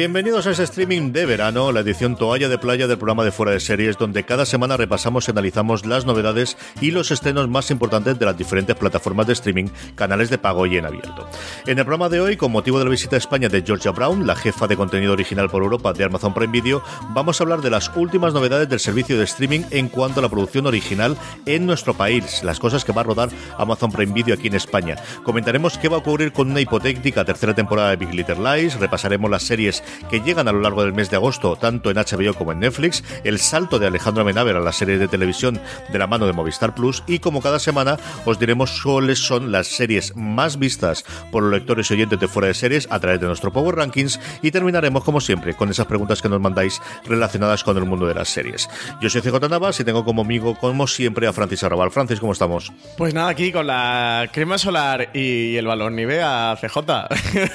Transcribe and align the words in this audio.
Bienvenidos 0.00 0.46
a 0.46 0.52
ese 0.52 0.62
streaming 0.62 1.12
de 1.12 1.26
verano, 1.26 1.72
la 1.72 1.80
edición 1.80 2.16
toalla 2.16 2.48
de 2.48 2.56
playa 2.56 2.86
del 2.86 2.96
programa 2.96 3.22
de 3.22 3.32
Fuera 3.32 3.52
de 3.52 3.60
Series, 3.60 3.98
donde 3.98 4.24
cada 4.24 4.46
semana 4.46 4.78
repasamos 4.78 5.28
y 5.28 5.30
analizamos 5.30 5.84
las 5.84 6.06
novedades 6.06 6.56
y 6.80 6.90
los 6.90 7.10
estrenos 7.10 7.50
más 7.50 7.70
importantes 7.70 8.18
de 8.18 8.24
las 8.24 8.38
diferentes 8.38 8.76
plataformas 8.76 9.26
de 9.26 9.34
streaming, 9.34 9.66
canales 9.96 10.30
de 10.30 10.38
pago 10.38 10.64
y 10.64 10.78
en 10.78 10.86
abierto. 10.86 11.28
En 11.66 11.78
el 11.78 11.84
programa 11.84 12.08
de 12.08 12.18
hoy, 12.18 12.38
con 12.38 12.50
motivo 12.50 12.78
de 12.78 12.86
la 12.86 12.90
visita 12.90 13.16
a 13.16 13.18
España 13.18 13.50
de 13.50 13.60
Georgia 13.60 13.90
Brown, 13.90 14.26
la 14.26 14.36
jefa 14.36 14.66
de 14.66 14.74
contenido 14.74 15.12
original 15.12 15.50
por 15.50 15.62
Europa 15.62 15.92
de 15.92 16.04
Amazon 16.04 16.32
Prime 16.32 16.50
Video, 16.50 16.82
vamos 17.10 17.38
a 17.38 17.44
hablar 17.44 17.60
de 17.60 17.68
las 17.68 17.94
últimas 17.94 18.32
novedades 18.32 18.70
del 18.70 18.80
servicio 18.80 19.18
de 19.18 19.24
streaming 19.24 19.64
en 19.70 19.90
cuanto 19.90 20.20
a 20.20 20.22
la 20.22 20.30
producción 20.30 20.66
original 20.66 21.14
en 21.44 21.66
nuestro 21.66 21.92
país, 21.92 22.42
las 22.42 22.58
cosas 22.58 22.86
que 22.86 22.92
va 22.92 23.02
a 23.02 23.04
rodar 23.04 23.28
Amazon 23.58 23.92
Prime 23.92 24.14
Video 24.14 24.34
aquí 24.34 24.46
en 24.46 24.54
España. 24.54 24.96
Comentaremos 25.24 25.76
qué 25.76 25.90
va 25.90 25.96
a 25.96 26.00
ocurrir 26.00 26.32
con 26.32 26.50
una 26.50 26.62
hipotética 26.62 27.22
tercera 27.22 27.54
temporada 27.54 27.90
de 27.90 27.96
Big 27.96 28.14
Little 28.14 28.36
Lies, 28.36 28.80
repasaremos 28.80 29.30
las 29.30 29.42
series 29.42 29.84
que 30.10 30.20
llegan 30.20 30.48
a 30.48 30.52
lo 30.52 30.60
largo 30.60 30.82
del 30.82 30.92
mes 30.92 31.10
de 31.10 31.16
agosto, 31.16 31.56
tanto 31.56 31.90
en 31.90 31.96
HBO 31.96 32.34
como 32.34 32.52
en 32.52 32.60
Netflix, 32.60 33.04
el 33.24 33.38
salto 33.38 33.78
de 33.78 33.86
Alejandro 33.86 34.22
Amenábar 34.22 34.56
a 34.56 34.60
la 34.60 34.72
serie 34.72 34.98
de 34.98 35.08
televisión 35.08 35.60
de 35.92 35.98
la 35.98 36.06
mano 36.06 36.26
de 36.26 36.32
Movistar 36.32 36.74
Plus 36.74 37.02
y 37.06 37.18
como 37.18 37.40
cada 37.40 37.58
semana 37.58 37.98
os 38.24 38.38
diremos 38.38 38.80
cuáles 38.82 39.18
son 39.18 39.52
las 39.52 39.66
series 39.66 40.16
más 40.16 40.58
vistas 40.58 41.04
por 41.30 41.42
los 41.42 41.52
lectores 41.52 41.90
y 41.90 41.94
oyentes 41.94 42.20
de 42.20 42.28
fuera 42.28 42.48
de 42.48 42.54
series 42.54 42.88
a 42.90 42.98
través 42.98 43.20
de 43.20 43.26
nuestro 43.26 43.52
Power 43.52 43.76
Rankings 43.76 44.20
y 44.42 44.50
terminaremos 44.50 45.04
como 45.04 45.20
siempre 45.20 45.54
con 45.54 45.70
esas 45.70 45.86
preguntas 45.86 46.22
que 46.22 46.28
nos 46.28 46.40
mandáis 46.40 46.80
relacionadas 47.04 47.64
con 47.64 47.76
el 47.76 47.84
mundo 47.84 48.06
de 48.06 48.14
las 48.14 48.28
series. 48.28 48.68
Yo 49.00 49.10
soy 49.10 49.20
CJ 49.20 49.48
Navas 49.48 49.78
y 49.80 49.84
tengo 49.84 50.04
como 50.04 50.22
amigo, 50.22 50.54
como 50.54 50.86
siempre, 50.86 51.26
a 51.26 51.32
Francis 51.32 51.62
Arrabal. 51.62 51.90
Francis, 51.90 52.20
¿cómo 52.20 52.32
estamos? 52.32 52.72
Pues 52.96 53.14
nada, 53.14 53.28
aquí 53.30 53.52
con 53.52 53.66
la 53.66 54.28
crema 54.32 54.58
solar 54.58 55.10
y 55.14 55.56
el 55.56 55.66
balón 55.66 55.96
Nivea 55.96 56.56
CJ, 56.60 56.78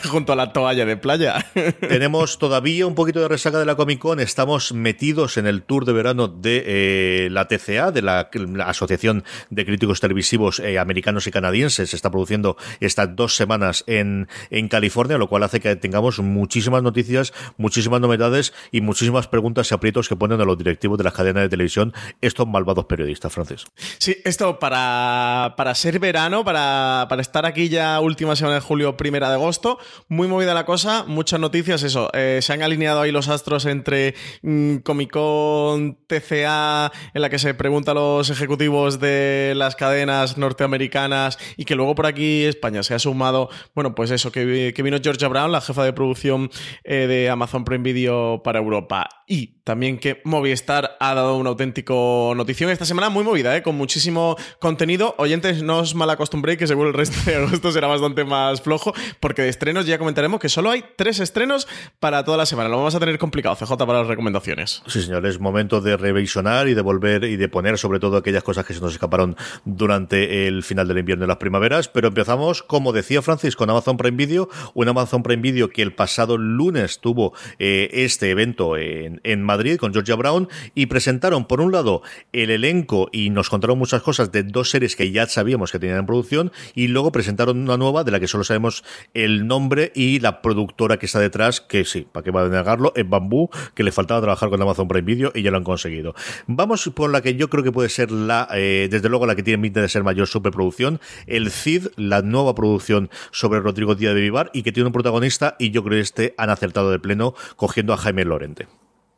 junto 0.10 0.34
a 0.34 0.36
la 0.36 0.54
toalla 0.54 0.86
de 0.86 0.98
playa. 0.98 1.46
Tenemos 1.80 2.15
todavía 2.16 2.88
un 2.88 2.96
poquito 2.96 3.20
de 3.20 3.28
resaca 3.28 3.60
de 3.60 3.66
la 3.66 3.76
Comic 3.76 4.00
Con. 4.00 4.20
Estamos 4.20 4.72
metidos 4.74 5.38
en 5.38 5.48
el 5.48 5.64
tour 5.64 5.86
de 5.86 5.92
verano 5.92 6.28
de 6.28 6.64
eh, 6.66 7.30
la 7.30 7.48
TCA, 7.48 7.92
de 7.92 8.02
la, 8.02 8.30
Asociación 8.66 9.24
de 9.50 9.66
Críticos 9.66 10.00
Televisivos 10.00 10.60
eh, 10.60 10.80
Americanos 10.80 11.28
y 11.28 11.32
Canadienses. 11.32 11.90
Se 11.90 11.96
está 11.96 12.10
produciendo 12.10 12.58
estas 12.80 13.16
dos 13.16 13.36
semanas 13.36 13.84
en, 13.88 14.28
en 14.50 14.70
California, 14.70 15.18
lo 15.18 15.28
cual 15.28 15.44
hace 15.44 15.60
que 15.60 15.76
tengamos 15.76 16.20
muchísimas 16.20 16.82
noticias, 16.84 17.34
muchísimas 17.58 18.00
novedades 18.00 18.54
y 18.72 18.82
muchísimas 18.82 19.28
preguntas 19.28 19.70
y 19.70 19.76
aprietos 19.76 20.08
que 20.08 20.16
ponen 20.16 20.40
a 20.40 20.46
los 20.46 20.58
directivos 20.58 20.98
de 20.98 21.04
las 21.04 21.14
cadenas 21.14 21.44
de 21.44 21.50
televisión 21.50 21.94
estos 22.22 22.48
malvados 22.48 22.86
periodistas, 22.86 23.34
Francis. 23.34 23.66
Sí, 23.98 24.18
esto 24.24 24.58
para, 24.58 25.56
para 25.58 25.76
ser 25.76 26.00
verano, 26.00 26.44
para, 26.46 27.08
para 27.10 27.22
estar 27.22 27.46
aquí 27.46 27.70
ya 27.70 28.00
última 28.00 28.36
semana 28.36 28.56
de 28.56 28.62
julio, 28.62 28.98
primera 28.98 29.28
de 29.28 29.36
agosto, 29.36 29.80
muy 30.08 30.28
movida 30.28 30.54
la 30.54 30.66
cosa, 30.66 31.04
muchas 31.08 31.40
noticias, 31.40 31.84
eso, 31.84 32.05
eh, 32.14 32.40
se 32.42 32.54
han 32.54 32.62
alineado 32.64 33.02
ahí 33.02 33.12
los 33.12 33.28
astros 33.28 33.66
entre 33.66 34.16
mm, 34.42 34.78
Comic 34.78 35.12
Con, 35.12 35.98
TCA, 36.08 36.92
en 37.14 37.22
la 37.22 37.30
que 37.30 37.40
se 37.40 37.54
pregunta 37.54 37.92
a 37.92 37.96
los 37.96 38.30
ejecutivos 38.30 39.00
de 39.00 39.54
las 39.56 39.76
cadenas 39.76 40.38
norteamericanas 40.38 41.38
y 41.58 41.66
que 41.66 41.76
luego 41.76 41.96
por 41.96 42.06
aquí 42.06 42.44
España 42.44 42.84
se 42.84 42.94
ha 42.94 43.00
sumado, 43.00 43.50
bueno, 43.74 43.96
pues 43.96 44.12
eso, 44.12 44.32
que, 44.32 44.46
vi- 44.46 44.74
que 44.74 44.84
vino 44.84 44.98
Georgia 45.02 45.28
Brown, 45.28 45.52
la 45.52 45.62
jefa 45.62 45.84
de 45.84 45.94
producción 45.94 46.50
eh, 46.84 47.08
de 47.08 47.30
Amazon 47.30 47.64
Prime 47.66 47.84
Video 47.84 48.42
para 48.44 48.60
Europa 48.60 49.08
y 49.28 49.56
también 49.64 49.98
que 49.98 50.22
Movistar 50.24 50.96
ha 51.00 51.16
dado 51.16 51.38
un 51.38 51.48
auténtico 51.48 52.34
notición 52.36 52.70
esta 52.70 52.86
semana 52.86 53.10
muy 53.10 53.24
movida, 53.24 53.56
¿eh? 53.58 53.64
con 53.64 53.76
muchísimo 53.76 54.36
contenido. 54.60 55.16
Oyentes, 55.18 55.64
no 55.64 55.80
os 55.80 55.96
mal 55.96 56.10
acostumbréis 56.12 56.60
que 56.60 56.68
seguro 56.68 56.90
el 56.90 56.94
resto 56.94 57.18
de 57.26 57.36
agosto 57.38 57.72
será 57.72 57.88
bastante 57.88 58.24
más 58.26 58.62
flojo, 58.62 58.94
porque 59.20 59.42
de 59.42 59.50
estrenos 59.50 59.88
ya 59.88 59.98
comentaremos 59.98 60.40
que 60.40 60.50
solo 60.50 60.70
hay 60.70 60.84
tres 60.96 61.20
estrenos 61.20 61.68
para 62.00 62.24
toda 62.24 62.38
la 62.38 62.46
semana. 62.46 62.70
Lo 62.70 62.78
vamos 62.78 62.96
a 62.96 63.00
tener 63.00 63.18
complicado, 63.18 63.56
CJ, 63.56 63.78
para 63.78 64.00
las 64.00 64.08
recomendaciones. 64.08 64.84
Sí, 64.88 65.02
señor, 65.02 65.26
es 65.26 65.40
momento 65.40 65.82
de 65.82 65.98
revisionar 65.98 66.68
y 66.68 66.74
de 66.74 66.82
volver 66.82 67.24
y 67.24 67.36
de 67.36 67.50
poner 67.50 67.78
sobre 67.78 68.00
todo 68.00 68.18
aquellas 68.18 68.44
cosas 68.44 68.66
que 68.66 68.74
se 68.74 68.82
nos 68.82 68.94
escaparon 68.94 69.36
durante 69.64 70.48
el 70.48 70.64
final 70.64 70.88
del 70.88 71.00
invierno 71.00 71.26
y 71.26 71.28
las 71.28 71.38
primaveras. 71.38 71.88
Pero 71.88 72.10
empezamos, 72.10 72.64
como 72.64 72.94
decía 72.94 73.22
Francis, 73.22 73.56
con 73.56 73.70
Amazon 73.70 73.98
Prime 73.98 74.18
Video, 74.18 74.50
un 74.74 74.88
Amazon 74.88 75.24
Prime 75.24 75.42
Video 75.42 75.70
que 75.70 75.82
el 75.82 75.94
pasado 75.94 76.38
lunes 76.38 77.00
tuvo 77.00 77.34
eh, 77.60 77.90
este 77.92 78.30
evento 78.30 78.78
en, 78.78 79.22
Madrid 79.46 79.78
con 79.78 79.94
Georgia 79.94 80.16
Brown 80.16 80.50
y 80.74 80.88
presentaron, 80.88 81.46
por 81.46 81.62
un 81.62 81.72
lado, 81.72 82.02
el 82.34 82.50
elenco 82.50 83.10
y 83.12 83.30
nos 83.30 83.50
contaron 83.50 83.78
muchas 83.78 84.02
cosas 84.02 84.32
de 84.32 84.44
dos 84.44 84.70
series 84.70 84.96
que 84.96 85.12
ya 85.12 85.28
sabíamos 85.28 85.72
que 85.72 85.80
tenían 85.80 86.00
en 86.00 86.06
producción 86.06 86.52
y 86.74 86.88
luego 86.88 87.12
presentaron 87.12 87.58
una 87.60 87.78
nueva 87.78 88.04
de 88.04 88.12
la 88.12 88.20
que 88.20 88.28
solo 88.28 88.44
sabemos 88.44 88.84
el 89.14 89.46
nombre 89.48 89.92
y 89.94 90.20
la 90.20 90.42
productora 90.42 90.98
que 90.98 91.06
está 91.06 91.20
detrás, 91.20 91.62
que 91.62 91.85
sí, 91.86 92.08
para 92.12 92.24
qué 92.24 92.32
va 92.32 92.44
a 92.44 92.50
negarlo, 92.50 92.94
es 92.96 93.08
Bambú, 93.08 93.50
que 93.74 93.84
le 93.84 93.92
faltaba 93.92 94.22
trabajar 94.22 94.50
con 94.50 94.62
Amazon 94.62 94.88
Prime 94.88 95.04
Video 95.04 95.32
y 95.34 95.42
ya 95.42 95.52
lo 95.52 95.58
han 95.58 95.64
conseguido. 95.64 96.14
Vamos 96.48 96.90
por 96.94 97.12
la 97.12 97.22
que 97.22 97.36
yo 97.36 97.50
creo 97.50 97.64
que 97.64 97.72
puede 97.72 97.90
ser 97.90 98.12
la, 98.12 98.48
eh, 98.54 98.88
desde 98.90 99.10
luego 99.10 99.26
la 99.26 99.36
que 99.36 99.44
tiene 99.44 99.62
pinta 99.62 99.82
de 99.82 99.90
ser 99.90 100.04
mayor 100.04 100.28
superproducción, 100.28 101.00
el 101.28 101.52
CID, 101.52 101.88
la 101.96 102.22
nueva 102.22 102.56
producción 102.56 103.10
sobre 103.32 103.60
Rodrigo 103.60 103.96
Díaz 103.96 104.14
de 104.14 104.22
Vivar 104.22 104.50
y 104.54 104.64
que 104.64 104.72
tiene 104.72 104.88
un 104.88 104.94
protagonista 104.94 105.56
y 105.60 105.72
yo 105.72 105.84
creo 105.84 105.98
que 105.98 106.02
este 106.02 106.34
han 106.38 106.50
acertado 106.50 106.92
de 106.92 107.00
pleno 107.00 107.34
cogiendo 107.56 107.94
a 107.94 107.98
Jaime 107.98 108.26
Lorente. 108.26 108.68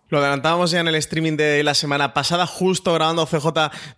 Lo 0.09 0.19
adelantábamos 0.19 0.71
ya 0.71 0.79
en 0.79 0.87
el 0.87 0.95
streaming 0.95 1.35
de 1.35 1.61
la 1.63 1.73
semana 1.73 2.13
pasada, 2.13 2.47
justo 2.47 2.93
grabando 2.93 3.25
CJ, 3.25 3.47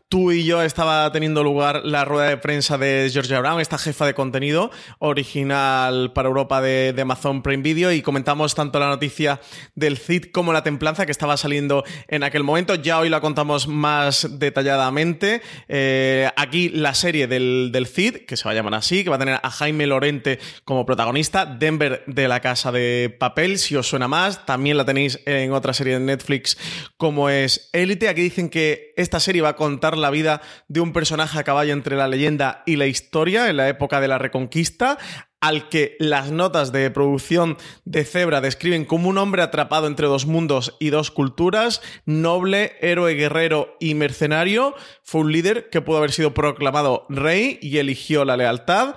tú 0.10 0.32
y 0.32 0.44
yo 0.44 0.64
estaba 0.64 1.12
teniendo 1.12 1.44
lugar 1.44 1.82
la 1.86 2.04
rueda 2.04 2.30
de 2.30 2.38
prensa 2.38 2.80
de 2.80 3.12
Georgia 3.14 3.40
Brown, 3.40 3.62
esta 3.62 3.78
jefa 3.78 4.08
de 4.08 4.16
contenido 4.16 4.72
original 4.98 6.12
para 6.14 6.28
Europa 6.28 6.62
de, 6.62 6.96
Amazon 7.00 7.44
Prime 7.44 7.62
Video, 7.62 7.92
y 7.92 8.02
comentamos 8.02 8.56
tanto 8.56 8.80
la 8.80 8.88
noticia 8.88 9.40
del 9.76 10.00
CID 10.00 10.32
como 10.32 10.52
la 10.52 10.64
templanza 10.64 11.06
que 11.06 11.12
estaba 11.12 11.38
saliendo 11.38 11.84
en 12.08 12.24
aquel 12.24 12.44
momento. 12.44 12.74
Ya 12.74 12.98
hoy 12.98 13.10
la 13.10 13.22
contamos 13.22 13.68
más 13.68 14.40
detalladamente. 14.40 15.44
Eh, 15.68 16.28
aquí 16.36 16.70
la 16.70 16.96
serie 16.96 17.28
del, 17.28 17.70
del 17.72 17.86
CID, 17.86 18.26
que 18.26 18.36
se 18.36 18.46
va 18.46 18.52
a 18.52 18.56
llamar 18.56 18.74
así, 18.74 19.04
que 19.04 19.12
va 19.12 19.18
a 19.18 19.20
tener 19.20 19.40
a 19.44 19.52
Jaime 19.52 19.86
Lorente 19.86 20.40
como 20.64 20.88
protagonista, 20.88 21.46
Denver 21.46 22.04
de 22.08 22.28
la 22.28 22.40
Casa 22.40 22.72
de 22.72 23.16
Papel, 23.20 23.60
si 23.60 23.76
os 23.76 23.88
suena 23.88 24.08
más. 24.08 24.48
También 24.48 24.76
la 24.76 24.86
tenéis 24.86 25.20
en 25.28 25.54
otra 25.54 25.74
serie 25.74 25.94
de 25.94 25.99
Netflix 26.06 26.58
como 26.98 27.30
es 27.30 27.70
Élite. 27.74 28.10
Aquí 28.10 28.22
dicen 28.22 28.50
que 28.50 28.94
esta 28.98 29.20
serie 29.20 29.42
va 29.42 29.50
a 29.50 29.56
contar 29.56 29.98
la 29.98 30.10
vida 30.10 30.42
de 30.68 30.80
un 30.80 30.94
personaje 30.94 31.40
a 31.40 31.44
caballo 31.44 31.74
entre 31.74 31.96
la 31.96 32.08
leyenda 32.08 32.64
y 32.66 32.76
la 32.76 32.88
historia 32.88 33.50
en 33.50 33.58
la 33.58 33.70
época 33.70 34.02
de 34.02 34.08
la 34.08 34.18
Reconquista 34.18 34.98
al 35.42 35.70
que 35.70 35.96
las 36.00 36.32
notas 36.32 36.72
de 36.72 36.90
producción 36.92 37.58
de 37.86 38.04
Zebra 38.04 38.42
describen 38.42 38.86
como 38.86 39.10
un 39.10 39.18
hombre 39.18 39.42
atrapado 39.42 39.88
entre 39.88 40.08
dos 40.08 40.26
mundos 40.26 40.76
y 40.80 40.90
dos 40.90 41.12
culturas, 41.12 41.82
noble, 42.06 42.74
héroe, 42.82 43.14
guerrero 43.14 43.78
y 43.80 43.94
mercenario. 43.94 44.76
Fue 45.04 45.22
un 45.22 45.32
líder 45.32 45.70
que 45.70 45.82
pudo 45.82 45.98
haber 45.98 46.12
sido 46.12 46.34
proclamado 46.34 47.06
rey 47.10 47.58
y 47.62 47.78
eligió 47.78 48.26
la 48.26 48.38
lealtad. 48.38 48.96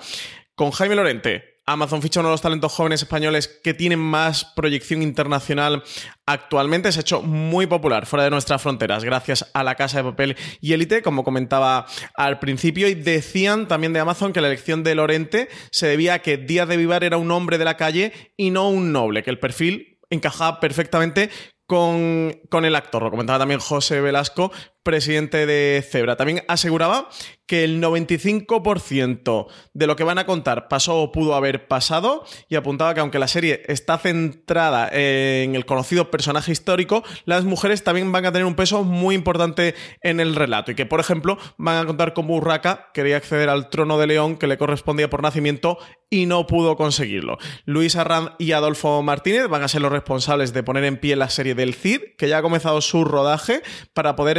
Con 0.54 0.70
Jaime 0.70 0.96
Lorente 0.96 1.51
Amazon 1.66 2.02
ficha 2.02 2.20
uno 2.20 2.30
de 2.30 2.34
los 2.34 2.42
talentos 2.42 2.72
jóvenes 2.72 3.02
españoles 3.02 3.48
que 3.62 3.72
tienen 3.72 4.00
más 4.00 4.44
proyección 4.44 5.00
internacional 5.02 5.84
actualmente. 6.26 6.90
Se 6.90 6.98
ha 6.98 7.02
hecho 7.02 7.22
muy 7.22 7.66
popular 7.66 8.06
fuera 8.06 8.24
de 8.24 8.30
nuestras 8.30 8.60
fronteras 8.60 9.04
gracias 9.04 9.48
a 9.54 9.62
La 9.62 9.76
Casa 9.76 9.98
de 9.98 10.10
Papel 10.10 10.36
y 10.60 10.72
Élite, 10.72 11.02
como 11.02 11.22
comentaba 11.22 11.86
al 12.16 12.40
principio. 12.40 12.88
Y 12.88 12.94
decían 12.94 13.68
también 13.68 13.92
de 13.92 14.00
Amazon 14.00 14.32
que 14.32 14.40
la 14.40 14.48
elección 14.48 14.82
de 14.82 14.96
Lorente 14.96 15.48
se 15.70 15.86
debía 15.86 16.14
a 16.14 16.18
que 16.18 16.36
Díaz 16.36 16.68
de 16.68 16.76
Vivar 16.76 17.04
era 17.04 17.16
un 17.16 17.30
hombre 17.30 17.58
de 17.58 17.64
la 17.64 17.76
calle 17.76 18.12
y 18.36 18.50
no 18.50 18.68
un 18.68 18.92
noble, 18.92 19.22
que 19.22 19.30
el 19.30 19.38
perfil 19.38 20.00
encajaba 20.10 20.58
perfectamente 20.60 21.30
con, 21.66 22.40
con, 22.50 22.64
el 22.64 22.74
actor. 22.74 23.02
Lo 23.02 23.10
comentaba 23.10 23.38
también 23.38 23.60
José 23.60 24.00
Velasco, 24.00 24.52
presidente 24.82 25.46
de 25.46 25.84
Zebra. 25.88 26.16
También 26.16 26.42
aseguraba 26.48 27.08
que 27.46 27.64
el 27.64 27.82
95% 27.82 29.46
de 29.74 29.86
lo 29.86 29.94
que 29.94 30.04
van 30.04 30.18
a 30.18 30.24
contar 30.24 30.68
pasó 30.68 31.02
o 31.02 31.12
pudo 31.12 31.34
haber 31.34 31.68
pasado 31.68 32.24
y 32.48 32.54
apuntaba 32.54 32.94
que 32.94 33.00
aunque 33.00 33.18
la 33.18 33.28
serie 33.28 33.62
está 33.66 33.98
centrada 33.98 34.88
en 34.90 35.54
el 35.54 35.66
conocido 35.66 36.10
personaje 36.10 36.52
histórico, 36.52 37.02
las 37.24 37.44
mujeres 37.44 37.84
también 37.84 38.10
van 38.10 38.24
a 38.24 38.32
tener 38.32 38.46
un 38.46 38.54
peso 38.54 38.84
muy 38.84 39.14
importante 39.14 39.74
en 40.00 40.20
el 40.20 40.34
relato 40.34 40.70
y 40.70 40.74
que, 40.74 40.86
por 40.86 41.00
ejemplo, 41.00 41.36
van 41.58 41.76
a 41.76 41.84
contar 41.84 42.14
cómo 42.14 42.36
Urraca 42.36 42.90
quería 42.94 43.18
acceder 43.18 43.48
al 43.48 43.68
trono 43.68 43.98
de 43.98 44.06
León 44.06 44.36
que 44.36 44.46
le 44.46 44.56
correspondía 44.56 45.10
por 45.10 45.22
nacimiento 45.22 45.78
y 46.08 46.26
no 46.26 46.46
pudo 46.46 46.76
conseguirlo. 46.76 47.38
Luis 47.64 47.96
Arrand 47.96 48.32
y 48.38 48.52
Adolfo 48.52 49.02
Martínez 49.02 49.48
van 49.48 49.62
a 49.62 49.68
ser 49.68 49.82
los 49.82 49.92
responsables 49.92 50.52
de 50.52 50.62
poner 50.62 50.84
en 50.84 50.98
pie 50.98 51.16
la 51.16 51.30
serie 51.30 51.54
del 51.54 51.74
Cid, 51.74 52.00
que 52.18 52.28
ya 52.28 52.38
ha 52.38 52.42
comenzado 52.42 52.80
su 52.80 53.04
rodaje 53.04 53.62
para 53.94 54.14
poder 54.14 54.38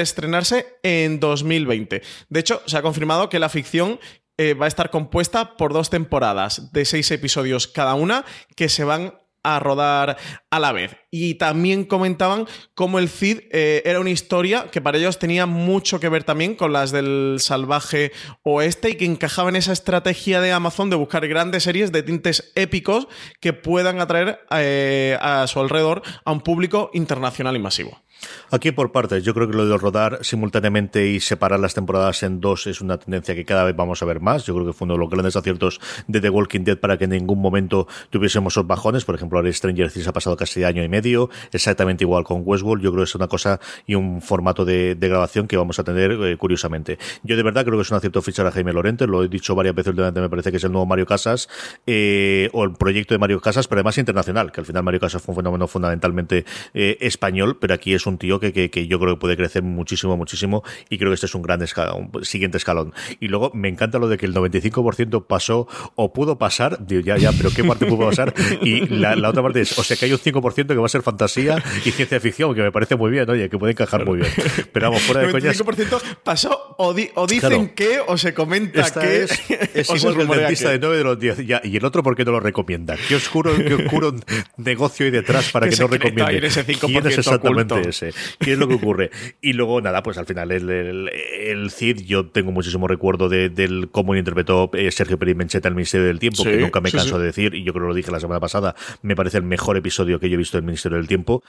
en 0.84 1.20
2020. 1.20 2.02
De 2.30 2.40
hecho, 2.40 2.62
se 2.66 2.78
ha 2.78 2.82
confirmado 2.82 3.30
que 3.30 3.40
la 3.40 3.50
ficción 3.50 4.00
eh, 4.38 4.56
va 4.56 4.66
a 4.66 4.68
estar 4.68 4.90
compuesta 4.90 5.58
por 5.58 5.74
dos 5.74 5.90
temporadas 5.90 6.72
de 6.74 6.86
seis 6.86 7.12
episodios 7.12 7.68
cada 7.68 7.94
una 7.94 8.26
que 8.56 8.68
se 8.68 8.84
van 8.84 9.14
a 9.44 9.60
rodar 9.60 10.18
a 10.50 10.60
la 10.60 10.72
vez. 10.72 10.96
Y 11.12 11.36
también 11.36 11.84
comentaban 11.84 12.48
cómo 12.74 13.00
el 13.00 13.10
Cid 13.10 13.42
eh, 13.52 13.82
era 13.86 14.00
una 14.00 14.10
historia 14.10 14.68
que 14.72 14.82
para 14.82 14.98
ellos 14.98 15.20
tenía 15.20 15.46
mucho 15.46 16.00
que 16.00 16.10
ver 16.10 16.24
también 16.24 16.56
con 16.56 16.74
las 16.74 16.92
del 16.92 17.38
salvaje 17.40 18.12
oeste 18.44 18.92
y 18.92 18.96
que 18.96 19.06
encajaba 19.06 19.50
en 19.50 19.58
esa 19.58 19.74
estrategia 19.74 20.42
de 20.42 20.52
Amazon 20.52 20.90
de 20.90 20.96
buscar 20.96 21.28
grandes 21.28 21.64
series 21.64 21.92
de 21.92 22.04
tintes 22.04 22.52
épicos 22.56 23.08
que 23.40 23.54
puedan 23.54 24.00
atraer 24.00 24.40
eh, 24.52 25.18
a 25.22 25.46
su 25.48 25.60
alrededor 25.60 26.02
a 26.26 26.32
un 26.32 26.42
público 26.42 26.90
internacional 26.94 27.56
y 27.56 27.60
masivo. 27.60 28.04
Aquí 28.52 28.72
por 28.72 28.92
partes, 28.92 29.24
yo 29.24 29.34
creo 29.34 29.50
que 29.50 29.58
lo 29.58 29.66
de 29.66 29.78
rodar 29.78 30.20
simultáneamente 30.22 31.08
y 31.08 31.20
separar 31.20 31.60
las 31.60 31.74
temporadas 31.74 32.24
en 32.24 32.40
dos 32.40 32.68
es 32.68 32.82
una 32.82 32.98
tendencia 32.98 33.36
que 33.36 33.46
cada 33.46 33.64
vez 33.64 33.76
vamos 33.76 34.02
a 34.02 34.06
ver 34.06 34.20
más. 34.20 34.46
Yo 34.46 34.54
creo 34.54 34.68
que 34.68 34.74
fue 34.74 34.86
uno 34.86 34.94
de 34.94 35.00
los 35.00 35.10
grandes 35.10 35.36
aciertos 35.36 35.80
de 36.08 36.22
The 36.22 36.30
Walking 36.30 36.64
Dead 36.64 36.78
para 36.78 36.98
que 36.98 37.06
en 37.06 37.12
ningún 37.12 37.40
momento 37.40 37.88
tuviésemos 38.10 38.54
esos 38.54 38.68
bajones. 38.68 39.06
Por 39.06 39.16
ejemplo, 39.16 39.33
ahora 39.38 39.52
Stranger 39.52 39.92
Things 39.92 40.08
ha 40.08 40.14
pasado 40.14 40.36
casi 40.36 40.64
año 40.64 40.84
y 40.84 40.90
medio, 40.90 41.30
exactamente 41.52 42.04
igual 42.04 42.24
con 42.24 42.42
Westworld. 42.46 42.84
Yo 42.84 42.92
creo 42.92 43.04
que 43.04 43.10
es 43.10 43.16
una 43.16 43.28
cosa 43.28 43.60
y 43.86 43.96
un 43.96 44.22
formato 44.22 44.66
de, 44.66 44.98
grabación 45.00 45.48
que 45.48 45.58
vamos 45.58 45.80
a 45.80 45.84
tener 45.84 46.12
eh, 46.12 46.38
curiosamente. 46.38 46.98
Yo 47.24 47.36
de 47.36 47.44
verdad 47.44 47.66
creo 47.66 47.78
que 47.78 47.82
es 47.82 47.92
un 47.92 47.98
acierto 47.98 48.22
fichar 48.22 48.48
a 48.48 48.52
Jaime 48.52 48.74
Lorente, 48.74 49.06
lo 49.06 49.24
he 49.24 49.28
dicho 49.28 49.54
varias 49.54 49.76
veces 49.76 49.90
últimamente, 49.90 50.22
me 50.22 50.30
parece 50.30 50.52
que 50.52 50.58
es 50.58 50.64
el 50.64 50.72
nuevo 50.72 50.86
Mario 50.86 51.06
Casas 51.06 51.50
eh, 51.86 52.50
o 52.54 52.64
el 52.64 52.74
proyecto 52.74 53.14
de 53.14 53.20
Mario 53.20 53.42
Casas, 53.42 53.68
pero 53.68 53.80
además 53.80 53.98
internacional, 53.98 54.52
que 54.52 54.62
al 54.62 54.66
final 54.66 54.84
Mario 54.84 55.00
Casas 55.00 55.22
fue 55.22 55.34
un 55.34 55.38
fenómeno 55.38 55.68
fundamentalmente 55.68 56.46
eh, 56.74 56.98
español, 57.02 57.58
pero 57.60 57.74
aquí 57.74 57.94
es 57.94 58.06
un 58.06 58.18
tío 58.18 58.40
que, 58.40 58.54
que, 58.54 58.70
que, 58.70 58.88
yo 58.88 59.00
creo 59.00 59.16
que 59.16 59.20
puede 59.20 59.36
crecer 59.36 59.64
muchísimo, 59.64 60.18
muchísimo 60.18 60.64
y 60.90 60.98
creo 60.98 61.12
que 61.12 61.16
este 61.16 61.26
es 61.26 61.36
un 61.36 61.42
gran 61.42 61.62
escalón, 61.62 62.10
un 62.14 62.26
siguiente 62.26 62.58
escalón. 62.58 62.94
Y 63.20 63.28
luego 63.28 63.52
me 63.54 63.68
encanta 63.68 64.00
lo 64.00 64.08
de 64.08 64.18
que 64.18 64.26
el 64.26 64.34
95% 64.34 65.26
pasó 65.28 65.68
o 65.96 66.14
pudo 66.14 66.38
pasar, 66.38 66.86
digo, 66.86 67.02
ya, 67.02 67.18
ya, 67.18 67.32
pero 67.32 67.50
¿qué 67.52 67.64
parte 67.64 67.86
pudo 67.86 68.08
pasar? 68.10 68.34
Y 68.62 68.88
la, 68.88 69.23
la, 69.24 69.30
otra 69.30 69.42
parte 69.42 69.62
es, 69.62 69.78
o 69.78 69.84
sea, 69.84 69.98
que 69.98 70.06
hay 70.06 70.12
un 70.12 70.20
5% 70.20 70.68
que 70.68 70.76
va 70.76 70.86
a 70.86 70.90
ser 70.90 71.02
fantasía 71.02 71.64
y 71.86 71.92
ciencia 71.92 72.20
ficción, 72.20 72.54
que 72.54 72.62
me 72.62 72.72
parece 72.72 72.96
muy 72.96 73.12
bien, 73.12 73.30
oye, 73.30 73.50
que 73.50 73.58
puede 73.58 73.72
encajar 73.72 74.06
muy 74.06 74.20
bien. 74.20 74.32
Pero 74.72 74.88
vamos, 74.88 75.02
fuera 75.04 75.22
de 75.22 75.32
coñas. 75.32 75.60
El 75.60 75.66
95% 75.66 76.02
pasó 76.24 76.76
o, 76.78 76.94
di, 76.94 77.10
o 77.16 77.28
dicen 77.28 77.50
claro. 77.50 77.72
que 77.76 78.00
o 78.06 78.18
se 78.18 78.34
comenta 78.34 78.82
Esta 78.82 79.02
que 79.02 79.24
es, 79.24 79.50
es 79.74 79.90
igual 79.96 80.16
que 80.16 80.22
el 80.22 80.28
dentista 80.28 80.68
que... 80.68 80.74
de 80.74 80.80
9 80.80 80.98
de 80.98 81.04
los 81.04 81.20
10. 81.20 81.48
Ya, 81.48 81.62
y 81.64 81.78
el 81.78 81.86
otro, 81.86 82.04
¿por 82.04 82.16
qué 82.16 82.26
no 82.26 82.32
lo 82.32 82.40
recomienda? 82.40 82.96
¿Qué 83.08 83.16
oscuro, 83.16 83.56
qué 83.56 83.74
oscuro 83.74 84.14
negocio 84.58 85.06
hay 85.06 85.12
detrás 85.12 85.52
para 85.52 85.68
que, 85.70 85.76
que 85.76 85.82
no 85.82 85.88
recomiende? 85.88 86.48
Ese 86.48 86.66
5% 86.66 86.80
¿Quién 86.86 87.08
es 87.08 87.18
exactamente 87.18 87.74
oculto? 87.74 87.90
ese? 87.90 88.12
¿Qué 88.40 88.54
es 88.54 88.58
lo 88.58 88.68
que 88.68 88.76
ocurre? 88.76 89.12
Y 89.42 89.54
luego, 89.54 89.82
nada, 89.82 90.04
pues 90.04 90.18
al 90.18 90.26
final 90.26 90.52
el, 90.52 90.70
el, 90.70 91.10
el 91.10 91.72
Cid, 91.72 92.02
yo 92.02 92.28
tengo 92.28 92.52
muchísimo 92.52 92.88
recuerdo 92.88 93.30
de, 93.30 93.50
del 93.50 93.90
cómo 93.92 94.16
interpretó 94.16 94.70
eh, 94.74 94.92
Sergio 94.92 95.18
Pérez 95.18 95.36
Mencheta 95.36 95.68
el 95.68 95.76
Ministerio 95.76 96.08
del 96.08 96.20
Tiempo, 96.20 96.44
Sí, 96.44 96.50
que 96.50 96.58
nunca 96.58 96.82
me 96.82 96.90
sí, 96.90 96.98
canso 96.98 97.16
sí. 97.16 97.22
de 97.22 97.26
decir, 97.28 97.56
y 97.56 97.64
yo 97.64 97.74
creo 97.74 97.86
que 97.86 97.90
lo 97.90 97.96
dije 97.96 98.12
la 98.12 98.20
semana 98.20 98.40
pasada, 98.40 98.76
me 99.02 99.13
parece 99.16 99.38
el 99.38 99.44
mejor 99.44 99.78
episodio 99.78 100.20
que 100.20 100.30
yo 100.30 100.36
he 100.36 100.38
visto 100.38 100.58
del 100.58 100.66
Ministerio 100.66 100.98
del 100.98 101.08
Tiempo. 101.08 101.44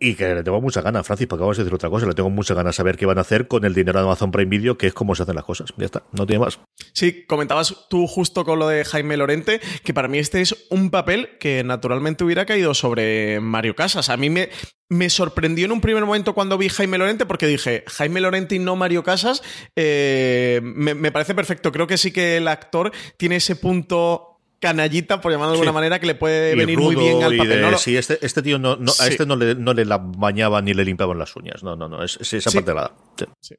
Y 0.00 0.16
que 0.16 0.34
le 0.34 0.42
tengo 0.42 0.60
muchas 0.60 0.82
ganas, 0.82 1.06
Francis, 1.06 1.28
porque 1.28 1.42
vamos 1.42 1.56
a 1.56 1.62
decir 1.62 1.72
otra 1.72 1.88
cosa, 1.88 2.04
le 2.04 2.14
tengo 2.14 2.28
muchas 2.28 2.56
ganas 2.56 2.74
de 2.74 2.76
saber 2.78 2.96
qué 2.96 3.06
van 3.06 3.16
a 3.16 3.20
hacer 3.20 3.46
con 3.46 3.64
el 3.64 3.74
dinero 3.74 4.00
de 4.00 4.04
Amazon 4.04 4.32
Prime 4.32 4.50
Video, 4.50 4.76
que 4.76 4.88
es 4.88 4.92
cómo 4.92 5.14
se 5.14 5.22
hacen 5.22 5.36
las 5.36 5.44
cosas. 5.44 5.72
Ya 5.76 5.84
está, 5.86 6.02
no 6.10 6.26
tiene 6.26 6.44
más. 6.44 6.58
Sí, 6.92 7.24
comentabas 7.26 7.86
tú 7.88 8.08
justo 8.08 8.44
con 8.44 8.58
lo 8.58 8.66
de 8.66 8.84
Jaime 8.84 9.16
Lorente, 9.16 9.60
que 9.84 9.94
para 9.94 10.08
mí 10.08 10.18
este 10.18 10.40
es 10.40 10.66
un 10.68 10.90
papel 10.90 11.38
que 11.38 11.62
naturalmente 11.62 12.24
hubiera 12.24 12.44
caído 12.44 12.74
sobre 12.74 13.38
Mario 13.38 13.76
Casas. 13.76 14.08
A 14.08 14.16
mí 14.16 14.30
me, 14.30 14.50
me 14.88 15.08
sorprendió 15.10 15.64
en 15.64 15.72
un 15.72 15.80
primer 15.80 16.04
momento 16.04 16.34
cuando 16.34 16.58
vi 16.58 16.68
Jaime 16.68 16.98
Lorente, 16.98 17.24
porque 17.24 17.46
dije, 17.46 17.84
Jaime 17.86 18.20
Lorente 18.20 18.56
y 18.56 18.58
no 18.58 18.74
Mario 18.74 19.04
Casas, 19.04 19.42
eh, 19.76 20.60
me, 20.62 20.94
me 20.94 21.12
parece 21.12 21.36
perfecto. 21.36 21.70
Creo 21.70 21.86
que 21.86 21.98
sí 21.98 22.10
que 22.10 22.38
el 22.38 22.48
actor 22.48 22.90
tiene 23.16 23.36
ese 23.36 23.54
punto 23.54 24.33
canallita, 24.68 25.20
por 25.20 25.30
llamarlo 25.30 25.52
de 25.52 25.56
alguna 25.58 25.70
Sí. 25.72 25.74
manera, 25.74 25.98
que 26.00 26.06
le 26.06 26.14
puede 26.14 26.52
Y 26.54 26.56
venir 26.56 26.78
muy 26.78 26.94
bien 26.96 27.22
al 27.22 27.36
papel. 27.36 27.48
de- 27.56 27.60
No 27.60 27.70
lo- 27.72 27.78
sí, 27.78 27.96
este, 27.96 28.18
este 28.24 28.40
tío 28.42 28.58
no, 28.58 28.76
no- 28.76 28.92
a 28.98 29.06
este 29.06 29.26
no 29.26 29.36
le, 29.36 29.54
no 29.54 29.74
le 29.74 29.84
la 29.84 29.98
bañaban 29.98 30.64
ni 30.64 30.72
le 30.74 30.84
limpiaban 30.84 31.18
las 31.18 31.36
uñas. 31.36 31.62
No, 31.62 31.76
no, 31.76 31.88
no. 31.88 32.02
Es, 32.02 32.16
es 32.20 32.32
esa 32.32 32.50
Sí. 32.50 32.56
parte 32.58 32.70
de 32.70 32.74
la. 32.76 32.92
sí. 33.40 33.54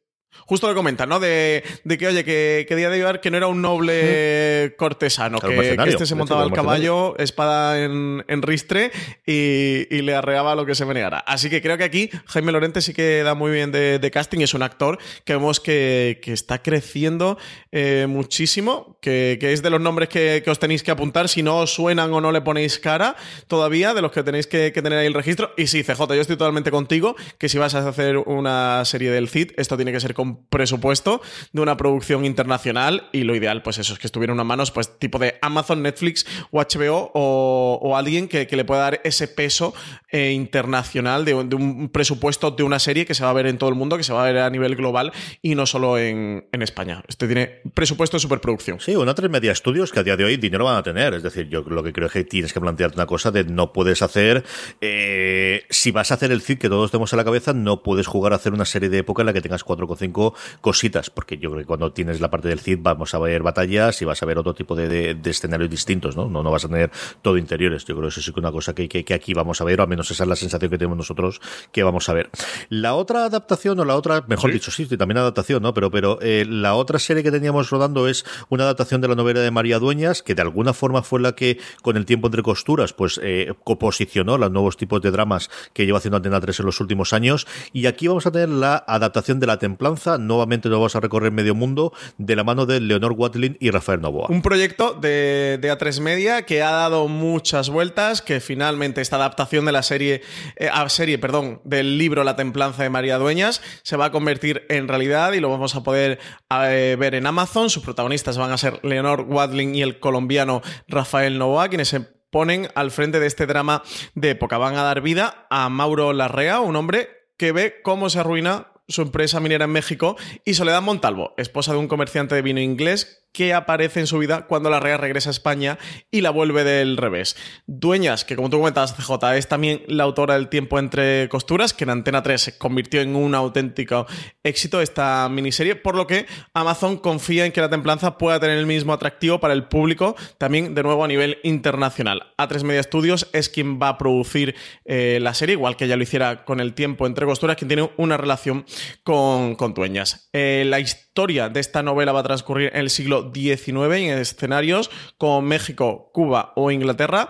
Justo 0.47 0.67
lo 0.67 0.75
comentan, 0.75 1.07
¿no? 1.07 1.19
De, 1.21 1.63
de 1.85 1.97
que, 1.97 2.07
oye, 2.07 2.25
que, 2.25 2.65
que 2.67 2.75
Díaz 2.75 2.91
de 2.91 2.97
Vivar 2.97 3.21
que 3.21 3.31
no 3.31 3.37
era 3.37 3.47
un 3.47 3.61
noble 3.61 4.75
cortesano, 4.77 5.39
Claro, 5.39 5.61
que, 5.61 5.89
este 5.89 6.05
se 6.05 6.13
montaba 6.13 6.43
al 6.43 6.51
caballo, 6.51 7.17
espada 7.17 7.79
en, 7.81 8.23
en 8.27 8.41
ristre 8.41 8.91
y, 9.25 9.87
y 9.89 10.01
le 10.01 10.13
arreaba 10.13 10.53
lo 10.55 10.65
que 10.65 10.75
se 10.75 10.83
venegara. 10.85 11.19
Así 11.19 11.49
que 11.49 11.61
creo 11.61 11.77
que 11.77 11.85
aquí 11.85 12.09
Jaime 12.25 12.51
Lorente 12.51 12.81
sí 12.81 12.93
que 12.93 13.23
da 13.23 13.33
muy 13.33 13.51
bien 13.51 13.71
de, 13.71 13.97
de 13.97 14.11
casting, 14.11 14.39
es 14.41 14.53
un 14.53 14.61
actor 14.61 14.99
que 15.23 15.33
vemos 15.33 15.61
que, 15.61 16.19
que 16.21 16.33
está 16.33 16.61
creciendo 16.61 17.37
eh, 17.71 18.05
muchísimo, 18.07 18.94
que, 19.05 19.53
es 19.53 19.61
de 19.61 19.69
los 19.69 19.79
nombres 19.79 20.09
que, 20.09 20.43
os 20.47 20.57
tenéis 20.57 20.81
que 20.81 20.89
apuntar, 20.89 21.29
si 21.29 21.43
no 21.43 21.59
os 21.59 21.73
suenan 21.73 22.11
o 22.11 22.21
no 22.21 22.31
le 22.31 22.41
ponéis 22.41 22.79
cara 22.79 23.15
todavía, 23.47 23.93
de 23.93 24.01
los 24.01 24.11
que 24.11 24.23
tenéis 24.23 24.47
que, 24.47 24.71
tener 24.71 24.97
ahí 24.97 25.05
el 25.05 25.13
registro. 25.13 25.51
Y 25.57 25.67
sí, 25.67 25.83
CJ, 25.83 26.07
yo 26.07 26.21
estoy 26.21 26.37
totalmente 26.37 26.71
contigo, 26.71 27.15
que 27.37 27.47
si 27.47 27.59
vas 27.59 27.75
a 27.75 27.87
hacer 27.87 28.17
una 28.17 28.83
serie 28.85 29.11
del 29.11 29.29
CID, 29.29 29.51
esto 29.57 29.75
tiene 29.75 29.91
que 29.91 29.99
ser 29.99 30.15
con 30.15 30.45
presupuesto 30.47 31.21
de 31.53 31.61
una 31.61 31.77
producción 31.77 32.25
internacional 32.25 33.07
y 33.11 33.23
lo 33.23 33.35
ideal, 33.35 33.61
pues 33.61 33.77
eso, 33.77 33.93
es 33.93 33.99
que 33.99 34.07
estuviera 34.07 34.31
en 34.31 34.35
unas 34.35 34.47
manos, 34.47 34.71
pues 34.71 34.97
tipo 34.97 35.19
de 35.19 35.37
Amazon, 35.41 35.83
Netflix 35.83 36.25
o 36.51 36.59
HBO 36.59 37.11
o, 37.13 37.95
alguien 37.95 38.27
que, 38.27 38.47
que, 38.47 38.55
le 38.55 38.65
pueda 38.65 38.81
dar 38.81 39.01
ese 39.03 39.27
peso 39.27 39.73
eh, 40.09 40.31
internacional 40.31 41.23
de, 41.23 41.31
de, 41.45 41.55
un 41.55 41.89
presupuesto 41.89 42.51
de 42.51 42.63
una 42.63 42.79
serie 42.79 43.05
que 43.05 43.13
se 43.13 43.23
va 43.23 43.29
a 43.29 43.33
ver 43.33 43.45
en 43.45 43.57
todo 43.57 43.69
el 43.69 43.75
mundo, 43.75 43.97
que 43.97 44.03
se 44.03 44.13
va 44.13 44.23
a 44.23 44.25
ver 44.25 44.39
a 44.39 44.49
nivel 44.49 44.75
global 44.75 45.13
y 45.41 45.55
no 45.55 45.65
solo 45.65 45.97
en, 45.97 46.47
en 46.51 46.61
España. 46.61 47.03
Este 47.07 47.27
tiene 47.27 47.61
presupuesto 47.73 48.17
de 48.17 48.21
superproducción. 48.21 48.79
Sí, 48.79 48.94
una 49.01 49.15
tres 49.15 49.29
media 49.29 49.51
estudios 49.51 49.91
que 49.91 49.99
a 49.99 50.03
día 50.03 50.17
de 50.17 50.25
hoy 50.25 50.37
dinero 50.37 50.65
van 50.65 50.77
a 50.77 50.83
tener. 50.83 51.13
Es 51.13 51.23
decir, 51.23 51.47
yo 51.49 51.61
lo 51.61 51.83
que 51.83 51.93
creo 51.93 52.07
es 52.07 52.13
que 52.13 52.23
tienes 52.23 52.53
que 52.53 52.59
plantearte 52.59 52.95
una 52.95 53.05
cosa 53.05 53.31
de 53.31 53.43
no 53.43 53.73
puedes 53.73 54.01
hacer. 54.01 54.43
Eh, 54.81 55.63
si 55.69 55.91
vas 55.91 56.11
a 56.11 56.15
hacer 56.15 56.31
el 56.31 56.41
CID 56.41 56.57
que 56.57 56.69
todos 56.69 56.91
tenemos 56.91 57.11
en 57.13 57.17
la 57.17 57.23
cabeza, 57.23 57.53
no 57.53 57.83
puedes 57.83 58.07
jugar 58.07 58.33
a 58.33 58.35
hacer 58.37 58.53
una 58.53 58.65
serie 58.65 58.89
de 58.89 58.99
época 58.99 59.21
en 59.21 59.27
la 59.27 59.33
que 59.33 59.41
tengas 59.41 59.63
4 59.63 59.87
o 59.87 59.95
5 59.95 60.35
cositas. 60.61 61.09
Porque 61.09 61.37
yo 61.37 61.49
creo 61.49 61.61
que 61.61 61.67
cuando 61.67 61.91
tienes 61.93 62.19
la 62.21 62.29
parte 62.29 62.47
del 62.47 62.59
CID 62.59 62.79
vamos 62.81 63.13
a 63.13 63.19
ver 63.19 63.43
batallas 63.43 64.01
y 64.01 64.05
vas 64.05 64.21
a 64.21 64.25
ver 64.25 64.37
otro 64.37 64.53
tipo 64.53 64.75
de, 64.75 64.87
de, 64.87 65.13
de 65.15 65.29
escenarios 65.29 65.69
distintos, 65.69 66.15
¿no? 66.15 66.29
¿no? 66.29 66.43
No 66.43 66.51
vas 66.51 66.65
a 66.65 66.67
tener 66.67 66.91
todo 67.21 67.37
interiores. 67.37 67.85
Yo 67.85 67.95
creo 67.95 68.03
que 68.03 68.09
eso 68.09 68.21
sí 68.21 68.31
que 68.31 68.39
es 68.39 68.43
una 68.43 68.51
cosa 68.51 68.73
que, 68.73 68.87
que, 68.87 69.03
que, 69.03 69.13
aquí 69.13 69.33
vamos 69.33 69.61
a 69.61 69.63
ver, 69.63 69.79
o 69.79 69.83
al 69.83 69.89
menos 69.89 70.09
esa 70.11 70.23
es 70.23 70.29
la 70.29 70.35
sensación 70.35 70.69
que 70.69 70.77
tenemos 70.77 70.97
nosotros 70.97 71.41
que 71.71 71.83
vamos 71.83 72.07
a 72.09 72.13
ver. 72.13 72.29
La 72.69 72.95
otra 72.95 73.25
adaptación, 73.25 73.79
o 73.79 73.85
la 73.85 73.95
otra, 73.95 74.23
mejor 74.27 74.51
¿Sí? 74.51 74.53
dicho, 74.55 74.71
sí, 74.71 74.85
también 74.97 75.17
adaptación, 75.17 75.63
¿no? 75.63 75.73
Pero, 75.73 75.91
pero 75.91 76.19
eh, 76.21 76.45
la 76.47 76.75
otra 76.75 76.99
serie 76.99 77.23
que 77.23 77.31
teníamos 77.31 77.69
rodando 77.69 78.07
es 78.07 78.25
una 78.49 78.65
adaptación 78.75 79.01
de 79.01 79.07
la 79.07 79.15
novela 79.15 79.39
de 79.39 79.51
María 79.51 79.79
Dueñas, 79.79 80.21
que 80.21 80.35
de 80.35 80.41
alguna 80.41 80.73
forma 80.73 81.01
fue 81.01 81.21
la 81.21 81.33
que, 81.33 81.59
con 81.81 81.97
el 81.97 82.05
tiempo 82.05 82.27
entre 82.27 82.43
costuras, 82.43 82.93
pues 82.93 83.19
eh, 83.23 83.53
coposicionó 83.63 84.37
los 84.37 84.51
nuevos 84.51 84.77
tipos 84.77 85.01
de 85.01 85.11
dramas 85.11 85.49
que 85.73 85.85
lleva 85.85 85.97
haciendo 85.97 86.17
Antena 86.17 86.39
3 86.39 86.59
en 86.59 86.65
los 86.65 86.79
últimos 86.79 87.13
años. 87.13 87.47
Y 87.73 87.87
aquí 87.87 88.07
vamos 88.07 88.25
a 88.25 88.31
tener 88.31 88.49
la 88.49 88.83
adaptación 88.87 89.39
de 89.39 89.47
La 89.47 89.59
Templanza. 89.59 90.17
Nuevamente 90.17 90.69
nos 90.69 90.79
vamos 90.79 90.95
a 90.95 90.99
recorrer 90.99 91.31
medio 91.31 91.55
mundo 91.55 91.93
de 92.17 92.35
la 92.35 92.43
mano 92.43 92.65
de 92.65 92.79
Leonor 92.79 93.13
Watlin 93.13 93.57
y 93.59 93.71
Rafael 93.71 94.01
Novoa. 94.01 94.27
Un 94.29 94.41
proyecto 94.41 94.93
de, 94.93 95.57
de 95.61 95.71
A3 95.71 96.01
Media 96.01 96.43
que 96.43 96.61
ha 96.61 96.71
dado 96.71 97.07
muchas 97.07 97.69
vueltas, 97.69 98.21
que 98.21 98.39
finalmente 98.39 99.01
esta 99.01 99.15
adaptación 99.15 99.65
de 99.65 99.71
la 99.71 99.83
serie 99.83 100.21
eh, 100.57 100.69
serie, 100.89 101.17
perdón, 101.17 101.61
del 101.63 101.97
libro 101.97 102.23
La 102.23 102.35
Templanza 102.35 102.83
de 102.83 102.89
María 102.89 103.17
Dueñas, 103.17 103.61
se 103.83 103.97
va 103.97 104.05
a 104.05 104.11
convertir 104.11 104.65
en 104.69 104.87
realidad 104.87 105.33
y 105.33 105.39
lo 105.39 105.49
vamos 105.49 105.75
a 105.75 105.83
poder 105.83 106.19
eh, 106.49 106.95
ver 106.99 107.15
en 107.15 107.25
Amazon. 107.27 107.69
Sus 107.69 107.83
protagonistas 107.83 108.37
van 108.37 108.51
a 108.51 108.57
ser 108.57 108.64
Leonor 108.83 109.21
Wadling 109.21 109.75
y 109.75 109.81
el 109.81 109.99
colombiano 109.99 110.61
Rafael 110.87 111.37
Novoa, 111.37 111.69
quienes 111.69 111.89
se 111.89 112.01
ponen 112.01 112.69
al 112.75 112.91
frente 112.91 113.19
de 113.19 113.27
este 113.27 113.45
drama 113.45 113.83
de 114.13 114.31
época. 114.31 114.57
Van 114.57 114.75
a 114.75 114.83
dar 114.83 115.01
vida 115.01 115.47
a 115.49 115.69
Mauro 115.69 116.13
Larrea, 116.13 116.59
un 116.59 116.75
hombre 116.75 117.09
que 117.37 117.51
ve 117.51 117.81
cómo 117.83 118.09
se 118.09 118.19
arruina 118.19 118.71
su 118.87 119.01
empresa 119.01 119.39
minera 119.39 119.65
en 119.65 119.71
México, 119.71 120.15
y 120.43 120.53
Soledad 120.53 120.81
Montalvo, 120.81 121.33
esposa 121.37 121.71
de 121.71 121.79
un 121.79 121.87
comerciante 121.87 122.35
de 122.35 122.41
vino 122.41 122.59
inglés 122.59 123.24
que 123.35 123.53
aparece 123.53 123.99
en 123.99 124.07
su 124.07 124.17
vida 124.17 124.47
cuando 124.47 124.69
la 124.69 124.79
Rea 124.79 124.95
regresa 124.95 125.29
a 125.29 125.31
España 125.31 125.77
y 126.09 126.21
la 126.21 126.29
vuelve 126.29 126.63
del 126.63 126.95
revés. 126.95 127.35
Dueñas, 127.67 128.23
que 128.23 128.37
como 128.37 128.49
tú 128.49 128.57
comentabas, 128.57 128.95
CJ, 128.95 129.35
es 129.35 129.47
también 129.47 129.83
la 129.87 130.05
autora 130.05 130.35
del 130.35 130.47
Tiempo 130.47 130.79
entre 130.79 131.27
costuras, 131.27 131.73
que 131.73 131.83
en 131.83 131.89
Antena 131.89 132.23
3 132.23 132.41
se 132.41 132.57
convirtió 132.57 133.01
en 133.01 133.15
un 133.15 133.35
auténtico 133.35 134.07
éxito 134.43 134.79
esta 134.79 135.27
miniserie, 135.29 135.75
por 135.75 135.95
lo 135.95 136.07
que 136.07 136.27
Amazon 136.53 136.97
confía 136.97 137.45
en 137.45 137.51
que 137.51 137.59
la 137.59 137.69
templanza 137.69 138.17
pueda 138.17 138.39
tener 138.39 138.57
el 138.57 138.67
mismo 138.67 138.93
atractivo 138.93 139.41
para 139.41 139.53
el 139.53 139.65
público, 139.65 140.15
también 140.37 140.73
de 140.73 140.83
nuevo 140.83 141.03
a 141.03 141.07
nivel 141.09 141.39
internacional. 141.43 142.33
A3 142.37 142.63
Media 142.63 142.83
Studios 142.83 143.27
es 143.33 143.49
quien 143.49 143.81
va 143.81 143.89
a 143.89 143.97
producir 143.97 144.55
eh, 144.85 145.19
la 145.21 145.33
serie, 145.33 145.53
igual 145.53 145.75
que 145.75 145.89
ya 145.89 145.97
lo 145.97 146.03
hiciera 146.03 146.45
con 146.45 146.61
el 146.61 146.73
Tiempo 146.73 147.05
entre 147.05 147.25
costuras, 147.25 147.57
quien 147.57 147.67
tiene 147.67 147.89
una 147.97 148.15
relación 148.15 148.65
con, 149.03 149.55
con 149.55 149.73
Dueñas. 149.73 150.29
Eh, 150.31 150.63
la 150.65 150.79
historia 150.79 151.49
de 151.49 151.59
esta 151.59 151.83
novela 151.83 152.13
va 152.13 152.21
a 152.21 152.23
transcurrir 152.23 152.71
en 152.73 152.79
el 152.79 152.89
siglo 152.89 153.24
XIX 153.33 153.95
en 153.95 154.17
escenarios 154.19 154.89
como 155.17 155.41
México, 155.41 156.11
Cuba 156.13 156.53
o 156.55 156.71
Inglaterra 156.71 157.29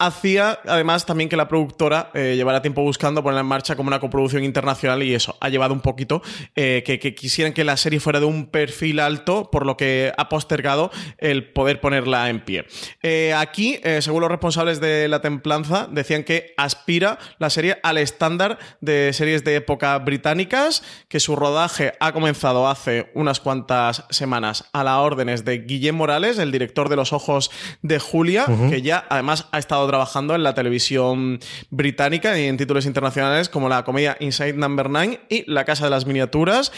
hacía 0.00 0.58
además 0.66 1.04
también 1.04 1.28
que 1.28 1.36
la 1.36 1.46
productora 1.46 2.10
eh, 2.14 2.32
llevara 2.34 2.62
tiempo 2.62 2.82
buscando 2.82 3.22
ponerla 3.22 3.42
en 3.42 3.46
marcha 3.46 3.76
como 3.76 3.88
una 3.88 4.00
coproducción 4.00 4.42
internacional 4.42 5.02
y 5.02 5.14
eso 5.14 5.36
ha 5.40 5.50
llevado 5.50 5.74
un 5.74 5.80
poquito 5.80 6.22
eh, 6.56 6.82
que, 6.84 7.14
quisieran 7.14 7.52
que 7.52 7.64
la 7.64 7.76
serie 7.76 8.00
fuera 8.00 8.18
de 8.18 8.24
un 8.24 8.46
perfil 8.46 8.98
alto, 8.98 9.50
por 9.50 9.66
lo 9.66 9.76
que 9.76 10.12
ha 10.16 10.28
postergado 10.30 10.90
el 11.18 11.52
poder 11.52 11.80
ponerla 11.80 12.30
en 12.30 12.40
pie. 12.40 12.64
Eh, 13.02 13.34
aquí, 13.36 13.78
según 14.00 14.22
los 14.22 14.30
responsables 14.30 14.80
de 14.80 15.06
La 15.08 15.20
Templanza, 15.20 15.86
decían 15.90 16.24
que 16.24 16.54
aspira 16.56 17.18
la 17.38 17.50
serie 17.50 17.78
al 17.82 17.98
estándar 17.98 18.58
de 18.80 19.12
series 19.12 19.44
de 19.44 19.56
época 19.56 19.98
británicas, 19.98 20.82
que 21.08 21.20
su 21.20 21.36
rodaje 21.36 21.92
ha 22.00 22.12
comenzado 22.12 22.68
hace 22.68 23.10
unas 23.14 23.40
cuantas 23.40 24.04
semanas 24.08 24.64
a 24.72 24.82
las 24.82 24.96
órdenes 24.96 25.44
de 25.44 25.58
Guillem 25.58 25.96
Morales, 25.96 26.38
el 26.38 26.52
director 26.52 26.88
de 26.88 26.96
Los 26.96 27.12
Ojos 27.12 27.50
de 27.82 27.98
Julia, 27.98 28.46
que 28.70 28.80
ya 28.80 29.04
además 29.10 29.46
ha 29.52 29.58
estado 29.58 29.89
trabajando 29.90 30.34
en 30.34 30.42
la 30.42 30.54
televisión 30.54 31.40
británica 31.70 32.38
y 32.38 32.46
en 32.46 32.56
títulos 32.56 32.86
internacionales 32.86 33.48
como 33.48 33.68
la 33.68 33.84
comedia 33.84 34.16
Inside 34.20 34.54
Number 34.54 34.88
9 34.88 35.20
y 35.28 35.50
La 35.50 35.64
Casa 35.64 35.84
de 35.84 35.90
las 35.90 36.06
Miniaturas 36.06 36.72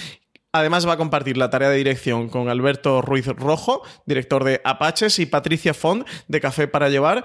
Además 0.55 0.87
va 0.87 0.93
a 0.93 0.97
compartir 0.99 1.39
la 1.39 1.49
tarea 1.49 1.71
de 1.71 1.79
dirección 1.79 2.29
con 2.29 2.51
Alberto 2.51 3.01
Ruiz 3.01 3.27
Rojo, 3.27 3.83
director 4.05 4.45
de 4.45 4.61
Apaches, 4.65 5.19
y 5.19 5.25
Patricia 5.25 5.73
Font, 5.73 6.07
de 6.29 6.41
Café 6.43 6.69
para 6.69 6.91
Llevar. 6.91 7.25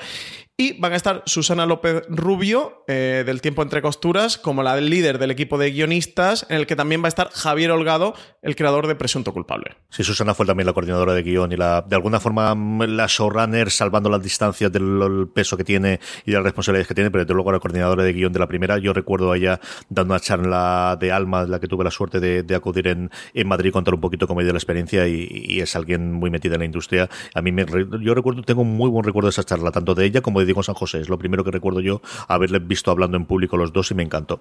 Y 0.60 0.74
van 0.80 0.94
a 0.94 0.96
estar 0.96 1.22
Susana 1.28 1.68
López 1.68 2.02
Rubio, 2.10 2.84
eh, 2.88 3.22
del 3.28 3.42
Tiempo 3.42 3.62
entre 3.62 3.84
Costuras, 3.84 4.40
como 4.40 4.64
la 4.64 4.76
líder 4.82 5.20
del 5.20 5.30
equipo 5.30 5.60
de 5.60 5.70
guionistas, 5.70 6.48
en 6.50 6.58
el 6.58 6.66
que 6.66 6.76
también 6.76 7.04
va 7.04 7.06
a 7.06 7.10
estar 7.10 7.30
Javier 7.32 7.70
Holgado, 7.70 8.16
el 8.42 8.56
creador 8.56 8.88
de 8.88 8.96
Presunto 8.96 9.34
Culpable. 9.34 9.76
Sí, 9.90 10.04
Susana 10.04 10.34
fue 10.34 10.48
también 10.48 10.66
la 10.66 10.74
coordinadora 10.74 11.14
de 11.14 11.22
guion 11.22 11.52
y 11.52 11.58
la, 11.58 11.84
de 11.88 11.96
alguna 11.96 12.20
forma 12.20 12.56
la 12.88 13.06
showrunner, 13.06 13.70
salvando 13.70 14.10
las 14.10 14.24
distancias 14.24 14.72
del 14.72 15.30
peso 15.32 15.58
que 15.58 15.64
tiene 15.64 16.00
y 16.26 16.32
de 16.32 16.38
las 16.38 16.46
responsabilidades 16.46 16.88
que 16.88 16.96
tiene, 16.96 17.12
pero 17.12 17.24
desde 17.24 17.36
luego 17.36 17.52
la 17.52 17.60
coordinadora 17.60 18.02
de 18.04 18.14
guion 18.14 18.34
de 18.34 18.40
la 18.40 18.48
primera. 18.48 18.80
Yo 18.80 18.94
recuerdo 18.94 19.34
a 19.34 19.38
ella 19.38 19.60
dando 19.90 20.16
una 20.16 20.20
charla 20.20 20.98
de 21.00 21.12
alma, 21.12 21.44
la 21.44 21.60
que 21.60 21.68
tuve 21.68 21.84
la 21.84 21.92
suerte 21.92 22.20
de, 22.20 22.56
acudir 22.56 22.88
en, 22.88 23.12
en 23.36 23.48
Madrid, 23.48 23.72
contar 23.72 23.94
un 23.94 24.02
poquito 24.02 24.26
cómo 24.26 24.40
ha 24.40 24.44
ido 24.44 24.54
la 24.54 24.58
experiencia 24.58 25.08
y, 25.08 25.60
es 25.60 25.76
alguien 25.76 26.14
muy 26.14 26.32
metida 26.32 26.56
en 26.56 26.62
la 26.62 26.66
industria. 26.66 27.08
A 27.36 27.44
mí 27.44 27.52
me, 27.52 27.64
yo 28.02 28.16
recuerdo, 28.16 28.42
tengo 28.42 28.64
un 28.64 28.76
muy 28.76 28.90
buen 28.90 29.04
recuerdo 29.04 29.28
de 29.28 29.32
esa 29.32 29.44
charla, 29.44 29.70
tanto 29.70 29.94
de 29.94 30.04
ella 30.04 30.22
como 30.22 30.40
de 30.40 30.47
Diego 30.48 30.64
San 30.64 30.76
José. 30.76 31.00
Es 31.00 31.10
lo 31.10 31.20
primero 31.20 31.44
que 31.44 31.52
recuerdo 31.52 31.82
yo 31.82 32.02
haberle 32.28 32.58
visto 32.58 32.90
hablando 32.90 33.18
en 33.18 33.26
público 33.26 33.56
los 33.56 33.72
dos 33.72 33.92
y 33.92 33.94
me 33.94 34.04
encantó. 34.04 34.40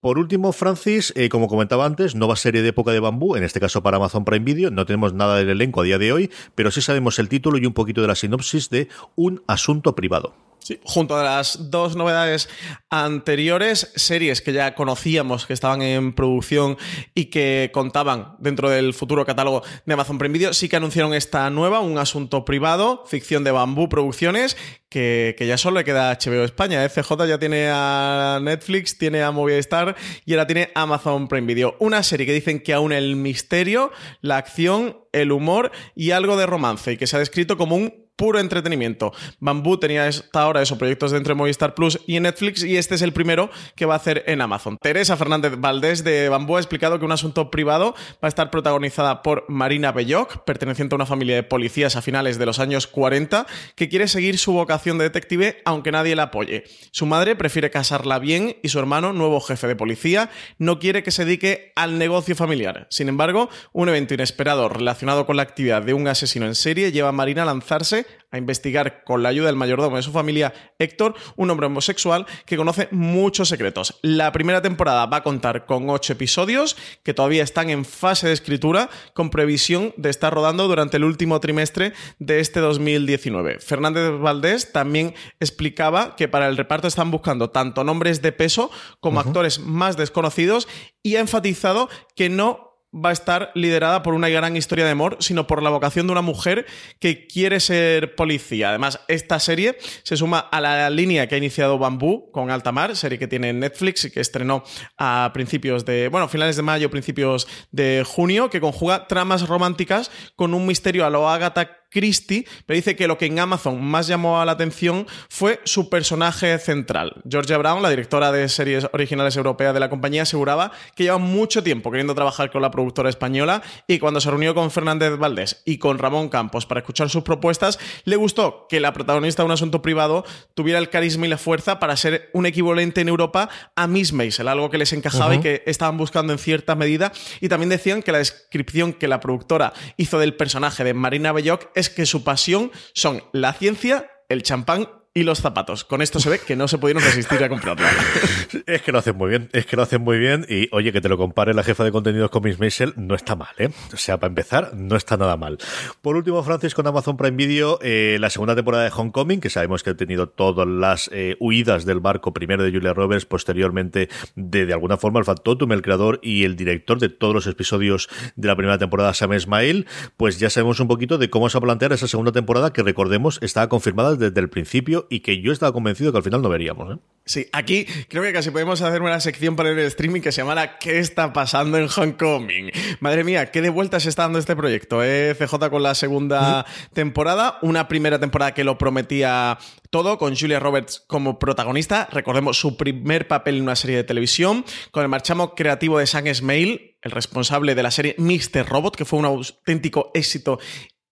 Por 0.00 0.18
último, 0.18 0.52
Francis, 0.52 1.12
eh, 1.14 1.28
como 1.28 1.46
comentaba 1.46 1.84
antes, 1.84 2.14
nueva 2.14 2.34
serie 2.34 2.62
de 2.62 2.68
época 2.68 2.90
de 2.90 3.00
bambú, 3.00 3.36
en 3.36 3.44
este 3.44 3.60
caso 3.60 3.82
para 3.82 3.98
Amazon 3.98 4.24
Prime 4.24 4.46
Video. 4.46 4.70
No 4.70 4.86
tenemos 4.86 5.12
nada 5.12 5.36
del 5.36 5.50
elenco 5.50 5.82
a 5.82 5.84
día 5.84 5.98
de 5.98 6.10
hoy, 6.10 6.30
pero 6.54 6.70
sí 6.70 6.80
sabemos 6.80 7.18
el 7.18 7.28
título 7.28 7.58
y 7.58 7.66
un 7.66 7.74
poquito 7.74 8.00
de 8.00 8.08
la 8.08 8.14
sinopsis 8.14 8.70
de 8.70 8.88
Un 9.14 9.42
asunto 9.46 9.94
privado. 9.94 10.49
Sí, 10.62 10.78
junto 10.84 11.16
a 11.16 11.24
las 11.24 11.70
dos 11.70 11.96
novedades 11.96 12.48
anteriores, 12.90 13.92
series 13.96 14.40
que 14.42 14.52
ya 14.52 14.74
conocíamos 14.74 15.46
que 15.46 15.52
estaban 15.52 15.82
en 15.82 16.12
producción 16.12 16.76
y 17.14 17.26
que 17.26 17.70
contaban 17.72 18.36
dentro 18.38 18.68
del 18.68 18.94
futuro 18.94 19.24
catálogo 19.24 19.62
de 19.86 19.92
Amazon 19.92 20.18
Prime 20.18 20.32
Video, 20.32 20.52
sí 20.52 20.68
que 20.68 20.76
anunciaron 20.76 21.14
esta 21.14 21.48
nueva, 21.50 21.80
un 21.80 21.98
asunto 21.98 22.44
privado, 22.44 23.04
ficción 23.06 23.44
de 23.44 23.50
Bambú 23.50 23.88
Producciones, 23.88 24.56
que, 24.90 25.36
ya 25.38 25.56
solo 25.56 25.78
le 25.78 25.84
queda 25.84 26.12
HBO 26.12 26.44
España. 26.44 26.86
FJ 26.88 27.26
ya 27.26 27.38
tiene 27.38 27.68
a 27.70 28.40
Netflix, 28.42 28.98
tiene 28.98 29.22
a 29.22 29.30
Movistar 29.30 29.96
y 30.26 30.32
ahora 30.32 30.46
tiene 30.46 30.70
Amazon 30.74 31.28
Prime 31.28 31.46
Video. 31.46 31.76
Una 31.78 32.02
serie 32.02 32.26
que 32.26 32.32
dicen 32.32 32.60
que 32.60 32.74
aún 32.74 32.92
el 32.92 33.16
misterio, 33.16 33.92
la 34.20 34.36
acción, 34.36 34.98
el 35.12 35.32
humor 35.32 35.70
y 35.94 36.10
algo 36.10 36.36
de 36.36 36.46
romance 36.46 36.92
y 36.92 36.96
que 36.96 37.06
se 37.06 37.16
ha 37.16 37.20
descrito 37.20 37.56
como 37.56 37.76
un 37.76 38.09
puro 38.20 38.38
entretenimiento. 38.38 39.14
Bambú 39.38 39.78
tenía 39.78 40.06
hasta 40.06 40.42
ahora 40.42 40.60
esos 40.60 40.76
proyectos 40.76 41.10
de 41.10 41.16
entre 41.16 41.32
Movistar 41.32 41.74
Plus 41.74 41.98
y 42.06 42.20
Netflix 42.20 42.62
y 42.62 42.76
este 42.76 42.96
es 42.96 43.00
el 43.00 43.14
primero 43.14 43.48
que 43.74 43.86
va 43.86 43.94
a 43.94 43.96
hacer 43.96 44.24
en 44.26 44.42
Amazon. 44.42 44.76
Teresa 44.76 45.16
Fernández 45.16 45.54
Valdés 45.56 46.04
de 46.04 46.28
Bambú 46.28 46.58
ha 46.58 46.60
explicado 46.60 46.98
que 46.98 47.06
un 47.06 47.12
asunto 47.12 47.50
privado 47.50 47.94
va 48.22 48.26
a 48.26 48.28
estar 48.28 48.50
protagonizada 48.50 49.22
por 49.22 49.46
Marina 49.48 49.90
Belloc, 49.90 50.44
perteneciente 50.44 50.94
a 50.94 50.96
una 50.96 51.06
familia 51.06 51.36
de 51.36 51.44
policías 51.44 51.96
a 51.96 52.02
finales 52.02 52.38
de 52.38 52.44
los 52.44 52.58
años 52.58 52.86
40, 52.86 53.46
que 53.74 53.88
quiere 53.88 54.06
seguir 54.06 54.36
su 54.36 54.52
vocación 54.52 54.98
de 54.98 55.04
detective 55.04 55.62
aunque 55.64 55.90
nadie 55.90 56.14
la 56.14 56.24
apoye. 56.24 56.64
Su 56.90 57.06
madre 57.06 57.36
prefiere 57.36 57.70
casarla 57.70 58.18
bien 58.18 58.58
y 58.62 58.68
su 58.68 58.78
hermano, 58.78 59.14
nuevo 59.14 59.40
jefe 59.40 59.66
de 59.66 59.76
policía, 59.76 60.28
no 60.58 60.78
quiere 60.78 61.02
que 61.02 61.10
se 61.10 61.24
dedique 61.24 61.72
al 61.74 61.96
negocio 61.96 62.36
familiar. 62.36 62.86
Sin 62.90 63.08
embargo, 63.08 63.48
un 63.72 63.88
evento 63.88 64.12
inesperado 64.12 64.68
relacionado 64.68 65.24
con 65.24 65.38
la 65.38 65.42
actividad 65.42 65.80
de 65.80 65.94
un 65.94 66.06
asesino 66.06 66.44
en 66.44 66.54
serie 66.54 66.92
lleva 66.92 67.08
a 67.08 67.12
Marina 67.12 67.44
a 67.44 67.46
lanzarse 67.46 68.09
a 68.30 68.38
investigar 68.38 69.04
con 69.04 69.22
la 69.22 69.28
ayuda 69.28 69.46
del 69.46 69.56
mayordomo 69.56 69.96
de 69.96 70.02
su 70.02 70.12
familia, 70.12 70.52
Héctor, 70.78 71.14
un 71.36 71.50
hombre 71.50 71.66
homosexual 71.66 72.26
que 72.46 72.56
conoce 72.56 72.88
muchos 72.90 73.48
secretos. 73.48 73.98
La 74.02 74.32
primera 74.32 74.62
temporada 74.62 75.06
va 75.06 75.18
a 75.18 75.22
contar 75.22 75.66
con 75.66 75.88
ocho 75.90 76.12
episodios 76.12 76.76
que 77.02 77.14
todavía 77.14 77.42
están 77.42 77.70
en 77.70 77.84
fase 77.84 78.28
de 78.28 78.32
escritura, 78.32 78.90
con 79.14 79.30
previsión 79.30 79.92
de 79.96 80.10
estar 80.10 80.32
rodando 80.32 80.68
durante 80.68 80.96
el 80.96 81.04
último 81.04 81.40
trimestre 81.40 81.92
de 82.18 82.40
este 82.40 82.60
2019. 82.60 83.58
Fernández 83.58 84.18
Valdés 84.20 84.72
también 84.72 85.14
explicaba 85.40 86.16
que 86.16 86.28
para 86.28 86.48
el 86.48 86.56
reparto 86.56 86.88
están 86.88 87.10
buscando 87.10 87.50
tanto 87.50 87.84
nombres 87.84 88.22
de 88.22 88.32
peso 88.32 88.70
como 89.00 89.20
actores 89.20 89.58
más 89.58 89.96
desconocidos 89.96 90.68
y 91.02 91.16
ha 91.16 91.20
enfatizado 91.20 91.88
que 92.14 92.28
no 92.28 92.69
va 92.94 93.10
a 93.10 93.12
estar 93.12 93.52
liderada 93.54 94.02
por 94.02 94.14
una 94.14 94.28
gran 94.28 94.56
historia 94.56 94.84
de 94.84 94.90
amor, 94.90 95.16
sino 95.20 95.46
por 95.46 95.62
la 95.62 95.70
vocación 95.70 96.06
de 96.06 96.12
una 96.12 96.22
mujer 96.22 96.66
que 96.98 97.26
quiere 97.26 97.60
ser 97.60 98.14
policía. 98.14 98.70
Además, 98.70 99.00
esta 99.08 99.38
serie 99.38 99.78
se 100.02 100.16
suma 100.16 100.38
a 100.38 100.60
la 100.60 100.90
línea 100.90 101.28
que 101.28 101.36
ha 101.36 101.38
iniciado 101.38 101.78
Bambú 101.78 102.30
con 102.32 102.50
Altamar, 102.50 102.96
serie 102.96 103.18
que 103.18 103.28
tiene 103.28 103.52
Netflix 103.52 104.04
y 104.04 104.10
que 104.10 104.20
estrenó 104.20 104.64
a 104.98 105.30
principios 105.32 105.84
de, 105.84 106.08
bueno, 106.08 106.28
finales 106.28 106.56
de 106.56 106.62
mayo, 106.62 106.90
principios 106.90 107.46
de 107.70 108.04
junio, 108.06 108.50
que 108.50 108.60
conjuga 108.60 109.06
tramas 109.06 109.46
románticas 109.46 110.10
con 110.36 110.54
un 110.54 110.66
misterio 110.66 111.06
a 111.06 111.10
lo 111.10 111.28
Agatha 111.28 111.79
Christie, 111.90 112.46
pero 112.66 112.76
dice 112.76 112.96
que 112.96 113.06
lo 113.06 113.18
que 113.18 113.26
en 113.26 113.38
Amazon 113.38 113.82
más 113.84 114.06
llamó 114.06 114.40
a 114.40 114.44
la 114.44 114.52
atención 114.52 115.06
fue 115.28 115.60
su 115.64 115.90
personaje 115.90 116.58
central. 116.58 117.20
Georgia 117.28 117.58
Brown, 117.58 117.82
la 117.82 117.90
directora 117.90 118.32
de 118.32 118.48
series 118.48 118.86
originales 118.92 119.36
europeas 119.36 119.74
de 119.74 119.80
la 119.80 119.90
compañía, 119.90 120.22
aseguraba 120.22 120.72
que 120.94 121.04
lleva 121.04 121.18
mucho 121.18 121.62
tiempo 121.62 121.90
queriendo 121.90 122.14
trabajar 122.14 122.50
con 122.50 122.62
la 122.62 122.70
productora 122.70 123.10
española 123.10 123.62
y 123.86 123.98
cuando 123.98 124.20
se 124.20 124.30
reunió 124.30 124.54
con 124.54 124.70
Fernández 124.70 125.18
Valdés 125.18 125.62
y 125.64 125.78
con 125.78 125.98
Ramón 125.98 126.28
Campos 126.28 126.66
para 126.66 126.80
escuchar 126.80 127.10
sus 127.10 127.22
propuestas, 127.22 127.78
le 128.04 128.16
gustó 128.16 128.66
que 128.68 128.80
la 128.80 128.92
protagonista 128.92 129.42
de 129.42 129.46
un 129.46 129.52
asunto 129.52 129.82
privado 129.82 130.24
tuviera 130.54 130.78
el 130.78 130.90
carisma 130.90 131.26
y 131.26 131.28
la 131.28 131.38
fuerza 131.38 131.78
para 131.78 131.96
ser 131.96 132.30
un 132.32 132.46
equivalente 132.46 133.00
en 133.00 133.08
Europa 133.08 133.48
a 133.74 133.86
Miss 133.86 134.12
Maisel, 134.12 134.48
algo 134.48 134.70
que 134.70 134.78
les 134.78 134.92
encajaba 134.92 135.34
y 135.34 135.40
que 135.40 135.62
estaban 135.66 135.96
buscando 135.96 136.32
en 136.32 136.38
cierta 136.38 136.74
medida. 136.74 137.12
Y 137.40 137.48
también 137.48 137.70
decían 137.70 138.02
que 138.02 138.12
la 138.12 138.18
descripción 138.18 138.92
que 138.92 139.08
la 139.08 139.20
productora 139.20 139.72
hizo 139.96 140.18
del 140.18 140.34
personaje 140.34 140.84
de 140.84 140.94
Marina 140.94 141.32
Belloc 141.32 141.70
es 141.80 141.90
que 141.90 142.06
su 142.06 142.22
pasión 142.22 142.70
son 142.94 143.24
la 143.32 143.52
ciencia, 143.52 144.10
el 144.28 144.42
champán 144.42 144.88
y 145.12 145.24
los 145.24 145.40
zapatos. 145.40 145.84
Con 145.84 146.02
esto 146.02 146.20
se 146.20 146.30
ve 146.30 146.38
que 146.38 146.54
no 146.54 146.68
se 146.68 146.78
pudieron 146.78 147.02
resistir 147.02 147.42
a 147.42 147.48
comprarlo. 147.48 147.86
Es 148.66 148.82
que 148.82 148.92
lo 148.92 148.98
hacen 148.98 149.16
muy 149.16 149.30
bien, 149.30 149.48
es 149.52 149.66
que 149.66 149.76
lo 149.76 149.82
hacen 149.82 150.02
muy 150.02 150.18
bien 150.18 150.46
y 150.48 150.68
oye, 150.72 150.92
que 150.92 151.00
te 151.00 151.08
lo 151.08 151.16
compare 151.16 151.54
la 151.54 151.62
jefa 151.62 151.82
de 151.84 151.90
contenidos 151.90 152.30
con 152.30 152.42
Miss 152.42 152.58
Maisel 152.58 152.92
no 152.96 153.14
está 153.14 153.34
mal, 153.34 153.54
¿eh? 153.58 153.70
O 153.92 153.96
sea, 153.96 154.18
para 154.18 154.28
empezar, 154.28 154.72
no 154.74 154.96
está 154.96 155.16
nada 155.16 155.36
mal. 155.36 155.58
Por 156.02 156.16
último, 156.16 156.42
Francis, 156.42 156.74
con 156.74 156.86
Amazon 156.86 157.16
Prime 157.16 157.36
Video, 157.36 157.78
eh, 157.82 158.18
la 158.20 158.30
segunda 158.30 158.54
temporada 158.54 158.84
de 158.84 158.92
Homecoming, 158.94 159.40
que 159.40 159.50
sabemos 159.50 159.82
que 159.82 159.90
ha 159.90 159.96
tenido 159.96 160.28
todas 160.28 160.66
las 160.66 161.10
eh, 161.12 161.36
huidas 161.40 161.84
del 161.84 162.00
barco, 162.00 162.32
primero 162.32 162.62
de 162.62 162.70
Julia 162.70 162.92
Roberts, 162.92 163.24
posteriormente 163.24 164.08
de, 164.36 164.66
de 164.66 164.72
alguna 164.72 164.96
forma, 164.96 165.18
el 165.18 165.24
Factotum, 165.24 165.72
el 165.72 165.82
creador 165.82 166.20
y 166.22 166.44
el 166.44 166.56
director 166.56 166.98
de 166.98 167.08
todos 167.08 167.34
los 167.34 167.46
episodios 167.46 168.08
de 168.36 168.48
la 168.48 168.56
primera 168.56 168.78
temporada, 168.78 169.14
Sam 169.14 169.32
Ismail, 169.32 169.86
pues 170.16 170.38
ya 170.38 170.50
sabemos 170.50 170.80
un 170.80 170.88
poquito 170.88 171.18
de 171.18 171.30
cómo 171.30 171.48
se 171.48 171.58
va 171.58 171.60
a 171.60 171.66
plantear 171.66 171.92
esa 171.92 172.08
segunda 172.08 172.32
temporada 172.32 172.72
que, 172.72 172.82
recordemos, 172.82 173.38
estaba 173.42 173.68
confirmada 173.68 174.16
desde 174.16 174.40
el 174.40 174.48
principio 174.48 174.99
y 175.08 175.20
que 175.20 175.40
yo 175.40 175.52
estaba 175.52 175.72
convencido 175.72 176.12
que 176.12 176.18
al 176.18 176.24
final 176.24 176.42
no 176.42 176.48
veríamos, 176.48 176.96
¿eh? 176.96 176.98
Sí, 177.26 177.46
aquí 177.52 177.86
creo 178.08 178.22
que 178.24 178.32
casi 178.32 178.50
podemos 178.50 178.82
hacer 178.82 179.02
una 179.02 179.20
sección 179.20 179.54
para 179.54 179.70
el 179.70 179.78
streaming 179.78 180.20
que 180.20 180.32
se 180.32 180.40
llamara 180.40 180.78
¿Qué 180.78 180.98
está 180.98 181.32
pasando 181.32 181.78
en 181.78 181.88
Homecoming? 181.94 182.72
Madre 182.98 183.22
mía, 183.22 183.52
qué 183.52 183.62
de 183.62 183.68
vueltas 183.68 184.06
está 184.06 184.22
dando 184.22 184.38
este 184.38 184.56
proyecto, 184.56 185.04
¿eh? 185.04 185.36
CJ 185.38 185.70
con 185.70 185.82
la 185.82 185.94
segunda 185.94 186.66
temporada, 186.92 187.58
una 187.62 187.86
primera 187.86 188.18
temporada 188.18 188.52
que 188.52 188.64
lo 188.64 188.78
prometía 188.78 189.58
todo, 189.90 190.18
con 190.18 190.34
Julia 190.34 190.58
Roberts 190.58 191.04
como 191.06 191.38
protagonista, 191.38 192.08
recordemos 192.10 192.58
su 192.58 192.76
primer 192.76 193.28
papel 193.28 193.58
en 193.58 193.62
una 193.62 193.76
serie 193.76 193.96
de 193.96 194.04
televisión, 194.04 194.64
con 194.90 195.02
el 195.02 195.08
marchamo 195.08 195.54
creativo 195.54 195.98
de 195.98 196.06
Sam 196.06 196.26
Esmail, 196.26 196.96
el 197.02 197.10
responsable 197.10 197.74
de 197.74 197.82
la 197.82 197.90
serie 197.90 198.16
Mr. 198.18 198.66
Robot, 198.68 198.96
que 198.96 199.04
fue 199.04 199.18
un 199.18 199.24
auténtico 199.24 200.10
éxito 200.14 200.58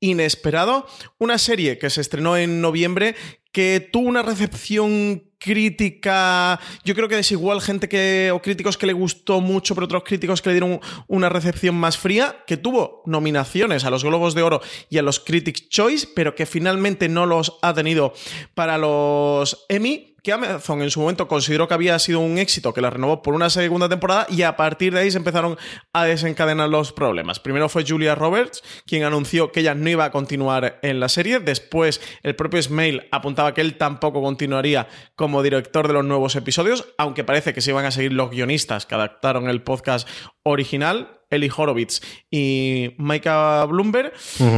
inesperado, 0.01 0.87
una 1.19 1.39
serie 1.39 1.79
que 1.79 1.91
se 1.91 2.01
estrenó 2.01 2.37
en 2.37 2.61
noviembre 2.61 3.17
que 3.53 3.89
tuvo 3.93 4.09
una 4.09 4.23
recepción 4.23 5.25
crítica, 5.39 6.59
yo 6.85 6.95
creo 6.95 7.09
que 7.09 7.17
desigual 7.17 7.61
gente 7.61 7.89
que 7.89 8.31
o 8.33 8.43
críticos 8.43 8.77
que 8.77 8.87
le 8.87 8.93
gustó 8.93 9.41
mucho, 9.41 9.75
pero 9.75 9.85
otros 9.85 10.03
críticos 10.05 10.43
que 10.43 10.51
le 10.51 10.55
dieron 10.55 10.81
una 11.07 11.29
recepción 11.29 11.77
más 11.77 11.97
fría, 11.97 12.45
que 12.47 12.57
tuvo 12.57 13.03
nominaciones 13.07 13.85
a 13.85 13.91
los 13.91 14.05
Globos 14.05 14.35
de 14.35 14.43
Oro 14.43 14.61
y 14.91 14.99
a 14.99 15.03
los 15.03 15.21
Critics 15.21 15.69
Choice, 15.69 16.09
pero 16.15 16.35
que 16.35 16.45
finalmente 16.45 17.09
no 17.09 17.25
los 17.25 17.59
ha 17.63 17.73
tenido 17.73 18.13
para 18.55 18.79
los 18.79 19.65
Emmy 19.69 20.08
que 20.23 20.33
Amazon 20.33 20.83
en 20.83 20.91
su 20.91 21.01
momento 21.01 21.29
consideró 21.29 21.69
que 21.69 21.75
había 21.75 21.99
sido 21.99 22.21
un 22.21 22.39
éxito, 22.39 22.75
que 22.75 22.81
la 22.81 22.91
renovó 22.91 23.23
por 23.23 23.35
una 23.35 23.51
segunda 23.51 23.89
temporada 23.89 24.27
y 24.29 24.43
a 24.43 24.57
partir 24.57 24.93
de 24.93 25.01
ahí 25.01 25.11
se 25.11 25.19
empezaron 25.19 25.57
a 25.93 26.05
desencadenar 26.05 26.69
los 26.69 26.93
problemas. 26.93 27.41
Primero 27.41 27.69
fue 27.69 27.85
Julia 27.87 28.15
Roberts, 28.15 28.63
quien 28.87 29.05
anunció 29.05 29.53
que 29.53 29.61
ella 29.61 29.75
no 29.75 29.89
iba 29.89 30.05
a 30.05 30.11
continuar 30.11 30.79
en 30.83 31.01
la 31.01 31.09
serie. 31.09 31.41
Después, 31.41 32.01
el 32.23 32.37
propio 32.37 32.63
Smail 32.63 33.07
apuntaba 33.13 33.55
que 33.55 33.61
él 33.61 33.77
tampoco 33.77 34.23
continuaría 34.23 34.89
como 35.15 35.43
director 35.43 35.87
de 35.87 35.95
los 35.95 36.05
nuevos 36.05 36.37
episodios, 36.37 36.89
aunque 36.99 37.25
parece 37.25 37.55
que 37.55 37.61
se 37.61 37.71
iban 37.71 37.85
a 37.85 37.91
seguir 37.91 38.13
los 38.13 38.31
guionistas 38.31 38.87
que 38.87 38.95
adaptaron 38.95 39.49
el 39.49 39.63
podcast 39.63 40.09
original. 40.49 41.15
Eli 41.31 41.51
Horowitz 41.55 42.01
y 42.31 42.95
Micah 42.97 43.67
Bloomberg. 43.67 44.15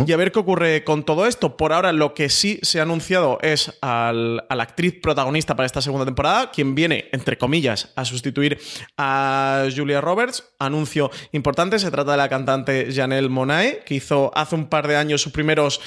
Y 0.07 0.13
a 0.13 0.17
ver 0.17 0.31
qué 0.31 0.39
ocurre 0.39 0.85
con 0.85 1.03
todo 1.03 1.27
esto. 1.27 1.57
Por 1.57 1.73
ahora, 1.73 1.91
lo 1.93 2.15
que 2.15 2.29
sí 2.29 2.61
se 2.63 2.79
ha 2.79 2.83
anunciado 2.85 3.41
es 3.43 3.77
al- 3.81 4.45
a 4.49 4.55
la 4.55 4.63
actriz 4.63 4.95
protagonista 5.03 5.57
para 5.57 5.67
esta 5.67 5.83
segunda 5.83 6.05
temporada, 6.05 6.53
quien 6.53 6.77
viene, 6.77 7.09
entre 7.11 7.37
comillas, 7.39 7.93
a 7.97 8.05
sustituir 8.05 8.61
a 8.97 9.67
Julia 9.75 10.01
Roberts. 10.01 10.45
Anuncio 10.61 11.11
importante: 11.33 11.81
se 11.81 11.91
trata 11.91 12.13
de 12.13 12.19
la 12.19 12.29
cantante 12.29 12.93
Janelle 12.95 13.29
Monae, 13.29 13.83
que 13.85 13.97
hizo 13.97 14.31
hace 14.37 14.55
un 14.55 14.67
par 14.67 14.87
de 14.87 14.97
años 14.97 15.23
sus 15.23 15.33
primeros 15.33 15.81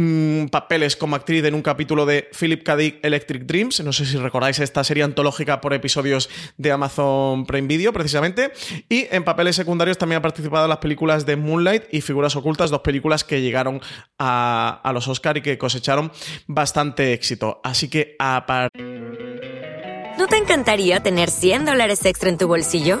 mm, 0.00 0.46
papeles 0.46 0.96
como 0.96 1.16
actriz 1.16 1.44
en 1.44 1.54
un 1.54 1.62
capítulo 1.62 2.06
de 2.06 2.28
Philip 2.38 2.62
K. 2.62 2.76
Dick 2.76 2.98
Electric 3.04 3.44
Dreams. 3.44 3.80
No 3.84 3.92
sé 3.92 4.06
si 4.06 4.16
recordáis 4.16 4.58
esta 4.58 4.82
serie 4.84 5.02
antológica 5.02 5.60
por 5.60 5.74
episodios 5.74 6.30
de 6.56 6.72
Amazon 6.72 7.46
Prime 7.46 7.68
Video, 7.68 7.92
precisamente. 7.92 8.52
Y 8.88 9.06
en 9.10 9.24
papeles 9.24 9.56
secundarios 9.56 9.98
también 9.98 10.18
ha 10.18 10.22
participado 10.22 10.64
en 10.64 10.70
las 10.70 10.78
películas 10.78 11.26
de 11.26 11.36
Moonlight 11.36 11.84
y 11.92 12.00
Figuras 12.00 12.36
Ocultas, 12.36 12.70
dos 12.70 12.80
películas 12.80 13.24
que 13.24 13.40
llegaron 13.40 13.80
a, 14.18 14.90
los 14.94 15.06
Oscar 15.08 15.36
y 15.36 15.42
que 15.42 15.58
cosecharon 15.58 16.10
bastante 16.46 17.12
éxito. 17.12 17.60
Así 17.62 17.88
que 17.88 18.16
a 18.18 18.44
partir 18.46 19.00
¿No 20.20 20.26
te 20.26 20.36
encantaría 20.36 21.00
tener 21.00 21.30
100 21.30 21.64
dólares 21.64 22.04
extra 22.04 22.28
en 22.28 22.36
tu 22.36 22.46
bolsillo? 22.46 23.00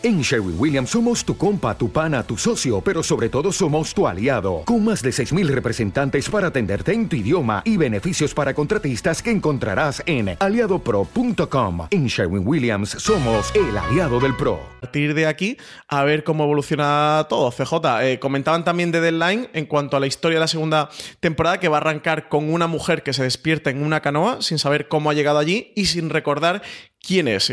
En 0.00 0.22
Sherwin 0.22 0.54
Williams 0.56 0.90
somos 0.90 1.24
tu 1.24 1.36
compa, 1.36 1.76
tu 1.76 1.90
pana, 1.90 2.22
tu 2.22 2.36
socio, 2.36 2.80
pero 2.80 3.02
sobre 3.02 3.28
todo 3.28 3.50
somos 3.50 3.92
tu 3.92 4.06
aliado, 4.06 4.62
con 4.64 4.84
más 4.84 5.02
de 5.02 5.10
6.000 5.10 5.48
representantes 5.48 6.30
para 6.30 6.46
atenderte 6.46 6.92
en 6.92 7.08
tu 7.08 7.16
idioma 7.16 7.62
y 7.64 7.76
beneficios 7.76 8.32
para 8.32 8.54
contratistas 8.54 9.20
que 9.20 9.32
encontrarás 9.32 10.00
en 10.06 10.36
aliadopro.com. 10.38 11.88
En 11.90 12.06
Sherwin 12.06 12.46
Williams 12.46 12.90
somos 12.90 13.52
el 13.56 13.76
aliado 13.76 14.20
del 14.20 14.36
PRO. 14.36 14.60
partir 14.80 15.14
de 15.14 15.26
aquí 15.26 15.56
a 15.88 16.04
ver 16.04 16.22
cómo 16.22 16.44
evoluciona 16.44 17.26
todo. 17.28 17.50
CJ, 17.50 18.02
eh, 18.02 18.20
comentaban 18.20 18.62
también 18.62 18.92
de 18.92 19.00
Deadline 19.00 19.48
en 19.52 19.66
cuanto 19.66 19.96
a 19.96 20.00
la 20.00 20.06
historia 20.06 20.36
de 20.36 20.42
la 20.42 20.46
segunda 20.46 20.90
temporada 21.18 21.58
que 21.58 21.66
va 21.66 21.78
a 21.78 21.80
arrancar 21.80 22.28
con 22.28 22.52
una 22.52 22.68
mujer 22.68 23.02
que 23.02 23.12
se 23.12 23.24
despierta 23.24 23.70
en 23.70 23.82
una 23.82 24.00
canoa 24.00 24.42
sin 24.42 24.60
saber 24.60 24.86
cómo 24.86 25.10
ha 25.10 25.14
llegado 25.14 25.40
allí 25.40 25.72
y 25.74 25.86
sin 25.86 26.08
recordar 26.08 26.62
quién 27.00 27.26
es. 27.26 27.50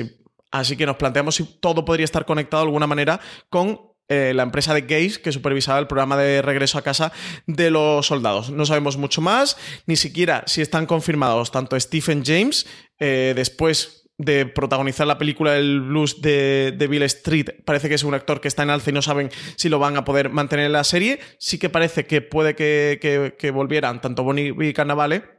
Así 0.51 0.77
que 0.77 0.85
nos 0.85 0.95
planteamos 0.97 1.35
si 1.35 1.43
todo 1.43 1.85
podría 1.85 2.05
estar 2.05 2.25
conectado 2.25 2.63
de 2.63 2.67
alguna 2.67 2.87
manera 2.87 3.19
con 3.49 3.79
eh, 4.07 4.33
la 4.35 4.43
empresa 4.43 4.73
de 4.73 4.81
Gaze 4.81 5.19
que 5.21 5.31
supervisaba 5.31 5.79
el 5.79 5.87
programa 5.87 6.15
de 6.17 6.41
regreso 6.41 6.77
a 6.77 6.83
casa 6.83 7.11
de 7.47 7.71
los 7.71 8.05
soldados. 8.05 8.51
No 8.51 8.65
sabemos 8.65 8.97
mucho 8.97 9.19
más, 9.21 9.57
ni 9.87 9.95
siquiera 9.95 10.43
si 10.45 10.61
están 10.61 10.85
confirmados 10.85 11.51
tanto 11.51 11.79
Stephen 11.79 12.23
James, 12.23 12.67
eh, 12.99 13.33
después 13.35 14.03
de 14.17 14.45
protagonizar 14.45 15.07
la 15.07 15.17
película 15.17 15.51
del 15.53 15.81
blues 15.81 16.21
de, 16.21 16.73
Bill 16.89 17.03
Street, 17.03 17.49
parece 17.65 17.89
que 17.89 17.95
es 17.95 18.03
un 18.03 18.13
actor 18.13 18.39
que 18.39 18.47
está 18.47 18.63
en 18.63 18.69
alza 18.69 18.89
y 18.91 18.93
no 18.93 19.01
saben 19.01 19.29
si 19.57 19.67
lo 19.67 19.77
van 19.79 19.97
a 19.97 20.05
poder 20.05 20.29
mantener 20.29 20.67
en 20.67 20.71
la 20.71 20.85
serie. 20.85 21.19
Sí 21.37 21.57
que 21.57 21.69
parece 21.69 22.05
que 22.05 22.21
puede 22.21 22.55
que, 22.55 23.33
que- 23.37 23.51
volvieran 23.51 23.99
tanto 24.01 24.23
Bonnie 24.23 24.53
y 24.57 24.71
Cannavale 24.73 25.34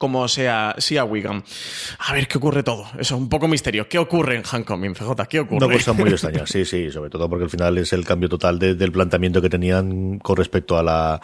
como 0.00 0.26
sea, 0.28 0.74
sea 0.78 1.04
Wigan. 1.04 1.44
A 1.98 2.14
ver 2.14 2.26
qué 2.26 2.38
ocurre 2.38 2.62
todo. 2.62 2.84
Eso 2.98 3.14
es 3.16 3.20
un 3.20 3.28
poco 3.28 3.46
misterio. 3.48 3.86
¿Qué 3.86 3.98
ocurre 3.98 4.34
en 4.36 4.42
Homecoming, 4.50 4.94
CJ? 4.94 5.26
¿Qué 5.28 5.40
ocurre? 5.40 5.66
Una 5.66 5.74
cosa 5.76 5.92
muy 5.92 6.08
extraña, 6.08 6.46
sí, 6.46 6.64
sí, 6.64 6.90
sobre 6.90 7.10
todo 7.10 7.28
porque 7.28 7.44
al 7.44 7.50
final 7.50 7.76
es 7.76 7.92
el 7.92 8.06
cambio 8.06 8.30
total 8.30 8.58
de- 8.58 8.74
del 8.74 8.92
planteamiento 8.92 9.42
que 9.42 9.50
tenían 9.50 10.18
con 10.18 10.36
respecto 10.38 10.78
a 10.78 10.82
la... 10.82 11.20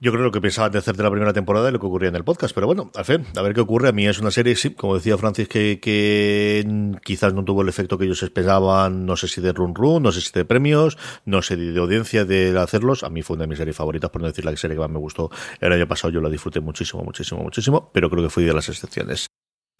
Yo 0.00 0.12
creo 0.12 0.24
lo 0.24 0.32
que 0.32 0.40
pensaban 0.40 0.72
de 0.72 0.78
hacer 0.78 0.96
de 0.96 1.02
la 1.02 1.10
primera 1.10 1.32
temporada 1.32 1.68
y 1.68 1.72
lo 1.72 1.80
que 1.80 1.86
ocurría 1.86 2.08
en 2.08 2.16
el 2.16 2.24
podcast, 2.24 2.54
pero 2.54 2.66
bueno, 2.66 2.90
al 2.94 3.04
fin, 3.04 3.24
a 3.36 3.42
ver 3.42 3.54
qué 3.54 3.60
ocurre. 3.60 3.88
A 3.88 3.92
mí 3.92 4.06
es 4.06 4.18
una 4.18 4.30
serie, 4.30 4.56
sí, 4.56 4.70
como 4.70 4.94
decía 4.94 5.16
Francis, 5.16 5.48
que, 5.48 5.80
que 5.80 6.66
quizás 7.02 7.34
no 7.34 7.44
tuvo 7.44 7.62
el 7.62 7.68
efecto 7.68 7.98
que 7.98 8.04
ellos 8.04 8.22
esperaban, 8.22 9.06
no 9.06 9.16
sé 9.16 9.28
si 9.28 9.40
de 9.40 9.52
run 9.52 9.74
run, 9.74 10.02
no 10.02 10.12
sé 10.12 10.20
si 10.20 10.30
de 10.32 10.44
premios, 10.44 10.98
no 11.24 11.42
sé 11.42 11.56
de 11.56 11.78
audiencia 11.78 12.24
de 12.24 12.58
hacerlos. 12.58 13.02
A 13.04 13.10
mí 13.10 13.22
fue 13.22 13.34
una 13.34 13.44
de 13.44 13.48
mis 13.48 13.58
series 13.58 13.76
favoritas, 13.76 14.10
por 14.10 14.20
no 14.20 14.28
decir 14.28 14.44
la 14.44 14.56
serie 14.56 14.76
que 14.76 14.80
más 14.80 14.90
me 14.90 14.98
gustó 14.98 15.30
el 15.60 15.72
año 15.72 15.86
pasado. 15.86 16.12
Yo 16.12 16.20
la 16.20 16.28
disfruté 16.28 16.60
muchísimo, 16.60 17.02
muchísimo, 17.02 17.42
muchísimo, 17.42 17.90
pero 17.92 18.10
creo 18.10 18.22
que 18.22 18.30
fui 18.30 18.44
de 18.44 18.52
las 18.52 18.68
excepciones. 18.68 19.33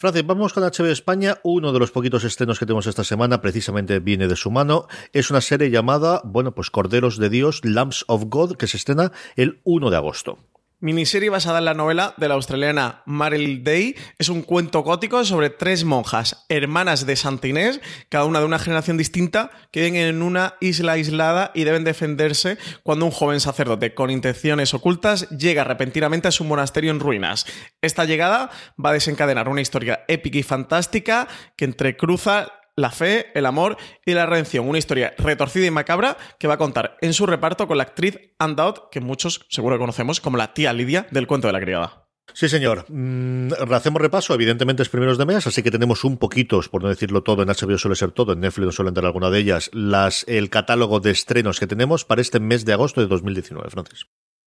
Francis, 0.05 0.27
vamos 0.27 0.53
con 0.53 0.64
HBO 0.64 0.88
España. 0.88 1.38
Uno 1.45 1.73
de 1.73 1.79
los 1.79 1.90
poquitos 1.90 2.25
estrenos 2.25 2.59
que 2.59 2.67
tenemos 2.67 2.87
esta 2.87 3.05
semana 3.05 3.40
precisamente 3.40 4.01
viene 4.01 4.29
de 4.29 4.37
su 4.37 4.51
mano. 4.51 4.87
Es 5.14 5.31
una 5.31 5.40
serie 5.40 5.71
llamada, 5.71 6.21
bueno, 6.27 6.55
pues 6.55 6.69
Corderos 6.69 7.17
de 7.17 7.31
Dios, 7.31 7.62
Lambs 7.64 8.05
of 8.07 8.25
God, 8.27 8.57
que 8.57 8.67
se 8.67 8.77
estrena 8.77 9.12
el 9.35 9.62
1 9.64 9.88
de 9.88 9.97
agosto. 9.97 10.37
Miniserie 10.85 11.31
basada 11.31 11.61
en 11.61 11.64
la 11.64 11.73
novela 11.73 12.12
de 12.18 12.29
la 12.29 12.35
australiana 12.35 13.03
Maryl 13.07 13.64
Day. 13.64 13.97
Es 14.18 14.29
un 14.29 14.42
cuento 14.42 14.81
gótico 14.81 15.25
sobre 15.25 15.49
tres 15.49 15.83
monjas, 15.85 16.44
hermanas 16.51 17.07
de 17.07 17.16
Santa 17.16 17.49
Inés, 17.49 17.81
cada 18.11 18.27
una 18.27 18.40
de 18.40 18.44
una 18.44 18.59
generación 18.59 18.99
distinta, 18.99 19.51
que 19.73 19.81
viven 19.81 19.97
en 19.97 20.20
una 20.20 20.57
isla 20.61 20.92
aislada 20.92 21.53
y 21.55 21.64
deben 21.64 21.85
defenderse 21.85 22.59
cuando 22.83 23.07
un 23.07 23.12
joven 23.12 23.40
sacerdote 23.40 23.94
con 23.94 24.11
intenciones 24.11 24.75
ocultas 24.75 25.27
llega 25.31 25.64
repentinamente 25.64 26.29
a 26.29 26.33
su 26.33 26.44
monasterio 26.44 26.90
en 26.90 27.01
ruinas. 27.01 27.47
Esta 27.81 28.05
llegada 28.05 28.51
va 28.79 28.90
a 28.90 28.92
desencadenar 28.92 29.49
una 29.49 29.62
historia 29.62 30.05
épica 30.07 30.37
y 30.37 30.42
fantástica 30.42 31.29
que 31.57 31.64
entrecruza 31.64 32.53
la 32.77 32.91
fe, 32.91 33.27
el 33.35 33.47
amor 33.47 33.77
y 34.05 34.13
la 34.13 34.27
redención. 34.27 34.69
Una 34.69 34.79
historia 34.79 35.15
retorcida 35.19 35.67
y 35.67 35.71
macabra 35.71 36.17
que 36.39 36.49
va 36.49 36.55
a 36.55 36.59
contar 36.59 36.97
en 37.01 37.13
su 37.13 37.27
reparto 37.27 37.67
con 37.67 37.79
la 37.79 37.85
actriz 37.85 38.19
Anne 38.39 38.55
Dowd, 38.55 38.91
que 38.91 39.01
muchos 39.01 39.47
seguro 39.49 39.79
conocemos 39.79 40.21
como 40.21 40.37
la 40.37 40.55
tía 40.55 40.73
Lidia 40.73 41.07
del 41.11 41.27
cuento 41.27 41.47
de 41.47 41.53
la 41.53 41.61
criada. 41.61 42.05
Sí, 42.33 42.49
señor. 42.49 42.87
Mm, 42.89 43.53
hacemos 43.71 44.01
repaso, 44.01 44.35
evidentemente 44.35 44.83
es 44.83 44.89
primeros 44.89 45.19
de 45.19 45.27
mes, 45.27 45.47
así 45.47 45.63
que 45.63 45.71
tenemos 45.71 46.05
un 46.05 46.17
poquito, 46.17 46.61
por 46.71 46.83
no 46.83 46.89
decirlo 46.89 47.23
todo, 47.23 47.43
en 47.43 47.49
HBO 47.49 47.79
suele 47.79 47.97
ser 47.97 48.13
todo, 48.13 48.33
en 48.33 48.41
Netflix 48.41 48.75
suele 48.75 48.89
entrar 48.89 49.07
alguna 49.07 49.31
de 49.31 49.39
ellas, 49.39 49.71
las, 49.73 50.25
el 50.27 50.51
catálogo 50.51 51.01
de 51.01 51.11
estrenos 51.11 51.61
que 51.61 51.67
tenemos 51.67 52.05
para 52.05 52.23
este 52.23 52.41
mes 52.41 52.65
de 52.65 52.73
agosto 52.73 53.01
de 53.01 53.07
2019, 53.09 53.71
Francis. 53.71 54.07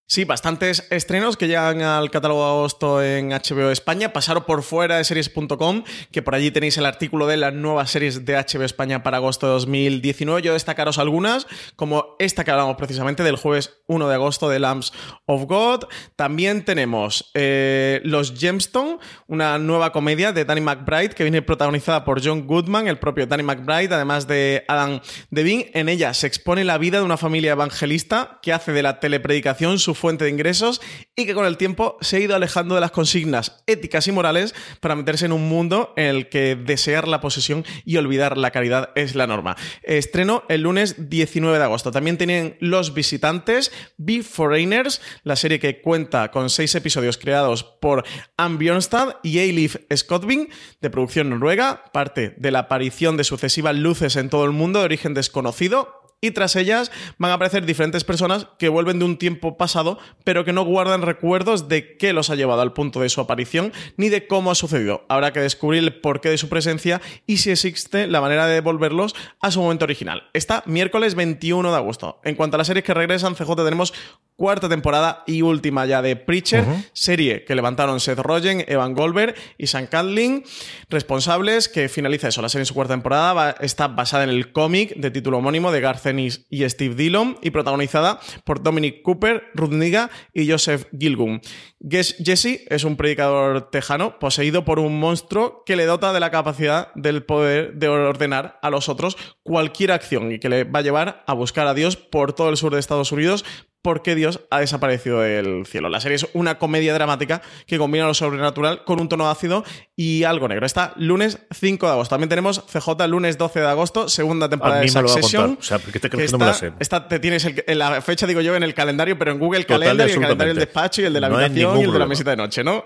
Sí, 0.09 0.23
bastantes 0.23 0.87
estrenos 0.89 1.35
que 1.35 1.49
llegan 1.49 1.81
al 1.81 2.09
catálogo 2.09 2.39
de 2.39 2.49
agosto 2.49 3.03
en 3.03 3.27
HBO 3.27 3.71
España. 3.71 4.13
Pasaron 4.13 4.45
por 4.45 4.63
fuera 4.63 4.95
de 4.95 5.03
series.com, 5.03 5.83
que 6.13 6.21
por 6.21 6.33
allí 6.33 6.49
tenéis 6.49 6.77
el 6.77 6.85
artículo 6.85 7.27
de 7.27 7.35
las 7.35 7.53
nuevas 7.53 7.91
series 7.91 8.23
de 8.23 8.35
HBO 8.37 8.63
España 8.63 9.03
para 9.03 9.17
agosto 9.17 9.47
de 9.47 9.51
2019. 9.51 10.43
Yo 10.43 10.53
destacaros 10.53 10.97
algunas, 10.97 11.45
como 11.75 12.15
esta 12.19 12.45
que 12.45 12.51
hablamos 12.51 12.77
precisamente 12.77 13.21
del 13.21 13.35
jueves 13.35 13.81
1 13.87 14.07
de 14.07 14.15
agosto 14.15 14.47
de 14.47 14.59
Lambs 14.59 14.93
of 15.25 15.43
God. 15.43 15.89
También 16.15 16.63
tenemos 16.63 17.29
eh, 17.33 17.99
Los 18.05 18.33
Gemstone, 18.33 18.99
una 19.27 19.59
nueva 19.59 19.91
comedia 19.91 20.31
de 20.31 20.45
Danny 20.45 20.61
McBride 20.61 21.15
que 21.15 21.25
viene 21.25 21.41
protagonizada 21.41 22.05
por 22.05 22.25
John 22.25 22.47
Goodman, 22.47 22.87
el 22.87 22.97
propio 22.97 23.27
Danny 23.27 23.43
McBride, 23.43 23.93
además 23.93 24.25
de 24.25 24.63
Adam 24.69 25.01
Devine. 25.31 25.69
En 25.73 25.89
ella 25.89 26.13
se 26.13 26.27
expone 26.27 26.63
la 26.63 26.77
vida 26.77 26.99
de 26.99 27.03
una 27.03 27.17
familia 27.17 27.51
evangelista 27.51 28.39
que 28.41 28.53
hace 28.53 28.71
de 28.71 28.83
la 28.83 29.01
telepredicación 29.01 29.79
su 29.79 29.96
fuente 29.97 30.25
de 30.25 30.31
ingresos 30.31 30.81
y 31.15 31.25
que 31.25 31.33
con 31.33 31.45
el 31.45 31.57
tiempo 31.57 31.97
se 32.01 32.17
ha 32.17 32.19
ido 32.19 32.35
alejando 32.35 32.75
de 32.75 32.81
las 32.81 32.91
consignas 32.91 33.63
éticas 33.67 34.07
y 34.07 34.11
morales 34.11 34.55
para 34.79 34.95
meterse 34.95 35.25
en 35.25 35.31
un 35.31 35.49
mundo 35.49 35.93
en 35.97 36.05
el 36.05 36.29
que 36.29 36.55
desear 36.55 37.07
la 37.07 37.21
posesión 37.21 37.65
y 37.85 37.97
olvidar 37.97 38.37
la 38.37 38.51
caridad 38.51 38.91
es 38.95 39.15
la 39.15 39.27
norma. 39.27 39.57
Estreno 39.83 40.43
el 40.49 40.61
lunes 40.61 41.09
19 41.09 41.57
de 41.57 41.63
agosto. 41.63 41.91
También 41.91 42.17
tienen 42.17 42.57
Los 42.59 42.93
Visitantes, 42.93 43.71
Be 43.97 44.23
Foreigners, 44.23 45.01
la 45.23 45.35
serie 45.35 45.59
que 45.59 45.81
cuenta 45.81 46.31
con 46.31 46.49
seis 46.49 46.75
episodios 46.75 47.17
creados 47.17 47.63
por 47.63 48.03
Anne 48.37 48.57
Bjornstad 48.57 49.17
y 49.23 49.39
Eilif 49.39 49.77
Scottbing, 49.93 50.49
de 50.81 50.89
producción 50.89 51.29
noruega, 51.29 51.83
parte 51.91 52.35
de 52.37 52.51
la 52.51 52.59
aparición 52.59 53.17
de 53.17 53.23
sucesivas 53.23 53.75
luces 53.75 54.15
en 54.15 54.29
todo 54.29 54.45
el 54.45 54.51
mundo 54.51 54.79
de 54.79 54.85
origen 54.85 55.13
desconocido 55.13 55.96
y 56.21 56.31
tras 56.31 56.55
ellas 56.55 56.91
van 57.17 57.31
a 57.31 57.35
aparecer 57.35 57.65
diferentes 57.65 58.03
personas 58.03 58.47
que 58.57 58.69
vuelven 58.69 58.97
de 58.99 59.05
un 59.05 59.17
tiempo 59.17 59.55
pasado, 59.55 59.99
pero 60.23 60.43
que 60.43 60.53
no 60.53 60.65
guardan 60.65 61.03
recuerdos 61.03 61.67
de 61.67 61.95
qué 61.97 62.11
los 62.11 62.29
ha 62.29 62.35
llevado 62.35 62.61
al 62.61 62.73
punto 62.73 63.01
de 63.01 63.09
su 63.09 63.21
aparición 63.21 63.71
ni 63.97 64.09
de 64.09 64.25
cómo 64.25 64.49
ha 64.49 64.55
sucedido. 64.55 65.05
Habrá 65.09 65.31
que 65.31 65.39
descubrir 65.39 65.83
el 65.83 65.99
porqué 65.99 66.29
de 66.29 66.37
su 66.37 66.49
presencia 66.49 67.01
y 67.27 67.37
si 67.37 67.51
existe 67.51 68.07
la 68.07 68.21
manera 68.21 68.47
de 68.47 68.55
devolverlos 68.55 69.15
a 69.41 69.51
su 69.51 69.61
momento 69.61 69.85
original. 69.85 70.23
Está 70.33 70.63
miércoles 70.65 71.13
21 71.13 71.69
de 71.69 71.77
agosto. 71.77 72.19
En 72.23 72.35
cuanto 72.35 72.55
a 72.55 72.59
las 72.59 72.67
series 72.67 72.83
que 72.83 72.93
regresan, 72.93 73.35
CJ 73.35 73.55
tenemos 73.55 73.93
cuarta 74.37 74.69
temporada 74.69 75.23
y 75.25 75.41
última 75.41 75.85
ya 75.87 76.01
de 76.01 76.15
Preacher, 76.15 76.63
serie 76.93 77.43
que 77.43 77.55
levantaron 77.55 77.99
Seth 77.99 78.19
Rogen, 78.19 78.63
Evan 78.67 78.93
Goldberg 78.93 79.35
y 79.57 79.67
Sam 79.67 79.87
Catlin, 79.87 80.43
responsables, 80.89 81.67
que 81.67 81.89
finaliza 81.89 82.27
eso, 82.27 82.43
la 82.43 82.49
serie 82.49 82.61
en 82.61 82.67
su 82.67 82.75
cuarta 82.75 82.93
temporada, 82.93 83.55
está 83.59 83.87
basada 83.87 84.23
en 84.23 84.29
el 84.29 84.51
cómic 84.51 84.95
de 84.95 85.09
título 85.09 85.39
homónimo 85.39 85.71
de 85.71 85.81
Garth 85.81 86.05
Ennis 86.05 86.45
y 86.49 86.69
Steve 86.69 86.93
Dillon 86.93 87.37
y 87.41 87.49
protagonizada 87.49 88.19
por 88.43 88.61
Dominic 88.61 89.01
Cooper, 89.01 89.45
Ruth 89.55 89.71
Niga 89.71 90.11
y 90.33 90.49
Joseph 90.49 90.85
Gilgun. 90.97 91.41
Jesse 91.89 92.65
es 92.69 92.83
un 92.83 92.95
predicador 92.95 93.71
tejano 93.71 94.19
poseído 94.19 94.65
por 94.65 94.79
un 94.79 94.99
monstruo 94.99 95.63
que 95.65 95.75
le 95.75 95.85
dota 95.85 96.13
de 96.13 96.19
la 96.19 96.31
capacidad 96.31 96.93
del 96.93 97.23
poder 97.23 97.73
de 97.73 97.87
ordenar 97.87 98.59
a 98.61 98.69
los 98.69 98.87
otros 98.87 99.17
cualquier 99.43 99.91
acción 99.91 100.31
y 100.31 100.39
que 100.39 100.49
le 100.49 100.63
va 100.63 100.79
a 100.79 100.83
llevar 100.83 101.23
a 101.25 101.33
buscar 101.33 101.67
a 101.67 101.73
Dios 101.73 101.95
por 101.95 102.33
todo 102.33 102.49
el 102.49 102.57
sur 102.57 102.73
de 102.73 102.79
Estados 102.79 103.11
Unidos 103.11 103.45
por 103.87 104.01
qué 104.01 104.15
Dios 104.15 104.41
ha 104.49 104.59
desaparecido 104.59 105.21
del 105.21 105.65
cielo. 105.65 105.87
La 105.87 106.01
serie 106.01 106.17
es 106.17 106.27
una 106.33 106.59
comedia 106.59 106.93
dramática 106.93 107.41
que 107.65 107.77
combina 107.77 108.05
lo 108.05 108.13
sobrenatural 108.13 108.83
con 108.83 108.99
un 108.99 109.07
tono 109.07 109.29
ácido 109.29 109.63
y 109.95 110.25
algo 110.25 110.49
negro. 110.49 110.65
Está 110.65 110.91
lunes 110.97 111.39
5 111.57 111.85
de 111.85 111.91
agosto. 111.93 112.13
También 112.13 112.27
tenemos 112.27 112.65
CJ 112.65 113.07
lunes 113.07 113.37
12 113.37 113.61
de 113.61 113.67
agosto, 113.67 114.09
segunda 114.09 114.49
temporada 114.49 114.81
de 114.81 114.89
Succession. 114.89 115.57
O 115.57 115.63
sea, 115.63 115.79
¿por 115.79 115.93
qué 115.93 116.01
te 116.01 116.09
crees 116.09 116.31
que, 116.31 116.37
no 116.37 116.39
me 116.39 116.47
la 116.47 116.53
sé? 116.53 116.73
Esta 116.79 117.07
te 117.07 117.19
tienes 117.19 117.49
la 117.65 118.01
fecha, 118.01 118.27
digo 118.27 118.41
yo, 118.41 118.57
en 118.57 118.63
el 118.63 118.73
calendario, 118.73 119.17
pero 119.17 119.31
en 119.31 119.39
Google 119.39 119.65
Calendar, 119.65 120.09
el 120.09 120.19
calendario 120.19 120.53
del 120.53 120.65
despacho 120.65 121.01
y 121.03 121.05
el 121.05 121.13
de 121.13 121.21
la 121.21 121.27
habitación 121.27 121.79
y 121.79 121.83
el 121.85 121.93
de 121.93 121.99
la 121.99 122.07
mesita 122.07 122.31
de 122.31 122.35
noche, 122.35 122.65
¿no? 122.65 122.83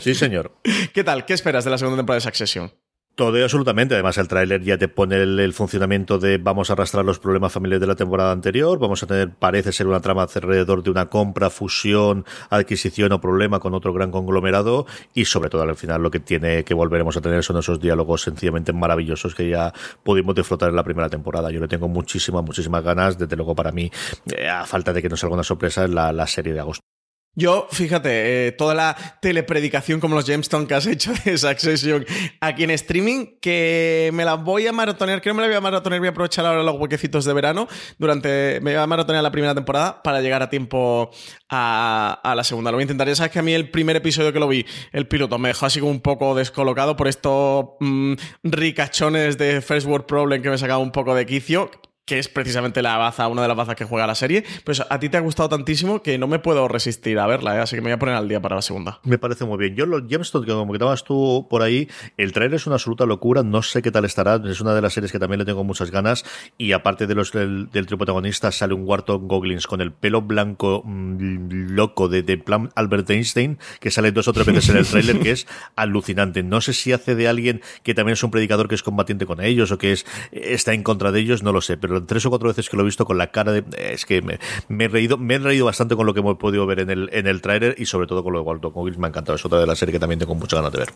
Sí, 0.00 0.14
señor. 0.14 0.52
¿Qué 0.94 1.04
tal? 1.04 1.26
¿Qué 1.26 1.34
esperas 1.34 1.64
de 1.64 1.70
la 1.70 1.76
segunda 1.76 1.98
temporada 1.98 2.16
de 2.16 2.22
Succession? 2.22 2.72
Todo 3.14 3.42
absolutamente. 3.42 3.94
Además, 3.94 4.16
el 4.16 4.28
tráiler 4.28 4.62
ya 4.62 4.78
te 4.78 4.88
pone 4.88 5.16
el, 5.16 5.52
funcionamiento 5.52 6.18
de 6.18 6.38
vamos 6.38 6.70
a 6.70 6.72
arrastrar 6.72 7.04
los 7.04 7.18
problemas 7.18 7.52
familiares 7.52 7.80
de 7.80 7.86
la 7.86 7.94
temporada 7.94 8.32
anterior. 8.32 8.78
Vamos 8.78 9.02
a 9.02 9.06
tener, 9.06 9.34
parece 9.34 9.72
ser 9.72 9.88
una 9.88 10.00
trama 10.00 10.22
alrededor 10.22 10.82
de 10.82 10.90
una 10.90 11.06
compra, 11.06 11.50
fusión, 11.50 12.24
adquisición 12.48 13.12
o 13.12 13.20
problema 13.20 13.60
con 13.60 13.74
otro 13.74 13.92
gran 13.92 14.10
conglomerado. 14.10 14.86
Y 15.12 15.26
sobre 15.26 15.50
todo, 15.50 15.62
al 15.62 15.76
final, 15.76 16.02
lo 16.02 16.10
que 16.10 16.20
tiene 16.20 16.64
que 16.64 16.72
volveremos 16.72 17.16
a 17.16 17.20
tener 17.20 17.44
son 17.44 17.58
esos 17.58 17.78
diálogos 17.78 18.22
sencillamente 18.22 18.72
maravillosos 18.72 19.34
que 19.34 19.50
ya 19.50 19.72
pudimos 20.02 20.34
disfrutar 20.34 20.70
en 20.70 20.76
la 20.76 20.84
primera 20.84 21.10
temporada. 21.10 21.50
Yo 21.50 21.60
le 21.60 21.68
tengo 21.68 21.88
muchísimas, 21.88 22.42
muchísimas 22.42 22.82
ganas. 22.82 23.18
Desde 23.18 23.36
luego, 23.36 23.54
para 23.54 23.70
mí, 23.70 23.90
eh, 24.34 24.48
a 24.48 24.64
falta 24.64 24.94
de 24.94 25.02
que 25.02 25.10
nos 25.10 25.20
salga 25.20 25.34
una 25.34 25.44
sorpresa, 25.44 25.84
en 25.84 25.94
la 25.94 26.26
serie 26.26 26.54
de 26.54 26.60
agosto. 26.60 26.89
Yo, 27.36 27.68
fíjate, 27.70 28.48
eh, 28.48 28.52
toda 28.52 28.74
la 28.74 28.96
telepredicación 29.22 30.00
como 30.00 30.16
los 30.16 30.26
Gemstone 30.26 30.66
que 30.66 30.74
has 30.74 30.86
hecho 30.86 31.12
de 31.24 31.38
Succession 31.38 32.04
aquí 32.40 32.64
en 32.64 32.70
streaming, 32.70 33.38
que 33.40 34.10
me 34.12 34.24
la 34.24 34.34
voy 34.34 34.66
a 34.66 34.72
maratonear, 34.72 35.22
creo 35.22 35.32
que 35.32 35.36
me 35.36 35.42
la 35.42 35.48
voy 35.48 35.56
a 35.56 35.60
maratonear, 35.60 36.00
voy 36.00 36.08
a 36.08 36.10
aprovechar 36.10 36.44
ahora 36.44 36.64
los 36.64 36.74
huequecitos 36.74 37.24
de 37.24 37.32
verano, 37.32 37.68
durante, 37.98 38.58
me 38.62 38.72
voy 38.72 38.82
a 38.82 38.86
maratonear 38.86 39.22
la 39.22 39.30
primera 39.30 39.54
temporada 39.54 40.02
para 40.02 40.20
llegar 40.20 40.42
a 40.42 40.50
tiempo 40.50 41.10
a, 41.48 42.34
la 42.34 42.42
segunda. 42.42 42.72
Lo 42.72 42.78
voy 42.78 42.82
a 42.82 42.84
intentar, 42.84 43.06
ya 43.06 43.14
sabes 43.14 43.30
que 43.30 43.38
a 43.38 43.42
mí 43.42 43.54
el 43.54 43.70
primer 43.70 43.94
episodio 43.94 44.32
que 44.32 44.40
lo 44.40 44.48
vi, 44.48 44.66
el 44.90 45.06
piloto, 45.06 45.38
me 45.38 45.50
dejó 45.50 45.66
así 45.66 45.78
como 45.78 45.92
un 45.92 46.00
poco 46.00 46.34
descolocado 46.34 46.96
por 46.96 47.06
estos 47.06 47.66
mm, 47.78 48.14
ricachones 48.42 49.38
de 49.38 49.60
First 49.60 49.86
World 49.86 50.06
Problem 50.06 50.42
que 50.42 50.50
me 50.50 50.58
sacaba 50.58 50.78
un 50.78 50.90
poco 50.90 51.14
de 51.14 51.26
quicio, 51.26 51.70
que 52.10 52.18
es 52.18 52.28
precisamente 52.28 52.82
la 52.82 52.96
baza, 52.96 53.28
una 53.28 53.42
de 53.42 53.46
las 53.46 53.56
bazas 53.56 53.76
que 53.76 53.84
juega 53.84 54.04
la 54.04 54.16
serie. 54.16 54.42
Pues 54.64 54.80
a 54.80 54.98
ti 54.98 55.08
te 55.08 55.16
ha 55.16 55.20
gustado 55.20 55.48
tantísimo 55.48 56.02
que 56.02 56.18
no 56.18 56.26
me 56.26 56.40
puedo 56.40 56.66
resistir 56.66 57.16
a 57.20 57.26
verla, 57.28 57.54
¿eh? 57.54 57.60
así 57.60 57.76
que 57.76 57.82
me 57.82 57.90
voy 57.90 57.92
a 57.92 57.98
poner 58.00 58.16
al 58.16 58.28
día 58.28 58.42
para 58.42 58.56
la 58.56 58.62
segunda. 58.62 58.98
Me 59.04 59.16
parece 59.16 59.44
muy 59.44 59.58
bien. 59.58 59.76
Yo 59.76 59.86
los 59.86 60.02
Gemstones, 60.08 60.44
que 60.44 60.52
como 60.52 60.72
que 60.72 60.78
estabas 60.78 61.04
tú 61.04 61.46
por 61.48 61.62
ahí, 61.62 61.88
el 62.16 62.32
trailer 62.32 62.56
es 62.56 62.66
una 62.66 62.74
absoluta 62.74 63.06
locura, 63.06 63.44
no 63.44 63.62
sé 63.62 63.80
qué 63.80 63.92
tal 63.92 64.04
estará, 64.06 64.42
es 64.44 64.60
una 64.60 64.74
de 64.74 64.82
las 64.82 64.92
series 64.92 65.12
que 65.12 65.20
también 65.20 65.38
le 65.38 65.44
tengo 65.44 65.62
muchas 65.62 65.92
ganas 65.92 66.24
y 66.58 66.72
aparte 66.72 67.06
de 67.06 67.14
los 67.14 67.30
del, 67.30 67.70
del 67.70 67.86
trio 67.86 67.96
protagonista 67.96 68.50
sale 68.50 68.74
un 68.74 68.88
Wharton 68.88 69.28
Goggins 69.28 69.68
con 69.68 69.80
el 69.80 69.92
pelo 69.92 70.20
blanco 70.20 70.82
mm, 70.84 71.76
loco 71.76 72.08
de, 72.08 72.24
de 72.24 72.38
plan 72.38 72.70
Albert 72.74 73.08
Einstein, 73.08 73.60
que 73.78 73.92
sale 73.92 74.10
dos 74.10 74.26
o 74.26 74.32
tres 74.32 74.46
veces 74.46 74.68
en 74.70 74.78
el 74.78 74.86
trailer, 74.88 75.20
que 75.20 75.30
es 75.30 75.46
alucinante. 75.76 76.42
No 76.42 76.60
sé 76.60 76.72
si 76.72 76.92
hace 76.92 77.14
de 77.14 77.28
alguien 77.28 77.62
que 77.84 77.94
también 77.94 78.14
es 78.14 78.22
un 78.24 78.32
predicador 78.32 78.66
que 78.66 78.74
es 78.74 78.82
combatiente 78.82 79.26
con 79.26 79.40
ellos 79.40 79.70
o 79.70 79.78
que 79.78 79.92
es 79.92 80.04
está 80.32 80.74
en 80.74 80.82
contra 80.82 81.12
de 81.12 81.20
ellos, 81.20 81.44
no 81.44 81.52
lo 81.52 81.60
sé, 81.60 81.76
pero 81.76 81.99
tres 82.06 82.24
o 82.26 82.30
cuatro 82.30 82.48
veces 82.48 82.68
que 82.68 82.76
lo 82.76 82.82
he 82.82 82.86
visto 82.86 83.04
con 83.04 83.18
la 83.18 83.30
cara 83.30 83.52
de. 83.52 83.64
Es 83.76 84.04
que 84.04 84.22
me, 84.22 84.84
he 84.84 84.88
reído, 84.88 85.18
me 85.18 85.34
he 85.34 85.38
reído 85.38 85.66
bastante 85.66 85.96
con 85.96 86.06
lo 86.06 86.14
que 86.14 86.20
hemos 86.20 86.36
podido 86.36 86.66
ver 86.66 86.80
en 86.80 86.90
el, 86.90 87.10
en 87.12 87.26
el 87.26 87.40
trailer 87.42 87.74
y 87.78 87.86
sobre 87.86 88.06
todo 88.06 88.22
con 88.22 88.32
lo 88.32 88.40
de 88.40 88.44
Walton 88.44 88.72
Goggins. 88.72 88.98
Me 88.98 89.06
ha 89.06 89.08
encantado. 89.08 89.36
Es 89.36 89.44
otra 89.44 89.60
de 89.60 89.66
las 89.66 89.78
series 89.78 89.94
que 89.94 90.00
también 90.00 90.18
tengo 90.18 90.34
muchas 90.34 90.58
ganas 90.58 90.72
de 90.72 90.78
ver. 90.78 90.88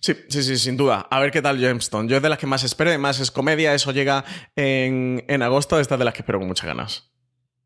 Sí, 0.00 0.14
sí, 0.28 0.42
sí, 0.42 0.56
sin 0.58 0.76
duda. 0.76 1.06
A 1.10 1.20
ver 1.20 1.30
qué 1.30 1.40
tal 1.40 1.58
Gemstone. 1.58 2.08
Yo 2.08 2.16
es 2.16 2.22
de 2.22 2.28
las 2.28 2.38
que 2.38 2.46
más 2.46 2.64
espero, 2.64 2.90
además 2.90 3.20
es 3.20 3.30
comedia, 3.30 3.72
eso 3.72 3.92
llega 3.92 4.24
en, 4.56 5.24
en 5.28 5.42
agosto, 5.42 5.78
esta 5.78 5.94
es 5.94 5.98
de 6.00 6.04
las 6.04 6.12
que 6.12 6.22
espero 6.22 6.40
con 6.40 6.48
muchas 6.48 6.66
ganas. 6.66 7.11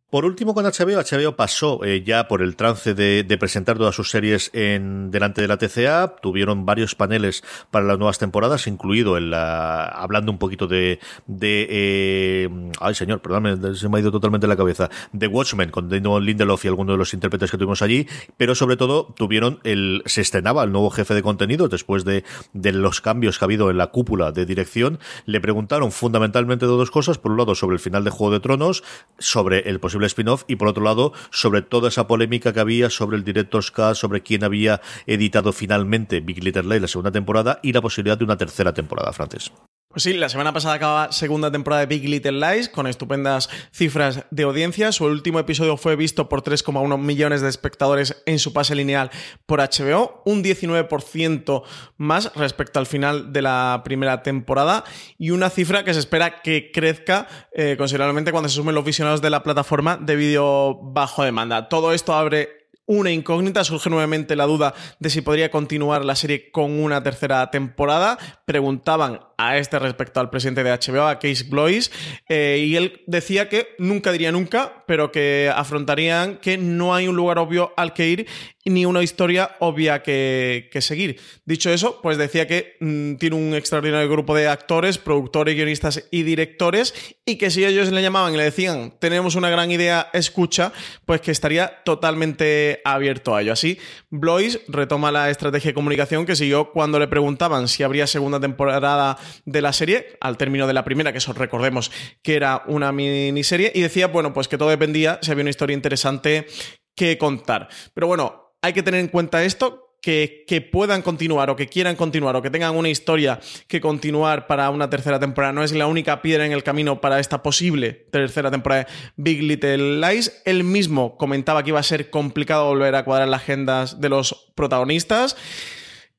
Por 0.08 0.24
último, 0.24 0.54
con 0.54 0.64
HBO, 0.64 1.02
HBO 1.02 1.34
pasó 1.34 1.84
eh, 1.84 2.04
ya 2.06 2.28
por 2.28 2.40
el 2.40 2.54
trance 2.54 2.94
de, 2.94 3.24
presentar 3.40 3.76
todas 3.76 3.96
sus 3.96 4.08
series 4.08 4.50
en 4.52 5.10
delante 5.10 5.42
de 5.42 5.48
la 5.48 5.56
TCA. 5.56 6.14
Tuvieron 6.22 6.64
varios 6.64 6.94
paneles 6.94 7.42
para 7.72 7.86
las 7.86 7.98
nuevas 7.98 8.20
temporadas, 8.20 8.68
incluido 8.68 9.16
el 9.16 9.34
hablando 9.34 10.30
un 10.30 10.38
poquito 10.38 10.68
de, 10.68 11.00
eh, 11.28 12.48
ay 12.80 12.94
señor, 12.94 13.20
perdón, 13.20 13.74
se 13.74 13.88
me 13.88 13.98
ha 13.98 14.00
ido 14.00 14.12
totalmente 14.12 14.46
la 14.46 14.56
cabeza, 14.56 14.90
de 15.12 15.26
Watchmen 15.26 15.72
con 15.72 15.88
Daniel 15.88 16.24
Lindelof 16.24 16.64
y 16.64 16.68
algunos 16.68 16.94
de 16.94 16.98
los 16.98 17.12
intérpretes 17.12 17.50
que 17.50 17.58
tuvimos 17.58 17.82
allí, 17.82 18.06
pero 18.36 18.54
sobre 18.54 18.76
todo 18.76 19.12
tuvieron 19.16 19.58
el 19.64 20.04
se 20.06 20.20
estrenaba 20.20 20.62
el 20.62 20.70
nuevo 20.70 20.90
jefe 20.90 21.14
de 21.14 21.22
contenido 21.22 21.66
después 21.66 22.04
de, 22.04 22.22
de 22.52 22.70
los 22.70 23.00
cambios 23.00 23.38
que 23.38 23.44
ha 23.44 23.46
habido 23.46 23.70
en 23.70 23.78
la 23.78 23.88
cúpula 23.88 24.30
de 24.30 24.46
dirección. 24.46 25.00
Le 25.24 25.40
preguntaron 25.40 25.90
fundamentalmente 25.90 26.64
dos 26.64 26.92
cosas, 26.92 27.18
por 27.18 27.32
un 27.32 27.38
lado 27.38 27.56
sobre 27.56 27.74
el 27.74 27.80
final 27.80 28.04
de 28.04 28.10
Juego 28.10 28.32
de 28.32 28.40
Tronos, 28.40 28.84
sobre 29.18 29.68
el 29.68 29.80
posible 29.80 29.95
spin-off 30.04 30.44
y 30.46 30.56
por 30.56 30.68
otro 30.68 30.84
lado 30.84 31.12
sobre 31.30 31.62
toda 31.62 31.88
esa 31.88 32.06
polémica 32.06 32.52
que 32.52 32.60
había 32.60 32.90
sobre 32.90 33.16
el 33.16 33.24
Director's 33.24 33.70
Cut, 33.70 33.94
sobre 33.94 34.22
quién 34.22 34.44
había 34.44 34.80
editado 35.06 35.52
finalmente 35.52 36.20
Big 36.20 36.44
Little 36.44 36.64
Lies 36.64 36.82
la 36.82 36.88
segunda 36.88 37.10
temporada 37.10 37.60
y 37.62 37.72
la 37.72 37.80
posibilidad 37.80 38.18
de 38.18 38.24
una 38.24 38.36
tercera 38.36 38.74
temporada, 38.74 39.12
Francis. 39.12 39.50
Pues 39.88 40.02
sí, 40.02 40.12
la 40.12 40.28
semana 40.28 40.52
pasada 40.52 40.74
acaba 40.74 41.12
segunda 41.12 41.50
temporada 41.50 41.80
de 41.80 41.86
Big 41.86 42.08
Little 42.08 42.32
Lies 42.32 42.68
con 42.68 42.86
estupendas 42.86 43.48
cifras 43.72 44.26
de 44.30 44.42
audiencia. 44.42 44.92
Su 44.92 45.04
último 45.04 45.38
episodio 45.38 45.76
fue 45.76 45.96
visto 45.96 46.28
por 46.28 46.42
3,1 46.42 46.98
millones 46.98 47.40
de 47.40 47.48
espectadores 47.48 48.22
en 48.26 48.38
su 48.38 48.52
pase 48.52 48.74
lineal 48.74 49.10
por 49.46 49.60
HBO, 49.60 50.22
un 50.26 50.42
19% 50.42 51.62
más 51.96 52.30
respecto 52.34 52.78
al 52.78 52.86
final 52.86 53.32
de 53.32 53.42
la 53.42 53.82
primera 53.84 54.22
temporada 54.22 54.84
y 55.18 55.30
una 55.30 55.50
cifra 55.50 55.84
que 55.84 55.94
se 55.94 56.00
espera 56.00 56.42
que 56.42 56.72
crezca 56.72 57.26
eh, 57.54 57.76
considerablemente 57.78 58.32
cuando 58.32 58.48
se 58.48 58.56
sumen 58.56 58.74
los 58.74 58.84
visionados 58.84 59.22
de 59.22 59.30
la 59.30 59.42
plataforma 59.42 59.96
de 59.96 60.16
vídeo 60.16 60.78
bajo 60.82 61.22
demanda. 61.22 61.68
Todo 61.68 61.92
esto 61.92 62.12
abre 62.12 62.66
una 62.86 63.10
incógnita. 63.10 63.64
Surge 63.64 63.90
nuevamente 63.90 64.36
la 64.36 64.46
duda 64.46 64.74
de 64.98 65.10
si 65.10 65.20
podría 65.20 65.50
continuar 65.50 66.04
la 66.04 66.16
serie 66.16 66.50
con 66.50 66.78
una 66.80 67.02
tercera 67.02 67.50
temporada. 67.50 68.18
Preguntaban 68.44 69.20
a 69.36 69.58
este 69.58 69.78
respecto 69.78 70.20
al 70.20 70.30
presidente 70.30 70.64
de 70.64 70.70
HBO, 70.70 71.06
a 71.06 71.18
Case 71.18 71.44
Blois, 71.44 71.90
eh, 72.28 72.64
y 72.66 72.76
él 72.76 73.02
decía 73.06 73.48
que 73.48 73.68
nunca 73.78 74.12
diría 74.12 74.32
nunca, 74.32 74.84
pero 74.86 75.12
que 75.12 75.50
afrontarían 75.54 76.38
que 76.38 76.58
no 76.58 76.94
hay 76.94 77.08
un 77.08 77.16
lugar 77.16 77.38
obvio 77.38 77.72
al 77.76 77.92
que 77.92 78.08
ir 78.08 78.26
ni 78.66 78.84
una 78.84 79.02
historia 79.02 79.56
obvia 79.60 80.02
que, 80.02 80.68
seguir. 80.80 81.20
Dicho 81.44 81.70
eso, 81.70 82.00
pues 82.02 82.18
decía 82.18 82.46
que 82.46 82.76
mm, 82.80 83.14
tiene 83.14 83.36
un 83.36 83.54
extraordinario 83.54 84.08
grupo 84.08 84.34
de 84.34 84.48
actores, 84.48 84.98
productores, 84.98 85.54
guionistas 85.54 86.04
y 86.10 86.22
directores, 86.22 86.94
y 87.24 87.36
que 87.36 87.50
si 87.50 87.64
ellos 87.64 87.90
le 87.92 88.02
llamaban 88.02 88.34
y 88.34 88.36
le 88.36 88.44
decían, 88.44 88.94
tenemos 88.98 89.36
una 89.36 89.50
gran 89.50 89.70
idea, 89.70 90.10
escucha, 90.12 90.72
pues 91.04 91.20
que 91.20 91.30
estaría 91.30 91.82
totalmente 91.84 92.80
abierto 92.84 93.34
a 93.34 93.42
ello. 93.42 93.52
Así, 93.52 93.78
Blois 94.20 94.60
retoma 94.68 95.12
la 95.12 95.30
estrategia 95.30 95.70
de 95.70 95.74
comunicación 95.74 96.26
que 96.26 96.36
siguió 96.36 96.72
cuando 96.72 96.98
le 96.98 97.08
preguntaban 97.08 97.68
si 97.68 97.82
habría 97.82 98.06
segunda 98.06 98.40
temporada 98.40 99.18
de 99.44 99.62
la 99.62 99.72
serie, 99.72 100.16
al 100.20 100.36
término 100.36 100.66
de 100.66 100.74
la 100.74 100.84
primera, 100.84 101.12
que 101.12 101.18
eso 101.18 101.32
recordemos 101.32 101.90
que 102.22 102.36
era 102.36 102.62
una 102.66 102.92
miniserie, 102.92 103.72
y 103.74 103.82
decía, 103.82 104.08
bueno, 104.08 104.32
pues 104.32 104.48
que 104.48 104.58
todo 104.58 104.70
dependía 104.70 105.18
si 105.22 105.30
había 105.30 105.42
una 105.42 105.50
historia 105.50 105.74
interesante 105.74 106.46
que 106.94 107.18
contar. 107.18 107.68
Pero 107.94 108.06
bueno, 108.06 108.54
hay 108.62 108.72
que 108.72 108.82
tener 108.82 109.00
en 109.00 109.08
cuenta 109.08 109.44
esto, 109.44 109.85
que, 110.06 110.60
puedan 110.60 111.02
continuar 111.02 111.50
o 111.50 111.56
que 111.56 111.66
quieran 111.66 111.96
continuar 111.96 112.36
o 112.36 112.42
que 112.42 112.50
tengan 112.50 112.76
una 112.76 112.88
historia 112.88 113.40
que 113.66 113.80
continuar 113.80 114.46
para 114.46 114.70
una 114.70 114.88
tercera 114.88 115.18
temporada 115.18 115.52
no 115.52 115.64
es 115.64 115.72
la 115.72 115.88
única 115.88 116.22
piedra 116.22 116.46
en 116.46 116.52
el 116.52 116.62
camino 116.62 117.00
para 117.00 117.18
esta 117.18 117.42
posible 117.42 118.06
tercera 118.12 118.48
temporada 118.52 118.84
de 118.84 118.90
Big 119.16 119.42
Little 119.42 120.00
Lies. 120.00 120.42
Él 120.44 120.62
mismo 120.62 121.16
comentaba 121.16 121.64
que 121.64 121.70
iba 121.70 121.80
a 121.80 121.82
ser 121.82 122.08
complicado 122.10 122.66
volver 122.66 122.94
a 122.94 123.04
cuadrar 123.04 123.26
las 123.26 123.42
agendas 123.42 124.00
de 124.00 124.08
los 124.08 124.52
protagonistas. 124.54 125.36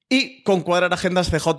Y 0.09 0.41
con 0.43 0.61
cuadrar 0.61 0.93
agendas 0.93 1.29
CJ 1.29 1.49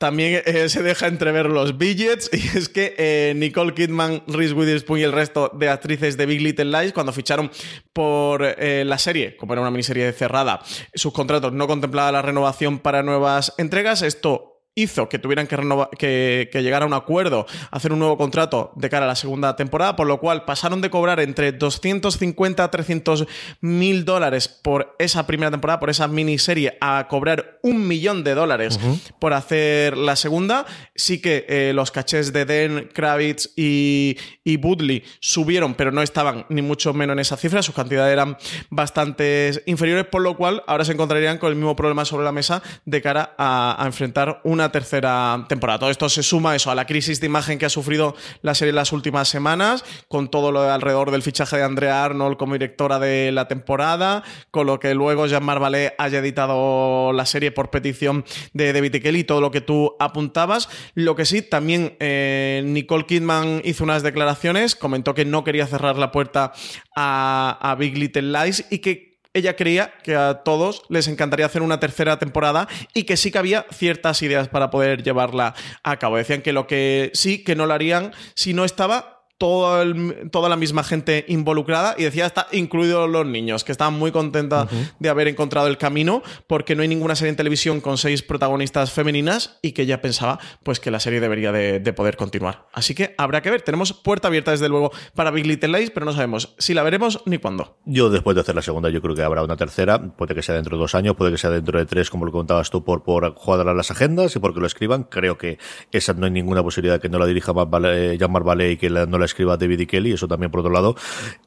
también 0.00 0.42
eh, 0.44 0.68
se 0.68 0.82
deja 0.82 1.06
entrever 1.06 1.46
los 1.46 1.78
billets 1.78 2.28
y 2.32 2.58
es 2.58 2.68
que 2.68 2.96
eh, 2.98 3.32
Nicole 3.36 3.74
Kidman, 3.74 4.24
Reese 4.26 4.54
Witherspoon 4.54 4.98
y 4.98 5.02
el 5.04 5.12
resto 5.12 5.52
de 5.54 5.68
actrices 5.68 6.16
de 6.16 6.26
Big 6.26 6.40
Little 6.40 6.64
Lies 6.64 6.92
cuando 6.92 7.12
ficharon 7.12 7.50
por 7.92 8.42
eh, 8.42 8.84
la 8.84 8.98
serie, 8.98 9.36
como 9.36 9.52
era 9.52 9.62
una 9.62 9.70
miniserie 9.70 10.12
cerrada, 10.12 10.62
sus 10.94 11.12
contratos 11.12 11.52
no 11.52 11.68
contemplaban 11.68 12.14
la 12.14 12.22
renovación 12.22 12.80
para 12.80 13.04
nuevas 13.04 13.54
entregas. 13.56 14.02
Esto 14.02 14.51
hizo 14.74 15.08
que 15.08 15.18
tuvieran 15.18 15.46
que, 15.46 15.56
que, 15.98 16.48
que, 16.50 16.62
llegar 16.62 16.82
a 16.82 16.86
un 16.86 16.94
acuerdo, 16.94 17.46
hacer 17.70 17.92
un 17.92 17.98
nuevo 17.98 18.16
contrato 18.16 18.72
de 18.74 18.88
cara 18.88 19.04
a 19.04 19.08
la 19.08 19.16
segunda 19.16 19.54
temporada, 19.54 19.96
por 19.96 20.06
lo 20.06 20.18
cual 20.18 20.44
pasaron 20.44 20.80
de 20.80 20.88
cobrar 20.88 21.20
entre 21.20 21.52
250 21.52 22.64
a 22.64 22.70
300 22.70 23.26
mil 23.60 24.04
dólares 24.04 24.48
por 24.48 24.96
esa 24.98 25.26
primera 25.26 25.50
temporada, 25.50 25.78
por 25.78 25.90
esa 25.90 26.08
miniserie, 26.08 26.78
a 26.80 27.06
cobrar 27.08 27.58
un 27.62 27.86
millón 27.86 28.24
de 28.24 28.34
dólares 28.34 28.78
uh 28.82 28.86
-huh. 28.86 29.12
por 29.18 29.34
hacer 29.34 29.96
la 29.98 30.16
segunda. 30.16 30.64
Sí 30.94 31.20
que 31.20 31.44
eh, 31.48 31.72
los 31.74 31.90
cachés 31.90 32.32
de 32.32 32.44
Den, 32.46 32.88
Kravitz 32.94 33.50
y, 33.56 34.16
y 34.42 34.56
Budley 34.56 35.04
subieron, 35.20 35.74
pero 35.74 35.92
no 35.92 36.02
estaban 36.02 36.46
ni 36.48 36.62
mucho 36.62 36.94
menos 36.94 37.14
en 37.14 37.20
esa 37.20 37.36
cifra, 37.36 37.62
sus 37.62 37.74
cantidades 37.74 38.12
eran 38.12 38.38
bastante 38.70 39.62
inferiores, 39.66 40.06
por 40.06 40.22
lo 40.22 40.36
cual 40.36 40.62
ahora 40.66 40.84
se 40.84 40.92
encontrarían 40.92 41.38
con 41.38 41.50
el 41.50 41.56
mismo 41.56 41.76
problema 41.76 42.04
sobre 42.04 42.24
la 42.24 42.32
mesa 42.32 42.62
de 42.86 43.02
cara 43.02 43.34
a, 43.36 43.76
a 43.78 43.86
enfrentar 43.86 44.40
una 44.44 44.61
tercera 44.70 45.44
temporada. 45.48 45.80
Todo 45.80 45.90
esto 45.90 46.08
se 46.08 46.22
suma 46.22 46.54
eso 46.54 46.70
a 46.70 46.74
la 46.74 46.86
crisis 46.86 47.20
de 47.20 47.26
imagen 47.26 47.58
que 47.58 47.66
ha 47.66 47.70
sufrido 47.70 48.14
la 48.42 48.54
serie 48.54 48.70
en 48.70 48.76
las 48.76 48.92
últimas 48.92 49.28
semanas, 49.28 49.84
con 50.08 50.28
todo 50.28 50.52
lo 50.52 50.62
de 50.62 50.70
alrededor 50.70 51.10
del 51.10 51.22
fichaje 51.22 51.56
de 51.56 51.64
Andrea 51.64 52.04
Arnold 52.04 52.36
como 52.36 52.52
directora 52.52 52.98
de 52.98 53.32
la 53.32 53.48
temporada, 53.48 54.22
con 54.50 54.66
lo 54.66 54.78
que 54.78 54.94
luego 54.94 55.26
Jean-Marc 55.26 55.60
Vallée 55.60 55.94
haya 55.98 56.18
editado 56.18 57.12
la 57.12 57.26
serie 57.26 57.50
por 57.50 57.70
petición 57.70 58.24
de 58.52 58.72
David 58.72 59.02
Kelly, 59.02 59.24
todo 59.24 59.40
lo 59.40 59.50
que 59.50 59.60
tú 59.60 59.96
apuntabas. 59.98 60.68
Lo 60.94 61.16
que 61.16 61.24
sí, 61.24 61.42
también 61.42 61.96
eh, 62.00 62.62
Nicole 62.64 63.06
Kidman 63.06 63.62
hizo 63.64 63.84
unas 63.84 64.02
declaraciones, 64.02 64.76
comentó 64.76 65.14
que 65.14 65.24
no 65.24 65.44
quería 65.44 65.66
cerrar 65.66 65.96
la 65.96 66.12
puerta 66.12 66.52
a 66.94 67.76
Big 67.78 67.96
Little 67.96 68.22
Lies 68.22 68.66
y 68.70 68.78
que 68.78 69.11
ella 69.34 69.56
creía 69.56 69.94
que 70.02 70.14
a 70.14 70.42
todos 70.44 70.82
les 70.88 71.08
encantaría 71.08 71.46
hacer 71.46 71.62
una 71.62 71.80
tercera 71.80 72.18
temporada 72.18 72.68
y 72.94 73.04
que 73.04 73.16
sí 73.16 73.30
que 73.30 73.38
había 73.38 73.66
ciertas 73.72 74.22
ideas 74.22 74.48
para 74.48 74.70
poder 74.70 75.02
llevarla 75.02 75.54
a 75.82 75.98
cabo. 75.98 76.16
Decían 76.16 76.42
que 76.42 76.52
lo 76.52 76.66
que 76.66 77.10
sí, 77.14 77.42
que 77.42 77.56
no 77.56 77.66
lo 77.66 77.74
harían 77.74 78.12
si 78.34 78.52
no 78.54 78.64
estaba 78.64 79.21
todo 79.42 79.82
el, 79.82 80.30
toda 80.30 80.48
la 80.48 80.54
misma 80.54 80.84
gente 80.84 81.24
involucrada 81.26 81.96
y 81.98 82.04
decía 82.04 82.26
hasta 82.26 82.46
incluidos 82.52 83.10
los 83.10 83.26
niños, 83.26 83.64
que 83.64 83.72
estaban 83.72 83.94
muy 83.94 84.12
contentas 84.12 84.70
uh 84.70 84.76
-huh. 84.76 84.92
de 85.00 85.08
haber 85.08 85.26
encontrado 85.26 85.66
el 85.66 85.78
camino 85.78 86.22
porque 86.46 86.76
no 86.76 86.82
hay 86.82 86.88
ninguna 86.88 87.16
serie 87.16 87.30
en 87.30 87.36
televisión 87.36 87.80
con 87.80 87.98
seis 87.98 88.22
protagonistas 88.22 88.92
femeninas 88.92 89.58
y 89.60 89.72
que 89.72 89.82
ella 89.82 90.00
pensaba 90.00 90.38
pues 90.62 90.78
que 90.78 90.92
la 90.92 91.00
serie 91.00 91.18
debería 91.18 91.50
de, 91.50 91.80
de 91.80 91.92
poder 91.92 92.16
continuar. 92.16 92.68
Así 92.72 92.94
que 92.94 93.16
habrá 93.18 93.42
que 93.42 93.50
ver, 93.50 93.62
tenemos 93.62 93.92
puerta 93.92 94.28
abierta 94.28 94.52
desde 94.52 94.68
luego 94.68 94.92
para 95.16 95.32
Big 95.32 95.44
Little 95.44 95.76
Lies, 95.76 95.90
pero 95.90 96.06
no 96.06 96.12
sabemos 96.12 96.54
si 96.58 96.72
la 96.72 96.84
veremos 96.84 97.20
ni 97.26 97.38
cuándo. 97.38 97.78
Yo 97.84 98.10
después 98.10 98.36
de 98.36 98.42
hacer 98.42 98.54
la 98.54 98.62
segunda 98.62 98.90
yo 98.90 99.02
creo 99.02 99.16
que 99.16 99.22
habrá 99.22 99.42
una 99.42 99.56
tercera, 99.56 100.00
puede 100.16 100.36
que 100.36 100.42
sea 100.42 100.54
dentro 100.54 100.76
de 100.76 100.82
dos 100.82 100.94
años, 100.94 101.16
puede 101.16 101.32
que 101.32 101.38
sea 101.38 101.50
dentro 101.50 101.80
de 101.80 101.86
tres 101.86 102.10
como 102.10 102.26
lo 102.26 102.30
contabas 102.30 102.70
tú 102.70 102.84
por, 102.84 103.02
por 103.02 103.34
cuadrar 103.34 103.74
las 103.74 103.90
agendas 103.90 104.36
y 104.36 104.38
porque 104.38 104.60
lo 104.60 104.68
escriban, 104.68 105.02
creo 105.02 105.36
que 105.36 105.58
esa 105.90 106.12
no 106.12 106.26
hay 106.26 106.30
ninguna 106.30 106.62
posibilidad 106.62 107.00
que 107.00 107.08
no 107.08 107.18
la 107.18 107.26
dirija 107.26 107.52
Jean-Marc 107.52 108.46
Vallée 108.46 108.70
y 108.70 108.76
que 108.76 108.88
la, 108.88 109.06
no 109.06 109.18
la 109.18 109.31
escriba 109.32 109.56
David 109.56 109.80
y 109.80 109.86
Kelly, 109.86 110.12
eso 110.12 110.28
también 110.28 110.50
por 110.50 110.60
otro 110.60 110.72
lado. 110.72 110.94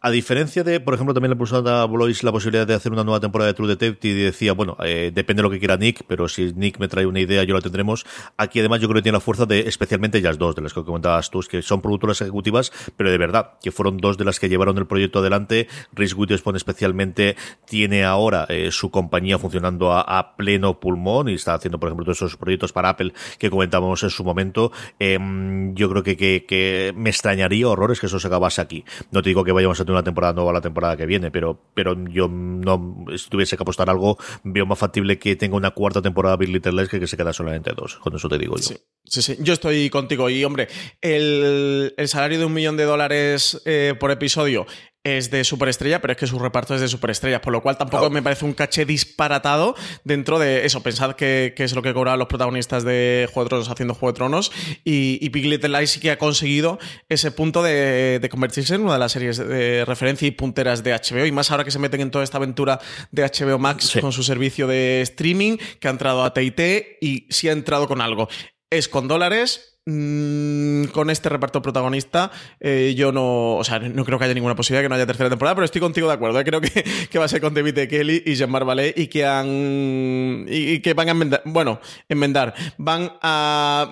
A 0.02 0.12
diferencia 0.12 0.64
de, 0.64 0.80
por 0.80 0.94
ejemplo, 0.94 1.14
también 1.14 1.32
le 1.32 1.36
puso 1.36 1.58
a 1.58 1.86
Blois 1.86 2.24
la 2.24 2.32
posibilidad 2.32 2.68
de 2.68 2.74
hacer 2.74 2.92
una 2.92 3.04
nueva 3.04 3.20
temporada 3.20 3.48
de 3.48 3.54
True 3.54 3.68
Detective 3.68 4.20
y 4.20 4.24
decía, 4.24 4.54
bueno, 4.54 4.78
eh, 4.84 5.12
depende 5.14 5.42
de 5.42 5.44
lo 5.44 5.50
que 5.50 5.60
quiera 5.60 5.78
Nick, 5.78 6.04
pero 6.08 6.28
si 6.28 6.54
Nick 6.54 6.80
me 6.80 6.88
trae 6.88 7.06
una 7.06 7.20
idea, 7.20 7.44
yo 7.44 7.54
la 7.54 7.62
tendremos. 7.62 8.06
Aquí 8.38 8.60
además 8.60 8.82
yo 8.82 8.88
creo 8.88 9.00
que 9.00 9.04
tiene 9.04 9.18
la 9.18 9.22
fuerza 9.22 9.46
de, 9.46 9.62
especialmente 9.62 10.18
ellas 10.18 10.38
dos, 10.38 10.56
de 10.56 10.62
las 10.62 10.74
que 10.74 10.84
comentabas 10.84 11.30
tú, 11.30 11.42
que 11.50 11.62
son 11.62 11.82
productoras 11.82 12.22
ejecutivas, 12.22 12.72
pero 12.98 13.12
de 13.12 13.18
verdad, 13.18 13.52
que 13.62 13.72
fueron 13.72 13.98
dos 13.98 14.18
de 14.18 14.26
las 14.26 14.40
que 14.40 14.50
llevaron 14.50 14.78
el 14.78 14.88
proyecto 14.88 15.20
adelante. 15.20 15.68
Reese 15.94 16.16
Witherspoon 16.16 16.56
especialmente 16.56 17.36
tiene 17.66 18.04
ahora 18.04 18.46
eh, 18.50 18.72
su 18.72 18.92
compañía 18.92 19.38
funcionando 19.38 19.94
a, 19.94 20.36
pleno 20.38 20.80
pulmón 20.80 21.30
y 21.30 21.34
está 21.36 21.54
haciendo, 21.54 21.80
por 21.80 21.88
ejemplo, 21.88 22.06
todos 22.06 22.18
esos 22.18 22.36
proyectos 22.36 22.74
para 22.74 22.90
Apple 22.90 23.14
que 23.38 23.50
comentábamos 23.50 24.02
en 24.04 24.10
su 24.10 24.24
momento. 24.24 24.72
Eh, 25.00 25.20
yo 25.74 25.90
creo 25.90 26.04
que, 26.04 26.16
que 26.18 26.94
me 26.96 27.10
extrañaría 27.10 27.56
horrores 27.76 28.00
que 28.00 28.08
eso 28.08 28.20
se 28.20 28.28
acabase 28.28 28.62
aquí. 28.62 28.84
No 29.12 29.22
te 29.22 29.30
digo 29.30 29.44
que 29.44 29.52
vayamos 29.52 29.80
a 29.80 29.84
tener 29.84 29.94
una 29.94 30.04
temporada 30.04 30.34
nueva 30.34 30.54
la 30.54 30.62
temporada 30.62 30.98
que 30.98 31.06
viene, 31.06 31.32
pero, 31.32 31.60
pero 31.74 31.96
yo 32.10 32.28
no, 32.28 33.06
si 33.18 33.30
tuviese 33.30 33.58
que 33.58 33.64
apostar 33.64 33.90
algo, 33.90 34.18
veo 34.44 34.66
más 34.66 34.80
factible 34.80 35.20
que 35.20 35.36
tenga 35.36 35.56
una 35.56 35.72
cuarta 35.72 36.02
temporada 36.02 36.38
Big 36.38 36.50
Little 36.50 36.74
Lies 36.74 36.90
que 36.90 37.00
que 37.00 37.08
se 37.08 37.18
queda 37.18 37.34
solamente 37.34 37.72
dos. 37.76 37.98
Con 37.98 38.16
eso 38.16 38.28
te 38.28 38.38
digo 38.38 38.56
yo. 38.56 38.64
Sí. 38.64 38.78
Sí, 39.08 39.22
sí, 39.22 39.38
yo 39.40 39.54
estoy 39.54 39.90
contigo. 39.90 40.30
Y 40.30 40.44
hombre, 40.44 40.68
el, 41.02 41.94
el 41.96 42.08
salario 42.08 42.40
de 42.40 42.46
un 42.46 42.54
millón 42.54 42.76
de 42.76 42.86
dólares 42.86 43.62
eh, 43.66 43.94
por 44.00 44.12
episodio 44.12 44.66
es 45.06 45.30
de 45.30 45.44
superestrella, 45.44 46.02
pero 46.02 46.14
es 46.14 46.18
que 46.18 46.26
su 46.26 46.40
reparto 46.40 46.74
es 46.74 46.82
de 46.82 46.88
superestrellas, 46.88 47.40
por 47.40 47.54
lo 47.54 47.62
cual 47.62 47.78
tampoco 47.78 48.02
claro. 48.02 48.14
me 48.14 48.24
parece 48.24 48.44
un 48.44 48.54
caché 48.54 48.86
disparatado 48.86 49.76
dentro 50.04 50.40
de 50.40 50.66
eso. 50.66 50.82
Pensad 50.82 51.14
que, 51.14 51.54
que 51.56 51.64
es 51.64 51.76
lo 51.76 51.84
que 51.84 51.94
cobraban 51.94 52.18
los 52.18 52.28
protagonistas 52.28 52.84
de 52.84 53.30
Juego 53.32 53.46
de 53.46 53.50
Tronos 53.50 53.70
haciendo 53.70 53.94
Juego 53.94 54.12
de 54.12 54.16
Tronos 54.18 54.52
y, 54.84 55.20
y 55.22 55.30
Big 55.30 55.46
Little 55.46 55.78
Lies 55.78 55.92
sí 55.92 56.00
que 56.00 56.10
ha 56.10 56.18
conseguido 56.18 56.80
ese 57.08 57.30
punto 57.30 57.62
de, 57.62 58.18
de, 58.20 58.30
convertirse 58.30 58.74
en 58.74 58.82
una 58.82 58.94
de 58.94 59.00
las 59.00 59.12
series 59.12 59.38
de 59.38 59.86
referencia 59.86 60.28
y 60.28 60.32
punteras 60.32 60.84
de 60.84 60.92
HBO 60.94 61.28
y 61.28 61.32
más 61.32 61.52
ahora 61.52 61.64
que 61.64 61.72
se 61.72 61.78
meten 61.78 62.02
en 62.02 62.10
toda 62.10 62.24
esta 62.24 62.38
aventura 62.38 62.80
de 63.12 63.24
HBO 63.24 63.60
Max 63.60 63.92
sí. 63.94 64.02
con 64.02 64.12
su 64.12 64.24
servicio 64.24 64.66
de 64.66 65.02
streaming 65.02 65.58
que 65.80 65.88
ha 65.88 65.92
entrado 65.92 66.24
a 66.24 66.34
T&T 66.34 66.98
y 67.00 67.28
sí 67.30 67.48
ha 67.48 67.52
entrado 67.52 67.88
con 67.88 68.02
algo. 68.02 68.28
Es 68.72 68.90
con 68.90 69.08
dólares, 69.08 69.75
Mm, 69.88 70.86
con 70.86 71.12
este 71.12 71.30
reparto 71.30 71.62
protagonista, 71.62 72.32
eh, 72.60 72.96
yo 72.98 73.12
no, 73.12 73.56
o 73.56 73.64
sea, 73.64 73.78
no 73.78 74.04
creo 74.04 74.18
que 74.18 74.26
haya 74.26 74.34
ninguna 74.34 74.56
posibilidad 74.56 74.84
que 74.84 74.90
no 74.90 74.96
haya 74.96 75.06
tercera 75.06 75.30
temporada, 75.30 75.54
pero 75.54 75.66
estoy 75.66 75.80
contigo 75.80 76.08
de 76.08 76.14
acuerdo. 76.14 76.40
¿eh? 76.40 76.44
Creo 76.44 76.60
que, 76.60 76.72
que, 77.12 77.20
va 77.20 77.26
a 77.26 77.28
ser 77.28 77.40
con 77.40 77.54
David 77.54 77.76
de 77.76 77.88
Kelly 77.88 78.24
y 78.26 78.34
Jean-Marc 78.34 78.66
Vallée 78.66 78.94
y 78.98 79.08
que 79.08 79.26
han 79.26 80.46
y, 80.50 80.72
y, 80.72 80.80
que 80.80 80.96
van 80.96 81.10
a 81.10 81.12
enmendar, 81.12 81.44
bueno, 81.46 81.80
enmendar, 82.10 82.56
van 82.78 83.14
a 83.22 83.88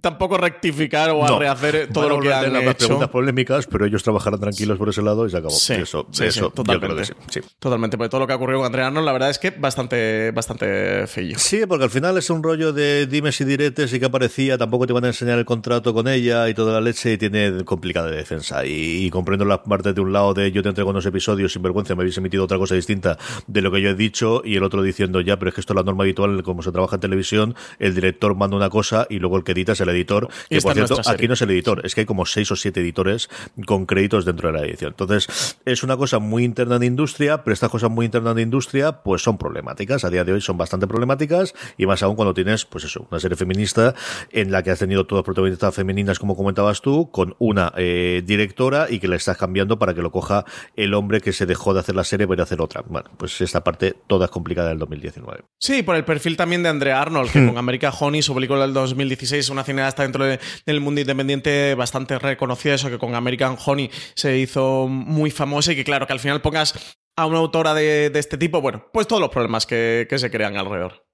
tampoco 0.00 0.38
rectificar 0.38 1.10
o 1.10 1.24
a 1.24 1.28
no, 1.28 1.38
rehacer 1.38 1.88
todo 1.92 2.08
lo 2.08 2.20
que 2.20 2.32
han 2.32 2.52
las 2.52 2.62
hecho. 2.62 2.86
preguntas 2.86 3.08
polémicas, 3.10 3.66
pero 3.66 3.84
ellos 3.84 4.02
trabajarán 4.02 4.40
tranquilos 4.40 4.78
por 4.78 4.88
ese 4.88 5.02
lado 5.02 5.26
y 5.26 5.30
se 5.30 5.36
acabó. 5.36 5.54
Sí, 5.54 5.74
eso, 5.74 6.06
sí, 6.10 6.24
eso 6.24 6.46
sí, 6.46 6.52
totalmente. 6.54 7.04
Sí, 7.04 7.12
sí. 7.28 7.40
Totalmente, 7.58 7.96
porque 7.96 8.08
todo 8.08 8.20
lo 8.20 8.26
que 8.26 8.32
ha 8.32 8.36
ocurrido 8.36 8.60
con 8.60 8.66
Andrea 8.66 8.86
Arnold, 8.86 9.04
la 9.04 9.12
verdad 9.12 9.30
es 9.30 9.38
que 9.38 9.50
bastante, 9.50 10.30
bastante 10.30 11.06
feo. 11.06 11.38
Sí, 11.38 11.62
porque 11.68 11.84
al 11.84 11.90
final 11.90 12.16
es 12.16 12.30
un 12.30 12.42
rollo 12.42 12.72
de 12.72 13.06
dimes 13.06 13.40
y 13.40 13.44
diretes 13.44 13.92
y 13.92 14.00
que 14.00 14.06
aparecía, 14.06 14.56
tampoco 14.56 14.86
te 14.86 14.92
van 14.92 15.04
a 15.04 15.08
enseñar 15.08 15.38
el 15.38 15.44
contrato 15.44 15.92
con 15.92 16.08
ella 16.08 16.48
y 16.48 16.54
toda 16.54 16.72
la 16.72 16.80
leche 16.80 17.12
y 17.12 17.18
tiene 17.18 17.64
complicada 17.64 18.08
de 18.10 18.16
defensa. 18.16 18.64
Y, 18.64 19.06
y 19.06 19.10
comprendo 19.10 19.44
la 19.44 19.62
parte 19.62 19.92
de 19.92 20.00
un 20.00 20.12
lado 20.12 20.32
de 20.34 20.50
yo 20.52 20.62
te 20.62 20.70
entrego 20.70 20.90
unos 20.90 21.04
episodios 21.06 21.52
sin 21.52 21.62
vergüenza, 21.62 21.94
me 21.94 22.02
habéis 22.02 22.16
emitido 22.16 22.44
otra 22.44 22.58
cosa 22.58 22.74
distinta 22.74 23.18
de 23.46 23.60
lo 23.60 23.70
que 23.70 23.82
yo 23.82 23.90
he 23.90 23.94
dicho 23.94 24.42
y 24.44 24.56
el 24.56 24.64
otro 24.64 24.82
diciendo 24.82 25.20
ya, 25.20 25.38
pero 25.38 25.50
es 25.50 25.54
que 25.54 25.60
esto 25.60 25.74
es 25.74 25.76
la 25.76 25.82
norma 25.82 26.04
habitual, 26.04 26.42
como 26.42 26.62
se 26.62 26.72
trabaja 26.72 26.96
en 26.96 27.00
televisión, 27.00 27.54
el 27.78 27.94
director 27.94 28.34
manda 28.34 28.56
una 28.56 28.70
cosa 28.70 29.06
y 29.10 29.18
luego 29.18 29.36
el 29.36 29.44
que 29.44 29.52
edita 29.52 29.72
es 29.72 29.81
el 29.82 29.90
editor. 29.90 30.28
Y 30.46 30.48
Que 30.50 30.56
esta 30.58 30.68
por 30.68 30.74
cierto, 30.74 31.10
aquí 31.10 31.28
no 31.28 31.34
es 31.34 31.42
el 31.42 31.50
editor, 31.50 31.84
es 31.84 31.94
que 31.94 32.02
hay 32.02 32.06
como 32.06 32.26
seis 32.26 32.50
o 32.50 32.56
siete 32.56 32.80
editores 32.80 33.28
con 33.66 33.86
créditos 33.86 34.24
dentro 34.24 34.52
de 34.52 34.58
la 34.58 34.66
edición. 34.66 34.92
Entonces, 34.92 35.56
es 35.64 35.82
una 35.82 35.96
cosa 35.96 36.18
muy 36.18 36.44
interna 36.44 36.78
de 36.78 36.86
industria, 36.86 37.44
pero 37.44 37.54
estas 37.54 37.70
cosas 37.70 37.90
muy 37.90 38.06
internas 38.06 38.34
de 38.34 38.42
industria, 38.42 39.02
pues 39.02 39.22
son 39.22 39.38
problemáticas. 39.38 40.04
A 40.04 40.10
día 40.10 40.24
de 40.24 40.32
hoy 40.32 40.40
son 40.40 40.58
bastante 40.58 40.86
problemáticas, 40.86 41.54
y 41.76 41.86
más 41.86 42.02
aún 42.02 42.16
cuando 42.16 42.34
tienes, 42.34 42.64
pues 42.64 42.84
eso, 42.84 43.06
una 43.10 43.20
serie 43.20 43.36
feminista 43.36 43.94
en 44.30 44.52
la 44.52 44.62
que 44.62 44.70
has 44.70 44.78
tenido 44.78 45.06
todas 45.06 45.24
protagonistas 45.24 45.74
femeninas, 45.74 46.18
como 46.18 46.36
comentabas 46.36 46.80
tú, 46.80 47.10
con 47.10 47.34
una 47.38 47.72
eh, 47.76 48.22
directora 48.24 48.86
y 48.90 48.98
que 48.98 49.08
la 49.08 49.16
estás 49.16 49.36
cambiando 49.36 49.78
para 49.78 49.94
que 49.94 50.02
lo 50.02 50.10
coja 50.10 50.44
el 50.76 50.94
hombre 50.94 51.20
que 51.20 51.32
se 51.32 51.46
dejó 51.46 51.74
de 51.74 51.80
hacer 51.80 51.94
la 51.94 52.04
serie 52.04 52.26
para 52.26 52.42
hacer 52.42 52.60
otra. 52.60 52.82
Bueno, 52.86 53.10
pues 53.16 53.40
esta 53.40 53.64
parte 53.64 53.94
toda 54.06 54.26
es 54.26 54.30
complicada 54.30 54.68
del 54.68 54.78
2019. 54.78 55.44
Sí, 55.58 55.82
por 55.82 55.96
el 55.96 56.04
perfil 56.04 56.36
también 56.36 56.62
de 56.62 56.68
Andrea 56.68 57.00
Arnold, 57.00 57.30
que 57.30 57.46
con 57.46 57.58
America 57.58 57.90
Honey, 57.90 58.22
su 58.22 58.34
película 58.34 58.60
del 58.62 58.72
2016, 58.72 59.50
una 59.50 59.64
cineasta 59.72 60.02
dentro 60.02 60.24
de- 60.24 60.38
del 60.66 60.80
mundo 60.80 61.00
independiente 61.00 61.74
bastante 61.74 62.18
reconocida, 62.18 62.74
eso 62.74 62.90
que 62.90 62.98
con 62.98 63.14
American 63.14 63.56
Honey 63.64 63.90
se 64.14 64.38
hizo 64.38 64.86
muy 64.88 65.30
famosa 65.30 65.72
y 65.72 65.76
que 65.76 65.84
claro, 65.84 66.06
que 66.06 66.12
al 66.12 66.20
final 66.20 66.40
pongas 66.40 66.96
a 67.16 67.26
una 67.26 67.38
autora 67.38 67.74
de, 67.74 68.10
este 68.14 68.38
tipo, 68.38 68.60
bueno, 68.60 68.86
pues 68.92 69.06
todos 69.06 69.20
los 69.20 69.30
problemas 69.30 69.66
que, 69.66 70.06
se 70.10 70.30
crean 70.30 70.56
alrededor. 70.56 71.04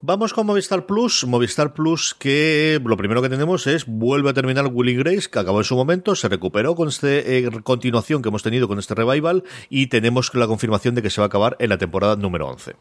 Vamos 0.00 0.34
con 0.34 0.46
Movistar 0.46 0.84
Plus. 0.84 1.24
Movistar 1.24 1.72
Plus, 1.72 2.14
que 2.14 2.78
lo 2.84 2.96
primero 2.96 3.22
que 3.22 3.30
tenemos 3.30 3.66
es 3.66 3.86
vuelve 3.86 4.30
a 4.30 4.34
terminar 4.34 4.66
Willing 4.66 4.98
Grace, 4.98 5.30
que 5.30 5.38
acabó 5.38 5.58
en 5.58 5.64
su 5.64 5.76
momento, 5.76 6.14
se 6.14 6.28
recuperó 6.28 6.74
con 6.74 6.88
esta 6.88 7.08
continuación 7.62 8.20
que 8.20 8.28
hemos 8.28 8.42
tenido 8.42 8.68
con 8.68 8.78
este 8.78 8.94
revival 8.94 9.44
y 9.70 9.86
tenemos 9.86 10.34
la 10.34 10.46
confirmación 10.46 10.94
de 10.94 11.02
que 11.02 11.10
se 11.10 11.20
va 11.20 11.26
a 11.26 11.28
acabar 11.28 11.56
en 11.58 11.70
la 11.70 11.78
temporada 11.78 12.16
número 12.16 12.48
11. 12.48 12.74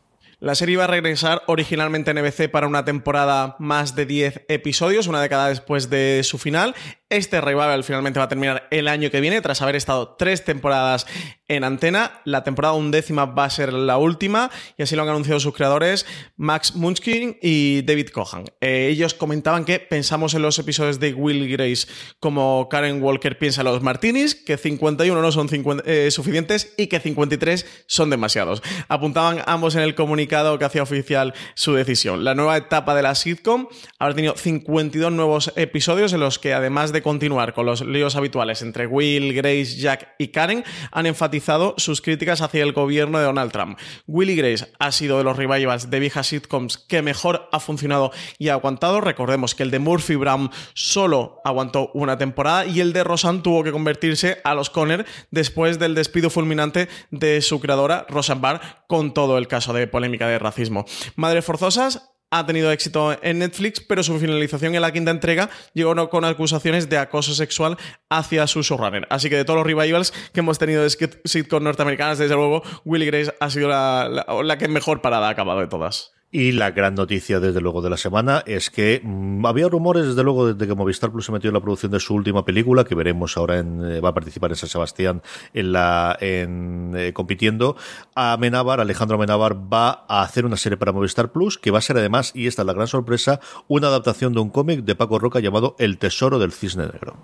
La 0.43 0.55
serie 0.55 0.73
iba 0.73 0.83
a 0.83 0.87
regresar 0.87 1.41
originalmente 1.47 2.11
en 2.11 2.17
NBC 2.17 2.51
para 2.51 2.67
una 2.67 2.83
temporada 2.83 3.55
más 3.59 3.95
de 3.95 4.05
10 4.05 4.41
episodios, 4.49 5.07
una 5.07 5.21
década 5.21 5.47
después 5.47 5.89
de 5.89 6.19
su 6.25 6.37
final. 6.37 6.75
Este 7.09 7.39
revival 7.39 7.85
finalmente 7.85 8.19
va 8.19 8.25
a 8.25 8.27
terminar 8.27 8.67
el 8.69 8.89
año 8.89 9.09
que 9.09 9.21
viene, 9.21 9.39
tras 9.39 9.61
haber 9.61 9.77
estado 9.77 10.15
tres 10.17 10.43
temporadas 10.43 11.07
en 11.47 11.63
antena. 11.63 12.19
La 12.25 12.43
temporada 12.43 12.73
undécima 12.73 13.23
va 13.23 13.45
a 13.45 13.49
ser 13.51 13.71
la 13.71 13.97
última, 13.97 14.51
y 14.77 14.83
así 14.83 14.97
lo 14.97 15.03
han 15.03 15.09
anunciado 15.09 15.39
sus 15.39 15.53
creadores, 15.53 16.05
Max 16.35 16.75
Munchkin 16.75 17.37
y 17.41 17.83
David 17.83 18.09
Cohan. 18.09 18.45
Eh, 18.59 18.89
ellos 18.91 19.13
comentaban 19.13 19.63
que 19.63 19.79
pensamos 19.79 20.33
en 20.33 20.41
los 20.41 20.59
episodios 20.59 20.99
de 20.99 21.13
Will 21.13 21.49
Grace 21.49 21.87
como 22.19 22.67
Karen 22.67 23.01
Walker 23.01 23.37
piensa 23.37 23.61
en 23.61 23.65
los 23.65 23.81
Martinis, 23.81 24.35
que 24.35 24.57
51 24.57 25.21
no 25.21 25.31
son 25.31 25.47
50, 25.47 25.83
eh, 25.85 26.11
suficientes 26.11 26.73
y 26.77 26.87
que 26.87 26.99
53 26.99 27.85
son 27.85 28.09
demasiados. 28.09 28.61
Apuntaban 28.89 29.41
ambos 29.45 29.75
en 29.75 29.83
el 29.83 29.95
comunicado 29.95 30.32
que 30.33 30.65
hacía 30.65 30.81
oficial 30.81 31.35
su 31.53 31.73
decisión. 31.73 32.23
La 32.23 32.33
nueva 32.33 32.57
etapa 32.57 32.95
de 32.95 33.03
la 33.03 33.13
sitcom 33.13 33.67
habrá 33.99 34.15
tenido 34.15 34.35
52 34.35 35.11
nuevos 35.11 35.53
episodios 35.55 36.11
en 36.11 36.21
los 36.21 36.39
que 36.39 36.55
además 36.55 36.91
de 36.91 37.03
continuar 37.03 37.53
con 37.53 37.67
los 37.67 37.85
líos 37.85 38.15
habituales 38.15 38.63
entre 38.63 38.87
Will, 38.87 39.35
Grace, 39.35 39.77
Jack 39.77 40.15
y 40.17 40.29
Karen, 40.29 40.63
han 40.91 41.05
enfatizado 41.05 41.75
sus 41.77 42.01
críticas 42.01 42.41
hacia 42.41 42.63
el 42.63 42.73
gobierno 42.73 43.19
de 43.19 43.25
Donald 43.25 43.51
Trump. 43.51 43.77
Will 44.07 44.31
y 44.31 44.35
Grace 44.35 44.71
ha 44.79 44.91
sido 44.91 45.19
de 45.19 45.23
los 45.23 45.37
revivals 45.37 45.91
de 45.91 45.99
viejas 45.99 46.25
sitcoms 46.25 46.79
que 46.79 47.03
mejor 47.03 47.47
ha 47.51 47.59
funcionado 47.59 48.11
y 48.39 48.49
ha 48.49 48.53
aguantado. 48.53 49.01
Recordemos 49.01 49.53
que 49.53 49.61
el 49.61 49.69
de 49.69 49.77
Murphy 49.77 50.15
Brown 50.15 50.49
solo 50.73 51.41
aguantó 51.45 51.91
una 51.93 52.17
temporada 52.17 52.65
y 52.65 52.79
el 52.79 52.91
de 52.91 53.03
Roseanne 53.03 53.41
tuvo 53.43 53.63
que 53.63 53.71
convertirse 53.71 54.41
a 54.43 54.55
los 54.55 54.71
Conner 54.71 55.05
después 55.29 55.77
del 55.77 55.93
despido 55.93 56.31
fulminante 56.31 56.89
de 57.11 57.41
su 57.41 57.59
creadora, 57.59 58.07
Roseanne 58.09 58.41
Barr, 58.41 58.61
con 58.87 59.13
todo 59.13 59.37
el 59.37 59.47
caso 59.47 59.73
de 59.73 59.87
polémica 59.87 60.22
de 60.27 60.39
racismo. 60.39 60.85
Madres 61.15 61.45
forzosas 61.45 62.09
ha 62.35 62.47
tenido 62.47 62.71
éxito 62.71 63.15
en 63.21 63.37
Netflix, 63.37 63.79
pero 63.79 64.01
su 64.01 64.17
finalización 64.17 64.73
en 64.73 64.81
la 64.81 64.91
quinta 64.91 65.11
entrega 65.11 65.51
llegó 65.75 66.09
con 66.09 66.25
acusaciones 66.25 66.89
de 66.89 66.97
acoso 66.97 67.35
sexual 67.35 67.77
hacia 68.09 68.47
su 68.47 68.63
showrunner. 68.63 69.05
Así 69.11 69.29
que 69.29 69.35
de 69.35 69.45
todos 69.45 69.57
los 69.57 69.67
revivals 69.67 70.11
que 70.33 70.39
hemos 70.39 70.57
tenido 70.57 70.81
de 70.81 70.89
sitcom 71.25 71.63
norteamericanas, 71.63 72.17
desde 72.17 72.33
luego, 72.33 72.63
Willy 72.85 73.05
Grace 73.05 73.35
ha 73.39 73.51
sido 73.51 73.67
la, 73.69 74.09
la- 74.09 74.43
la 74.43 74.57
que 74.57 74.67
mejor 74.67 75.01
parada 75.01 75.27
ha 75.27 75.29
acabado 75.29 75.59
de 75.59 75.67
todas. 75.67 76.12
Y 76.35 76.51
la 76.53 76.71
gran 76.71 76.95
noticia, 76.95 77.39
desde 77.39 77.61
luego, 77.61 77.83
de 77.83 77.91
la 77.91 77.97
semana 77.97 78.41
es 78.47 78.71
que 78.71 79.01
mm, 79.03 79.45
había 79.45 79.69
rumores, 79.69 80.07
desde 80.07 80.23
luego, 80.23 80.51
desde 80.51 80.67
que 80.67 80.73
Movistar 80.73 81.11
Plus 81.11 81.27
se 81.27 81.31
metió 81.31 81.49
en 81.49 81.53
la 81.53 81.61
producción 81.61 81.91
de 81.91 81.99
su 81.99 82.15
última 82.15 82.43
película, 82.43 82.85
que 82.85 82.95
veremos 82.95 83.37
ahora 83.37 83.59
en, 83.59 83.85
eh, 83.85 84.01
va 84.01 84.09
a 84.09 84.13
participar 84.15 84.49
en 84.49 84.55
San 84.55 84.67
Sebastián 84.67 85.21
en 85.53 85.71
la, 85.71 86.17
en, 86.19 86.95
eh, 86.97 87.13
compitiendo. 87.13 87.77
Alejandro 88.15 89.17
Amenábar, 89.17 89.71
va 89.71 90.05
a 90.09 90.23
hacer 90.23 90.47
una 90.47 90.57
serie 90.57 90.75
para 90.75 90.91
Movistar 90.91 91.31
Plus, 91.31 91.59
que 91.59 91.69
va 91.69 91.77
a 91.77 91.81
ser 91.81 91.97
además, 91.97 92.31
y 92.33 92.47
esta 92.47 92.63
es 92.63 92.65
la 92.65 92.73
gran 92.73 92.87
sorpresa, 92.87 93.39
una 93.67 93.89
adaptación 93.89 94.33
de 94.33 94.39
un 94.39 94.49
cómic 94.49 94.85
de 94.85 94.95
Paco 94.95 95.19
Roca 95.19 95.39
llamado 95.39 95.75
El 95.77 95.99
Tesoro 95.99 96.39
del 96.39 96.51
Cisne 96.51 96.87
Negro. 96.87 97.15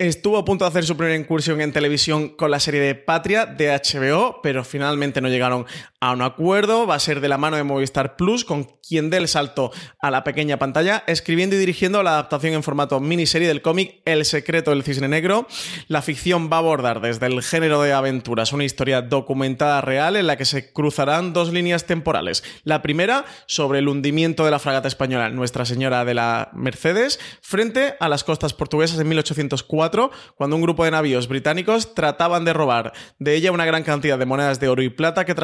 Estuvo 0.00 0.38
a 0.38 0.46
punto 0.46 0.64
de 0.64 0.70
hacer 0.70 0.84
su 0.86 0.96
primera 0.96 1.14
incursión 1.14 1.60
en 1.60 1.74
televisión 1.74 2.30
con 2.30 2.50
la 2.50 2.58
serie 2.58 2.80
de 2.80 2.94
Patria 2.94 3.44
de 3.44 3.68
HBO, 3.68 4.40
pero 4.42 4.64
finalmente 4.64 5.20
no 5.20 5.28
llegaron 5.28 5.66
a 6.00 6.12
un 6.12 6.22
acuerdo. 6.22 6.86
Va 6.86 6.94
a 6.94 7.00
ser 7.00 7.20
de 7.20 7.28
la 7.28 7.38
mano 7.38 7.56
de 7.56 7.62
Movistar 7.62 8.16
Plus, 8.16 8.44
con 8.44 8.64
quien 8.86 9.10
dé 9.10 9.18
el 9.18 9.28
salto 9.28 9.70
a 10.00 10.10
la 10.10 10.24
pequeña 10.24 10.58
pantalla, 10.58 11.04
escribiendo 11.06 11.56
y 11.56 11.58
dirigiendo 11.58 12.02
la 12.02 12.12
adaptación 12.12 12.54
en 12.54 12.62
formato 12.62 12.98
miniserie 13.00 13.46
del 13.46 13.62
cómic 13.62 14.00
El 14.04 14.24
secreto 14.24 14.70
del 14.70 14.82
cisne 14.82 15.08
negro. 15.08 15.46
La 15.88 16.02
ficción 16.02 16.50
va 16.50 16.56
a 16.56 16.60
abordar 16.60 17.00
desde 17.00 17.26
el 17.26 17.42
género 17.42 17.82
de 17.82 17.92
aventuras 17.92 18.52
una 18.52 18.64
historia 18.64 19.02
documentada 19.02 19.80
real 19.82 20.16
en 20.16 20.26
la 20.26 20.36
que 20.36 20.46
se 20.46 20.72
cruzarán 20.72 21.32
dos 21.32 21.52
líneas 21.52 21.84
temporales. 21.84 22.42
La 22.64 22.82
primera 22.82 23.26
sobre 23.46 23.78
el 23.78 23.88
hundimiento 23.88 24.44
de 24.44 24.50
la 24.50 24.58
fragata 24.58 24.88
española 24.88 25.28
Nuestra 25.28 25.66
Señora 25.66 26.04
de 26.04 26.14
la 26.14 26.50
Mercedes 26.54 27.20
frente 27.42 27.94
a 28.00 28.08
las 28.08 28.24
costas 28.24 28.54
portuguesas 28.54 28.98
en 28.98 29.08
1804 29.08 30.10
cuando 30.34 30.56
un 30.56 30.62
grupo 30.62 30.84
de 30.84 30.92
navíos 30.92 31.28
británicos 31.28 31.94
trataban 31.94 32.44
de 32.44 32.54
robar 32.54 32.92
de 33.18 33.34
ella 33.34 33.52
una 33.52 33.66
gran 33.66 33.82
cantidad 33.82 34.18
de 34.18 34.26
monedas 34.26 34.60
de 34.60 34.68
oro 34.68 34.82
y 34.82 34.88
plata 34.88 35.24
que 35.24 35.34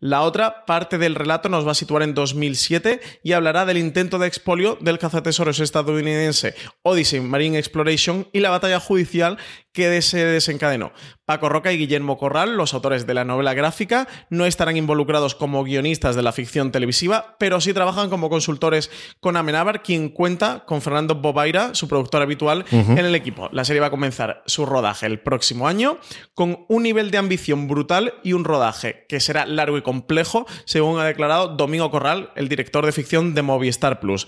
La 0.00 0.22
otra 0.22 0.64
parte 0.64 0.98
del 0.98 1.14
relato 1.14 1.48
nos 1.48 1.66
va 1.66 1.72
a 1.72 1.74
situar 1.74 2.02
en 2.02 2.14
2007 2.14 3.00
y 3.22 3.32
hablará 3.32 3.64
del 3.64 3.78
intento 3.78 4.18
de 4.18 4.26
expolio 4.26 4.78
del 4.80 4.98
cazatesoros 4.98 5.60
estadounidense 5.60 6.54
Odyssey 6.82 7.20
Marine 7.20 7.58
Exploration 7.58 8.28
y 8.32 8.40
la 8.40 8.50
batalla 8.50 8.80
judicial 8.80 9.38
que 9.72 10.02
se 10.02 10.24
desencadenó. 10.24 10.92
Paco 11.24 11.48
Roca 11.48 11.72
y 11.72 11.78
Guillermo 11.78 12.18
Corral, 12.18 12.56
los 12.56 12.74
autores 12.74 13.06
de 13.06 13.14
la 13.14 13.24
novela 13.24 13.54
gráfica, 13.54 14.06
no 14.28 14.44
estarán 14.44 14.76
involucrados 14.76 15.34
como 15.34 15.64
guionistas 15.64 16.14
de 16.14 16.22
la 16.22 16.32
ficción 16.32 16.72
televisiva, 16.72 17.36
pero 17.38 17.60
sí 17.60 17.72
trabajan 17.72 18.10
como 18.10 18.28
consultores 18.28 18.90
con 19.20 19.36
Amenábar, 19.36 19.82
quien 19.82 20.10
cuenta 20.10 20.64
con 20.66 20.82
Fernando 20.82 21.14
Bobaira, 21.14 21.74
su 21.74 21.88
productor 21.88 22.22
habitual, 22.22 22.64
en 22.70 22.98
el 22.98 23.14
equipo. 23.14 23.48
La 23.52 23.64
serie 23.64 23.80
va 23.80 23.86
a 23.86 23.90
comenzar 23.90 24.42
su 24.46 24.66
rodaje 24.66 25.06
el 25.06 25.20
próximo 25.20 25.68
año 25.68 25.98
con 26.34 26.66
un 26.68 26.82
nivel 26.82 27.10
de 27.10 27.18
ambición 27.18 27.68
brutal 27.68 28.14
y 28.22 28.34
un 28.34 28.44
rodaje 28.44 29.06
que 29.08 29.20
será 29.20 29.46
largo 29.46 29.78
y 29.78 29.82
complejo, 29.82 30.46
según 30.64 30.98
ha 30.98 31.04
declarado 31.04 31.48
Domingo 31.48 31.90
Corral, 31.90 32.30
el 32.36 32.48
director 32.48 32.84
de 32.84 32.92
ficción 32.92 33.34
de 33.34 33.42
Movistar 33.42 34.00
Plus. 34.00 34.26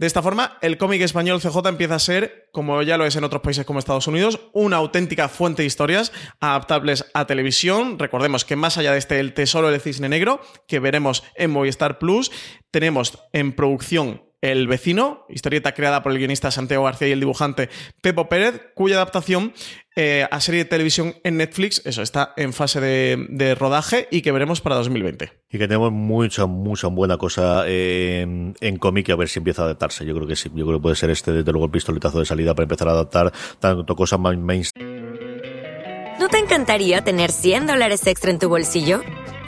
De 0.00 0.06
esta 0.06 0.22
forma, 0.22 0.56
el 0.62 0.78
cómic 0.78 1.02
español 1.02 1.42
CJ 1.42 1.58
empieza 1.68 1.96
a 1.96 1.98
ser, 1.98 2.48
como 2.52 2.80
ya 2.80 2.96
lo 2.96 3.04
es 3.04 3.16
en 3.16 3.24
otros 3.24 3.42
países 3.42 3.66
como 3.66 3.78
Estados 3.78 4.06
Unidos, 4.06 4.40
una 4.54 4.78
auténtica 4.78 5.28
fuente 5.28 5.60
de 5.60 5.66
historias 5.66 6.10
adaptables 6.40 7.04
a 7.12 7.26
televisión. 7.26 7.98
Recordemos 7.98 8.46
que 8.46 8.56
más 8.56 8.78
allá 8.78 8.92
de 8.92 8.98
este 8.98 9.20
El 9.20 9.34
Tesoro 9.34 9.70
del 9.70 9.78
Cisne 9.78 10.08
Negro, 10.08 10.40
que 10.66 10.78
veremos 10.78 11.22
en 11.34 11.50
Movistar 11.50 11.98
Plus, 11.98 12.32
tenemos 12.70 13.18
en 13.34 13.52
producción 13.52 14.22
el 14.40 14.66
vecino, 14.66 15.26
historieta 15.28 15.72
creada 15.72 16.02
por 16.02 16.12
el 16.12 16.18
guionista 16.18 16.50
Santiago 16.50 16.84
García 16.84 17.08
y 17.08 17.12
el 17.12 17.20
dibujante 17.20 17.68
Pepo 18.00 18.28
Pérez, 18.28 18.60
cuya 18.74 18.96
adaptación 18.96 19.52
eh, 19.96 20.26
a 20.30 20.40
serie 20.40 20.64
de 20.64 20.70
televisión 20.70 21.16
en 21.24 21.36
Netflix, 21.36 21.82
eso 21.84 22.00
está 22.02 22.32
en 22.36 22.52
fase 22.52 22.80
de, 22.80 23.26
de 23.28 23.54
rodaje 23.54 24.08
y 24.10 24.22
que 24.22 24.32
veremos 24.32 24.60
para 24.60 24.76
2020. 24.76 25.32
Y 25.50 25.58
que 25.58 25.66
tenemos 25.66 25.92
mucha, 25.92 26.46
mucha 26.46 26.86
buena 26.86 27.18
cosa 27.18 27.64
eh, 27.66 28.20
en, 28.22 28.54
en 28.60 28.76
cómic 28.78 29.08
y 29.08 29.12
a 29.12 29.16
ver 29.16 29.28
si 29.28 29.40
empieza 29.40 29.62
a 29.62 29.64
adaptarse. 29.66 30.06
Yo 30.06 30.14
creo 30.14 30.26
que 30.26 30.36
sí. 30.36 30.50
Yo 30.54 30.64
creo 30.64 30.78
que 30.78 30.82
puede 30.82 30.96
ser 30.96 31.10
este, 31.10 31.32
desde 31.32 31.52
luego, 31.52 31.66
el 31.66 31.72
pistoletazo 31.72 32.20
de 32.20 32.24
salida 32.24 32.54
para 32.54 32.64
empezar 32.64 32.88
a 32.88 32.92
adaptar 32.92 33.32
tanto 33.58 33.94
cosas 33.94 34.20
más 34.20 34.36
mainstream. 34.38 35.00
¿No 36.18 36.28
te 36.28 36.38
encantaría 36.38 37.02
tener 37.02 37.32
100 37.32 37.66
dólares 37.66 38.06
extra 38.06 38.30
en 38.30 38.38
tu 38.38 38.48
bolsillo? 38.48 39.02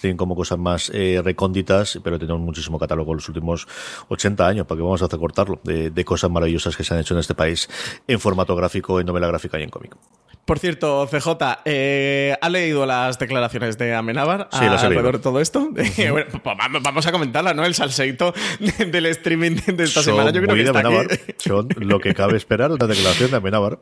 Tienen 0.00 0.16
como 0.16 0.34
cosas 0.36 0.58
más 0.58 0.90
eh, 0.94 1.20
recónditas, 1.24 1.98
pero 2.02 2.18
tenemos 2.18 2.40
muchísimo 2.40 2.78
catálogo 2.78 3.12
en 3.12 3.16
los 3.16 3.28
últimos 3.28 3.66
80 4.08 4.46
años, 4.46 4.66
para 4.66 4.78
que 4.78 4.82
vamos 4.82 5.02
a 5.02 5.06
hacer 5.06 5.18
cortarlo, 5.18 5.60
de, 5.64 5.90
de 5.90 6.04
cosas 6.04 6.30
maravillosas 6.30 6.76
que 6.76 6.84
se 6.84 6.94
han 6.94 7.00
hecho 7.00 7.14
en 7.14 7.20
este 7.20 7.34
país 7.34 7.68
en 8.06 8.20
formato 8.20 8.54
gráfico, 8.56 9.00
en 9.00 9.06
novela 9.06 9.26
gráfica 9.26 9.58
y 9.58 9.62
en 9.62 9.70
cómic. 9.70 9.96
Por 10.44 10.60
cierto, 10.60 11.08
CJ, 11.10 11.28
eh, 11.64 12.36
¿ha 12.40 12.48
leído 12.48 12.86
las 12.86 13.18
declaraciones 13.18 13.78
de 13.78 13.94
Amenábar 13.96 14.48
Sí, 14.52 14.58
las 14.64 14.82
he 14.82 14.86
alrededor 14.86 15.04
leído. 15.04 15.12
de 15.12 15.18
todo 15.18 15.40
esto? 15.40 15.70
Bueno, 16.10 16.26
pues 16.30 16.56
vamos- 16.84 17.06
a 17.06 17.10
comentarlas, 17.12 17.56
¿no? 17.56 17.64
El 17.64 17.74
salseito 17.74 18.32
de- 18.60 18.84
del 18.86 19.06
streaming 19.06 19.56
de 19.66 19.82
esta 19.84 20.02
semana. 20.02 20.30
Yo 20.30 20.40
creo 20.42 20.54
que 20.54 20.62
está 20.62 20.78
aquí. 20.78 21.32
son 21.38 21.68
lo 21.80 21.98
que 21.98 22.14
cabe 22.14 22.36
esperar 22.36 22.70
una 22.70 22.86
declaración 22.86 23.30
de 23.32 23.36
Amenábar. 23.38 23.80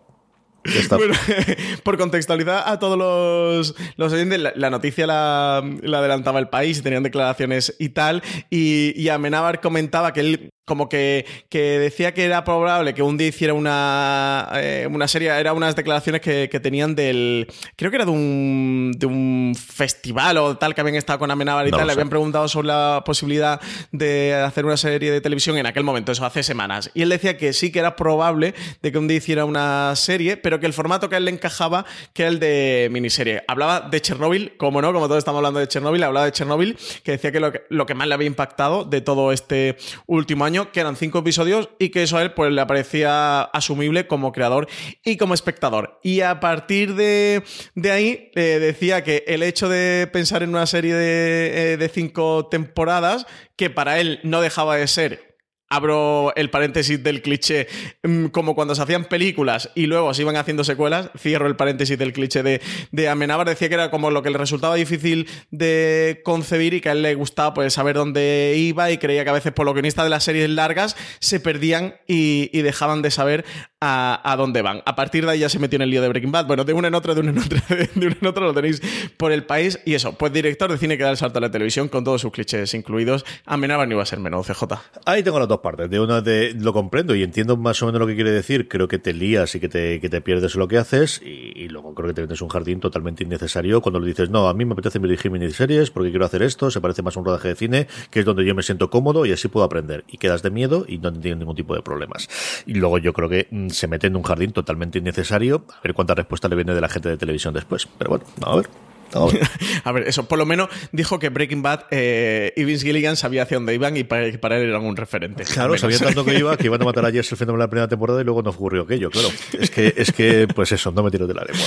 Bueno, 0.91 1.15
por 1.83 1.99
contextualizar 1.99 2.65
a 2.67 2.79
todos 2.79 2.97
los, 2.97 3.75
los 3.97 4.13
oyentes, 4.13 4.41
la, 4.55 4.71
noticia 4.71 5.07
la, 5.07 5.63
la 5.83 5.99
adelantaba 5.99 6.39
el 6.39 6.49
país 6.49 6.79
y 6.79 6.83
tenían 6.83 7.03
declaraciones 7.03 7.75
y 7.79 7.91
tal. 7.91 8.23
Y, 8.51 8.93
y 9.01 9.09
Amenábar 9.11 9.61
comentaba 9.61 10.13
que 10.13 10.21
él, 10.21 10.54
como 10.65 10.89
que, 10.89 11.27
que 11.49 11.79
decía 11.79 12.15
que 12.15 12.25
era 12.25 12.45
probable 12.45 12.95
que 12.95 13.03
un 13.03 13.17
día 13.17 13.29
hiciera 13.29 13.55
una, 13.55 14.49
eh, 14.55 14.89
una 14.91 15.09
serie, 15.09 15.29
eran 15.29 15.57
unas 15.57 15.77
declaraciones 15.77 16.21
que, 16.21 16.49
que 16.51 16.61
tenían 16.61 16.95
del. 16.95 17.47
Creo 17.77 17.91
que 17.91 17.97
era 17.97 18.05
de 18.05 18.11
un, 18.11 18.93
de 18.97 19.07
un 19.07 19.55
festival 19.55 20.39
o 20.39 20.57
tal 20.57 20.75
que 20.75 20.81
habían 20.81 20.97
estado 20.97 21.19
con 21.19 21.31
Amenábar 21.31 21.67
y 21.67 21.71
No 21.71 21.77
tal. 21.77 21.87
Le 21.87 21.93
habían 21.93 22.09
preguntado 22.09 22.49
sobre 22.49 22.69
la 22.69 23.03
posibilidad 23.05 23.61
de 23.93 24.35
hacer 24.35 24.65
una 24.65 24.77
serie 24.77 25.11
de 25.11 25.21
televisión 25.21 25.59
en 25.59 25.67
aquel 25.67 25.85
momento, 25.85 26.13
eso 26.13 26.25
hace 26.25 26.43
semanas. 26.43 26.91
Y 26.95 27.03
él 27.03 27.09
decía 27.09 27.37
que 27.37 27.53
sí 27.53 27.71
que 27.71 27.81
era 27.81 27.97
probable 27.97 28.55
de 28.83 28.93
que 28.93 28.99
un 28.99 29.09
día 29.09 29.19
hiciera 29.19 29.45
una 29.45 29.95
serie, 29.97 30.37
pero 30.37 30.61
que 30.61 30.67
el 30.67 30.73
formato 30.73 31.09
que 31.09 31.17
a 31.17 31.19
él 31.19 31.27
le 31.27 31.31
encajaba, 31.31 31.85
que 32.13 32.23
era 32.23 32.31
el 32.31 32.39
de 32.39 32.89
miniserie. 32.91 33.43
Hablaba 33.49 33.81
de 33.81 34.01
Chernobyl, 34.01 34.57
como 34.57 34.81
no, 34.81 34.93
como 34.93 35.07
todos 35.07 35.19
estamos 35.19 35.39
hablando 35.39 35.61
de 35.61 35.69
Chernobyl, 35.69 36.03
hablaba 36.03 36.27
de 36.27 36.33
Chernobyl, 36.33 36.79
que 37.03 37.13
decía 37.13 37.33
que 37.33 37.41
lo 37.41 37.53
que, 37.53 37.63
lo 37.69 37.87
que 37.87 37.95
más 37.95 38.09
le 38.09 38.15
había 38.15 38.27
impactado 38.27 38.85
de 38.85 39.01
todo 39.01 39.33
este 39.33 39.77
último 40.07 40.45
año, 40.45 40.54
que 40.73 40.81
eran 40.81 40.97
cinco 40.97 41.19
episodios 41.19 41.71
y 41.79 41.91
que 41.91 42.03
eso 42.03 42.17
a 42.17 42.23
él 42.23 42.33
pues 42.33 42.53
le 42.53 42.65
parecía 42.67 43.43
asumible 43.43 44.07
como 44.07 44.33
creador 44.33 44.69
y 45.05 45.17
como 45.17 45.35
espectador. 45.35 45.99
Y 46.03 46.21
a 46.21 46.41
partir 46.41 46.95
de, 46.95 47.43
de 47.75 47.91
ahí 47.91 48.31
eh, 48.35 48.59
decía 48.61 49.05
que 49.05 49.25
el 49.27 49.43
hecho 49.43 49.69
de 49.69 50.09
pensar 50.13 50.43
en 50.43 50.51
una 50.51 50.67
serie 50.67 50.95
de, 50.95 51.73
eh, 51.73 51.77
de 51.77 51.89
cinco 51.89 52.47
temporadas, 52.51 53.27
que 53.57 53.71
para 53.71 54.01
él 54.01 54.21
no 54.23 54.41
dejaba 54.41 54.77
de 54.77 54.87
ser 54.87 55.34
Abro 55.75 56.33
el 56.37 56.51
paréntesis 56.51 57.03
del 57.03 57.21
cliché, 57.21 57.67
mm, 58.05 58.27
como 58.27 58.55
cuando 58.55 58.77
se 58.77 58.83
hacían 58.83 59.07
películas 59.07 59.71
y 59.75 59.87
luego 59.87 60.15
se 60.15 60.23
iban 60.23 60.37
haciendo 60.37 60.63
secuelas. 60.63 61.11
Cierro 61.19 61.49
el 61.49 61.57
paréntesis 61.57 61.99
del 61.99 62.13
cliché 62.13 62.45
de, 62.45 62.61
de 62.93 63.09
Amenábar. 63.09 63.49
Decía 63.49 63.69
que 63.69 63.75
era 63.75 63.91
como 63.91 64.13
lo 64.13 64.23
que 64.23 64.31
le 64.31 64.39
resultaba 64.39 64.77
difícil 64.77 65.29
de 65.51 66.21
concebir 66.25 66.75
y 66.75 66.81
que 66.81 66.91
a 66.91 66.93
él 66.93 67.03
le 67.03 67.17
gustaba 67.17 67.55
pues, 67.55 67.73
saber 67.73 67.97
dónde 67.97 68.55
iba 68.57 68.93
y 68.93 68.99
creía 68.99 69.25
que 69.25 69.31
a 69.31 69.33
veces 69.33 69.53
por 69.53 69.67
lo 69.67 69.75
guionistas 69.75 70.05
de 70.05 70.11
las 70.11 70.23
series 70.23 70.49
largas 70.49 70.97
se 71.19 71.41
perdían 71.41 71.97
y, 72.07 72.51
y 72.53 72.63
dejaban 72.63 73.03
de 73.03 73.11
saber 73.11 73.45
a, 73.81 74.21
a 74.25 74.37
dónde 74.37 74.63
van. 74.63 74.83
A 74.87 74.95
partir 74.95 75.27
de 75.27 75.33
ahí 75.33 75.41
ya 75.41 75.49
se 75.49 75.59
metió 75.59 75.77
en 75.77 75.83
el 75.83 75.91
lío 75.91 76.03
de 76.03 76.09
Breaking 76.09 76.33
Bad. 76.33 76.47
Bueno, 76.47 76.65
de 76.65 76.73
una 76.73 76.89
en 76.89 76.95
otra, 76.95 77.15
de 77.15 77.21
una 77.21 77.31
en 77.31 77.39
otra, 77.39 77.63
de 77.95 78.07
una 78.07 78.17
en 78.21 78.27
otra 78.27 78.45
lo 78.45 78.55
tenéis 78.55 78.81
por 79.17 79.33
el 79.33 79.45
país. 79.45 79.81
Y 79.85 79.95
eso, 79.95 80.17
pues 80.17 80.33
director 80.33 80.71
de 80.71 80.79
cine 80.79 80.97
que 80.97 81.05
da 81.05 81.11
el 81.11 81.17
salto 81.17 81.39
a 81.39 81.43
la 81.43 81.51
televisión 81.51 81.89
con 81.89 82.05
todos 82.05 82.21
sus 82.21 82.33
clichés 82.33 82.73
incluidos. 82.75 83.25
Amenábar 83.45 83.89
no 83.89 83.95
iba 83.95 84.03
a 84.03 84.07
ser 84.07 84.21
menos, 84.21 84.47
CJ. 84.47 84.63
Ahí 85.05 85.23
tengo 85.23 85.39
las 85.39 85.49
dos 85.49 85.61
partes. 85.65 85.91
De 85.91 85.99
una 85.99 86.21
de 86.21 86.55
lo 86.55 86.73
comprendo 86.73 87.17
y 87.17 87.25
entiendo 87.25 87.57
más 87.57 87.83
o 87.83 87.87
menos 87.87 88.01
lo 88.01 88.07
que 88.07 88.15
quiere 88.15 88.31
decir. 88.31 88.69
Creo 88.69 88.87
que 88.87 88.99
te 88.99 89.13
lías 89.13 89.55
y 89.57 89.61
que 89.61 89.69
te, 89.69 90.01
que 90.01 90.09
te 90.09 90.21
pierdes 90.21 90.55
lo 90.55 90.69
que 90.69 90.79
haces. 90.79 91.21
Y, 91.25 91.53
y 91.57 91.69
luego 91.69 91.95
creo 91.95 92.09
que 92.09 92.15
te 92.15 92.23
metes 92.23 92.41
un 92.41 92.49
jardín 92.49 92.79
totalmente 92.79 93.25
innecesario 93.25 93.81
cuando 93.81 93.99
le 93.99 94.07
dices, 94.07 94.31
no, 94.31 94.49
a 94.49 94.55
mí 94.55 94.65
me 94.65 94.75
apetece 94.75 94.99
dirigir 94.99 95.31
miniseries 95.31 95.91
porque 95.91 96.11
quiero 96.11 96.25
hacer 96.25 96.43
esto. 96.43 96.71
Se 96.71 96.81
parece 96.81 97.03
más 97.03 97.17
a 97.17 97.21
un 97.21 97.27
rodaje 97.27 97.49
de 97.49 97.57
cine, 97.57 97.89
que 98.11 98.21
es 98.21 98.25
donde 98.25 98.45
yo 98.45 98.55
me 98.55 98.63
siento 98.63 98.91
cómodo 98.91 99.27
y 99.27 99.33
así 99.33 99.49
puedo 99.49 99.65
aprender. 99.65 100.05
Y 100.07 100.19
quedas 100.19 100.43
de 100.43 100.51
miedo 100.51 100.85
y 100.87 100.99
no 100.99 101.13
tienes 101.13 101.39
ningún 101.39 101.57
tipo 101.57 101.75
de 101.75 101.83
problemas. 101.83 102.29
Y 102.67 102.75
luego 102.75 102.99
yo 102.99 103.13
creo 103.13 103.29
que 103.29 103.49
mm, 103.51 103.69
se 103.71 103.89
mete 103.89 104.07
en 104.07 104.17
un 104.17 104.23
jardín 104.23 104.53
totalmente 104.53 104.99
innecesario. 104.99 105.65
A 105.71 105.81
ver 105.83 105.95
cuánta 105.95 106.15
respuesta 106.15 106.49
le 106.49 106.57
viene 106.57 106.75
de 106.75 106.81
la 106.81 106.89
gente 106.89 107.09
de 107.09 107.17
televisión 107.17 107.55
después. 107.55 107.89
Pero 107.99 108.11
bueno, 108.11 108.25
a 108.43 108.57
ver. 108.57 108.94
A 109.85 109.93
ver. 109.93 110.09
Eso, 110.09 110.27
por 110.27 110.39
lo 110.39 110.47
menos 110.47 110.69
dijo 110.93 111.19
que 111.19 111.29
Breaking 111.29 111.63
Bad 111.63 111.85
eh, 111.91 112.53
y 112.57 112.65
Vince 112.65 112.87
Gilligan 112.87 113.17
sabía 113.17 113.43
hacia 113.43 113.57
dónde 113.57 113.75
iban 113.75 113.97
y 113.97 114.05
para, 114.05 114.31
que 114.31 114.39
para 114.39 114.59
él 114.59 114.69
eran 114.69 114.85
un 114.85 114.97
referente. 114.97 115.45
Claro, 115.45 115.77
sabía 115.79 115.99
tanto 115.99 116.25
que 116.25 116.39
iba 116.39 116.57
que 116.57 116.67
iban 116.67 116.81
a 116.83 116.85
matar 116.85 117.07
a 117.07 117.11
Jess 117.11 117.33
el 117.33 117.39
fenómeno 117.39 117.63
de 117.63 117.67
la 117.67 117.71
primera 117.71 117.89
temporada 117.89 118.21
y 118.21 118.25
luego 118.25 118.43
no 118.43 118.51
ocurrió 118.51 118.83
aquello, 118.83 119.11
claro. 119.11 119.29
Es 119.59 119.71
que, 119.71 119.95
es 119.97 120.13
que, 120.13 120.49
pues 120.55 120.73
eso, 120.73 120.91
no 120.93 121.03
me 121.03 121.11
tiro 121.11 121.27
de 121.27 121.35
la 121.35 121.45
lengua. 121.45 121.65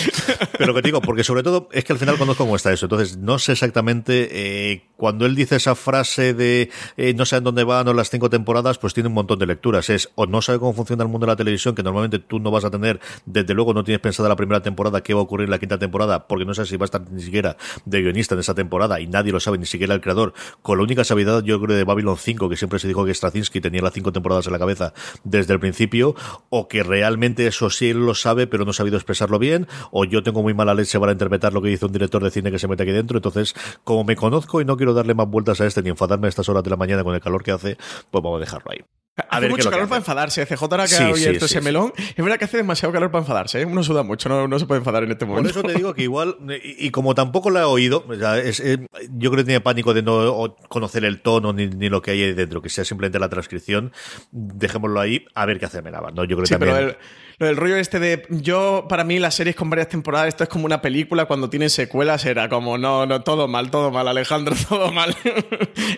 Pero 0.57 0.73
que 0.73 0.81
te 0.81 0.87
digo, 0.87 1.01
porque 1.01 1.23
sobre 1.23 1.43
todo 1.43 1.69
es 1.71 1.83
que 1.83 1.93
al 1.93 1.99
final 1.99 2.17
conozco 2.17 2.43
cómo 2.43 2.55
está 2.55 2.71
eso. 2.71 2.85
Entonces, 2.85 3.17
no 3.17 3.39
sé 3.39 3.53
exactamente 3.53 4.29
eh, 4.31 4.83
cuando 4.95 5.25
él 5.25 5.35
dice 5.35 5.55
esa 5.55 5.75
frase 5.75 6.33
de 6.33 6.69
eh, 6.97 7.13
no 7.13 7.25
sé 7.25 7.37
en 7.37 7.43
dónde 7.43 7.63
van 7.63 7.87
o 7.87 7.93
las 7.93 8.09
cinco 8.09 8.29
temporadas, 8.29 8.77
pues 8.77 8.93
tiene 8.93 9.07
un 9.07 9.13
montón 9.13 9.39
de 9.39 9.45
lecturas. 9.45 9.89
Es 9.89 10.09
o 10.15 10.25
no 10.25 10.41
sabe 10.41 10.59
cómo 10.59 10.73
funciona 10.73 11.03
el 11.03 11.09
mundo 11.09 11.25
de 11.25 11.31
la 11.31 11.35
televisión, 11.35 11.75
que 11.75 11.83
normalmente 11.83 12.19
tú 12.19 12.39
no 12.39 12.51
vas 12.51 12.65
a 12.65 12.71
tener, 12.71 12.99
desde 13.25 13.53
luego 13.53 13.73
no 13.73 13.83
tienes 13.83 14.01
pensada 14.01 14.29
la 14.29 14.35
primera 14.35 14.61
temporada 14.61 15.01
qué 15.01 15.13
va 15.13 15.21
a 15.21 15.23
ocurrir 15.23 15.45
en 15.45 15.51
la 15.51 15.59
quinta 15.59 15.77
temporada, 15.77 16.27
porque 16.27 16.45
no 16.45 16.53
sabes 16.53 16.69
si 16.69 16.77
va 16.77 16.83
a 16.83 16.85
estar 16.85 17.01
ni 17.11 17.21
siquiera 17.27 17.57
de 17.85 18.01
guionista 18.01 18.33
en 18.33 18.39
esa 18.39 18.55
temporada 18.55 18.99
y 18.99 19.07
nadie 19.07 19.31
lo 19.31 19.39
sabe, 19.39 19.57
ni 19.57 19.65
siquiera 19.65 19.93
el 19.93 20.01
creador, 20.01 20.33
con 20.61 20.77
la 20.77 20.83
única 20.83 21.03
sabiduría 21.03 21.27
yo 21.43 21.59
creo 21.59 21.75
de 21.75 21.83
Babylon 21.83 22.17
5, 22.17 22.49
que 22.49 22.55
siempre 22.55 22.79
se 22.79 22.87
dijo 22.87 23.05
que 23.05 23.13
Straczynski 23.13 23.59
tenía 23.59 23.81
las 23.81 23.93
cinco 23.93 24.11
temporadas 24.11 24.47
en 24.47 24.53
la 24.53 24.59
cabeza 24.59 24.93
desde 25.23 25.53
el 25.53 25.59
principio, 25.59 26.15
o 26.49 26.67
que 26.67 26.83
realmente 26.83 27.47
eso 27.47 27.69
sí 27.69 27.89
él 27.89 28.05
lo 28.05 28.15
sabe, 28.15 28.47
pero 28.47 28.63
no 28.63 28.71
ha 28.71 28.73
sabido 28.73 28.97
expresarlo 28.97 29.39
bien, 29.39 29.67
o 29.91 30.05
yo 30.05 30.23
tengo 30.23 30.41
muy 30.41 30.53
mala 30.53 30.73
leche 30.73 30.99
para 30.99 31.11
interpretar 31.11 31.53
lo 31.53 31.61
que 31.61 31.69
dice 31.69 31.85
un 31.85 31.91
director 31.91 32.23
de 32.23 32.31
cine 32.31 32.51
que 32.51 32.59
se 32.59 32.67
mete 32.67 32.83
aquí 32.83 32.91
dentro, 32.91 33.17
entonces, 33.17 33.53
como 33.83 34.03
me 34.03 34.15
conozco 34.15 34.61
y 34.61 34.65
no 34.65 34.77
quiero 34.77 34.93
darle 34.93 35.13
más 35.13 35.27
vueltas 35.27 35.59
a 35.61 35.65
este 35.65 35.81
ni 35.81 35.89
enfadarme 35.89 36.27
a 36.27 36.29
estas 36.29 36.47
horas 36.49 36.63
de 36.63 36.69
la 36.69 36.77
mañana 36.77 37.03
con 37.03 37.13
el 37.13 37.21
calor 37.21 37.43
que 37.43 37.51
hace, 37.51 37.77
pues 38.09 38.23
vamos 38.23 38.37
a 38.37 38.39
dejarlo 38.39 38.71
ahí. 38.71 39.06
A 39.17 39.21
Hace 39.37 39.41
ver 39.41 39.49
mucho 39.49 39.63
lo 39.65 39.71
calor 39.71 39.83
hace. 39.85 39.89
para 39.89 39.99
enfadarse. 39.99 40.45
CJ 40.45 40.61
ahora 40.61 40.83
que 40.83 40.89
Sí, 40.89 41.03
ha 41.03 41.07
abierto 41.07 41.39
sí, 41.47 41.53
ese 41.55 41.59
sí, 41.59 41.65
melón. 41.65 41.91
Es 41.97 42.15
verdad 42.23 42.37
que 42.37 42.45
hace 42.45 42.57
demasiado 42.57 42.93
calor 42.93 43.09
para 43.09 43.23
enfadarse. 43.23 43.61
¿eh? 43.61 43.65
Uno 43.65 43.81
suda 43.83 44.03
mucho, 44.03 44.29
no, 44.29 44.47
no 44.47 44.59
se 44.59 44.65
puede 44.67 44.79
enfadar 44.79 45.03
en 45.03 45.11
este 45.11 45.25
Por 45.25 45.35
momento. 45.37 45.49
eso 45.59 45.63
te 45.67 45.73
digo 45.73 45.93
que 45.95 46.03
igual, 46.03 46.35
y, 46.63 46.85
y 46.87 46.91
como 46.91 47.15
tampoco 47.15 47.49
la 47.49 47.61
he 47.61 47.65
oído, 47.65 48.05
o 48.07 48.15
sea, 48.15 48.37
es, 48.37 48.59
eh, 48.59 48.77
yo 49.17 49.31
creo 49.31 49.43
que 49.43 49.45
tiene 49.47 49.61
pánico 49.61 49.93
de 49.95 50.03
no 50.03 50.13
o- 50.33 50.55
conocer 50.67 51.03
el 51.03 51.21
tono 51.21 51.51
ni, 51.51 51.67
ni 51.67 51.89
lo 51.89 52.01
que 52.01 52.11
hay 52.11 52.21
ahí 52.23 52.33
dentro, 52.33 52.61
que 52.61 52.69
sea 52.69 52.85
simplemente 52.85 53.17
la 53.17 53.29
transcripción, 53.29 53.91
dejémoslo 54.31 54.99
ahí, 54.99 55.25
a 55.33 55.45
ver 55.45 55.59
qué 55.59 55.65
hace 55.65 55.79
Amenábar, 55.79 56.13
¿no? 56.13 56.23
Yo 56.23 56.35
creo 56.35 56.41
que 56.41 56.47
Sí, 56.47 56.55
pero 56.59 56.71
también... 56.73 56.89
el, 56.89 56.97
lo 57.39 57.45
del 57.45 57.55
rollo 57.55 57.75
este 57.75 57.99
de. 57.99 58.25
Yo, 58.29 58.87
para 58.89 59.03
mí, 59.03 59.19
las 59.19 59.35
series 59.35 59.55
con 59.55 59.69
varias 59.69 59.89
temporadas, 59.89 60.29
esto 60.29 60.43
es 60.43 60.49
como 60.49 60.65
una 60.65 60.81
película 60.81 61.25
cuando 61.25 61.49
tienen 61.49 61.69
secuelas, 61.69 62.25
era 62.25 62.49
como, 62.49 62.77
no, 62.77 63.05
no, 63.05 63.21
todo 63.21 63.47
mal, 63.47 63.69
todo 63.69 63.91
mal, 63.91 64.07
Alejandro, 64.07 64.55
todo 64.69 64.91
mal. 64.91 65.15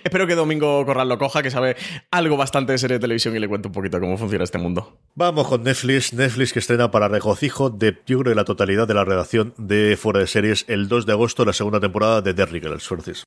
Espero 0.04 0.28
que 0.28 0.36
Domingo 0.36 0.86
Corral 0.86 1.08
lo 1.08 1.18
coja, 1.18 1.42
que 1.42 1.52
sabe 1.52 1.78
algo 2.12 2.36
bastante 2.36 2.74
de 2.74 2.78
serie 2.78 2.96
de 2.96 3.02
televisión 3.02 3.36
y 3.36 3.40
le 3.40 3.48
cuente 3.48 3.70
un 3.70 3.74
poquito 3.74 4.00
cómo 4.00 4.18
funciona 4.18 4.44
este 4.44 4.58
mundo. 4.58 4.98
Vamos 5.16 5.48
con 5.48 5.64
Netflix, 5.64 6.14
Netflix 6.14 6.54
que 6.54 6.60
estrena 6.60 6.92
para 6.92 7.08
regocijo 7.08 7.70
de, 7.70 7.98
yo 8.06 8.20
creo, 8.20 8.36
la 8.36 8.46
totalidad 8.46 8.88
de 8.88 8.94
la 8.94 9.06
redacción 9.06 9.54
de 9.58 9.98
Fuera 9.98 10.20
de 10.20 10.28
Series 10.28 10.66
el 10.68 10.88
2 10.88 11.06
de 11.06 11.12
agosto, 11.14 11.46
la 11.46 11.54
segunda 11.54 11.80
temporada 11.80 12.22
de 12.22 12.34
Derrick, 12.34 12.80
Francis. 12.80 13.24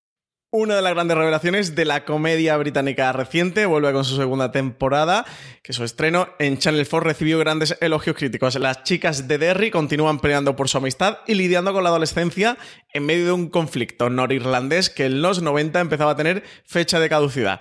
Una 0.55 0.77
de 0.77 0.83
las 0.83 0.93
grandes 0.93 1.17
revelaciones 1.17 1.75
de 1.75 1.87
la 1.87 2.05
comedia 2.05 2.59
británica 2.59 3.11
reciente 3.15 3.65
vuelve 3.65 3.91
con 3.95 4.05
su 4.05 4.17
segunda 4.17 4.53
temporada, 4.53 5.25
que 5.63 5.73
su 5.73 5.83
estreno 5.83 6.29
en 6.39 6.59
Channel 6.59 6.87
4 6.87 7.01
recibió 7.09 7.39
grandes 7.39 7.79
elogios 7.81 8.15
críticos. 8.17 8.57
Las 8.57 8.83
chicas 8.83 9.27
de 9.27 9.39
Derry 9.39 9.71
continúan 9.71 10.21
peleando 10.21 10.55
por 10.55 10.69
su 10.69 10.77
amistad 10.77 11.21
y 11.27 11.37
lidiando 11.37 11.73
con 11.73 11.85
la 11.85 11.89
adolescencia 11.89 12.59
en 12.93 13.07
medio 13.07 13.25
de 13.25 13.33
un 13.33 13.49
conflicto 13.49 14.11
norirlandés 14.11 14.91
que 14.91 15.07
en 15.07 15.23
los 15.23 15.41
90 15.41 15.81
empezaba 15.81 16.11
a 16.11 16.17
tener 16.17 16.43
fecha 16.67 17.01
de 17.01 17.09
caducidad. 17.09 17.59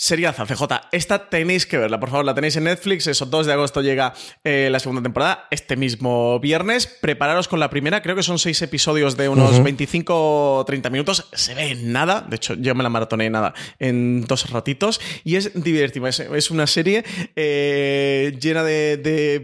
Seriaza, 0.00 0.46
CJ. 0.46 0.62
Esta 0.92 1.28
tenéis 1.28 1.66
que 1.66 1.76
verla, 1.76 2.00
por 2.00 2.08
favor, 2.08 2.24
la 2.24 2.34
tenéis 2.34 2.56
en 2.56 2.64
Netflix. 2.64 3.06
Eso, 3.06 3.26
2 3.26 3.44
de 3.44 3.52
agosto 3.52 3.82
llega 3.82 4.14
eh, 4.44 4.70
la 4.72 4.80
segunda 4.80 5.02
temporada, 5.02 5.46
este 5.50 5.76
mismo 5.76 6.40
viernes. 6.40 6.86
Prepararos 6.86 7.48
con 7.48 7.60
la 7.60 7.68
primera, 7.68 8.00
creo 8.00 8.16
que 8.16 8.22
son 8.22 8.38
seis 8.38 8.62
episodios 8.62 9.18
de 9.18 9.28
unos 9.28 9.62
25 9.62 10.64
30 10.66 10.88
minutos. 10.88 11.28
Se 11.34 11.54
ve 11.54 11.74
nada, 11.74 12.22
de 12.26 12.36
hecho, 12.36 12.54
yo 12.54 12.74
me 12.74 12.82
la 12.82 12.88
maratoné 12.88 13.28
nada 13.28 13.52
en 13.78 14.24
dos 14.24 14.48
ratitos. 14.48 15.02
Y 15.22 15.36
es 15.36 15.52
divertida, 15.62 16.08
es, 16.08 16.20
es 16.20 16.50
una 16.50 16.66
serie 16.66 17.04
eh, 17.36 18.34
llena 18.40 18.64
de, 18.64 18.96
de 18.96 19.38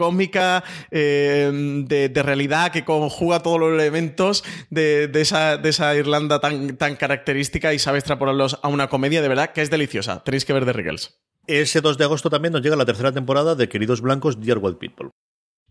cómica, 0.00 0.64
eh, 0.90 1.50
de, 1.86 2.22
realidad, 2.22 2.72
que 2.72 2.86
conjuga 2.86 3.42
todos 3.42 3.60
los 3.60 3.72
elementos 3.74 4.42
de, 4.70 5.10
esa, 5.12 5.94
Irlanda 5.94 6.40
tan, 6.40 6.78
tan, 6.78 6.96
característica 6.96 7.74
y 7.74 7.78
sabe 7.78 7.98
extrapolarlos 7.98 8.58
a 8.62 8.68
una 8.68 8.88
comedia 8.88 9.20
de 9.20 9.28
verdad 9.28 9.52
que 9.52 9.60
es 9.60 9.68
deliciosa. 9.68 10.24
Tenéis 10.24 10.46
que 10.46 10.54
ver 10.54 10.64
The 10.64 10.72
Riggles. 10.72 11.20
Ese 11.46 11.82
2 11.82 11.98
de 11.98 12.04
agosto 12.04 12.30
también 12.30 12.54
nos 12.54 12.62
llega 12.62 12.76
la 12.76 12.86
tercera 12.86 13.12
temporada 13.12 13.54
de 13.54 13.68
Queridos 13.68 14.00
Blancos, 14.00 14.40
Dear 14.40 14.56
White 14.58 14.78
People. 14.78 15.10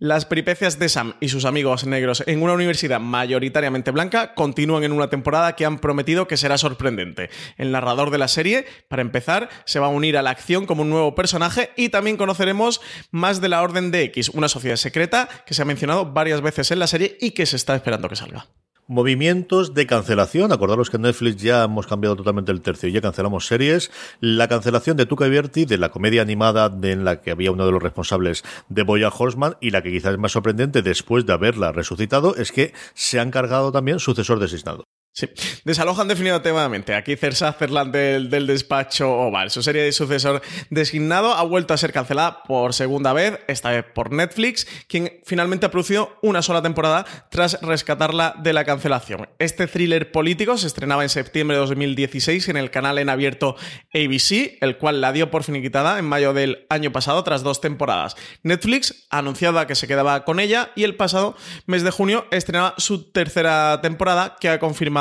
Las 0.02 0.24
peripecias 0.24 0.80
de 0.80 0.88
Sam 0.88 1.16
y 1.20 1.28
sus 1.28 1.44
amigos 1.44 1.86
negros 1.86 2.24
en 2.26 2.42
una 2.42 2.54
universidad 2.54 3.02
mayoritariamente 3.02 3.92
blanca 3.92 4.34
continúan 4.34 4.86
en 4.86 4.94
una 4.94 5.10
temporada 5.10 5.58
que 5.58 5.66
han 5.66 5.78
prometido 5.78 6.26
que 6.26 6.38
será 6.38 6.58
sorprendente. 6.58 7.30
El 7.58 7.74
narrador 7.74 8.10
de 8.10 8.18
la 8.18 8.30
serie, 8.30 8.66
para 8.88 9.02
empezar, 9.02 9.50
se 9.66 9.78
va 9.80 9.88
a 9.88 9.90
unir 9.90 10.18
a 10.18 10.22
la 10.22 10.30
acción 10.30 10.66
como 10.66 10.84
un 10.84 10.90
nuevo 10.90 11.16
personaje 11.16 11.72
y 11.76 11.90
también 11.90 12.16
conoceremos 12.16 12.80
más 13.12 13.42
de 13.42 13.50
la 13.50 13.62
Orden 13.62 13.92
de 13.92 14.04
X, 14.04 14.30
una 14.30 14.48
sociedad 14.48 14.78
secreta 14.78 15.28
que 15.46 15.54
se 15.54 15.64
ha 15.64 15.66
mencionado 15.66 16.06
varias 16.06 16.40
veces 16.40 16.72
en 16.72 16.80
la 16.80 16.88
serie 16.88 17.18
y 17.20 17.32
que 17.32 17.46
se 17.46 17.58
está 17.58 17.76
esperando 17.76 18.08
que 18.08 18.16
salga. 18.16 18.48
Movimientos 18.92 19.76
de 19.76 19.86
cancelación. 19.86 20.52
Acordaros 20.52 20.90
que 20.90 20.96
en 20.96 21.04
Netflix 21.04 21.44
ya 21.44 21.66
hemos 21.66 21.86
cambiado 21.86 22.16
totalmente 22.16 22.52
el 22.52 22.62
tercio 22.62 22.90
y 22.90 22.92
ya 22.92 23.02
cancelamos 23.02 23.46
series. 23.46 23.92
La 24.20 24.48
cancelación 24.48 24.98
de 24.98 25.06
Tuca 25.06 25.28
y 25.28 25.30
Berti, 25.30 25.66
de 25.66 25.78
la 25.78 25.90
comedia 25.90 26.24
animada 26.24 26.76
en 26.82 27.06
la 27.06 27.22
que 27.22 27.30
había 27.30 27.52
uno 27.52 27.68
de 27.68 27.72
los 27.72 27.84
responsables 27.84 28.44
de 28.68 28.82
Boya 28.82 29.10
Horseman, 29.10 29.58
y 29.62 29.70
la 29.70 29.84
que 29.84 29.92
quizás 29.92 30.14
es 30.14 30.18
más 30.18 30.32
sorprendente 30.32 30.82
después 30.82 31.28
de 31.28 31.34
haberla 31.34 31.72
resucitado, 31.72 32.36
es 32.36 32.52
que 32.52 32.74
se 32.96 33.20
han 33.20 33.30
cargado 33.30 33.72
también 33.72 34.00
sucesor 34.00 34.40
designado. 34.40 34.86
Sí, 35.12 35.28
desalojan 35.66 36.08
definitivamente. 36.08 36.94
Aquí 36.94 37.16
Cersa 37.16 37.52
Sutherland 37.52 37.92
del, 37.92 38.30
del, 38.30 38.46
despacho 38.46 39.12
Oval. 39.12 39.50
Su 39.50 39.64
serie 39.64 39.82
de 39.82 39.92
sucesor 39.92 40.42
designado 40.70 41.34
ha 41.34 41.44
vuelto 41.44 41.74
a 41.74 41.78
ser 41.78 41.92
cancelada 41.92 42.44
por 42.44 42.74
segunda 42.74 43.12
vez, 43.12 43.40
esta 43.48 43.72
vez 43.72 43.84
por 43.84 44.12
Netflix, 44.12 44.68
quien 44.88 45.20
finalmente 45.26 45.66
ha 45.66 45.72
producido 45.72 46.18
una 46.22 46.42
sola 46.42 46.62
temporada 46.62 47.06
tras 47.32 47.60
rescatarla 47.62 48.36
de 48.42 48.54
la 48.54 48.66
cancelación. 48.66 49.28
Este 49.40 49.68
thriller 49.68 50.12
político 50.12 50.58
se 50.58 50.68
estrenaba 50.68 51.04
en 51.04 51.10
septiembre 51.10 51.58
de 51.58 51.62
2016 51.62 52.48
en 52.50 52.58
el 52.58 52.70
canal 52.70 53.00
en 53.00 53.10
abierto 53.10 53.56
ABC, 53.94 54.58
el 54.62 54.78
cual 54.78 55.02
la 55.02 55.12
dio 55.12 55.32
por 55.32 55.44
finiquitada 55.44 55.98
en 55.98 56.06
mayo 56.06 56.34
del 56.34 56.68
año 56.70 56.92
pasado 56.92 57.24
tras 57.24 57.42
dos 57.42 57.62
temporadas. 57.62 58.16
Netflix 58.44 59.08
anunciaba 59.10 59.66
que 59.66 59.76
se 59.76 59.88
quedaba 59.88 60.24
con 60.24 60.40
ella 60.40 60.72
y 60.76 60.84
el 60.84 60.96
pasado 60.96 61.36
mes 61.66 61.84
de 61.84 61.92
junio 61.92 62.28
estrenaba 62.32 62.76
su 62.78 63.12
tercera 63.12 63.80
temporada 63.82 64.38
que 64.40 64.50
ha 64.50 64.60
confirmado 64.60 64.99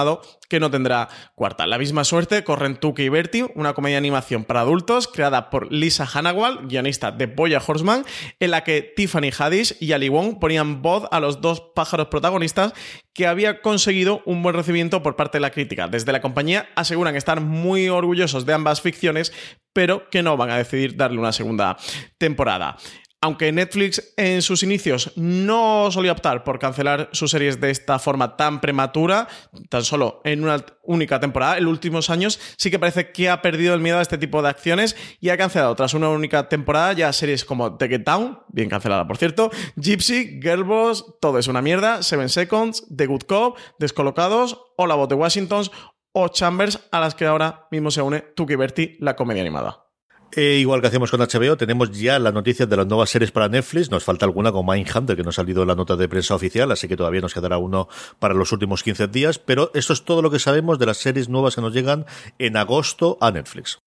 que 0.49 0.61
no 0.61 0.71
tendrá 0.71 1.09
cuarta. 1.35 1.67
La 1.67 1.79
misma 1.79 2.05
suerte 2.05 2.45
corren 2.45 2.77
Tuki 2.77 3.05
y 3.05 3.09
Bertie, 3.09 3.51
una 3.55 3.75
comedia 3.75 3.95
de 3.95 3.99
animación 3.99 4.45
para 4.45 4.61
adultos 4.61 5.09
creada 5.09 5.51
por 5.51 5.73
Lisa 5.73 6.09
Hanawal, 6.13 6.67
guionista 6.67 7.11
de 7.11 7.27
Boya 7.27 7.63
Horseman, 7.65 8.05
en 8.41 8.51
la 8.51 8.65
que 8.65 8.83
Tiffany 8.83 9.31
Haddish 9.37 9.77
y 9.81 9.93
Ali 9.93 10.09
Wong 10.09 10.39
ponían 10.41 10.83
voz 10.83 11.05
a 11.11 11.21
los 11.21 11.41
dos 11.41 11.63
pájaros 11.75 12.09
protagonistas 12.09 12.73
que 13.13 13.27
había 13.27 13.61
conseguido 13.63 14.23
un 14.27 14.43
buen 14.43 14.55
recibimiento 14.55 15.03
por 15.03 15.17
parte 15.17 15.39
de 15.39 15.43
la 15.43 15.51
crítica. 15.51 15.89
Desde 15.89 16.13
la 16.13 16.21
compañía 16.21 16.69
aseguran 16.77 17.17
estar 17.17 17.41
muy 17.41 17.89
orgullosos 17.89 18.47
de 18.47 18.55
ambas 18.55 18.81
ficciones, 18.81 19.33
pero 19.73 20.09
que 20.11 20.23
no 20.23 20.37
van 20.37 20.51
a 20.51 20.57
decidir 20.59 20.97
darle 20.97 21.19
una 21.19 21.33
segunda 21.33 21.77
temporada. 22.19 22.77
Aunque 23.21 23.51
Netflix 23.51 24.15
en 24.17 24.43
sus 24.43 24.63
inicios 24.63 25.13
no 25.17 25.91
solía 25.91 26.13
optar 26.13 26.45
por 26.45 26.61
cancelar 26.61 27.09
sus 27.11 27.33
series 27.33 27.61
de 27.61 27.71
esta 27.71 27.99
forma 27.99 28.37
tan 28.37 28.61
prematura, 28.61 29.27
tan 29.69 29.83
solo 29.83 30.21
en 30.23 30.45
una 30.45 30.65
única 30.85 31.19
temporada, 31.19 31.59
en 31.59 31.65
los 31.65 31.73
últimos 31.73 32.11
años 32.11 32.39
sí 32.57 32.71
que 32.71 32.79
parece 32.79 33.11
que 33.11 33.29
ha 33.29 33.43
perdido 33.43 33.75
el 33.75 33.81
miedo 33.81 33.99
a 33.99 34.03
este 34.03 34.19
tipo 34.19 34.41
de 34.41 34.51
acciones 34.51 34.95
y 35.21 35.31
ha 35.31 35.37
cancelado 35.37 35.75
tras 35.75 35.95
una 35.95 36.11
única 36.11 36.49
temporada 36.49 36.93
ya 36.93 37.13
series 37.13 37.45
como 37.45 37.77
The 37.77 37.89
Get 37.89 38.05
Down, 38.05 38.39
bien 38.51 38.69
cancelada 38.69 39.09
por 39.09 39.17
cierto, 39.17 39.51
Gypsy, 39.75 40.39
Girlboss, 40.41 41.19
Todo 41.21 41.41
es 41.41 41.49
una 41.49 41.61
mierda, 41.61 42.05
Seven 42.05 42.29
Seconds, 42.29 42.87
The 42.97 43.07
Good 43.07 43.23
Cop, 43.23 43.59
Descolocados, 43.81 44.61
o 44.77 44.87
La 44.87 44.95
Voz 44.95 45.09
de 45.09 45.17
Washington 45.17 45.65
o 46.13 46.29
Chambers, 46.29 46.89
a 46.93 47.01
las 47.01 47.15
que 47.17 47.27
ahora 47.27 47.67
mismo 47.71 47.91
se 47.91 48.01
une 48.01 48.21
Tuki 48.21 48.55
Berti, 48.55 48.97
la 49.01 49.17
comedia 49.17 49.43
animada. 49.43 49.88
Eh, 50.37 50.59
igual 50.61 50.81
que 50.81 50.89
hacemos 50.89 51.11
con 51.11 51.21
HBO, 51.21 51.57
tenemos 51.57 51.91
ya 51.91 52.19
las 52.19 52.35
noticias 52.35 52.69
de 52.69 52.77
las 52.77 52.87
nuevas 52.87 53.11
series 53.11 53.31
para 53.31 53.49
Netflix. 53.49 53.91
Nos 53.91 54.05
falta 54.05 54.27
alguna 54.27 54.53
como 54.53 54.73
Mindhunter, 54.73 55.17
que 55.17 55.23
no 55.23 55.31
ha 55.31 55.33
salido 55.33 55.63
en 55.63 55.69
la 55.69 55.75
nota 55.75 55.97
de 55.97 56.09
prensa 56.09 56.35
oficial, 56.35 56.71
así 56.71 56.87
que 56.87 56.97
todavía 56.97 57.21
nos 57.21 57.35
quedará 57.35 57.59
uno 57.59 57.89
para 58.19 58.35
los 58.35 58.53
últimos 58.53 58.83
15 58.83 59.09
días. 59.09 59.39
Pero 59.39 59.71
esto 59.75 59.93
es 59.93 60.05
todo 60.05 60.21
lo 60.23 60.31
que 60.31 60.39
sabemos 60.39 60.79
de 60.79 60.87
las 60.87 60.99
series 60.99 61.29
nuevas 61.29 61.55
que 61.55 61.63
nos 61.63 61.73
llegan 61.73 62.05
en 62.39 62.57
agosto 62.57 63.17
a 63.21 63.31
Netflix. 63.31 63.79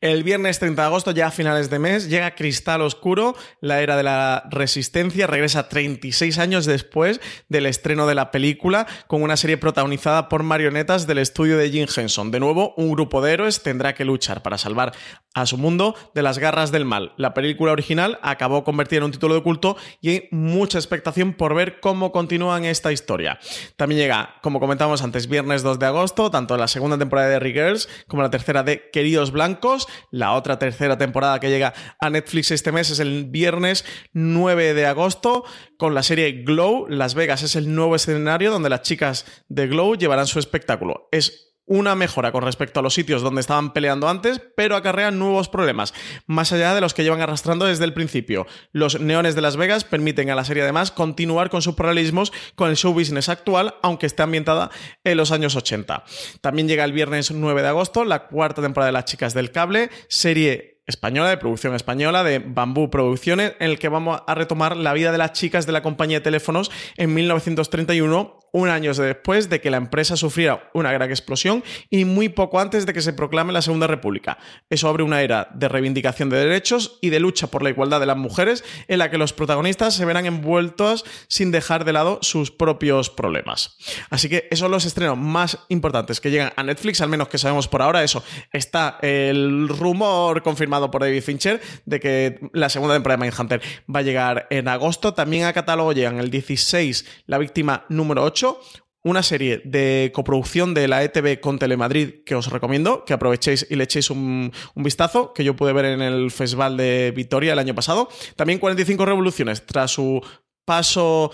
El 0.00 0.22
viernes 0.22 0.58
30 0.58 0.82
de 0.82 0.86
agosto, 0.86 1.10
ya 1.12 1.28
a 1.28 1.30
finales 1.30 1.70
de 1.70 1.78
mes, 1.78 2.10
llega 2.10 2.34
Cristal 2.34 2.82
Oscuro, 2.82 3.34
la 3.60 3.80
era 3.80 3.96
de 3.96 4.02
la 4.02 4.44
resistencia, 4.50 5.26
regresa 5.26 5.68
36 5.68 6.38
años 6.38 6.66
después 6.66 7.22
del 7.48 7.64
estreno 7.64 8.06
de 8.06 8.14
la 8.14 8.30
película, 8.30 8.86
con 9.06 9.22
una 9.22 9.38
serie 9.38 9.56
protagonizada 9.56 10.28
por 10.28 10.42
marionetas 10.42 11.06
del 11.06 11.18
estudio 11.18 11.56
de 11.56 11.70
Jim 11.70 11.86
Henson. 11.94 12.30
De 12.30 12.40
nuevo, 12.40 12.74
un 12.76 12.92
grupo 12.92 13.22
de 13.22 13.32
héroes 13.32 13.62
tendrá 13.62 13.94
que 13.94 14.04
luchar 14.04 14.42
para 14.42 14.58
salvar 14.58 14.92
a 15.34 15.46
su 15.46 15.58
mundo 15.58 15.96
de 16.14 16.22
las 16.22 16.38
garras 16.38 16.70
del 16.70 16.84
mal. 16.84 17.12
La 17.16 17.34
película 17.34 17.72
original 17.72 18.18
acabó 18.22 18.62
convertida 18.62 18.98
en 18.98 19.04
un 19.04 19.10
título 19.10 19.34
de 19.34 19.42
culto 19.42 19.76
y 20.00 20.10
hay 20.10 20.28
mucha 20.30 20.78
expectación 20.78 21.32
por 21.32 21.54
ver 21.54 21.80
cómo 21.80 22.12
continúan 22.12 22.64
esta 22.64 22.92
historia. 22.92 23.38
También 23.76 24.00
llega, 24.00 24.36
como 24.42 24.60
comentamos 24.60 25.02
antes, 25.02 25.28
viernes 25.28 25.62
2 25.62 25.78
de 25.78 25.86
agosto, 25.86 26.30
tanto 26.30 26.56
la 26.56 26.68
segunda 26.68 26.98
temporada 26.98 27.28
de 27.28 27.52
Girls 27.52 27.88
como 28.06 28.22
la 28.22 28.30
tercera 28.30 28.62
de 28.62 28.90
Queridos 28.90 29.32
Blancos. 29.32 29.83
La 30.10 30.32
otra 30.32 30.58
tercera 30.58 30.98
temporada 30.98 31.40
que 31.40 31.50
llega 31.50 31.74
a 32.00 32.10
Netflix 32.10 32.50
este 32.50 32.72
mes 32.72 32.90
es 32.90 32.98
el 32.98 33.26
viernes 33.26 33.84
9 34.12 34.74
de 34.74 34.86
agosto 34.86 35.44
con 35.78 35.94
la 35.94 36.02
serie 36.02 36.42
Glow. 36.44 36.86
Las 36.88 37.14
Vegas 37.14 37.42
es 37.42 37.56
el 37.56 37.74
nuevo 37.74 37.96
escenario 37.96 38.50
donde 38.50 38.68
las 38.68 38.82
chicas 38.82 39.26
de 39.48 39.66
Glow 39.66 39.94
llevarán 39.96 40.26
su 40.26 40.38
espectáculo. 40.38 41.08
Es 41.12 41.53
una 41.66 41.94
mejora 41.94 42.32
con 42.32 42.42
respecto 42.42 42.80
a 42.80 42.82
los 42.82 42.94
sitios 42.94 43.22
donde 43.22 43.40
estaban 43.40 43.72
peleando 43.72 44.08
antes, 44.08 44.40
pero 44.56 44.76
acarrean 44.76 45.18
nuevos 45.18 45.48
problemas, 45.48 45.94
más 46.26 46.52
allá 46.52 46.74
de 46.74 46.80
los 46.80 46.94
que 46.94 47.02
llevan 47.02 47.20
arrastrando 47.20 47.64
desde 47.64 47.84
el 47.84 47.94
principio. 47.94 48.46
Los 48.72 49.00
neones 49.00 49.34
de 49.34 49.40
Las 49.40 49.56
Vegas 49.56 49.84
permiten 49.84 50.30
a 50.30 50.34
la 50.34 50.44
serie 50.44 50.62
además 50.62 50.90
continuar 50.90 51.50
con 51.50 51.62
sus 51.62 51.74
paralelismos 51.74 52.32
con 52.54 52.70
el 52.70 52.76
show 52.76 52.92
business 52.92 53.28
actual, 53.28 53.74
aunque 53.82 54.06
esté 54.06 54.22
ambientada 54.22 54.70
en 55.04 55.16
los 55.16 55.32
años 55.32 55.56
80. 55.56 56.04
También 56.40 56.68
llega 56.68 56.84
el 56.84 56.92
viernes 56.92 57.30
9 57.30 57.62
de 57.62 57.68
agosto 57.68 58.04
la 58.04 58.26
cuarta 58.26 58.62
temporada 58.62 58.88
de 58.88 58.92
Las 58.92 59.06
Chicas 59.06 59.34
del 59.34 59.50
Cable, 59.50 59.90
serie 60.08 60.73
española, 60.86 61.30
de 61.30 61.36
producción 61.36 61.74
española, 61.74 62.24
de 62.24 62.38
Bambú 62.38 62.90
Producciones, 62.90 63.52
en 63.58 63.70
el 63.70 63.78
que 63.78 63.88
vamos 63.88 64.20
a 64.26 64.34
retomar 64.34 64.76
la 64.76 64.92
vida 64.92 65.12
de 65.12 65.18
las 65.18 65.32
chicas 65.32 65.66
de 65.66 65.72
la 65.72 65.82
compañía 65.82 66.18
de 66.18 66.24
teléfonos 66.24 66.70
en 66.96 67.14
1931 67.14 68.44
un 68.54 68.68
año 68.68 68.94
después 68.94 69.50
de 69.50 69.60
que 69.60 69.68
la 69.68 69.78
empresa 69.78 70.16
sufriera 70.16 70.70
una 70.74 70.92
gran 70.92 71.10
explosión 71.10 71.64
y 71.90 72.04
muy 72.04 72.28
poco 72.28 72.60
antes 72.60 72.86
de 72.86 72.92
que 72.92 73.02
se 73.02 73.12
proclame 73.12 73.52
la 73.52 73.62
Segunda 73.62 73.88
República. 73.88 74.38
Eso 74.70 74.88
abre 74.88 75.02
una 75.02 75.22
era 75.22 75.48
de 75.54 75.68
reivindicación 75.68 76.30
de 76.30 76.38
derechos 76.38 76.98
y 77.02 77.10
de 77.10 77.18
lucha 77.18 77.48
por 77.48 77.64
la 77.64 77.70
igualdad 77.70 77.98
de 77.98 78.06
las 78.06 78.16
mujeres 78.16 78.62
en 78.86 79.00
la 79.00 79.10
que 79.10 79.18
los 79.18 79.32
protagonistas 79.32 79.94
se 79.94 80.04
verán 80.04 80.26
envueltos 80.26 81.04
sin 81.26 81.50
dejar 81.50 81.84
de 81.84 81.94
lado 81.94 82.20
sus 82.22 82.52
propios 82.52 83.10
problemas. 83.10 83.76
Así 84.08 84.28
que 84.28 84.46
esos 84.52 84.60
son 84.60 84.70
los 84.70 84.84
estrenos 84.84 85.18
más 85.18 85.58
importantes 85.68 86.20
que 86.20 86.30
llegan 86.30 86.52
a 86.54 86.62
Netflix, 86.62 87.00
al 87.00 87.08
menos 87.08 87.26
que 87.26 87.38
sabemos 87.38 87.66
por 87.66 87.82
ahora. 87.82 88.04
Eso 88.04 88.22
está 88.52 88.98
el 89.02 89.68
rumor 89.68 90.44
confirmado 90.44 90.73
por 90.90 91.02
David 91.02 91.22
Fincher 91.22 91.60
de 91.84 92.00
que 92.00 92.40
la 92.52 92.68
segunda 92.68 92.94
temporada 92.94 93.18
de 93.18 93.30
Mindhunter 93.30 93.62
va 93.92 94.00
a 94.00 94.02
llegar 94.02 94.46
en 94.50 94.68
agosto. 94.68 95.14
También 95.14 95.44
a 95.44 95.52
catálogo 95.52 95.92
llegan 95.92 96.18
el 96.18 96.30
16 96.30 97.04
La 97.26 97.38
Víctima 97.38 97.84
número 97.88 98.22
8 98.24 98.60
una 99.04 99.22
serie 99.22 99.60
de 99.64 100.10
coproducción 100.14 100.72
de 100.72 100.88
la 100.88 101.04
ETV 101.04 101.38
con 101.38 101.58
Telemadrid 101.58 102.24
que 102.24 102.34
os 102.34 102.50
recomiendo, 102.50 103.04
que 103.04 103.12
aprovechéis 103.12 103.66
y 103.68 103.76
le 103.76 103.84
echéis 103.84 104.08
un, 104.08 104.50
un, 104.74 104.82
vistazo, 104.82 105.34
que 105.34 105.44
yo 105.44 105.54
pude 105.54 105.74
ver 105.74 105.84
en 105.84 106.00
el 106.00 106.30
Festival 106.30 106.78
de 106.78 107.12
Vitoria 107.14 107.52
el 107.52 107.58
año 107.58 107.74
pasado. 107.74 108.08
También 108.34 108.58
45 108.58 109.04
revoluciones 109.04 109.66
tras 109.66 109.90
su 109.90 110.22
paso 110.64 111.30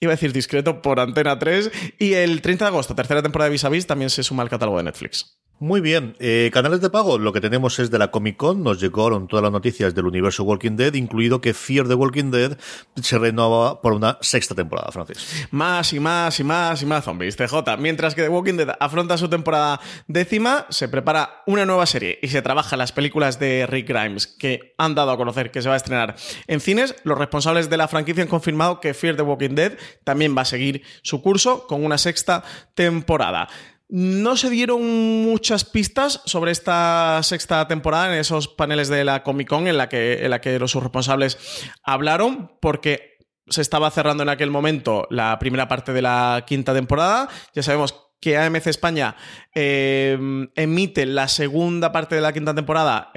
iba 0.00 0.12
a 0.12 0.16
decir 0.16 0.32
discreto 0.32 0.80
por 0.82 1.00
Antena 1.00 1.38
3 1.38 1.70
y 1.98 2.14
el 2.14 2.40
30 2.40 2.64
de 2.64 2.68
agosto, 2.68 2.94
tercera 2.94 3.22
temporada 3.22 3.48
de 3.48 3.52
Vis 3.52 3.64
a 3.64 3.68
Vis, 3.68 3.86
también 3.86 4.10
se 4.10 4.22
suma 4.22 4.42
al 4.42 4.48
catálogo 4.48 4.78
de 4.78 4.84
Netflix. 4.84 5.40
Muy 5.62 5.82
bien, 5.82 6.16
eh, 6.20 6.48
canales 6.54 6.80
de 6.80 6.88
pago, 6.88 7.18
lo 7.18 7.34
que 7.34 7.40
tenemos 7.42 7.78
es 7.80 7.90
de 7.90 7.98
la 7.98 8.10
Comic 8.10 8.38
Con, 8.38 8.62
nos 8.62 8.80
llegaron 8.80 9.28
todas 9.28 9.42
las 9.42 9.52
noticias 9.52 9.94
del 9.94 10.06
universo 10.06 10.42
Walking 10.42 10.74
Dead, 10.74 10.94
incluido 10.94 11.42
que 11.42 11.52
Fear 11.52 11.86
the 11.86 11.92
Walking 11.92 12.30
Dead 12.30 12.56
se 13.02 13.18
renovaba 13.18 13.82
por 13.82 13.92
una 13.92 14.16
sexta 14.22 14.54
temporada, 14.54 14.90
Francis. 14.90 15.48
Más 15.50 15.92
y 15.92 16.00
más 16.00 16.40
y 16.40 16.44
más 16.44 16.80
y 16.80 16.86
más 16.86 17.04
zombies, 17.04 17.36
TJ. 17.36 17.76
Mientras 17.78 18.14
que 18.14 18.22
The 18.22 18.30
Walking 18.30 18.54
Dead 18.54 18.74
afronta 18.80 19.18
su 19.18 19.28
temporada 19.28 19.82
décima, 20.08 20.64
se 20.70 20.88
prepara 20.88 21.42
una 21.46 21.66
nueva 21.66 21.84
serie 21.84 22.18
y 22.22 22.28
se 22.28 22.40
trabaja 22.40 22.78
las 22.78 22.92
películas 22.92 23.38
de 23.38 23.66
Rick 23.66 23.86
Grimes 23.86 24.28
que 24.28 24.72
han 24.78 24.94
dado 24.94 25.10
a 25.10 25.18
conocer 25.18 25.50
que 25.50 25.60
se 25.60 25.68
va 25.68 25.74
a 25.74 25.76
estrenar 25.76 26.16
en 26.46 26.60
cines. 26.60 26.94
Los 27.04 27.18
responsables 27.18 27.68
de 27.68 27.76
la 27.76 27.86
franquicia 27.86 28.22
han 28.22 28.30
confirmado 28.30 28.80
que 28.80 28.94
Fear 28.94 29.16
the 29.16 29.22
Walking 29.22 29.56
Dead 29.56 29.74
también 30.04 30.34
va 30.34 30.40
a 30.40 30.46
seguir 30.46 30.84
su 31.02 31.20
curso 31.20 31.66
con 31.66 31.84
una 31.84 31.98
sexta 31.98 32.44
temporada. 32.74 33.46
No 33.92 34.36
se 34.36 34.50
dieron 34.50 35.24
muchas 35.24 35.64
pistas 35.64 36.22
sobre 36.24 36.52
esta 36.52 37.20
sexta 37.24 37.66
temporada 37.66 38.14
en 38.14 38.20
esos 38.20 38.46
paneles 38.46 38.88
de 38.88 39.04
la 39.04 39.24
Comic 39.24 39.48
Con 39.48 39.66
en 39.66 39.76
la 39.76 39.88
que, 39.88 40.24
en 40.24 40.30
la 40.30 40.40
los 40.60 40.74
responsables 40.74 41.66
hablaron, 41.82 42.52
porque 42.60 43.18
se 43.48 43.62
estaba 43.62 43.90
cerrando 43.90 44.22
en 44.22 44.28
aquel 44.28 44.50
momento 44.50 45.08
la 45.10 45.36
primera 45.40 45.66
parte 45.66 45.92
de 45.92 46.02
la 46.02 46.44
quinta 46.46 46.72
temporada. 46.72 47.28
Ya 47.52 47.64
sabemos 47.64 48.10
que 48.20 48.36
AMC 48.36 48.66
España 48.66 49.16
eh, 49.54 50.18
emite 50.54 51.06
la 51.06 51.26
segunda 51.26 51.90
parte 51.90 52.14
de 52.14 52.20
la 52.20 52.32
quinta 52.32 52.54
temporada 52.54 53.10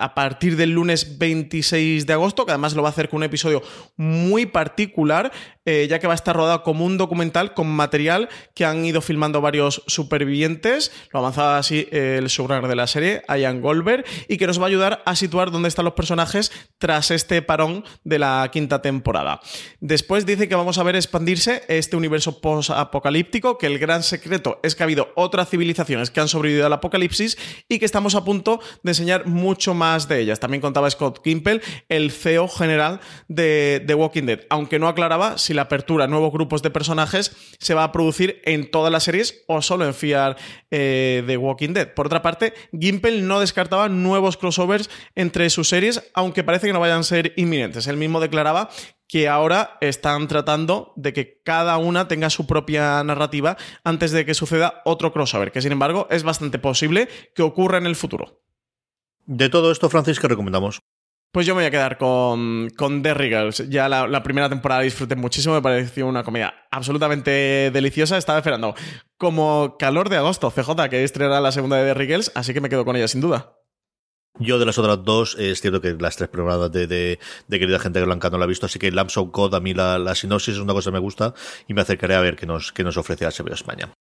a 0.00 0.14
partir 0.14 0.56
del 0.56 0.70
lunes 0.70 1.18
26 1.18 2.06
de 2.06 2.12
agosto, 2.12 2.46
que 2.46 2.52
además 2.52 2.74
lo 2.74 2.82
va 2.82 2.88
a 2.88 2.92
hacer 2.92 3.08
con 3.08 3.18
un 3.18 3.24
episodio 3.24 3.62
muy 3.96 4.46
particular, 4.46 5.30
eh, 5.70 5.86
ya 5.86 5.98
que 5.98 6.06
va 6.06 6.14
a 6.14 6.16
estar 6.16 6.34
rodado 6.34 6.62
como 6.62 6.86
un 6.86 6.96
documental 6.96 7.52
con 7.52 7.68
material 7.68 8.30
que 8.54 8.64
han 8.64 8.86
ido 8.86 9.02
filmando 9.02 9.42
varios 9.42 9.82
supervivientes. 9.86 10.90
Lo 11.12 11.18
avanzaba 11.18 11.58
así 11.58 11.86
el 11.92 12.28
showrunner 12.28 12.68
de 12.68 12.74
la 12.74 12.86
serie, 12.86 13.22
Ian 13.28 13.60
Goldberg, 13.60 14.02
y 14.28 14.38
que 14.38 14.46
nos 14.46 14.58
va 14.58 14.64
a 14.64 14.68
ayudar 14.68 15.02
a 15.04 15.14
situar 15.14 15.50
dónde 15.50 15.68
están 15.68 15.84
los 15.84 15.92
personajes 15.92 16.52
tras 16.78 17.10
este 17.10 17.42
parón 17.42 17.84
de 18.02 18.18
la 18.18 18.48
quinta 18.50 18.80
temporada. 18.80 19.42
Después 19.80 20.24
dice 20.24 20.48
que 20.48 20.54
vamos 20.54 20.78
a 20.78 20.82
ver 20.84 20.96
expandirse 20.96 21.62
este 21.68 21.96
universo 21.96 22.40
post-apocalíptico, 22.40 23.58
que 23.58 23.66
el 23.66 23.78
gran 23.78 24.02
secreto 24.02 24.60
es 24.62 24.74
que 24.74 24.84
ha 24.84 24.86
habido 24.86 25.12
otras 25.16 25.50
civilizaciones 25.50 26.10
que 26.10 26.20
han 26.20 26.28
sobrevivido 26.28 26.64
al 26.64 26.72
apocalipsis 26.72 27.36
y 27.68 27.78
que 27.78 27.84
estamos 27.84 28.14
a 28.14 28.24
punto 28.24 28.58
de 28.82 28.92
enseñar 28.92 29.26
mucho 29.26 29.74
más 29.74 30.08
de 30.08 30.20
ellas. 30.20 30.40
También 30.40 30.62
contaba 30.62 30.88
Scott 30.88 31.20
Kimpel, 31.22 31.60
el 31.90 32.10
CEO 32.10 32.48
general 32.48 33.00
de 33.28 33.84
The 33.86 33.94
Walking 33.94 34.24
Dead, 34.24 34.40
aunque 34.48 34.78
no 34.78 34.88
aclaraba 34.88 35.36
si 35.36 35.57
la 35.58 35.62
apertura 35.62 36.04
a 36.04 36.06
nuevos 36.06 36.32
grupos 36.32 36.62
de 36.62 36.70
personajes 36.70 37.32
se 37.58 37.74
va 37.74 37.82
a 37.82 37.90
producir 37.90 38.40
en 38.44 38.70
todas 38.70 38.92
las 38.92 39.02
series 39.02 39.42
o 39.48 39.60
solo 39.60 39.84
en 39.84 39.92
Fear 39.92 40.36
eh, 40.70 41.24
The 41.26 41.36
Walking 41.36 41.72
Dead. 41.72 41.94
Por 41.94 42.06
otra 42.06 42.22
parte, 42.22 42.54
Gimpel 42.72 43.26
no 43.26 43.40
descartaba 43.40 43.88
nuevos 43.88 44.36
crossovers 44.36 44.88
entre 45.16 45.50
sus 45.50 45.68
series, 45.68 46.08
aunque 46.14 46.44
parece 46.44 46.68
que 46.68 46.72
no 46.72 46.78
vayan 46.78 47.00
a 47.00 47.02
ser 47.02 47.32
inminentes. 47.36 47.88
Él 47.88 47.96
mismo 47.96 48.20
declaraba 48.20 48.70
que 49.08 49.26
ahora 49.26 49.78
están 49.80 50.28
tratando 50.28 50.92
de 50.94 51.12
que 51.12 51.40
cada 51.42 51.76
una 51.78 52.06
tenga 52.06 52.30
su 52.30 52.46
propia 52.46 53.02
narrativa 53.02 53.56
antes 53.82 54.12
de 54.12 54.24
que 54.24 54.34
suceda 54.34 54.80
otro 54.84 55.12
crossover, 55.12 55.50
que 55.50 55.60
sin 55.60 55.72
embargo 55.72 56.06
es 56.10 56.22
bastante 56.22 56.60
posible 56.60 57.08
que 57.34 57.42
ocurra 57.42 57.78
en 57.78 57.86
el 57.86 57.96
futuro. 57.96 58.42
De 59.26 59.48
todo 59.48 59.72
esto, 59.72 59.90
Francis, 59.90 60.20
¿qué 60.20 60.28
recomendamos? 60.28 60.82
Pues 61.30 61.46
yo 61.46 61.54
me 61.54 61.60
voy 61.60 61.66
a 61.66 61.70
quedar 61.70 61.98
con, 61.98 62.70
con 62.70 63.02
The 63.02 63.14
Girls. 63.14 63.68
Ya 63.68 63.88
la, 63.88 64.22
primera 64.22 64.48
temporada 64.48 64.80
disfruté 64.80 65.14
muchísimo, 65.14 65.54
me 65.54 65.62
pareció 65.62 66.06
una 66.06 66.24
comedia 66.24 66.54
absolutamente 66.70 67.70
deliciosa. 67.70 68.16
Estaba 68.16 68.38
esperando 68.38 68.74
como 69.18 69.76
calor 69.78 70.08
de 70.08 70.16
agosto, 70.16 70.50
CJ, 70.50 70.88
que 70.88 71.04
estrenará 71.04 71.40
la 71.40 71.52
segunda 71.52 71.76
de 71.76 71.94
The 71.94 72.06
Girls, 72.06 72.32
así 72.34 72.54
que 72.54 72.62
me 72.62 72.70
quedo 72.70 72.86
con 72.86 72.96
ella 72.96 73.08
sin 73.08 73.20
duda. 73.20 73.58
Yo 74.40 74.58
de 74.58 74.66
las 74.66 74.78
otras 74.78 75.04
dos, 75.04 75.36
es 75.38 75.60
cierto 75.60 75.80
que 75.80 75.96
las 75.98 76.16
tres 76.16 76.30
temporadas 76.30 76.70
de, 76.70 76.86
de, 76.86 77.18
de, 77.48 77.58
Querida 77.58 77.78
Gente 77.78 78.02
Blanca 78.02 78.30
no 78.30 78.38
la 78.38 78.44
he 78.44 78.48
visto, 78.48 78.66
así 78.66 78.78
que 78.78 78.92
Lamps 78.92 79.16
of 79.16 79.30
God, 79.32 79.54
a 79.54 79.60
mí 79.60 79.74
la, 79.74 79.98
la 79.98 80.14
sinopsis 80.14 80.54
es 80.54 80.60
una 80.60 80.72
cosa 80.72 80.90
que 80.90 80.94
me 80.94 81.00
gusta 81.00 81.34
y 81.66 81.74
me 81.74 81.82
acercaré 81.82 82.14
a 82.14 82.20
ver 82.20 82.36
qué 82.36 82.46
nos, 82.46 82.72
qué 82.72 82.84
nos 82.84 82.96
ofrece 82.96 83.26
HBO 83.26 83.52
España. 83.52 83.92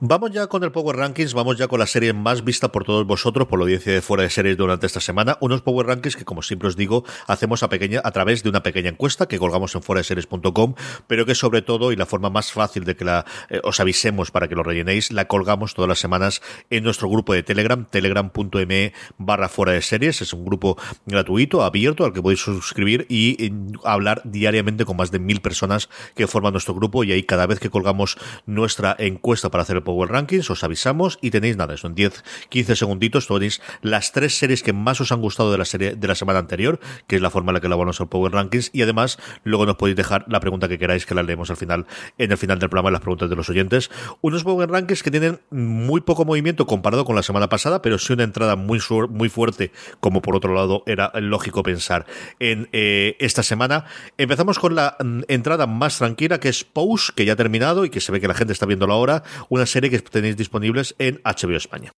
Vamos 0.00 0.30
ya 0.30 0.46
con 0.46 0.62
el 0.62 0.70
Power 0.70 0.94
Rankings, 0.94 1.34
vamos 1.34 1.58
ya 1.58 1.66
con 1.66 1.80
la 1.80 1.86
serie 1.88 2.12
más 2.12 2.44
vista 2.44 2.70
por 2.70 2.84
todos 2.84 3.04
vosotros, 3.04 3.48
por 3.48 3.58
la 3.58 3.64
audiencia 3.64 3.92
de 3.92 4.00
fuera 4.00 4.22
de 4.22 4.30
series 4.30 4.56
durante 4.56 4.86
esta 4.86 5.00
semana. 5.00 5.36
Unos 5.40 5.60
Power 5.62 5.88
Rankings 5.88 6.14
que, 6.14 6.24
como 6.24 6.42
siempre 6.42 6.68
os 6.68 6.76
digo, 6.76 7.02
hacemos 7.26 7.64
a, 7.64 7.68
pequeña, 7.68 8.00
a 8.04 8.12
través 8.12 8.44
de 8.44 8.48
una 8.48 8.62
pequeña 8.62 8.90
encuesta 8.90 9.26
que 9.26 9.40
colgamos 9.40 9.74
en 9.74 9.82
fuera 9.82 9.98
de 9.98 10.04
series.com, 10.04 10.74
pero 11.08 11.26
que 11.26 11.34
sobre 11.34 11.62
todo, 11.62 11.90
y 11.90 11.96
la 11.96 12.06
forma 12.06 12.30
más 12.30 12.52
fácil 12.52 12.84
de 12.84 12.94
que 12.94 13.04
la 13.04 13.24
eh, 13.50 13.60
os 13.64 13.80
avisemos 13.80 14.30
para 14.30 14.46
que 14.46 14.54
lo 14.54 14.62
rellenéis, 14.62 15.10
la 15.10 15.26
colgamos 15.26 15.74
todas 15.74 15.88
las 15.88 15.98
semanas 15.98 16.42
en 16.70 16.84
nuestro 16.84 17.08
grupo 17.08 17.34
de 17.34 17.42
Telegram, 17.42 17.84
telegram.me 17.84 18.92
barra 19.16 19.48
fuera 19.48 19.72
de 19.72 19.82
series. 19.82 20.22
Es 20.22 20.32
un 20.32 20.44
grupo 20.44 20.78
gratuito, 21.06 21.64
abierto, 21.64 22.04
al 22.04 22.12
que 22.12 22.22
podéis 22.22 22.38
suscribir 22.38 23.04
y 23.08 23.46
eh, 23.46 23.52
hablar 23.82 24.22
diariamente 24.24 24.84
con 24.84 24.96
más 24.96 25.10
de 25.10 25.18
mil 25.18 25.40
personas 25.40 25.88
que 26.14 26.28
forman 26.28 26.52
nuestro 26.52 26.72
grupo. 26.72 27.02
Y 27.02 27.10
ahí 27.10 27.24
cada 27.24 27.48
vez 27.48 27.58
que 27.58 27.68
colgamos 27.68 28.16
nuestra 28.46 28.94
encuesta 28.96 29.50
para 29.50 29.62
hacer 29.62 29.74
el 29.74 29.87
Power 29.88 30.10
Rankings, 30.10 30.50
os 30.50 30.62
avisamos 30.64 31.18
y 31.22 31.30
tenéis 31.30 31.56
nada, 31.56 31.74
son 31.78 31.94
10, 31.94 32.22
15 32.50 32.76
segunditos, 32.76 33.26
tenéis 33.26 33.62
las 33.80 34.12
tres 34.12 34.36
series 34.36 34.62
que 34.62 34.74
más 34.74 35.00
os 35.00 35.12
han 35.12 35.22
gustado 35.22 35.50
de 35.50 35.56
la 35.56 35.64
serie 35.64 35.94
de 35.96 36.06
la 36.06 36.14
semana 36.14 36.40
anterior, 36.40 36.78
que 37.06 37.16
es 37.16 37.22
la 37.22 37.30
forma 37.30 37.52
en 37.52 37.54
la 37.54 37.60
que 37.60 37.68
elaboramos 37.68 37.98
el 37.98 38.06
Power 38.06 38.30
Rankings, 38.32 38.68
y 38.74 38.82
además 38.82 39.18
luego 39.44 39.64
nos 39.64 39.76
podéis 39.76 39.96
dejar 39.96 40.26
la 40.28 40.40
pregunta 40.40 40.68
que 40.68 40.78
queráis 40.78 41.06
que 41.06 41.14
la 41.14 41.22
leemos 41.22 41.48
al 41.48 41.56
final, 41.56 41.86
en 42.18 42.30
el 42.30 42.36
final 42.36 42.58
del 42.58 42.68
programa, 42.68 42.90
las 42.90 43.00
preguntas 43.00 43.30
de 43.30 43.36
los 43.36 43.48
oyentes. 43.48 43.90
Unos 44.20 44.44
Power 44.44 44.68
Rankings 44.68 45.02
que 45.02 45.10
tienen 45.10 45.40
muy 45.50 46.02
poco 46.02 46.26
movimiento 46.26 46.66
comparado 46.66 47.06
con 47.06 47.16
la 47.16 47.22
semana 47.22 47.48
pasada, 47.48 47.80
pero 47.80 47.98
sí 47.98 48.12
una 48.12 48.24
entrada 48.24 48.56
muy, 48.56 48.80
muy 49.08 49.30
fuerte, 49.30 49.72
como 50.00 50.20
por 50.20 50.36
otro 50.36 50.52
lado 50.52 50.82
era 50.84 51.10
lógico 51.14 51.62
pensar 51.62 52.04
en 52.40 52.68
eh, 52.72 53.16
esta 53.20 53.42
semana. 53.42 53.86
Empezamos 54.18 54.58
con 54.58 54.74
la 54.74 54.98
mm, 55.02 55.20
entrada 55.28 55.66
más 55.66 55.96
tranquila, 55.96 56.40
que 56.40 56.50
es 56.50 56.64
Pose, 56.64 57.12
que 57.16 57.24
ya 57.24 57.32
ha 57.32 57.36
terminado 57.36 57.86
y 57.86 57.90
que 57.90 58.02
se 58.02 58.12
ve 58.12 58.20
que 58.20 58.28
la 58.28 58.34
gente 58.34 58.52
está 58.52 58.66
viendo 58.66 58.84
ahora, 58.92 59.22
una 59.48 59.66
serie 59.66 59.77
que 59.80 59.98
tenéis 60.00 60.36
disponibles 60.36 60.94
en 60.98 61.20
HBO 61.24 61.56
España. 61.56 61.92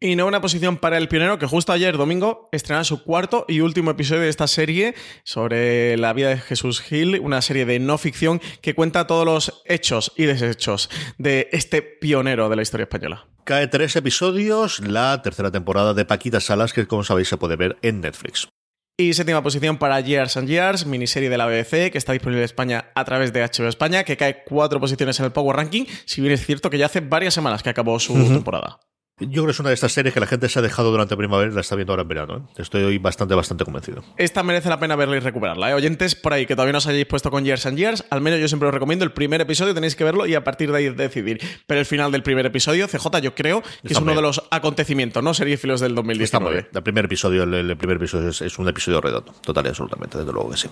Y 0.00 0.14
no 0.14 0.26
una 0.26 0.40
posición 0.40 0.76
para 0.76 0.96
el 0.96 1.08
pionero 1.08 1.40
que 1.40 1.46
justo 1.46 1.72
ayer, 1.72 1.96
domingo, 1.96 2.48
estrenó 2.52 2.84
su 2.84 3.02
cuarto 3.02 3.44
y 3.48 3.60
último 3.60 3.90
episodio 3.90 4.22
de 4.22 4.28
esta 4.28 4.46
serie 4.46 4.94
sobre 5.24 5.96
la 5.96 6.12
vida 6.12 6.28
de 6.28 6.38
Jesús 6.38 6.80
Gil, 6.80 7.18
una 7.18 7.42
serie 7.42 7.66
de 7.66 7.80
no 7.80 7.98
ficción 7.98 8.40
que 8.62 8.76
cuenta 8.76 9.08
todos 9.08 9.24
los 9.24 9.62
hechos 9.64 10.12
y 10.16 10.26
desechos 10.26 10.88
de 11.18 11.48
este 11.50 11.82
pionero 11.82 12.48
de 12.48 12.54
la 12.54 12.62
historia 12.62 12.84
española. 12.84 13.26
Cae 13.42 13.66
tres 13.66 13.96
episodios, 13.96 14.78
la 14.78 15.20
tercera 15.20 15.50
temporada 15.50 15.94
de 15.94 16.04
Paquita 16.04 16.38
Salas, 16.38 16.72
que 16.72 16.86
como 16.86 17.02
sabéis 17.02 17.26
se 17.26 17.36
puede 17.36 17.56
ver 17.56 17.76
en 17.82 18.00
Netflix. 18.00 18.48
Y 19.00 19.14
séptima 19.14 19.44
posición 19.44 19.78
para 19.78 20.00
Years 20.00 20.36
and 20.36 20.48
Years, 20.48 20.84
miniserie 20.84 21.30
de 21.30 21.38
la 21.38 21.46
BBC, 21.46 21.92
que 21.92 21.98
está 21.98 22.14
disponible 22.14 22.40
en 22.40 22.46
España 22.46 22.86
a 22.96 23.04
través 23.04 23.32
de 23.32 23.44
HBO 23.44 23.68
España, 23.68 24.02
que 24.02 24.16
cae 24.16 24.42
cuatro 24.42 24.80
posiciones 24.80 25.20
en 25.20 25.26
el 25.26 25.30
Power 25.30 25.54
Ranking, 25.54 25.84
si 26.04 26.20
bien 26.20 26.32
es 26.34 26.44
cierto 26.44 26.68
que 26.68 26.78
ya 26.78 26.86
hace 26.86 26.98
varias 26.98 27.32
semanas 27.32 27.62
que 27.62 27.70
acabó 27.70 28.00
su 28.00 28.14
uh 28.14 28.16
-huh. 28.16 28.28
temporada. 28.34 28.80
Yo 29.20 29.42
creo 29.42 29.46
que 29.46 29.50
es 29.50 29.60
una 29.60 29.70
de 29.70 29.74
estas 29.74 29.92
series 29.92 30.14
que 30.14 30.20
la 30.20 30.26
gente 30.26 30.48
se 30.48 30.58
ha 30.58 30.62
dejado 30.62 30.90
durante 30.90 31.16
primavera 31.16 31.50
y 31.50 31.54
la 31.54 31.60
está 31.60 31.74
viendo 31.74 31.92
ahora 31.92 32.02
en 32.02 32.08
verano. 32.08 32.36
¿eh? 32.36 32.52
Estoy 32.58 32.84
hoy 32.84 32.98
bastante, 32.98 33.34
bastante 33.34 33.64
convencido. 33.64 34.04
Esta 34.16 34.42
merece 34.44 34.68
la 34.68 34.78
pena 34.78 34.94
verla 34.94 35.16
y 35.16 35.20
recuperarla. 35.20 35.70
¿eh? 35.70 35.74
Oyentes 35.74 36.14
por 36.14 36.32
ahí 36.32 36.46
que 36.46 36.54
todavía 36.54 36.72
no 36.72 36.78
os 36.78 36.86
hayáis 36.86 37.06
puesto 37.06 37.30
con 37.30 37.44
Years 37.44 37.66
and 37.66 37.76
Years, 37.76 38.04
al 38.10 38.20
menos 38.20 38.38
yo 38.40 38.46
siempre 38.46 38.68
os 38.68 38.74
recomiendo 38.74 39.04
el 39.04 39.12
primer 39.12 39.40
episodio, 39.40 39.74
tenéis 39.74 39.96
que 39.96 40.04
verlo 40.04 40.26
y 40.26 40.34
a 40.34 40.44
partir 40.44 40.70
de 40.70 40.78
ahí 40.78 40.88
decidir. 40.90 41.40
Pero 41.66 41.80
el 41.80 41.86
final 41.86 42.12
del 42.12 42.22
primer 42.22 42.46
episodio, 42.46 42.86
CJ, 42.86 43.20
yo 43.20 43.34
creo 43.34 43.62
que 43.62 43.68
está 43.68 43.92
es 43.92 43.96
uno 43.96 44.06
bien. 44.06 44.16
de 44.16 44.22
los 44.22 44.42
acontecimientos, 44.50 45.22
¿no? 45.22 45.34
Seriefilos 45.34 45.80
del 45.80 45.94
2019. 45.94 46.68
El 46.72 46.82
primer 46.82 47.06
episodio, 47.06 47.42
el, 47.42 47.54
el 47.54 47.76
primer 47.76 47.96
episodio 47.96 48.28
es, 48.28 48.40
es, 48.40 48.58
un 48.58 48.68
episodio 48.68 49.00
redondo, 49.00 49.32
total 49.42 49.66
y 49.66 49.68
absolutamente, 49.70 50.18
desde 50.18 50.32
luego 50.32 50.50
que 50.50 50.56
sí. 50.56 50.68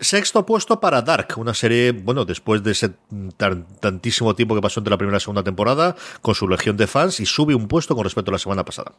Sexto 0.00 0.46
puesto 0.46 0.80
para 0.80 1.02
Dark, 1.02 1.34
una 1.36 1.52
serie, 1.52 1.92
bueno, 1.92 2.24
después 2.24 2.62
de 2.62 2.72
ese 2.72 2.90
tan, 3.36 3.66
tantísimo 3.80 4.34
tiempo 4.34 4.54
que 4.54 4.62
pasó 4.62 4.80
entre 4.80 4.90
la 4.90 4.96
primera 4.96 5.18
y 5.18 5.20
segunda 5.20 5.42
temporada, 5.42 5.94
con 6.22 6.34
su 6.34 6.48
legión 6.48 6.76
de 6.78 6.86
fans, 6.86 7.20
y 7.20 7.26
sube 7.26 7.54
un 7.54 7.68
puesto 7.68 7.94
con 7.94 8.04
respecto 8.04 8.30
a 8.30 8.32
la 8.32 8.38
semana 8.38 8.64
pasada. 8.64 8.94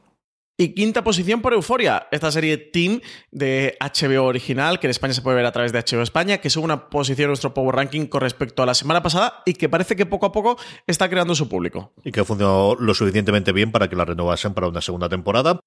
Y 0.58 0.76
quinta 0.76 1.04
posición 1.04 1.42
por 1.42 1.54
Euforia, 1.54 2.08
esta 2.12 2.32
serie 2.32 2.56
Team 2.58 3.02
de 3.32 3.78
HBO 3.80 4.26
original, 4.26 4.80
que 4.80 4.86
en 4.86 4.92
España 4.92 5.14
se 5.14 5.24
puede 5.24 5.38
ver 5.38 5.46
a 5.48 5.52
través 5.52 5.72
de 5.72 5.80
HBO 5.80 6.04
España, 6.04 6.38
que 6.38 6.52
sube 6.52 6.66
una 6.66 6.90
posición 6.90 7.26
en 7.26 7.30
nuestro 7.30 7.54
Power 7.54 7.76
Ranking 7.76 8.06
con 8.06 8.22
respecto 8.22 8.62
a 8.62 8.68
la 8.68 8.76
semana 8.76 9.02
pasada 9.02 9.42
y 9.48 9.54
que 9.56 9.70
parece 9.70 9.96
que 9.96 10.06
poco 10.06 10.28
a 10.28 10.32
poco 10.32 10.60
está 10.86 11.10
creando 11.10 11.34
su 11.34 11.50
público. 11.50 11.94
Y 12.04 12.12
que 12.12 12.20
ha 12.20 12.26
funcionado 12.26 12.76
lo 12.76 12.94
suficientemente 12.94 13.54
bien 13.54 13.72
para 13.72 13.90
que 13.90 13.96
la 13.96 14.06
renovasen 14.06 14.54
para 14.54 14.68
una 14.68 14.82
segunda 14.82 15.10
temporada 15.10 15.60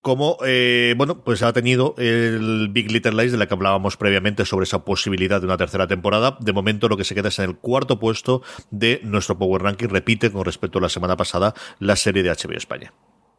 como, 0.00 0.38
eh, 0.46 0.94
bueno, 0.96 1.24
pues 1.24 1.42
ha 1.42 1.52
tenido 1.52 1.94
el 1.98 2.68
Big 2.70 2.90
Little 2.90 3.12
Lies 3.12 3.32
de 3.32 3.38
la 3.38 3.46
que 3.46 3.54
hablábamos 3.54 3.96
previamente 3.96 4.44
sobre 4.44 4.64
esa 4.64 4.84
posibilidad 4.84 5.40
de 5.40 5.46
una 5.46 5.56
tercera 5.56 5.86
temporada. 5.86 6.38
De 6.40 6.52
momento 6.52 6.88
lo 6.88 6.96
que 6.96 7.04
se 7.04 7.14
queda 7.14 7.28
es 7.28 7.38
en 7.38 7.46
el 7.46 7.56
cuarto 7.56 7.98
puesto 7.98 8.42
de 8.70 9.00
nuestro 9.02 9.38
Power 9.38 9.62
Ranking. 9.62 9.88
Repite 9.88 10.30
con 10.30 10.44
respecto 10.44 10.78
a 10.78 10.82
la 10.82 10.88
semana 10.88 11.16
pasada 11.16 11.54
la 11.78 11.96
serie 11.96 12.22
de 12.22 12.30
HBO 12.30 12.56
España. 12.56 12.92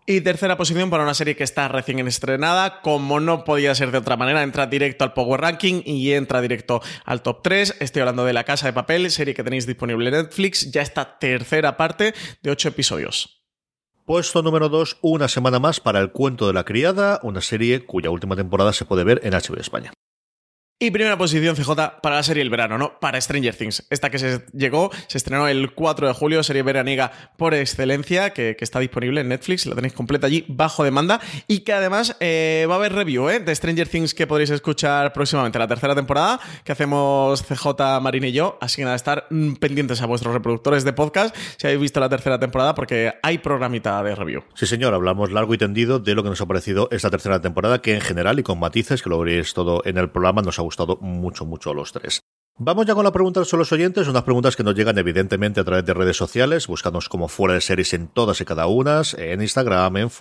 Y 0.05 0.21
tercera 0.21 0.57
posición 0.57 0.89
para 0.89 1.03
una 1.03 1.13
serie 1.13 1.35
que 1.35 1.43
está 1.43 1.67
recién 1.67 1.99
estrenada. 2.07 2.81
Como 2.81 3.19
no 3.19 3.43
podía 3.43 3.75
ser 3.75 3.91
de 3.91 3.99
otra 3.99 4.17
manera, 4.17 4.41
entra 4.41 4.65
directo 4.65 5.03
al 5.03 5.13
Power 5.13 5.39
Ranking 5.39 5.83
y 5.85 6.13
entra 6.13 6.41
directo 6.41 6.81
al 7.05 7.21
top 7.21 7.43
3. 7.43 7.77
Estoy 7.79 8.01
hablando 8.01 8.25
de 8.25 8.33
La 8.33 8.43
Casa 8.43 8.65
de 8.65 8.73
Papel, 8.73 9.11
serie 9.11 9.35
que 9.35 9.43
tenéis 9.43 9.67
disponible 9.67 10.09
en 10.09 10.15
Netflix. 10.15 10.71
Ya 10.71 10.81
esta 10.81 11.19
tercera 11.19 11.77
parte 11.77 12.15
de 12.41 12.49
ocho 12.49 12.69
episodios. 12.69 13.38
Puesto 14.09 14.41
número 14.41 14.69
2, 14.69 14.97
una 15.03 15.27
semana 15.27 15.59
más 15.59 15.79
para 15.79 15.99
El 15.99 16.11
cuento 16.11 16.47
de 16.47 16.53
la 16.53 16.65
criada, 16.65 17.19
una 17.21 17.41
serie 17.41 17.85
cuya 17.85 18.09
última 18.09 18.35
temporada 18.35 18.73
se 18.73 18.83
puede 18.83 19.03
ver 19.03 19.21
en 19.23 19.33
HBO 19.33 19.61
España. 19.61 19.93
Y 20.81 20.91
primera 20.91 21.17
posición 21.17 21.57
CJ 21.57 21.71
para 22.01 22.15
la 22.15 22.23
serie 22.23 22.41
El 22.41 22.49
Verano, 22.49 22.77
¿no? 22.77 23.01
Para 23.01 23.19
Stranger 23.19 23.53
Things. 23.53 23.85
Esta 23.89 24.09
que 24.09 24.17
se 24.17 24.45
llegó, 24.53 24.91
se 25.07 25.17
estrenó 25.17 25.49
el 25.49 25.73
4 25.73 26.07
de 26.07 26.13
julio, 26.13 26.41
serie 26.41 26.63
veraniega 26.63 27.11
por 27.35 27.53
excelencia, 27.53 28.29
que, 28.29 28.55
que 28.55 28.63
está 28.63 28.79
disponible 28.79 29.19
en 29.19 29.27
Netflix, 29.27 29.65
la 29.65 29.75
tenéis 29.75 29.91
completa 29.91 30.27
allí 30.27 30.45
bajo 30.47 30.85
demanda. 30.85 31.19
Y 31.47 31.65
que 31.65 31.73
además 31.73 32.15
eh, 32.21 32.65
va 32.69 32.75
a 32.75 32.77
haber 32.77 32.93
review 32.93 33.27
¿eh? 33.27 33.41
de 33.41 33.53
Stranger 33.53 33.89
Things 33.89 34.13
que 34.13 34.25
podréis 34.25 34.51
escuchar 34.51 35.11
próximamente, 35.11 35.59
la 35.59 35.67
tercera 35.67 35.95
temporada, 35.95 36.39
que 36.63 36.71
hacemos 36.71 37.43
CJ, 37.43 37.99
Marín 38.01 38.23
y 38.23 38.31
yo. 38.31 38.57
Así 38.61 38.77
que 38.77 38.85
nada, 38.85 38.95
estar 38.95 39.27
mm, 39.31 39.55
pendientes 39.55 40.01
a 40.01 40.05
vuestros 40.05 40.33
reproductores 40.33 40.85
de 40.85 40.93
podcast 40.93 41.35
si 41.57 41.67
habéis 41.67 41.81
visto 41.81 41.99
la 41.99 42.07
tercera 42.07 42.39
temporada, 42.39 42.73
porque 42.73 43.15
hay 43.21 43.39
programita 43.39 44.01
de 44.01 44.15
review. 44.15 44.43
Sí, 44.53 44.65
señor, 44.65 44.93
hablamos 44.93 45.29
largo 45.33 45.53
y 45.53 45.57
tendido 45.57 45.99
de 45.99 46.15
lo 46.15 46.23
que 46.23 46.29
nos 46.29 46.39
ha 46.39 46.45
parecido 46.45 46.87
esta 46.93 47.09
tercera 47.09 47.41
temporada, 47.41 47.81
que 47.81 47.95
en 47.95 48.01
general 48.01 48.39
y 48.39 48.43
con 48.43 48.57
matices, 48.59 49.01
que 49.01 49.09
lo 49.09 49.19
veréis 49.19 49.53
todo 49.53 49.81
en 49.83 49.97
el 49.97 50.09
programa, 50.09 50.41
nos 50.41 50.57
ha 50.57 50.68
gustado 50.69 50.97
mucho, 51.01 51.45
mucho 51.45 51.71
a 51.71 51.73
los 51.73 51.91
tres. 51.91 52.21
Vamos 52.61 52.85
ya 52.85 52.93
con 52.93 53.05
la 53.05 53.13
pregunta 53.13 53.39
de 53.39 53.57
los 53.57 53.71
oyentes, 53.71 54.09
unas 54.09 54.23
preguntas 54.23 54.57
que 54.57 54.63
nos 54.63 54.75
llegan 54.75 54.97
evidentemente 54.97 55.61
a 55.61 55.63
través 55.63 55.85
de 55.85 55.93
redes 55.93 56.17
sociales, 56.17 56.67
buscándonos 56.67 57.07
como 57.07 57.29
fuera 57.29 57.53
de 57.53 57.61
series 57.61 57.93
en 57.93 58.09
todas 58.09 58.41
y 58.41 58.45
cada 58.45 58.67
una, 58.67 59.01
en 59.17 59.41
Instagram, 59.41 59.95
en, 59.95 60.11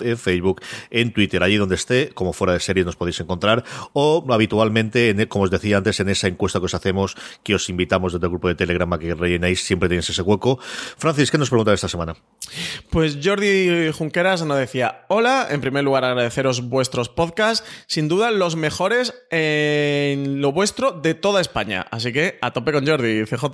en, 0.00 0.16
Facebook, 0.16 0.62
en 0.88 1.12
Twitter, 1.12 1.42
allí 1.42 1.58
donde 1.58 1.74
esté, 1.74 2.08
como 2.14 2.32
fuera 2.32 2.54
de 2.54 2.60
series 2.60 2.86
nos 2.86 2.96
podéis 2.96 3.20
encontrar, 3.20 3.64
o 3.92 4.24
habitualmente, 4.30 5.10
en, 5.10 5.26
como 5.26 5.44
os 5.44 5.50
decía 5.50 5.76
antes, 5.76 6.00
en 6.00 6.08
esa 6.08 6.26
encuesta 6.26 6.58
que 6.58 6.64
os 6.64 6.74
hacemos, 6.74 7.16
que 7.42 7.54
os 7.54 7.68
invitamos 7.68 8.14
desde 8.14 8.24
el 8.24 8.30
grupo 8.30 8.48
de 8.48 8.54
Telegram 8.54 8.90
a 8.94 8.98
que 8.98 9.14
rellenéis, 9.14 9.62
siempre 9.62 9.90
tenéis 9.90 10.08
ese 10.08 10.22
hueco. 10.22 10.58
Francis, 10.96 11.30
¿qué 11.30 11.36
nos 11.36 11.50
pregunta 11.50 11.74
esta 11.74 11.88
semana? 11.88 12.16
Pues 12.88 13.18
Jordi 13.22 13.92
Junqueras 13.92 14.42
nos 14.42 14.56
decía, 14.56 15.04
hola, 15.08 15.46
en 15.50 15.60
primer 15.60 15.84
lugar 15.84 16.06
agradeceros 16.06 16.62
vuestros 16.62 17.10
podcasts, 17.10 17.68
sin 17.86 18.08
duda 18.08 18.30
los 18.30 18.56
mejores 18.56 19.12
en 19.30 20.40
lo 20.40 20.52
vuestro 20.52 20.92
de 20.92 21.12
toda 21.12 21.42
España. 21.42 21.57
Así 21.90 22.12
que 22.12 22.38
a 22.40 22.52
tope 22.52 22.72
con 22.72 22.86
Jordi, 22.86 23.24
CJ. 23.24 23.44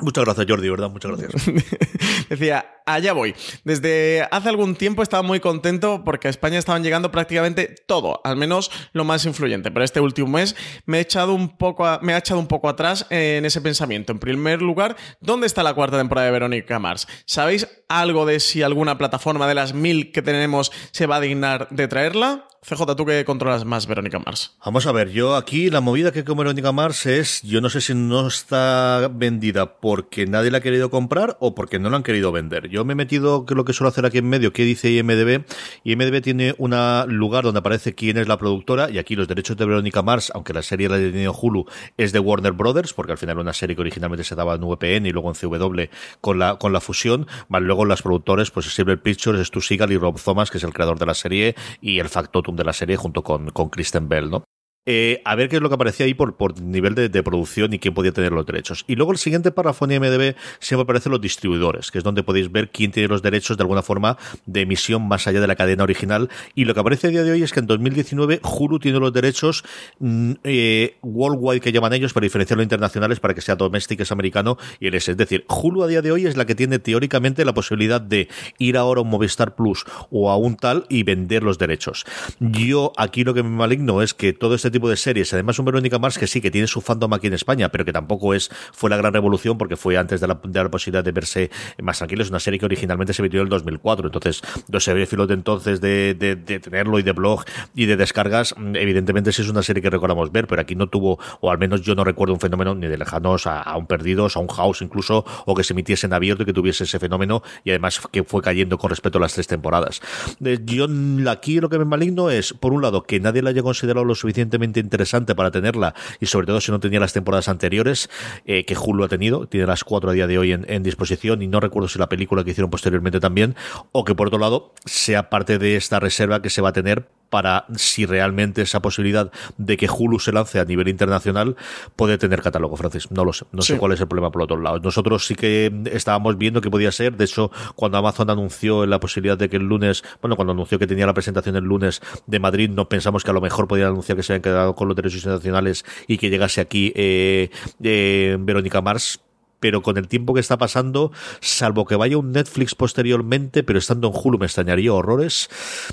Muchas 0.00 0.24
gracias, 0.24 0.46
Jordi, 0.48 0.68
¿verdad? 0.68 0.90
Muchas 0.90 1.12
gracias. 1.12 1.46
Decía, 2.28 2.66
allá 2.84 3.12
voy. 3.12 3.32
Desde 3.62 4.26
hace 4.32 4.48
algún 4.48 4.74
tiempo 4.74 5.04
estaba 5.04 5.22
muy 5.22 5.38
contento 5.38 6.02
porque 6.04 6.26
a 6.26 6.30
España 6.30 6.58
estaban 6.58 6.82
llegando 6.82 7.12
prácticamente 7.12 7.76
todo, 7.86 8.20
al 8.24 8.36
menos 8.36 8.72
lo 8.92 9.04
más 9.04 9.24
influyente. 9.24 9.70
Pero 9.70 9.84
este 9.84 10.00
último 10.00 10.26
mes 10.28 10.56
me, 10.86 10.98
he 10.98 11.00
echado 11.02 11.32
un 11.32 11.56
poco 11.56 11.86
a- 11.86 12.00
me 12.02 12.12
ha 12.12 12.18
echado 12.18 12.40
un 12.40 12.48
poco 12.48 12.68
atrás 12.68 13.06
en 13.10 13.44
ese 13.44 13.60
pensamiento. 13.60 14.10
En 14.12 14.18
primer 14.18 14.62
lugar, 14.62 14.96
¿dónde 15.20 15.46
está 15.46 15.62
la 15.62 15.74
cuarta 15.74 15.96
temporada 15.96 16.26
de 16.26 16.32
Verónica 16.32 16.80
Mars? 16.80 17.06
¿Sabéis 17.24 17.68
algo 17.88 18.26
de 18.26 18.40
si 18.40 18.62
alguna 18.62 18.98
plataforma 18.98 19.46
de 19.46 19.54
las 19.54 19.74
mil 19.74 20.10
que 20.10 20.22
tenemos 20.22 20.72
se 20.90 21.06
va 21.06 21.16
a 21.16 21.20
dignar 21.20 21.68
de 21.70 21.86
traerla? 21.86 22.48
CJ, 22.66 22.96
tú 22.96 23.04
que 23.04 23.26
controlas 23.26 23.66
más 23.66 23.86
Verónica 23.86 24.18
Mars. 24.18 24.56
Vamos 24.64 24.86
a 24.86 24.92
ver, 24.92 25.10
yo 25.10 25.36
aquí 25.36 25.68
la 25.68 25.82
movida 25.82 26.12
que 26.12 26.24
con 26.24 26.38
Verónica 26.38 26.72
Mars 26.72 27.04
es, 27.04 27.42
yo 27.42 27.60
no 27.60 27.68
sé 27.68 27.82
si 27.82 27.94
no 27.94 28.26
está 28.26 29.10
vendida 29.12 29.74
porque 29.80 30.24
nadie 30.24 30.50
la 30.50 30.58
ha 30.58 30.60
querido 30.62 30.88
comprar 30.88 31.36
o 31.40 31.54
porque 31.54 31.78
no 31.78 31.90
la 31.90 31.98
han 31.98 32.02
querido 32.02 32.32
vender. 32.32 32.70
Yo 32.70 32.86
me 32.86 32.94
he 32.94 32.96
metido, 32.96 33.44
lo 33.46 33.66
que 33.66 33.74
suelo 33.74 33.90
hacer 33.90 34.06
aquí 34.06 34.16
en 34.16 34.30
medio, 34.30 34.54
que 34.54 34.64
dice 34.64 34.90
IMDB. 34.90 35.44
IMDB 35.84 36.22
tiene 36.22 36.54
un 36.56 36.74
lugar 37.08 37.44
donde 37.44 37.58
aparece 37.58 37.94
quién 37.94 38.16
es 38.16 38.28
la 38.28 38.38
productora 38.38 38.88
y 38.90 38.96
aquí 38.96 39.14
los 39.14 39.28
derechos 39.28 39.58
de 39.58 39.66
Verónica 39.66 40.00
Mars, 40.00 40.32
aunque 40.34 40.54
la 40.54 40.62
serie 40.62 40.88
la 40.88 40.96
ha 40.96 40.98
tenido 41.00 41.34
Hulu, 41.38 41.66
es 41.98 42.12
de 42.12 42.18
Warner 42.18 42.52
Brothers, 42.52 42.94
porque 42.94 43.12
al 43.12 43.18
final 43.18 43.34
era 43.34 43.42
una 43.42 43.52
serie 43.52 43.76
que 43.76 43.82
originalmente 43.82 44.24
se 44.24 44.34
daba 44.36 44.54
en 44.54 44.62
VPN 44.62 45.04
y 45.04 45.10
luego 45.10 45.28
en 45.28 45.34
CW 45.34 45.82
con 46.22 46.38
la, 46.38 46.56
con 46.56 46.72
la 46.72 46.80
fusión, 46.80 47.26
más 47.48 47.60
luego 47.60 47.84
las 47.84 48.00
productores, 48.00 48.50
pues 48.50 48.72
Silver 48.72 49.02
Pictures, 49.02 49.46
Stu 49.48 49.60
Seagal 49.60 49.92
y 49.92 49.98
Rob 49.98 50.18
Thomas, 50.18 50.50
que 50.50 50.56
es 50.56 50.64
el 50.64 50.72
creador 50.72 50.98
de 50.98 51.04
la 51.04 51.14
serie 51.14 51.54
y 51.82 51.98
el 51.98 52.08
factotum 52.08 52.53
de 52.56 52.64
la 52.64 52.72
serie 52.72 52.96
junto 52.96 53.22
con, 53.22 53.50
con 53.50 53.68
Kristen 53.70 54.08
Bell, 54.08 54.30
¿no? 54.30 54.44
Eh, 54.86 55.22
a 55.24 55.34
ver 55.34 55.48
qué 55.48 55.56
es 55.56 55.62
lo 55.62 55.70
que 55.70 55.76
aparecía 55.76 56.04
ahí 56.04 56.12
por, 56.12 56.60
nivel 56.60 56.94
de, 56.94 57.22
producción 57.22 57.72
y 57.72 57.78
quién 57.78 57.94
podía 57.94 58.12
tener 58.12 58.32
los 58.32 58.44
derechos. 58.44 58.84
Y 58.86 58.96
luego 58.96 59.12
el 59.12 59.18
siguiente 59.18 59.50
párrafo 59.50 59.86
en 59.86 59.92
IMDB 59.92 60.34
siempre 60.58 60.82
aparecen 60.82 61.10
los 61.12 61.20
distribuidores, 61.22 61.90
que 61.90 61.98
es 61.98 62.04
donde 62.04 62.22
podéis 62.22 62.52
ver 62.52 62.70
quién 62.70 62.90
tiene 62.90 63.08
los 63.08 63.22
derechos 63.22 63.56
de 63.56 63.62
alguna 63.62 63.82
forma 63.82 64.18
de 64.44 64.62
emisión 64.62 65.08
más 65.08 65.26
allá 65.26 65.40
de 65.40 65.46
la 65.46 65.56
cadena 65.56 65.84
original. 65.84 66.28
Y 66.54 66.66
lo 66.66 66.74
que 66.74 66.80
aparece 66.80 67.06
a 67.06 67.10
día 67.10 67.22
de 67.22 67.32
hoy 67.32 67.42
es 67.42 67.52
que 67.52 67.60
en 67.60 67.66
2019 67.66 68.40
Hulu 68.42 68.78
tiene 68.78 69.00
los 69.00 69.12
derechos 69.12 69.64
mm, 70.00 70.32
eh, 70.44 70.96
worldwide 71.02 71.60
que 71.60 71.72
llaman 71.72 71.94
ellos 71.94 72.12
para 72.12 72.24
diferenciarlo 72.24 72.62
internacionales 72.62 73.20
para 73.20 73.32
que 73.32 73.40
sea 73.40 73.56
domestic 73.56 74.00
es 74.00 74.12
americano 74.12 74.58
y 74.80 74.88
el 74.88 74.94
S. 74.94 75.10
Es 75.10 75.16
decir, 75.16 75.46
Hulu 75.48 75.82
a 75.82 75.86
día 75.86 76.02
de 76.02 76.12
hoy 76.12 76.26
es 76.26 76.36
la 76.36 76.44
que 76.44 76.54
tiene 76.54 76.78
teóricamente 76.78 77.44
la 77.46 77.54
posibilidad 77.54 78.02
de 78.02 78.28
ir 78.58 78.76
ahora 78.76 79.00
a 79.00 79.02
un 79.02 79.08
Movistar 79.08 79.54
Plus 79.54 79.86
o 80.10 80.30
a 80.30 80.36
un 80.36 80.56
tal 80.56 80.84
y 80.90 81.04
vender 81.04 81.42
los 81.42 81.56
derechos. 81.56 82.04
Yo 82.38 82.92
aquí 82.98 83.24
lo 83.24 83.32
que 83.32 83.42
me 83.42 83.48
maligno 83.48 84.02
es 84.02 84.12
que 84.12 84.34
todo 84.34 84.54
este 84.54 84.73
tipo 84.74 84.88
de 84.88 84.96
series, 84.96 85.32
además 85.32 85.58
un 85.58 85.64
Verónica 85.64 85.98
Mars 85.98 86.18
que 86.18 86.26
sí, 86.26 86.40
que 86.40 86.50
tiene 86.50 86.66
su 86.66 86.80
fandom 86.80 87.12
aquí 87.14 87.28
en 87.28 87.32
España, 87.32 87.70
pero 87.70 87.84
que 87.84 87.92
tampoco 87.92 88.34
es 88.34 88.50
fue 88.72 88.90
la 88.90 88.96
gran 88.96 89.14
revolución 89.14 89.56
porque 89.56 89.76
fue 89.76 89.96
antes 89.96 90.20
de 90.20 90.26
la, 90.28 90.40
posibilidad 90.70 91.02
de 91.02 91.12
verse 91.12 91.50
más 91.82 91.98
tranquilo. 91.98 92.22
Es 92.22 92.30
una 92.30 92.40
serie 92.40 92.58
que 92.58 92.66
originalmente 92.66 93.14
se 93.14 93.22
emitió 93.22 93.40
en 93.40 93.46
el 93.46 93.50
2004, 93.50 94.08
entonces 94.08 94.42
los 94.68 94.84
seriéfilos 94.84 95.28
de 95.28 95.34
entonces 95.34 95.80
de, 95.80 96.14
de, 96.14 96.36
de, 96.36 96.60
tenerlo 96.60 96.98
y 96.98 97.02
de 97.02 97.12
blog 97.12 97.44
y 97.74 97.86
de 97.86 97.96
descargas, 97.96 98.54
evidentemente 98.74 99.32
sí 99.32 99.42
es 99.42 99.48
una 99.48 99.62
serie 99.62 99.82
que 99.82 99.90
recordamos 99.90 100.32
ver, 100.32 100.46
pero 100.46 100.60
aquí 100.60 100.74
no 100.74 100.88
tuvo, 100.88 101.18
o 101.40 101.50
al 101.50 101.58
menos 101.58 101.82
yo 101.82 101.94
no 101.94 102.04
recuerdo 102.04 102.34
un 102.34 102.40
fenómeno 102.40 102.74
ni 102.74 102.86
de 102.86 102.98
lejanos 102.98 103.46
a, 103.46 103.62
a 103.62 103.76
un 103.76 103.86
Perdidos, 103.86 104.36
a 104.36 104.40
un 104.40 104.48
House 104.48 104.82
incluso, 104.82 105.24
o 105.46 105.54
que 105.54 105.64
se 105.64 105.72
emitiese 105.72 106.06
en 106.06 106.12
abierto 106.12 106.42
y 106.42 106.46
que 106.46 106.52
tuviese 106.52 106.84
ese 106.84 106.98
fenómeno 106.98 107.42
y 107.64 107.70
además 107.70 108.00
que 108.10 108.24
fue 108.24 108.42
cayendo 108.42 108.78
con 108.78 108.90
respecto 108.90 109.18
a 109.18 109.20
las 109.20 109.34
tres 109.34 109.46
temporadas. 109.46 110.00
Yo 110.40 110.86
aquí 111.30 111.60
lo 111.60 111.68
que 111.68 111.78
me 111.78 111.84
maligno 111.84 112.30
es, 112.30 112.52
por 112.52 112.72
un 112.72 112.82
lado, 112.82 113.02
que 113.02 113.20
nadie 113.20 113.42
la 113.42 113.50
haya 113.50 113.62
considerado 113.62 114.04
lo 114.04 114.14
suficientemente 114.14 114.63
interesante 114.64 115.34
para 115.34 115.50
tenerla 115.50 115.94
y 116.20 116.26
sobre 116.26 116.46
todo 116.46 116.60
si 116.60 116.72
no 116.72 116.80
tenía 116.80 117.00
las 117.00 117.12
temporadas 117.12 117.48
anteriores 117.48 118.10
eh, 118.46 118.64
que 118.64 118.76
Hulu 118.76 119.04
ha 119.04 119.08
tenido, 119.08 119.46
tiene 119.46 119.66
las 119.66 119.84
cuatro 119.84 120.10
a 120.10 120.12
día 120.12 120.26
de 120.26 120.38
hoy 120.38 120.52
en, 120.52 120.64
en, 120.68 120.82
disposición 120.82 121.42
y 121.42 121.46
no 121.46 121.60
recuerdo 121.60 121.88
si 121.88 121.98
la 121.98 122.08
película 122.08 122.44
que 122.44 122.50
hicieron 122.50 122.70
posteriormente 122.70 123.20
también 123.20 123.54
o 123.92 124.04
que 124.04 124.14
por 124.14 124.28
otro 124.28 124.38
lado 124.38 124.72
sea 124.84 125.30
parte 125.30 125.58
de 125.58 125.76
esta 125.76 126.00
reserva 126.00 126.42
que 126.42 126.50
se 126.50 126.60
va 126.60 126.70
a 126.70 126.72
tener 126.72 127.08
para 127.34 127.66
si 127.74 128.06
realmente 128.06 128.62
esa 128.62 128.80
posibilidad 128.80 129.32
de 129.58 129.76
que 129.76 129.88
Hulu 129.90 130.20
se 130.20 130.30
lance 130.30 130.60
a 130.60 130.64
nivel 130.64 130.86
internacional 130.86 131.56
puede 131.96 132.16
tener 132.16 132.42
catálogo, 132.42 132.76
Francis. 132.76 133.10
No 133.10 133.24
lo 133.24 133.32
sé. 133.32 133.44
No 133.50 133.60
sí. 133.60 133.72
sé 133.72 133.78
cuál 133.80 133.90
es 133.90 134.00
el 134.00 134.06
problema 134.06 134.30
por 134.30 134.42
otro 134.42 134.56
lado. 134.56 134.78
Nosotros 134.78 135.26
sí 135.26 135.34
que 135.34 135.72
estábamos 135.90 136.38
viendo 136.38 136.60
que 136.60 136.70
podía 136.70 136.92
ser. 136.92 137.16
De 137.16 137.24
hecho, 137.24 137.50
cuando 137.74 137.98
Amazon 137.98 138.30
anunció 138.30 138.86
la 138.86 139.00
posibilidad 139.00 139.36
de 139.36 139.48
que 139.48 139.56
el 139.56 139.64
lunes, 139.64 140.04
bueno, 140.22 140.36
cuando 140.36 140.52
anunció 140.52 140.78
que 140.78 140.86
tenía 140.86 141.06
la 141.06 141.12
presentación 141.12 141.56
el 141.56 141.64
lunes 141.64 142.00
de 142.28 142.38
Madrid, 142.38 142.70
no 142.70 142.88
pensamos 142.88 143.24
que 143.24 143.32
a 143.32 143.34
lo 143.34 143.40
mejor 143.40 143.66
podía 143.66 143.88
anunciar 143.88 144.14
que 144.14 144.22
se 144.22 144.34
habían 144.34 144.42
quedado 144.42 144.76
con 144.76 144.86
los 144.86 144.96
derechos 144.96 145.18
internacionales 145.18 145.84
y 146.06 146.18
que 146.18 146.30
llegase 146.30 146.60
aquí 146.60 146.92
eh, 146.94 147.50
eh, 147.82 148.36
Verónica 148.38 148.80
Mars 148.80 149.23
pero 149.64 149.80
con 149.80 149.96
el 149.96 150.08
tiempo 150.08 150.34
que 150.34 150.40
está 150.40 150.58
pasando, 150.58 151.10
salvo 151.40 151.86
que 151.86 151.96
vaya 151.96 152.18
un 152.18 152.32
Netflix 152.32 152.74
posteriormente, 152.74 153.62
pero 153.62 153.78
estando 153.78 154.08
en 154.08 154.12
Hulu 154.14 154.36
me 154.38 154.44
extrañaría 154.44 154.92
horrores. 154.92 155.48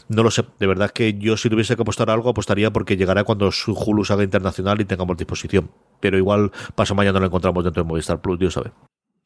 No 0.09 0.23
lo 0.23 0.29
sé, 0.29 0.43
de 0.59 0.67
verdad 0.67 0.91
que 0.91 1.17
yo 1.17 1.37
si 1.37 1.49
tuviese 1.49 1.77
que 1.77 1.83
apostar 1.83 2.09
algo, 2.09 2.29
apostaría 2.29 2.73
porque 2.73 2.97
llegará 2.97 3.23
cuando 3.23 3.49
su 3.53 3.71
Hulu 3.71 4.03
salga 4.03 4.25
internacional 4.25 4.81
y 4.81 4.83
tengamos 4.83 5.15
disposición. 5.15 5.71
Pero 6.01 6.17
igual 6.17 6.51
paso 6.75 6.95
mañana 6.95 7.21
lo 7.21 7.27
encontramos 7.27 7.63
dentro 7.63 7.81
de 7.81 7.87
Movistar 7.87 8.19
Plus, 8.19 8.37
Dios 8.37 8.55
sabe. 8.55 8.73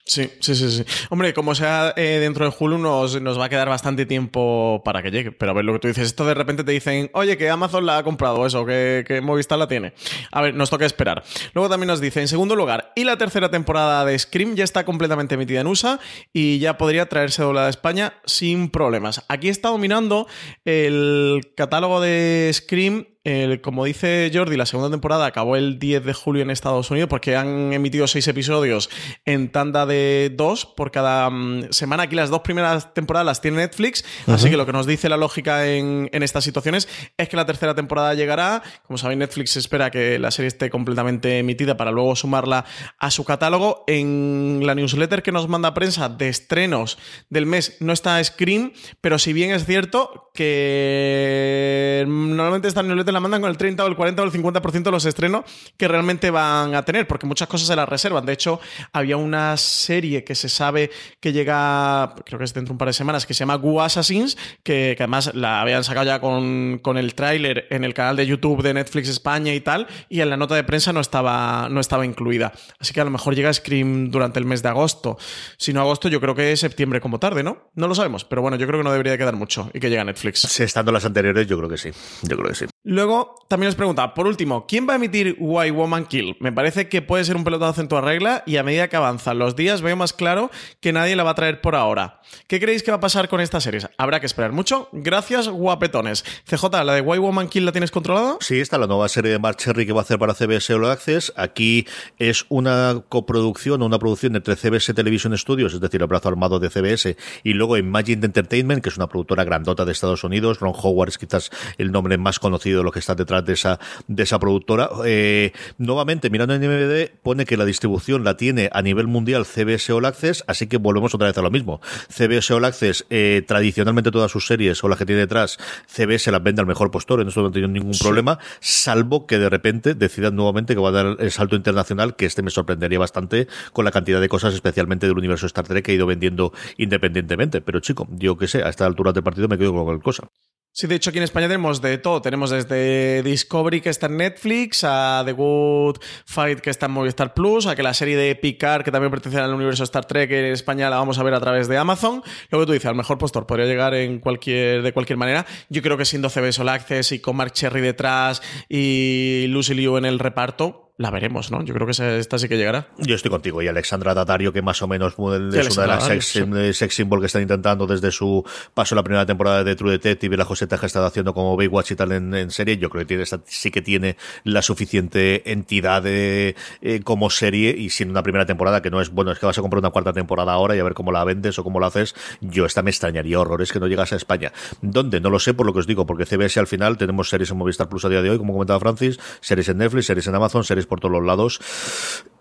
Sí, 0.08 0.30
sí, 0.40 0.54
sí, 0.54 0.70
sí. 0.70 0.86
Hombre, 1.10 1.34
como 1.34 1.56
sea 1.56 1.92
eh, 1.98 2.20
dentro 2.20 2.48
de 2.48 2.56
Hulu, 2.58 2.78
nos, 2.78 3.20
nos, 3.20 3.40
va 3.40 3.46
a 3.46 3.50
quedar 3.50 3.68
bastante 3.68 4.06
tiempo 4.06 4.84
para 4.86 5.02
que 5.02 5.10
llegue. 5.10 5.32
Pero 5.32 5.52
a 5.52 5.56
ver 5.56 5.66
lo 5.66 5.74
que 5.74 5.80
tú 5.80 5.88
dices, 5.88 6.06
esto 6.06 6.28
de 6.28 6.36
repente 6.36 6.64
te 6.64 6.72
dicen, 6.72 7.10
oye, 7.14 7.38
que 7.38 7.50
Amazon 7.50 7.88
la 7.88 7.98
ha 7.98 8.04
comprado 8.04 8.46
eso, 8.46 8.68
que, 8.68 9.04
que 9.08 9.20
Movistar 9.22 9.58
la 9.58 9.68
tiene. 9.68 9.94
A 10.32 10.44
ver, 10.44 10.54
nos 10.54 10.70
toca 10.70 10.86
esperar. 10.86 11.24
Luego 11.56 11.70
también 11.70 11.88
nos 11.88 12.02
dice, 12.02 12.22
en 12.22 12.28
segundo 12.28 12.56
lugar, 12.56 12.94
y 12.96 13.04
la 13.04 13.18
tercera 13.18 13.50
temporada 13.50 14.06
de 14.06 14.20
Scream 14.20 14.54
ya 14.56 14.64
está 14.64 14.86
completamente 14.86 15.34
emitida 15.34 15.62
en 15.62 15.68
USA 15.68 16.00
y 16.32 16.60
ya 16.60 16.78
podría 16.78 17.10
traerse 17.10 17.42
doblada 17.42 17.66
a 17.66 17.72
España 17.72 18.14
sin 18.26 18.70
problemas. 18.70 19.26
Aquí 19.28 19.50
está 19.50 19.70
dominando 19.70 20.28
el 20.66 21.52
catálogo 21.56 22.00
de 22.00 22.52
Scream 22.54 23.08
el, 23.26 23.60
como 23.60 23.86
dice 23.86 24.30
Jordi, 24.32 24.56
la 24.56 24.68
segunda 24.68 24.92
temporada 24.92 25.26
acabó 25.26 25.56
el 25.56 25.80
10 25.80 26.06
de 26.06 26.14
julio 26.14 26.44
en 26.44 26.52
Estados 26.52 26.92
Unidos 26.92 27.10
porque 27.10 27.36
han 27.36 27.74
emitido 27.74 28.06
seis 28.06 28.28
episodios 28.28 28.92
en 29.26 29.52
tanda 29.52 29.88
de 29.88 30.32
dos 30.32 30.68
por 30.68 30.92
cada 30.92 31.30
um, 31.30 31.64
semana. 31.72 32.04
Aquí 32.04 32.16
las 32.16 32.30
dos 32.30 32.42
primeras 32.42 32.94
temporadas 32.94 33.26
las 33.26 33.42
tiene 33.42 33.58
Netflix, 33.58 34.06
uh 34.28 34.32
-huh. 34.32 34.36
así 34.36 34.52
que 34.52 34.58
lo 34.58 34.68
que 34.68 34.74
nos 34.74 34.86
dice 34.86 35.10
la 35.10 35.18
lógica 35.18 35.66
en, 35.66 36.08
en, 36.14 36.22
estas 36.22 36.44
situaciones 36.44 36.88
es 37.18 37.28
que 37.28 37.36
la 37.36 37.48
tercera 37.48 37.74
temporada 37.74 38.14
llegará. 38.14 38.62
Como 38.86 39.00
sabéis, 39.00 39.18
Netflix 39.18 39.58
espera 39.58 39.90
que 39.90 40.20
la 40.20 40.30
serie 40.30 40.48
esté 40.48 40.70
completamente 40.70 41.40
emitida 41.40 41.78
para 41.78 41.90
luego 41.90 42.16
sumarla 42.16 42.66
a 43.00 43.10
su 43.10 43.26
catálogo. 43.26 43.86
En 43.88 44.62
la 44.64 44.76
newsletter 44.76 45.24
que 45.24 45.32
nos 45.32 45.48
manda 45.48 45.74
prensa 45.74 46.10
de 46.10 46.30
estrenos 46.30 47.00
del 47.32 47.48
mes 47.48 47.78
no 47.80 47.92
está 47.92 48.24
Scream, 48.24 48.72
pero 49.02 49.18
si 49.18 49.34
bien 49.34 49.50
es 49.50 49.66
cierto 49.66 50.30
que 50.36 52.06
normalmente 52.08 52.68
esta 52.68 52.84
newsletter 52.84 53.15
la 53.16 53.20
mandan 53.20 53.42
con 53.42 53.50
el 53.50 53.58
30 53.58 53.84
o 53.84 53.88
el 53.88 53.96
40 53.96 54.22
o 54.22 54.26
el 54.26 54.32
50% 54.32 54.84
de 54.84 54.92
los 54.92 55.06
estrenos 55.06 55.44
que 55.78 55.88
realmente 55.88 56.30
van 56.30 56.76
a 56.76 56.84
tener, 56.84 57.08
porque 57.08 57.26
muchas 57.26 57.48
cosas 57.48 57.68
se 57.68 57.76
las 57.76 57.90
reservan. 57.90 58.26
De 58.26 58.34
hecho, 58.34 58.60
había 58.94 59.18
una 59.18 59.58
serie 59.58 60.24
que 60.24 60.36
se 60.36 60.50
sabe 60.50 60.92
que 61.20 61.34
llega, 61.34 62.14
creo 62.26 62.38
que 62.38 62.46
es 62.46 62.54
dentro 62.54 62.72
de 62.72 62.74
un 62.74 62.78
par 62.78 62.90
de 62.90 62.94
semanas, 62.94 63.26
que 63.26 63.34
se 63.34 63.40
llama 63.40 63.56
Gu 63.56 63.82
Assassins, 63.82 64.38
que, 64.64 64.96
además 65.00 65.34
la 65.34 65.62
habían 65.62 65.84
sacado 65.84 66.06
ya 66.06 66.20
con, 66.20 66.80
con 66.82 66.98
el 66.98 67.16
tráiler 67.16 67.68
en 67.70 67.84
el 67.84 67.94
canal 67.94 68.16
de 68.16 68.26
YouTube 68.26 68.62
de 68.62 68.74
Netflix 68.74 69.10
España 69.10 69.54
y 69.54 69.62
tal, 69.62 69.88
y 70.10 70.22
en 70.22 70.30
la 70.30 70.38
nota 70.38 70.56
de 70.56 70.64
prensa 70.64 70.94
no 70.94 71.00
estaba, 71.00 71.68
no 71.70 71.80
estaba 71.80 72.06
incluida. 72.06 72.52
Así 72.80 72.94
que 72.94 73.02
a 73.02 73.06
lo 73.06 73.12
mejor 73.12 73.36
llega 73.36 73.52
Scream 73.52 74.12
durante 74.12 74.40
el 74.40 74.46
mes 74.46 74.62
de 74.62 74.70
agosto. 74.70 75.18
Si 75.58 75.74
no 75.74 75.82
agosto, 75.82 76.10
yo 76.10 76.20
creo 76.22 76.36
que 76.36 76.52
es 76.52 76.60
septiembre 76.60 77.02
como 77.02 77.20
tarde, 77.20 77.44
¿no? 77.44 77.70
No 77.76 77.88
lo 77.88 77.96
sabemos, 77.96 78.26
pero 78.26 78.42
bueno, 78.42 78.58
yo 78.58 78.68
creo 78.68 78.80
que 78.80 78.84
no 78.84 78.92
debería 78.92 79.14
de 79.14 79.18
quedar 79.18 79.36
mucho 79.36 79.70
y 79.74 79.80
que 79.80 79.90
llega 79.90 80.04
Netflix. 80.04 80.60
Estando 80.60 80.92
las 80.92 81.06
anteriores, 81.06 81.48
yo 81.48 81.58
creo 81.58 81.70
que 81.70 81.78
sí. 81.78 81.92
Yo 82.24 82.38
creo 82.38 82.50
que 82.50 82.56
sí. 82.56 82.75
Luego, 82.88 83.34
también 83.48 83.70
os 83.70 83.76
pregunta, 83.76 84.14
por 84.14 84.28
último, 84.28 84.68
¿quién 84.68 84.88
va 84.88 84.94
a 84.94 84.98
emitir 84.98 85.38
Why 85.40 85.72
Woman 85.72 86.06
Kill? 86.06 86.38
Me 86.40 86.52
parece 86.52 86.88
que 86.88 87.02
puede 87.02 87.24
ser 87.24 87.36
un 87.36 87.44
pelotazo 87.44 87.82
en 87.82 87.88
toda 87.88 88.02
regla 88.02 88.44
y 88.46 88.58
a 88.58 88.64
medida 88.64 88.90
que 88.90 88.96
avanzan 88.96 89.40
los 89.40 89.56
días 89.56 89.82
veo 89.82 89.96
más 89.96 90.14
claro 90.14 90.52
que 90.82 90.94
nadie 90.94 91.16
la 91.16 91.24
va 91.24 91.32
a 91.32 91.36
traer 91.36 91.62
por 91.62 91.76
ahora. 91.76 92.22
¿Qué 92.48 92.60
creéis 92.60 92.84
que 92.84 92.92
va 92.92 92.98
a 92.98 93.00
pasar 93.00 93.28
con 93.28 93.42
estas 93.42 93.64
series? 93.64 93.90
Habrá 93.98 94.20
que 94.20 94.28
esperar 94.28 94.52
mucho. 94.52 94.88
Gracias, 94.92 95.50
guapetones. 95.50 96.24
CJ, 96.48 96.84
¿la 96.84 96.94
de 96.94 97.02
Why 97.02 97.18
Woman 97.18 97.50
Kill 97.50 97.66
la 97.66 97.72
tienes 97.72 97.90
controlada? 97.90 98.38
Sí, 98.40 98.60
está 98.60 98.78
la 98.78 98.86
nueva 98.86 99.10
serie 99.10 99.32
de 99.32 99.40
Mark 99.40 99.58
Cherry 99.58 99.88
que 99.88 99.94
va 99.94 100.02
a 100.02 100.04
hacer 100.04 100.20
para 100.20 100.36
CBS 100.36 100.72
All 100.72 100.86
Access. 100.86 101.34
Aquí 101.38 101.88
es 102.20 102.46
una 102.50 103.02
coproducción 103.10 103.82
o 103.82 103.86
una 103.88 103.98
producción 103.98 104.36
entre 104.36 104.56
CBS 104.56 104.94
Television 104.94 105.36
Studios, 105.36 105.74
es 105.74 105.80
decir, 105.80 106.02
el 106.02 106.08
brazo 106.08 106.30
armado 106.30 106.60
de 106.60 106.70
CBS, 106.70 107.18
y 107.44 107.54
luego 107.54 107.78
Imagine 107.78 108.28
Entertainment, 108.28 108.84
que 108.84 108.90
es 108.90 108.98
una 108.98 109.08
productora 109.08 109.44
grandota 109.44 109.86
de 109.86 109.92
Estados 109.92 110.24
Unidos. 110.24 110.60
Ron 110.60 110.74
Howard 110.76 111.10
es 111.10 111.18
quizás 111.18 111.50
el 111.80 111.92
nombre 111.92 112.20
más 112.20 112.38
conocido 112.40 112.75
de 112.80 112.84
lo 112.84 112.92
que 112.92 113.00
está 113.00 113.16
detrás 113.16 113.46
de 113.46 113.54
esa, 113.54 113.80
de 114.08 114.24
esa 114.24 114.40
productora. 114.40 114.90
Eh, 115.06 115.52
nuevamente, 115.78 116.30
mirando 116.30 116.54
en 116.54 116.64
IMDb, 116.64 117.12
pone 117.22 117.46
que 117.46 117.58
la 117.58 117.66
distribución 117.66 118.24
la 118.24 118.38
tiene 118.38 118.70
a 118.74 118.82
nivel 118.82 119.08
mundial 119.08 119.46
CBS 119.46 119.92
All 119.92 120.06
Access, 120.06 120.44
así 120.48 120.68
que 120.68 120.78
volvemos 120.78 121.14
otra 121.14 121.28
vez 121.28 121.38
a 121.38 121.42
lo 121.42 121.52
mismo. 121.52 121.82
CBS 122.10 122.54
All 122.54 122.66
Access, 122.66 123.06
eh, 123.10 123.44
tradicionalmente 123.48 124.12
todas 124.12 124.32
sus 124.32 124.48
series 124.48 124.84
o 124.84 124.88
las 124.88 124.98
que 124.98 125.06
tiene 125.06 125.22
detrás, 125.22 125.58
CBS 125.88 126.32
las 126.32 126.44
vende 126.44 126.62
al 126.62 126.68
mejor 126.68 126.92
postor, 126.92 127.22
en 127.22 127.28
eso 127.28 127.42
no 127.42 127.52
tiene 127.52 127.68
ningún 127.68 127.98
problema, 127.98 128.40
salvo 128.60 129.26
que 129.26 129.40
de 129.40 129.50
repente 129.50 129.94
decidan 129.94 130.36
nuevamente 130.36 130.74
que 130.74 130.82
va 130.82 130.90
a 130.90 130.92
dar 130.92 131.18
el 131.20 131.32
salto 131.32 131.56
internacional, 131.56 132.16
que 132.16 132.26
este 132.26 132.42
me 132.42 132.52
sorprendería 132.52 133.00
bastante 133.00 133.48
con 133.74 133.86
la 133.86 133.92
cantidad 133.92 134.22
de 134.22 134.30
cosas, 134.30 134.54
especialmente 134.54 135.08
del 135.08 135.18
universo 135.18 135.46
Star 135.46 135.68
Trek, 135.68 135.86
que 135.86 135.92
ha 135.92 135.96
ido 135.96 136.06
vendiendo 136.06 136.54
independientemente. 136.78 137.62
Pero 137.62 137.80
chico, 137.80 138.08
yo 138.12 138.38
que 138.38 138.48
sé, 138.48 138.64
a 138.64 138.70
esta 138.70 138.86
altura 138.86 139.14
del 139.14 139.24
partido 139.24 139.48
me 139.48 139.58
quedo 139.58 139.74
con 139.74 139.84
cualquier 139.84 140.04
cosa. 140.04 140.30
Sí, 140.78 140.88
de 140.88 140.96
hecho 140.96 141.10
aquí 141.10 141.20
en 141.20 141.24
España 141.24 141.48
tenemos 141.48 141.82
de 141.82 141.98
todo. 141.98 142.22
Tenemos 142.22 142.50
desde 142.50 143.24
Discovery 143.24 143.80
que 143.80 143.88
está 143.88 144.08
en 144.08 144.18
Netflix, 144.18 144.84
a 144.84 145.24
The 145.26 145.32
Good 145.32 146.00
Fight 146.26 146.60
que 146.60 146.70
está 146.70 146.88
en 146.88 146.92
Movistar 146.92 147.34
Plus, 147.34 147.66
a 147.66 147.78
que 147.78 147.82
la 147.82 147.94
serie 147.94 148.18
de 148.18 148.36
Picard 148.36 148.84
que 148.84 148.92
también 148.92 149.10
pertenece 149.10 149.42
al 149.42 149.54
universo 149.54 149.86
Star 149.86 150.04
Trek 150.04 150.30
en 150.32 150.52
España 150.52 150.90
la 150.90 150.98
vamos 150.98 151.18
a 151.18 151.24
ver 151.24 151.34
a 151.34 151.40
través 151.40 151.70
de 151.70 151.78
Amazon. 151.78 152.22
Lo 152.50 152.60
que 152.60 152.66
tú 152.66 152.74
dices, 152.74 152.88
al 152.88 152.96
mejor 152.96 153.18
postor 153.18 153.48
podría 153.48 153.68
llegar 153.68 153.94
en 153.94 154.20
cualquier, 154.20 154.82
de 154.82 154.92
cualquier 154.92 155.16
manera. 155.16 155.46
Yo 155.70 155.82
creo 155.82 155.96
que 155.96 156.04
siendo 156.04 156.30
CBS 156.30 156.60
All 156.60 156.68
Access 156.68 157.14
y 157.14 157.20
con 157.20 157.38
Mark 157.38 157.54
Cherry 157.54 157.80
detrás 157.80 158.42
y 158.68 159.46
Lucy 159.48 159.76
Liu 159.76 159.96
en 159.96 160.04
el 160.04 160.20
reparto, 160.20 160.85
la 160.98 161.12
veremos, 161.12 161.52
¿no? 161.52 161.62
Yo 161.64 161.74
creo 161.74 161.86
que 161.86 162.20
esta 162.20 162.38
sí 162.40 162.48
que 162.48 162.56
llegará. 162.58 162.88
Yo 163.00 163.16
estoy 163.16 163.30
contigo. 163.30 163.62
Y 163.62 163.68
Alexandra 163.68 164.14
Daddario, 164.14 164.54
que 164.54 164.62
más 164.62 164.82
o 164.82 164.88
menos 164.88 165.12
es 165.14 165.18
Sí, 165.18 165.74
una 165.74 165.82
de 165.82 165.88
las 165.88 166.06
sex, 166.06 166.78
sex 166.78 166.96
symbol 166.96 167.20
que 167.20 167.26
están 167.26 167.42
intentando 167.42 167.86
desde 167.86 168.12
su 168.12 168.46
paso 168.74 168.96
en 168.96 168.98
la 168.98 169.04
primera 169.04 169.26
temporada 169.26 169.66
de 169.66 169.76
True 169.76 169.92
Detective 169.92 170.36
y 170.36 170.38
la 170.38 170.46
Joseta 170.46 170.78
que 170.78 170.86
ha 170.86 170.88
estado 170.88 171.06
haciendo 171.06 171.34
como 171.34 171.58
Baywatch 171.58 171.92
y 171.92 171.96
tal 171.98 172.14
en, 172.14 172.34
en 172.34 172.50
serie. 172.50 172.78
Yo 172.78 172.90
creo 172.90 173.02
que 173.02 173.08
tiene, 173.08 173.24
esta- 173.24 173.42
sí 173.46 173.72
que 173.72 173.82
tiene 173.82 174.16
la 174.46 174.62
suficiente 174.62 175.52
entidad 175.52 176.02
de, 176.02 176.56
eh, 176.82 177.02
como 177.04 177.30
serie 177.30 177.76
y 177.78 177.90
siendo 177.90 178.12
una 178.14 178.24
primera 178.24 178.46
temporada 178.46 178.82
que 178.82 178.90
no 178.90 179.02
es, 179.02 179.10
bueno, 179.10 179.34
es 179.34 179.40
que 179.40 179.46
vas 179.46 179.58
a 179.58 179.62
comprar 179.62 179.80
una 179.80 179.90
cuarta 179.90 180.14
temporada 180.14 180.54
ahora 180.54 180.78
y 180.78 180.80
a 180.80 180.84
ver 180.86 180.94
cómo 180.94 181.12
la 181.12 181.26
vendes 181.26 181.60
o 181.60 181.64
cómo 181.66 181.82
la 181.82 181.88
haces. 181.88 182.16
Yo 182.40 182.66
esta 182.66 182.82
me 182.84 182.90
extrañaría 182.92 183.38
horrores 183.38 183.74
que 183.74 183.82
no 183.82 183.88
llegase 183.88 184.16
a 184.16 184.18
España. 184.18 184.54
¿Dónde? 184.82 185.20
No 185.20 185.30
lo 185.30 185.40
sé 185.40 185.54
por 185.54 185.66
lo 185.66 185.74
que 185.74 185.80
os 185.80 185.88
digo, 185.88 186.06
porque 186.06 186.26
CBS 186.26 186.58
al 186.58 186.68
final 186.68 186.98
tenemos 186.98 187.28
series 187.28 187.52
en 187.52 187.58
Movistar 187.58 187.90
Plus 187.90 188.06
a 188.06 188.10
día 188.10 188.22
de 188.22 188.30
hoy, 188.30 188.38
como 188.38 188.54
comentaba 188.54 188.80
Francis, 188.80 189.20
series 189.42 189.68
en 189.68 189.80
Netflix, 189.80 190.06
series 190.06 190.26
en 190.28 190.36
Amazon, 190.36 190.64
series 190.64 190.85
por 190.86 191.00
todos 191.00 191.14
los 191.14 191.26
lados. 191.26 191.60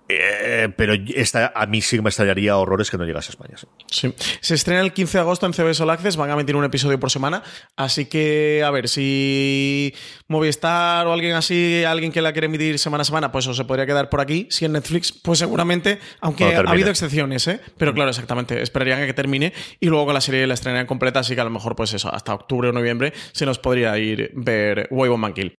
Eh, 0.06 0.68
pero 0.76 0.92
esta 1.14 1.52
a 1.54 1.64
mí 1.64 1.80
sí 1.80 1.98
me 2.00 2.10
extrañaría 2.10 2.58
horrores 2.58 2.90
que 2.90 2.98
no 2.98 3.04
llegase 3.04 3.30
a 3.30 3.32
España. 3.32 3.56
sí. 3.56 3.66
Sí. 3.90 4.14
Se 4.40 4.54
estrena 4.54 4.82
el 4.82 4.92
15 4.92 5.16
de 5.16 5.22
agosto 5.22 5.46
en 5.46 5.54
CBS 5.54 5.82
All 5.82 5.90
Access, 5.90 6.16
van 6.16 6.30
a 6.30 6.34
emitir 6.34 6.56
un 6.56 6.64
episodio 6.64 7.00
por 7.00 7.10
semana, 7.10 7.42
así 7.76 8.04
que 8.06 8.62
a 8.64 8.70
ver 8.70 8.88
si 8.88 9.94
Movistar 10.28 11.06
o 11.06 11.12
alguien 11.12 11.34
así, 11.34 11.84
alguien 11.84 12.12
que 12.12 12.20
la 12.20 12.32
quiere 12.32 12.46
emitir 12.46 12.78
semana 12.78 13.02
a 13.02 13.04
semana, 13.04 13.32
pues 13.32 13.46
o 13.46 13.54
se 13.54 13.64
podría 13.64 13.86
quedar 13.86 14.10
por 14.10 14.20
aquí. 14.20 14.46
Si 14.50 14.66
en 14.66 14.72
Netflix, 14.72 15.12
pues 15.12 15.38
seguramente, 15.38 15.98
aunque 16.20 16.54
ha 16.54 16.60
habido 16.60 16.90
excepciones, 16.90 17.48
¿eh? 17.48 17.60
Pero 17.78 17.94
claro, 17.94 18.10
exactamente, 18.10 18.60
esperarían 18.60 19.02
a 19.02 19.06
que 19.06 19.14
termine 19.14 19.54
y 19.80 19.86
luego 19.86 20.06
con 20.06 20.14
la 20.14 20.20
serie 20.20 20.46
la 20.46 20.54
estrenarían 20.54 20.86
completa, 20.86 21.20
así 21.20 21.34
que 21.34 21.40
a 21.40 21.44
lo 21.44 21.50
mejor 21.50 21.76
pues 21.76 21.94
eso, 21.94 22.12
hasta 22.12 22.34
octubre 22.34 22.68
o 22.68 22.72
noviembre 22.72 23.14
se 23.32 23.46
nos 23.46 23.58
podría 23.58 23.96
ir 23.98 24.32
ver 24.34 24.88
Way 24.90 25.16
Man 25.16 25.32
Kill. 25.32 25.54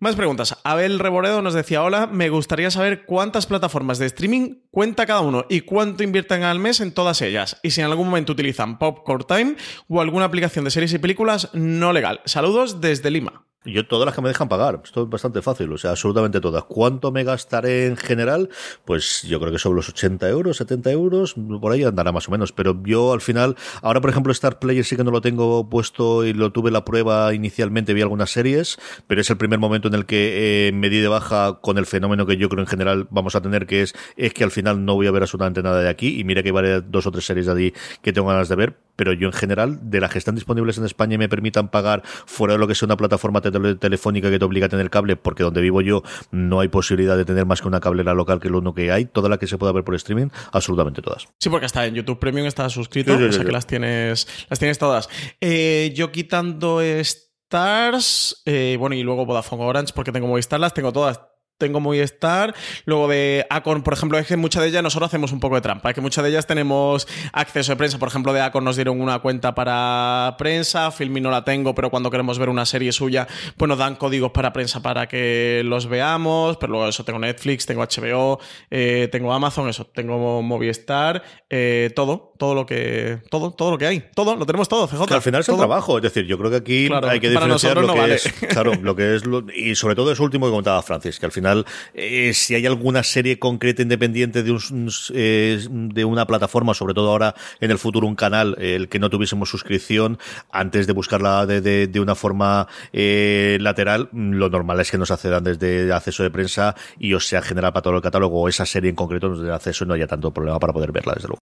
Más 0.00 0.16
preguntas. 0.16 0.58
Abel 0.64 0.98
Reboredo 0.98 1.40
nos 1.40 1.54
decía, 1.54 1.82
hola, 1.82 2.06
me 2.06 2.28
gustaría 2.28 2.70
saber 2.70 3.06
cuántas 3.06 3.46
plataformas 3.46 3.98
de 3.98 4.06
streaming 4.06 4.56
cuenta 4.70 5.06
cada 5.06 5.20
uno 5.20 5.46
y 5.48 5.60
cuánto 5.60 6.02
invierten 6.02 6.42
al 6.42 6.58
mes 6.58 6.80
en 6.80 6.92
todas 6.92 7.22
ellas. 7.22 7.58
Y 7.62 7.70
si 7.70 7.80
en 7.80 7.86
algún 7.86 8.08
momento 8.08 8.32
utilizan 8.32 8.78
Popcorn 8.78 9.24
Time 9.26 9.56
o 9.88 10.00
alguna 10.00 10.26
aplicación 10.26 10.64
de 10.64 10.72
series 10.72 10.92
y 10.92 10.98
películas 10.98 11.48
no 11.54 11.92
legal. 11.92 12.20
Saludos 12.24 12.80
desde 12.80 13.10
Lima. 13.10 13.46
Yo 13.66 13.86
todas 13.86 14.04
las 14.04 14.14
que 14.14 14.20
me 14.20 14.28
dejan 14.28 14.50
pagar, 14.50 14.82
esto 14.84 15.04
es 15.04 15.08
bastante 15.08 15.40
fácil, 15.40 15.72
o 15.72 15.78
sea, 15.78 15.92
absolutamente 15.92 16.38
todas. 16.38 16.64
¿Cuánto 16.64 17.10
me 17.12 17.24
gastaré 17.24 17.86
en 17.86 17.96
general? 17.96 18.50
Pues 18.84 19.22
yo 19.22 19.40
creo 19.40 19.52
que 19.52 19.58
sobre 19.58 19.76
los 19.76 19.88
80 19.88 20.28
euros, 20.28 20.58
70 20.58 20.90
euros, 20.90 21.34
por 21.62 21.72
ahí 21.72 21.82
andará 21.82 22.12
más 22.12 22.28
o 22.28 22.30
menos. 22.32 22.52
Pero 22.52 22.78
yo 22.84 23.14
al 23.14 23.22
final, 23.22 23.56
ahora 23.80 24.02
por 24.02 24.10
ejemplo 24.10 24.32
Star 24.32 24.58
Player 24.58 24.84
sí 24.84 24.96
que 24.96 25.04
no 25.04 25.10
lo 25.10 25.22
tengo 25.22 25.70
puesto 25.70 26.26
y 26.26 26.34
lo 26.34 26.52
tuve 26.52 26.70
la 26.70 26.84
prueba 26.84 27.32
inicialmente, 27.32 27.94
vi 27.94 28.02
algunas 28.02 28.30
series, 28.30 28.76
pero 29.06 29.22
es 29.22 29.30
el 29.30 29.38
primer 29.38 29.58
momento 29.58 29.88
en 29.88 29.94
el 29.94 30.04
que 30.04 30.68
eh, 30.68 30.72
me 30.72 30.90
di 30.90 30.98
de 31.00 31.08
baja 31.08 31.58
con 31.62 31.78
el 31.78 31.86
fenómeno 31.86 32.26
que 32.26 32.36
yo 32.36 32.50
creo 32.50 32.60
en 32.60 32.66
general 32.68 33.06
vamos 33.10 33.34
a 33.34 33.40
tener, 33.40 33.66
que 33.66 33.80
es, 33.80 33.94
es 34.18 34.34
que 34.34 34.44
al 34.44 34.50
final 34.50 34.84
no 34.84 34.94
voy 34.94 35.06
a 35.06 35.10
ver 35.10 35.22
absolutamente 35.22 35.62
nada 35.62 35.80
de 35.80 35.88
aquí 35.88 36.20
y 36.20 36.24
mira 36.24 36.42
que 36.42 36.50
hay 36.50 36.52
varias- 36.52 36.82
dos 36.90 37.06
o 37.06 37.10
tres 37.10 37.24
series 37.24 37.46
de 37.46 37.52
allí 37.52 37.72
que 38.02 38.12
tengo 38.12 38.28
ganas 38.28 38.50
de 38.50 38.56
ver, 38.56 38.76
pero 38.96 39.14
yo 39.14 39.26
en 39.26 39.32
general, 39.32 39.78
de 39.90 40.00
las 40.00 40.12
que 40.12 40.18
están 40.18 40.34
disponibles 40.34 40.76
en 40.76 40.84
España 40.84 41.14
y 41.14 41.18
me 41.18 41.30
permitan 41.30 41.68
pagar 41.70 42.02
fuera 42.26 42.54
de 42.54 42.58
lo 42.58 42.68
que 42.68 42.74
sea 42.74 42.86
una 42.86 42.96
plataforma 42.98 43.40
tele- 43.54 43.74
telefónica 43.76 44.30
que 44.30 44.38
te 44.38 44.44
obliga 44.44 44.66
a 44.66 44.68
tener 44.68 44.90
cable, 44.90 45.16
porque 45.16 45.42
donde 45.42 45.60
vivo 45.60 45.80
yo 45.80 46.02
no 46.30 46.60
hay 46.60 46.68
posibilidad 46.68 47.16
de 47.16 47.24
tener 47.24 47.46
más 47.46 47.60
que 47.62 47.68
una 47.68 47.80
cablera 47.80 48.12
local 48.14 48.40
que 48.40 48.48
lo 48.50 48.58
único 48.58 48.74
que 48.74 48.92
hay, 48.92 49.04
toda 49.06 49.28
la 49.28 49.38
que 49.38 49.46
se 49.46 49.56
pueda 49.58 49.72
ver 49.72 49.84
por 49.84 49.94
streaming, 49.94 50.28
absolutamente 50.52 51.00
todas. 51.02 51.26
Sí, 51.38 51.48
porque 51.48 51.66
hasta 51.66 51.86
en 51.86 51.94
YouTube 51.94 52.18
Premium 52.18 52.46
está 52.46 52.68
suscrito, 52.68 53.12
Sí, 53.12 53.18
sí, 53.18 53.24
o 53.24 53.32
sea 53.32 53.40
sí, 53.40 53.46
que 53.46 53.52
las 53.52 53.66
tienes, 53.66 54.28
las 54.50 54.58
tienes 54.58 54.78
todas. 54.78 55.08
Eh, 55.40 55.92
yo 55.94 56.10
quitando 56.12 56.80
Stars, 56.82 58.42
eh, 58.46 58.76
bueno, 58.78 58.94
y 58.96 59.02
luego 59.02 59.26
Vodafone 59.26 59.64
Orange, 59.64 59.92
porque 59.94 60.12
tengo 60.12 60.26
Movistar, 60.26 60.58
las 60.60 60.74
tengo 60.74 60.92
todas. 60.92 61.20
Tengo 61.56 61.78
Movistar, 61.78 62.52
luego 62.84 63.06
de 63.06 63.46
Acon, 63.48 63.82
por 63.82 63.94
ejemplo, 63.94 64.18
es 64.18 64.26
que 64.26 64.36
muchas 64.36 64.62
de 64.62 64.70
ellas 64.70 64.82
nosotros 64.82 65.08
hacemos 65.08 65.30
un 65.30 65.38
poco 65.38 65.54
de 65.54 65.60
trampa, 65.60 65.90
es 65.90 65.94
que 65.94 66.00
muchas 66.00 66.24
de 66.24 66.30
ellas 66.30 66.46
tenemos 66.46 67.06
acceso 67.32 67.72
de 67.72 67.76
prensa, 67.76 67.98
por 67.98 68.08
ejemplo, 68.08 68.32
de 68.32 68.40
Acon 68.40 68.64
nos 68.64 68.74
dieron 68.74 69.00
una 69.00 69.20
cuenta 69.20 69.54
para 69.54 70.34
prensa, 70.36 70.90
Filmi 70.90 71.20
no 71.20 71.30
la 71.30 71.44
tengo, 71.44 71.72
pero 71.74 71.90
cuando 71.90 72.10
queremos 72.10 72.40
ver 72.40 72.48
una 72.48 72.66
serie 72.66 72.90
suya, 72.90 73.28
pues 73.56 73.68
nos 73.68 73.78
dan 73.78 73.94
códigos 73.94 74.32
para 74.32 74.52
prensa 74.52 74.82
para 74.82 75.06
que 75.06 75.62
los 75.64 75.86
veamos, 75.86 76.56
pero 76.56 76.72
luego 76.72 76.88
eso 76.88 77.04
tengo 77.04 77.20
Netflix, 77.20 77.66
tengo 77.66 77.82
HBO, 77.82 78.40
eh, 78.70 79.08
tengo 79.12 79.32
Amazon, 79.32 79.68
eso, 79.68 79.86
tengo 79.86 80.42
Movistar, 80.42 81.22
eh, 81.48 81.90
todo, 81.94 82.33
todo 82.38 82.54
lo 82.54 82.66
que, 82.66 83.20
todo, 83.30 83.50
todo 83.52 83.70
lo 83.70 83.78
que 83.78 83.86
hay, 83.86 84.04
todo, 84.14 84.36
lo 84.36 84.46
tenemos 84.46 84.68
todo, 84.68 84.86
CJ. 84.88 85.06
Que 85.06 85.14
al 85.14 85.22
final 85.22 85.40
es 85.40 85.48
el 85.48 85.52
todo. 85.54 85.60
trabajo, 85.66 85.96
es 85.98 86.02
decir, 86.02 86.26
yo 86.26 86.36
creo 86.38 86.50
que 86.50 86.56
aquí 86.56 86.86
Claro, 86.88 87.08
hay 87.08 87.20
que 87.20 87.30
diferenciar 87.30 87.76
lo 87.76 87.86
no 87.86 87.94
que 87.94 87.98
vale. 88.00 88.14
es, 88.16 88.32
claro, 88.50 88.72
lo 88.74 88.94
que 88.96 89.14
es 89.16 89.24
lo- 89.26 89.44
y 89.54 89.74
sobre 89.74 89.94
todo 89.94 90.10
eso 90.12 90.22
último 90.22 90.46
que 90.46 90.50
comentaba 90.50 90.82
Francis, 90.82 91.18
que 91.20 91.26
al 91.26 91.32
final 91.32 91.64
eh, 91.94 92.32
si 92.34 92.54
hay 92.54 92.66
alguna 92.66 93.02
serie 93.02 93.38
concreta 93.38 93.82
independiente 93.82 94.42
de 94.42 94.50
un, 94.52 94.90
eh, 95.14 95.64
de 95.70 96.04
una 96.04 96.26
plataforma, 96.26 96.74
sobre 96.74 96.94
todo 96.94 97.10
ahora 97.10 97.34
en 97.60 97.70
el 97.70 97.78
futuro 97.78 98.06
un 98.06 98.14
canal, 98.16 98.56
eh, 98.58 98.74
el 98.76 98.88
que 98.88 98.98
no 98.98 99.10
tuviésemos 99.10 99.48
suscripción 99.50 100.18
antes 100.50 100.86
de 100.86 100.92
buscarla 100.92 101.46
de, 101.46 101.60
de, 101.60 101.86
de 101.86 102.00
una 102.00 102.14
forma 102.14 102.66
eh, 102.92 103.58
lateral, 103.60 104.08
lo 104.12 104.48
normal 104.48 104.80
es 104.80 104.90
que 104.90 104.98
nos 104.98 105.10
accedan 105.10 105.44
desde 105.44 105.92
acceso 105.92 106.22
de 106.22 106.30
prensa 106.30 106.74
y 106.98 107.14
os 107.14 107.26
sea 107.26 107.42
general 107.42 107.72
para 107.72 107.82
todo 107.82 107.96
el 107.96 108.02
catálogo 108.02 108.40
o 108.42 108.48
esa 108.48 108.66
serie 108.66 108.90
en 108.90 108.96
concreto 108.96 109.28
nos 109.28 109.40
dé 109.42 109.52
acceso 109.52 109.84
y 109.84 109.88
no 109.88 109.94
haya 109.94 110.06
tanto 110.06 110.32
problema 110.32 110.58
para 110.58 110.72
poder 110.72 110.92
verla 110.92 111.12
desde 111.14 111.28
luego. 111.28 111.38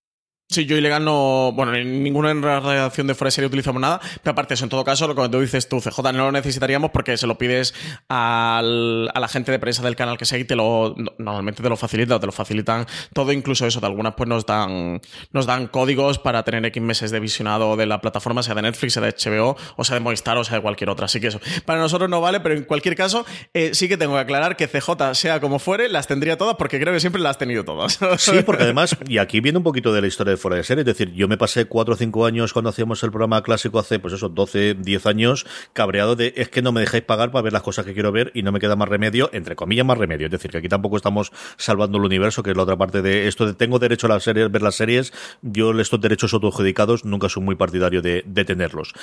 Sí, 0.48 0.66
yo 0.66 0.76
ilegal 0.76 1.02
no. 1.02 1.50
Bueno, 1.54 1.74
en 1.74 2.02
ninguna 2.02 2.30
en 2.30 2.42
la 2.42 2.60
redacción 2.60 3.06
de 3.06 3.14
Fuera 3.14 3.28
de 3.28 3.32
Serie 3.32 3.46
utilizamos 3.46 3.80
nada. 3.80 4.00
Pero 4.22 4.32
aparte, 4.32 4.52
eso, 4.52 4.64
en 4.64 4.68
todo 4.68 4.84
caso, 4.84 5.08
lo 5.08 5.14
que 5.14 5.26
tú 5.30 5.40
dices 5.40 5.66
tú, 5.66 5.80
CJ, 5.80 6.12
no 6.12 6.24
lo 6.26 6.32
necesitaríamos 6.32 6.90
porque 6.90 7.16
se 7.16 7.26
lo 7.26 7.38
pides 7.38 7.72
al- 8.08 9.10
a 9.14 9.20
la 9.20 9.28
gente 9.28 9.50
de 9.50 9.58
prensa 9.58 9.82
del 9.82 9.96
canal 9.96 10.18
que 10.18 10.24
sea 10.26 10.38
y 10.38 10.44
te 10.44 10.54
lo. 10.56 10.94
no- 10.96 11.12
Normalmente 11.18 11.62
te 11.62 11.68
lo 11.68 11.76
facilitan, 11.76 12.20
te 12.20 12.26
lo 12.26 12.32
facilitan 12.32 12.86
todo, 13.14 13.32
incluso 13.32 13.66
eso. 13.66 13.80
De 13.80 13.86
algunas, 13.86 14.14
pues 14.14 14.28
nos 14.28 14.44
dan, 14.44 15.00
nos 15.32 15.46
dan 15.46 15.68
códigos 15.68 16.18
para 16.18 16.42
tener 16.42 16.64
X 16.66 16.82
meses 16.82 17.10
de 17.10 17.20
visionado 17.20 17.76
de 17.76 17.86
la 17.86 18.00
plataforma, 18.02 18.42
sea 18.42 18.54
de 18.54 18.62
Netflix, 18.62 18.92
sea 18.94 19.02
de 19.02 19.12
HBO, 19.12 19.56
o 19.76 19.84
sea 19.84 19.94
de 19.94 20.00
Movistar, 20.00 20.36
o 20.36 20.44
sea 20.44 20.56
de 20.56 20.62
cualquier 20.62 20.90
otra. 20.90 21.06
Así 21.06 21.18
que 21.20 21.28
eso. 21.28 21.40
Para 21.64 21.80
nosotros 21.80 22.10
no 22.10 22.20
vale, 22.20 22.40
pero 22.40 22.54
en 22.54 22.64
cualquier 22.64 22.94
caso, 22.96 23.24
eh, 23.54 23.70
sí 23.72 23.88
que 23.88 23.96
tengo 23.96 24.14
que 24.14 24.20
aclarar 24.20 24.56
que 24.56 24.68
CJ, 24.68 25.14
sea 25.14 25.40
como 25.40 25.58
fuere, 25.58 25.88
las 25.88 26.06
tendría 26.06 26.36
todas 26.36 26.56
porque 26.56 26.78
creo 26.78 26.92
que 26.92 27.00
siempre 27.00 27.22
las 27.22 27.30
has 27.30 27.38
tenido 27.38 27.64
todas. 27.64 27.98
Sí, 28.18 28.42
porque 28.44 28.64
además, 28.64 28.96
y 29.08 29.16
aquí 29.18 29.40
viene 29.40 29.56
un 29.58 29.64
poquito 29.64 29.92
de 29.92 30.00
la 30.02 30.06
historia 30.08 30.31
fuera 30.36 30.56
de 30.56 30.64
serie, 30.64 30.82
es 30.82 30.86
decir, 30.86 31.12
yo 31.12 31.28
me 31.28 31.36
pasé 31.36 31.66
cuatro 31.66 31.94
o 31.94 31.96
cinco 31.96 32.26
años 32.26 32.52
cuando 32.52 32.70
hacíamos 32.70 33.02
el 33.02 33.10
programa 33.10 33.42
clásico 33.42 33.78
hace, 33.78 33.98
pues 33.98 34.14
eso, 34.14 34.28
12, 34.28 34.74
10 34.74 35.06
años, 35.06 35.46
cabreado 35.72 36.16
de 36.16 36.34
es 36.36 36.48
que 36.48 36.62
no 36.62 36.72
me 36.72 36.80
dejáis 36.80 37.04
pagar 37.04 37.30
para 37.30 37.42
ver 37.42 37.52
las 37.52 37.62
cosas 37.62 37.84
que 37.84 37.94
quiero 37.94 38.12
ver 38.12 38.30
y 38.34 38.42
no 38.42 38.52
me 38.52 38.60
queda 38.60 38.76
más 38.76 38.88
remedio, 38.88 39.30
entre 39.32 39.56
comillas 39.56 39.86
más 39.86 39.98
remedio, 39.98 40.26
es 40.26 40.32
decir, 40.32 40.50
que 40.50 40.58
aquí 40.58 40.68
tampoco 40.68 40.96
estamos 40.96 41.32
salvando 41.56 41.98
el 41.98 42.04
universo, 42.04 42.42
que 42.42 42.50
es 42.50 42.56
la 42.56 42.62
otra 42.62 42.76
parte 42.76 43.02
de 43.02 43.28
esto 43.28 43.46
de 43.46 43.54
tengo 43.54 43.78
derecho 43.78 44.06
a 44.06 44.10
las 44.10 44.22
series, 44.22 44.50
ver 44.50 44.62
las 44.62 44.74
series, 44.74 45.12
yo 45.42 45.78
estos 45.80 46.00
derechos 46.00 46.32
autoadjudicados 46.34 47.04
nunca 47.04 47.28
soy 47.28 47.42
muy 47.42 47.56
partidario 47.56 48.02
de, 48.02 48.22
de 48.26 48.44
tenerlos. 48.44 48.94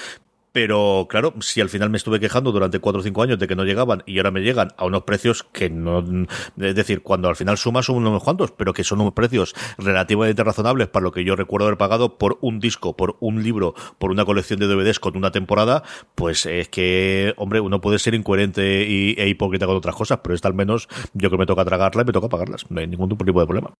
Pero 0.51 1.07
claro, 1.09 1.33
si 1.41 1.61
al 1.61 1.69
final 1.69 1.89
me 1.89 1.97
estuve 1.97 2.19
quejando 2.19 2.51
durante 2.51 2.79
cuatro 2.79 3.01
o 3.01 3.03
cinco 3.03 3.21
años 3.21 3.37
de 3.37 3.47
que 3.47 3.55
no 3.55 3.65
llegaban 3.65 4.03
y 4.05 4.17
ahora 4.17 4.31
me 4.31 4.41
llegan 4.41 4.69
a 4.77 4.85
unos 4.85 5.03
precios 5.03 5.43
que 5.43 5.69
no. 5.69 6.03
Es 6.57 6.75
decir, 6.75 7.01
cuando 7.01 7.29
al 7.29 7.35
final 7.35 7.57
sumas 7.57 7.85
son 7.85 7.97
unos 7.97 8.23
cuantos, 8.23 8.51
pero 8.51 8.73
que 8.73 8.83
son 8.83 9.01
unos 9.01 9.13
precios 9.13 9.53
relativamente 9.77 10.43
razonables 10.43 10.87
para 10.87 11.03
lo 11.03 11.11
que 11.11 11.23
yo 11.23 11.35
recuerdo 11.35 11.67
haber 11.67 11.77
pagado 11.77 12.17
por 12.17 12.37
un 12.41 12.59
disco, 12.59 12.95
por 12.95 13.17
un 13.19 13.43
libro, 13.43 13.75
por 13.97 14.11
una 14.11 14.25
colección 14.25 14.59
de 14.59 14.67
DVDs 14.67 14.99
con 14.99 15.15
una 15.15 15.31
temporada, 15.31 15.83
pues 16.15 16.45
es 16.45 16.69
que, 16.69 17.33
hombre, 17.37 17.59
uno 17.59 17.81
puede 17.81 17.99
ser 17.99 18.15
incoherente 18.15 18.85
y, 18.87 19.15
e 19.17 19.27
hipócrita 19.27 19.65
con 19.65 19.75
otras 19.75 19.95
cosas, 19.95 20.19
pero 20.23 20.35
esta 20.35 20.47
al 20.47 20.53
menos 20.55 20.87
yo 21.13 21.29
que 21.29 21.37
me 21.37 21.45
toca 21.45 21.63
tragarla 21.65 22.01
y 22.01 22.05
me 22.05 22.13
toca 22.13 22.29
pagarlas. 22.29 22.65
No 22.69 22.79
hay 22.79 22.87
ningún 22.87 23.09
tipo 23.09 23.39
de 23.39 23.45
problema. 23.45 23.73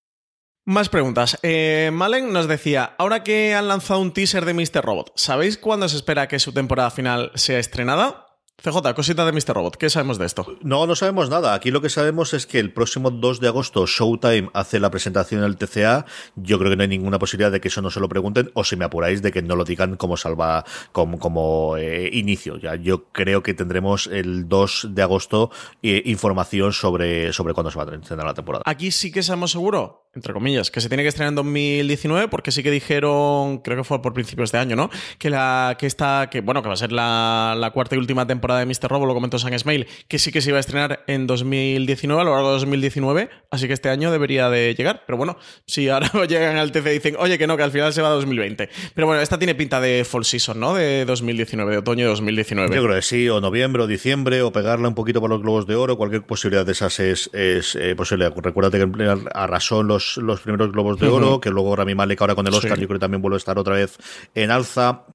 Más 0.65 0.89
preguntas. 0.89 1.39
Eh, 1.41 1.89
Malen 1.91 2.31
nos 2.31 2.47
decía, 2.47 2.95
ahora 2.97 3.23
que 3.23 3.55
han 3.55 3.67
lanzado 3.67 4.01
un 4.01 4.13
teaser 4.13 4.45
de 4.45 4.53
Mr. 4.53 4.83
Robot, 4.83 5.11
¿sabéis 5.15 5.57
cuándo 5.57 5.89
se 5.89 5.95
espera 5.95 6.27
que 6.27 6.39
su 6.39 6.53
temporada 6.53 6.91
final 6.91 7.31
sea 7.35 7.59
estrenada? 7.59 8.27
CJ, 8.61 8.93
cosita 8.93 9.25
de 9.25 9.31
Mr. 9.31 9.53
Robot, 9.53 9.77
¿qué 9.77 9.89
sabemos 9.89 10.17
de 10.17 10.25
esto? 10.25 10.45
No, 10.61 10.85
no 10.85 10.93
sabemos 10.95 11.29
nada. 11.29 11.53
Aquí 11.53 11.71
lo 11.71 11.81
que 11.81 11.89
sabemos 11.89 12.33
es 12.33 12.45
que 12.45 12.59
el 12.59 12.73
próximo 12.73 13.09
2 13.09 13.39
de 13.39 13.47
agosto 13.47 13.85
Showtime 13.87 14.49
hace 14.53 14.81
la 14.81 14.91
presentación 14.91 15.41
en 15.41 15.47
el 15.47 15.55
TCA. 15.55 16.05
Yo 16.35 16.59
creo 16.59 16.69
que 16.69 16.75
no 16.75 16.81
hay 16.81 16.89
ninguna 16.89 17.19
posibilidad 17.19 17.51
de 17.51 17.61
que 17.61 17.69
eso 17.69 17.81
no 17.81 17.89
se 17.89 18.01
lo 18.01 18.09
pregunten 18.09 18.51
o 18.53 18.65
si 18.65 18.75
me 18.75 18.83
apuráis 18.83 19.21
de 19.21 19.31
que 19.31 19.41
no 19.41 19.55
lo 19.55 19.63
digan 19.63 19.95
como 19.95 20.17
salva, 20.17 20.65
como, 20.91 21.19
como 21.19 21.77
eh, 21.77 22.09
inicio. 22.11 22.57
Ya, 22.57 22.75
yo 22.75 23.05
creo 23.13 23.43
que 23.43 23.53
tendremos 23.53 24.07
el 24.07 24.49
2 24.49 24.89
de 24.91 25.01
agosto 25.03 25.51
eh, 25.81 26.01
información 26.05 26.73
sobre, 26.73 27.31
sobre 27.31 27.53
cuándo 27.53 27.71
se 27.71 27.77
va 27.77 27.89
a 27.89 27.95
estrenar 27.95 28.25
la 28.25 28.33
temporada. 28.33 28.63
Aquí 28.65 28.91
sí 28.91 29.09
que 29.09 29.23
sabemos 29.23 29.51
seguro, 29.51 30.08
entre 30.15 30.33
comillas, 30.33 30.71
que 30.71 30.81
se 30.81 30.89
tiene 30.89 31.03
que 31.03 31.09
estrenar 31.09 31.29
en 31.29 31.35
2019 31.35 32.29
porque 32.29 32.51
sí 32.51 32.63
que 32.63 32.71
dijeron, 32.71 33.59
creo 33.59 33.77
que 33.77 33.83
fue 33.83 34.01
por 34.01 34.13
principios 34.13 34.51
de 34.51 34.57
año, 34.57 34.75
¿no? 34.75 34.89
Que 35.19 35.29
la 35.29 35.75
que 35.77 35.85
está, 35.85 36.29
que 36.31 36.41
bueno, 36.41 36.63
que 36.63 36.67
va 36.67 36.73
a 36.73 36.77
ser 36.77 36.91
la, 36.91 37.71
cuarta 37.73 37.95
y 37.95 37.99
última 37.99 38.25
temporada 38.25 38.59
de 38.59 38.65
Mr. 38.65 38.89
Robo, 38.89 39.05
lo 39.05 39.13
comentó 39.13 39.37
San 39.37 39.57
Smail, 39.57 39.87
que 40.07 40.17
sí 40.17 40.31
que 40.31 40.41
se 40.41 40.49
iba 40.49 40.57
a 40.57 40.61
estrenar 40.61 41.03
en 41.05 41.27
2019, 41.27 42.21
a 42.21 42.25
lo 42.25 42.33
largo 42.33 42.47
de 42.47 42.53
2019, 42.53 43.29
así 43.51 43.67
que 43.67 43.73
este 43.73 43.89
año 43.89 44.11
debería 44.11 44.49
de 44.49 44.73
llegar. 44.73 45.03
Pero 45.05 45.17
bueno, 45.17 45.37
si 45.67 45.89
ahora 45.89 46.09
llegan 46.27 46.57
al 46.57 46.71
TC 46.71 46.87
y 46.87 46.93
dicen, 46.93 47.15
oye, 47.19 47.37
que 47.37 47.45
no, 47.45 47.55
que 47.55 47.63
al 47.63 47.71
final 47.71 47.93
se 47.93 48.01
va 48.01 48.07
a 48.07 48.11
2020. 48.11 48.67
Pero 48.95 49.05
bueno, 49.05 49.21
esta 49.21 49.37
tiene 49.37 49.53
pinta 49.53 49.79
de 49.79 50.03
fall 50.05 50.25
season, 50.25 50.59
¿no? 50.59 50.73
De 50.73 51.05
2019, 51.05 51.71
de 51.71 51.77
otoño 51.77 52.05
de 52.05 52.09
2019. 52.09 52.75
Yo 52.75 52.83
creo 52.83 52.95
que 52.95 53.03
sí, 53.03 53.29
o 53.29 53.39
noviembre 53.41 53.83
o 53.83 53.87
diciembre, 53.87 54.41
o 54.41 54.51
pegarla 54.51 54.87
un 54.87 54.95
poquito 54.95 55.21
para 55.21 55.35
los 55.35 55.43
globos 55.43 55.67
de 55.67 55.75
oro, 55.75 55.97
cualquier 55.97 56.23
posibilidad 56.23 56.65
de 56.65 56.71
esas 56.71 56.99
es, 56.99 57.29
es 57.33 57.75
eh, 57.75 57.95
posible. 57.95 58.27
Recuérdate 58.35 58.79
que 58.79 59.29
arrasó 59.33 59.83
los, 59.83 59.98
los 60.17 60.41
primeros 60.41 60.71
globos 60.71 60.99
de 60.99 61.07
oro, 61.07 61.39
que 61.39 61.49
luego 61.49 61.75
Rami 61.75 61.95
Malek 61.95 62.21
ahora 62.21 62.35
con 62.35 62.47
el 62.47 62.53
Oscar 62.53 62.75
Sí. 62.75 62.81
yo 62.81 62.87
creo 62.87 62.99
que 62.99 63.03
también 63.03 63.21
vuelve 63.21 63.35
a 63.35 63.37
estar 63.37 63.57
otra 63.57 63.75
vez 63.75 63.97
en 64.35 64.51
alza. 64.51 65.05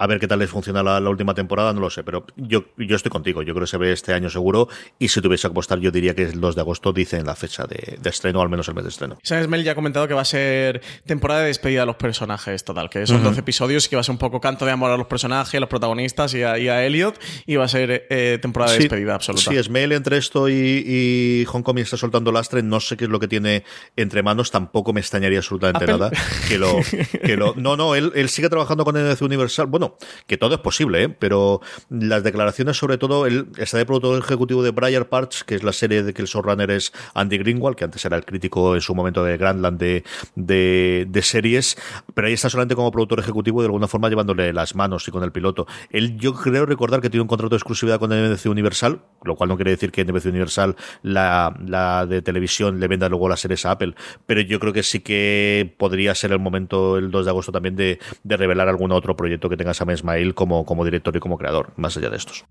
A 0.00 0.06
ver 0.06 0.18
qué 0.18 0.26
tal 0.26 0.38
les 0.38 0.48
funciona 0.48 0.82
la, 0.82 0.98
la 0.98 1.10
última 1.10 1.34
temporada, 1.34 1.74
no 1.74 1.80
lo 1.80 1.90
sé, 1.90 2.02
pero 2.02 2.24
yo, 2.36 2.64
yo 2.78 2.96
estoy 2.96 3.10
contigo. 3.10 3.42
Yo 3.42 3.52
creo 3.52 3.64
que 3.66 3.70
se 3.70 3.76
ve 3.76 3.92
este 3.92 4.14
año 4.14 4.30
seguro. 4.30 4.66
Y 4.98 5.08
si 5.08 5.20
tuviese 5.20 5.42
que 5.42 5.52
apostar, 5.52 5.78
yo 5.78 5.90
diría 5.90 6.14
que 6.14 6.22
el 6.22 6.40
2 6.40 6.54
de 6.54 6.60
agosto 6.62 6.92
dicen 6.94 7.26
la 7.26 7.36
fecha 7.36 7.64
de, 7.66 7.98
de 8.00 8.10
estreno, 8.10 8.40
al 8.40 8.48
menos 8.48 8.66
el 8.68 8.74
mes 8.74 8.84
de 8.84 8.90
estreno. 8.90 9.18
Sam 9.22 9.44
Smell 9.44 9.62
ya 9.62 9.72
ha 9.72 9.74
comentado 9.74 10.08
que 10.08 10.14
va 10.14 10.22
a 10.22 10.24
ser 10.24 10.80
temporada 11.04 11.40
de 11.42 11.48
despedida 11.48 11.80
de 11.80 11.86
los 11.86 11.96
personajes, 11.96 12.64
total, 12.64 12.88
que 12.88 13.06
son 13.06 13.22
12 13.22 13.40
episodios 13.40 13.86
y 13.86 13.90
que 13.90 13.96
va 13.96 14.00
a 14.00 14.02
ser 14.02 14.12
un 14.12 14.18
poco 14.18 14.40
canto 14.40 14.64
de 14.64 14.72
amor 14.72 14.90
a 14.90 14.96
los 14.96 15.06
personajes, 15.06 15.54
a 15.54 15.60
los 15.60 15.68
protagonistas 15.68 16.32
y 16.32 16.42
a, 16.42 16.58
y 16.58 16.68
a 16.68 16.84
Elliot, 16.86 17.20
y 17.44 17.56
va 17.56 17.64
a 17.64 17.68
ser 17.68 18.06
eh, 18.08 18.38
temporada 18.40 18.72
de 18.72 18.78
Sí, 18.78 18.82
despedida 18.84 19.14
absoluta. 19.14 19.50
Sí, 19.50 19.56
Esmail 19.56 19.92
entre 19.92 20.16
esto 20.16 20.48
y, 20.48 20.54
y 20.86 21.44
Hong 21.46 21.62
Kong 21.62 21.78
está 21.78 21.96
soltando 21.96 22.32
lastre. 22.32 22.62
No 22.62 22.80
sé 22.80 22.96
qué 22.96 23.04
es 23.04 23.10
lo 23.10 23.20
que 23.20 23.28
tiene 23.28 23.64
entre 23.96 24.22
manos. 24.22 24.50
Tampoco 24.50 24.92
me 24.92 25.00
extrañaría 25.00 25.38
absolutamente 25.38 25.84
Apple. 25.84 25.98
nada. 25.98 26.10
Que 26.48 26.58
lo, 26.58 26.78
que 27.24 27.36
lo, 27.36 27.54
no, 27.56 27.76
no, 27.76 27.94
él, 27.94 28.12
él 28.14 28.28
sigue 28.28 28.48
trabajando 28.48 28.84
con 28.84 28.94
NBC 28.94 29.22
Universal. 29.22 29.66
Bueno, 29.66 29.89
que 30.26 30.36
todo 30.36 30.54
es 30.54 30.60
posible, 30.60 31.04
¿eh? 31.04 31.08
pero 31.08 31.60
las 31.88 32.22
declaraciones, 32.22 32.76
sobre 32.76 32.98
todo, 32.98 33.26
él 33.26 33.48
está 33.58 33.78
de 33.78 33.86
productor 33.86 34.18
ejecutivo 34.18 34.62
de 34.62 34.70
Briar 34.70 35.08
Parch, 35.08 35.42
que 35.42 35.54
es 35.54 35.62
la 35.62 35.72
serie 35.72 36.02
de 36.02 36.12
que 36.12 36.22
el 36.22 36.28
showrunner 36.28 36.70
es 36.70 36.92
Andy 37.14 37.38
Greenwald, 37.38 37.76
que 37.76 37.84
antes 37.84 38.04
era 38.04 38.16
el 38.16 38.24
crítico 38.24 38.74
en 38.74 38.80
su 38.80 38.94
momento 38.94 39.24
de 39.24 39.36
Grandland 39.36 39.78
de, 39.78 40.04
de, 40.36 41.22
series, 41.22 41.76
pero 42.14 42.28
ahí 42.28 42.34
está 42.34 42.48
solamente 42.48 42.74
como 42.74 42.90
productor 42.90 43.20
ejecutivo 43.20 43.60
de 43.60 43.66
alguna 43.66 43.88
forma 43.88 44.08
llevándole 44.08 44.52
las 44.52 44.74
manos 44.74 45.06
y 45.06 45.10
con 45.10 45.22
el 45.22 45.32
piloto. 45.32 45.66
Él, 45.90 46.16
yo 46.16 46.34
creo 46.34 46.66
recordar 46.66 47.00
que 47.00 47.10
tiene 47.10 47.22
un 47.22 47.28
contrato 47.28 47.54
de 47.54 47.58
exclusividad 47.58 47.98
con 47.98 48.10
NBC 48.10 48.46
Universal, 48.46 49.02
lo 49.22 49.36
cual 49.36 49.48
no 49.48 49.56
quiere 49.56 49.72
decir 49.72 49.92
que 49.92 50.04
NBC 50.04 50.26
Universal, 50.26 50.76
la, 51.02 51.54
la 51.66 52.06
de 52.06 52.22
televisión, 52.22 52.80
le 52.80 52.88
venda 52.88 53.08
luego 53.08 53.28
las 53.28 53.40
series 53.40 53.66
a 53.66 53.72
Apple, 53.72 53.94
pero 54.26 54.40
yo 54.40 54.58
creo 54.58 54.72
que 54.72 54.82
sí 54.82 55.00
que 55.00 55.74
podría 55.78 56.14
ser 56.14 56.32
el 56.32 56.38
momento, 56.38 56.96
el 56.96 57.10
2 57.10 57.24
de 57.24 57.30
agosto 57.30 57.52
también, 57.52 57.76
de, 57.76 57.98
de 58.22 58.36
revelar 58.36 58.68
algún 58.68 58.92
otro 58.92 59.16
proyecto 59.16 59.48
que 59.48 59.56
tenga 59.56 59.74
Sam 59.80 59.90
Ismail 59.90 60.34
como, 60.34 60.66
como 60.66 60.84
director 60.84 61.16
y 61.16 61.20
como 61.20 61.38
creador, 61.38 61.72
más 61.76 61.96
allá 61.96 62.10
de 62.10 62.18
estos. 62.18 62.44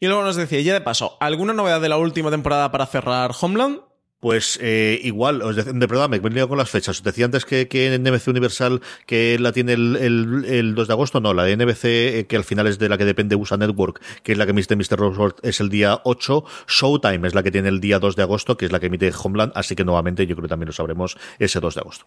Y 0.00 0.06
luego 0.06 0.22
nos 0.22 0.36
decía, 0.36 0.60
ya 0.62 0.72
de 0.72 0.80
paso, 0.80 1.18
¿alguna 1.20 1.52
novedad 1.52 1.82
de 1.82 1.90
la 1.90 1.98
última 1.98 2.30
temporada 2.30 2.72
para 2.72 2.86
cerrar 2.86 3.32
Homeland? 3.38 3.80
Pues 4.20 4.58
eh, 4.62 4.98
igual, 5.04 5.42
os 5.42 5.54
de, 5.54 5.64
de 5.64 5.86
verdad, 5.86 6.08
me 6.08 6.16
he 6.16 6.20
venido 6.20 6.48
con 6.48 6.56
las 6.56 6.70
fechas. 6.70 6.96
Os 6.96 7.04
decía 7.04 7.26
antes 7.26 7.44
que, 7.44 7.68
que 7.68 7.94
en 7.94 8.02
NBC 8.02 8.28
Universal 8.28 8.80
que 9.06 9.38
la 9.38 9.52
tiene 9.52 9.74
el, 9.74 9.96
el, 9.96 10.44
el 10.46 10.74
2 10.74 10.88
de 10.88 10.92
agosto, 10.94 11.20
no, 11.20 11.34
la 11.34 11.44
de 11.44 11.56
NBC, 11.56 11.84
eh, 11.84 12.26
que 12.26 12.36
al 12.36 12.44
final 12.44 12.66
es 12.66 12.78
de 12.78 12.88
la 12.88 12.96
que 12.96 13.04
depende 13.04 13.36
USA 13.36 13.58
Network, 13.58 14.00
que 14.22 14.32
es 14.32 14.38
la 14.38 14.46
que 14.46 14.52
emite 14.52 14.74
Mr. 14.76 15.34
Es 15.42 15.60
el 15.60 15.68
día 15.68 16.00
8. 16.04 16.44
Showtime 16.66 17.28
es 17.28 17.34
la 17.34 17.42
que 17.42 17.50
tiene 17.50 17.68
el 17.68 17.80
día 17.80 17.98
2 17.98 18.16
de 18.16 18.22
agosto, 18.22 18.56
que 18.56 18.64
es 18.64 18.72
la 18.72 18.80
que 18.80 18.86
emite 18.86 19.12
Homeland, 19.22 19.52
así 19.54 19.76
que 19.76 19.84
nuevamente 19.84 20.26
yo 20.26 20.34
creo 20.34 20.44
que 20.44 20.48
también 20.48 20.68
lo 20.68 20.72
sabremos 20.72 21.18
ese 21.38 21.60
2 21.60 21.74
de 21.74 21.80
agosto. 21.80 22.06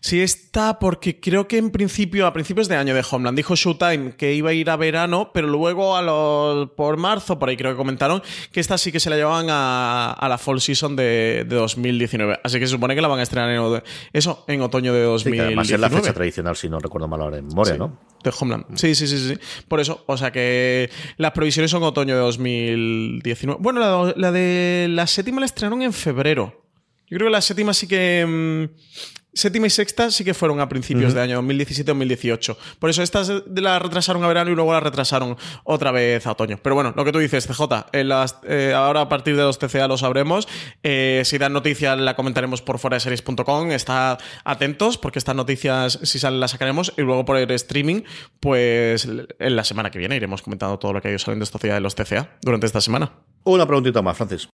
Sí, 0.00 0.20
está 0.20 0.78
porque 0.78 1.20
creo 1.20 1.48
que 1.48 1.56
en 1.58 1.70
principio, 1.70 2.26
a 2.26 2.32
principios 2.32 2.68
de 2.68 2.76
año 2.76 2.94
de 2.94 3.02
Homeland, 3.10 3.36
dijo 3.36 3.56
Showtime 3.56 4.14
que 4.16 4.34
iba 4.34 4.50
a 4.50 4.52
ir 4.52 4.70
a 4.70 4.76
verano, 4.76 5.30
pero 5.34 5.48
luego 5.48 5.96
a 5.96 6.02
los, 6.02 6.70
por 6.72 6.96
marzo, 6.96 7.38
por 7.38 7.48
ahí 7.48 7.56
creo 7.56 7.72
que 7.72 7.76
comentaron, 7.76 8.22
que 8.52 8.60
esta 8.60 8.78
sí 8.78 8.92
que 8.92 9.00
se 9.00 9.10
la 9.10 9.16
llevaban 9.16 9.46
a, 9.48 10.12
a 10.12 10.28
la 10.28 10.38
fall 10.38 10.60
season 10.60 10.96
de, 10.96 11.44
de 11.48 11.56
2019. 11.56 12.40
Así 12.44 12.58
que 12.58 12.66
se 12.66 12.72
supone 12.72 12.94
que 12.94 13.00
la 13.00 13.08
van 13.08 13.18
a 13.20 13.22
estrenar 13.22 13.50
en, 13.50 13.82
eso, 14.12 14.44
en 14.48 14.60
otoño 14.60 14.92
de 14.92 15.00
Sí, 15.18 15.24
que 15.30 15.36
2019. 15.38 15.46
además 15.46 15.70
es 15.70 15.80
la 15.80 15.90
fecha 15.90 16.12
tradicional, 16.12 16.56
si 16.56 16.68
no 16.68 16.78
recuerdo 16.78 17.08
mal 17.08 17.20
ahora 17.22 17.38
en 17.38 17.46
memoria, 17.48 17.72
Sí, 17.72 17.78
¿no? 17.78 17.98
De 18.22 18.32
Homeland. 18.38 18.76
Sí, 18.76 18.94
sí, 18.94 19.06
sí, 19.06 19.18
sí. 19.18 19.34
Por 19.66 19.80
eso, 19.80 20.04
o 20.06 20.16
sea 20.16 20.30
que 20.30 20.90
las 21.16 21.32
previsiones 21.32 21.70
son 21.70 21.82
otoño 21.82 22.14
de 22.14 22.20
2019. 22.20 23.60
Bueno, 23.62 23.80
la, 23.80 24.12
la 24.16 24.30
de 24.32 24.86
la 24.90 25.06
séptima 25.06 25.40
la 25.40 25.46
estrenaron 25.46 25.82
en 25.82 25.92
febrero. 25.92 26.64
Yo 27.08 27.16
creo 27.16 27.28
que 27.28 27.32
la 27.32 27.40
séptima 27.40 27.72
sí 27.74 27.88
que. 27.88 28.24
mm, 28.68 29.19
séptima 29.32 29.66
y 29.66 29.70
sexta 29.70 30.10
sí 30.10 30.24
que 30.24 30.34
fueron 30.34 30.60
a 30.60 30.68
principios 30.68 31.14
de 31.14 31.20
año, 31.20 31.40
2017-2018. 31.42 32.56
Por 32.78 32.90
eso 32.90 33.02
estas 33.02 33.28
de- 33.28 33.60
la 33.60 33.78
retrasaron 33.78 34.22
a 34.24 34.28
verano 34.28 34.50
y 34.50 34.54
luego 34.54 34.72
la 34.72 34.80
retrasaron 34.80 35.36
otra 35.64 35.90
vez 35.90 36.26
a 36.26 36.32
otoño. 36.32 36.58
Pero 36.62 36.74
bueno, 36.74 36.92
lo 36.96 37.04
que 37.04 37.12
tú 37.12 37.18
dices, 37.18 37.46
CJ, 37.46 37.86
en 37.92 38.08
las, 38.08 38.36
eh, 38.46 38.72
ahora 38.74 39.02
a 39.02 39.08
partir 39.08 39.36
de 39.36 39.42
los 39.42 39.58
TCA 39.58 39.88
lo 39.88 39.96
sabremos. 39.96 40.48
Eh, 40.82 41.22
si 41.24 41.38
dan 41.38 41.52
noticias 41.52 41.98
la 41.98 42.16
comentaremos 42.16 42.62
por 42.62 42.78
fuera 42.78 42.96
de 42.96 43.00
series.com. 43.00 43.70
Atentos 44.44 44.98
porque 44.98 45.18
estas 45.18 45.34
noticias, 45.36 45.98
si 46.02 46.18
salen, 46.18 46.40
las 46.40 46.50
sacaremos. 46.52 46.92
Y 46.96 47.02
luego 47.02 47.24
por 47.24 47.36
el 47.36 47.50
streaming, 47.50 48.02
pues 48.40 49.06
en 49.38 49.56
la 49.56 49.64
semana 49.64 49.90
que 49.90 49.98
viene 49.98 50.16
iremos 50.16 50.42
comentando 50.42 50.78
todo 50.78 50.92
lo 50.92 51.00
que 51.00 51.08
ha 51.08 51.10
ido 51.10 51.18
saliendo 51.18 51.44
esta 51.44 51.58
ciudad 51.58 51.74
de 51.74 51.80
los 51.80 51.94
TCA 51.94 52.38
durante 52.42 52.66
esta 52.66 52.80
semana. 52.80 53.12
Una 53.44 53.66
preguntita 53.66 54.02
más, 54.02 54.16
Francis. 54.16 54.48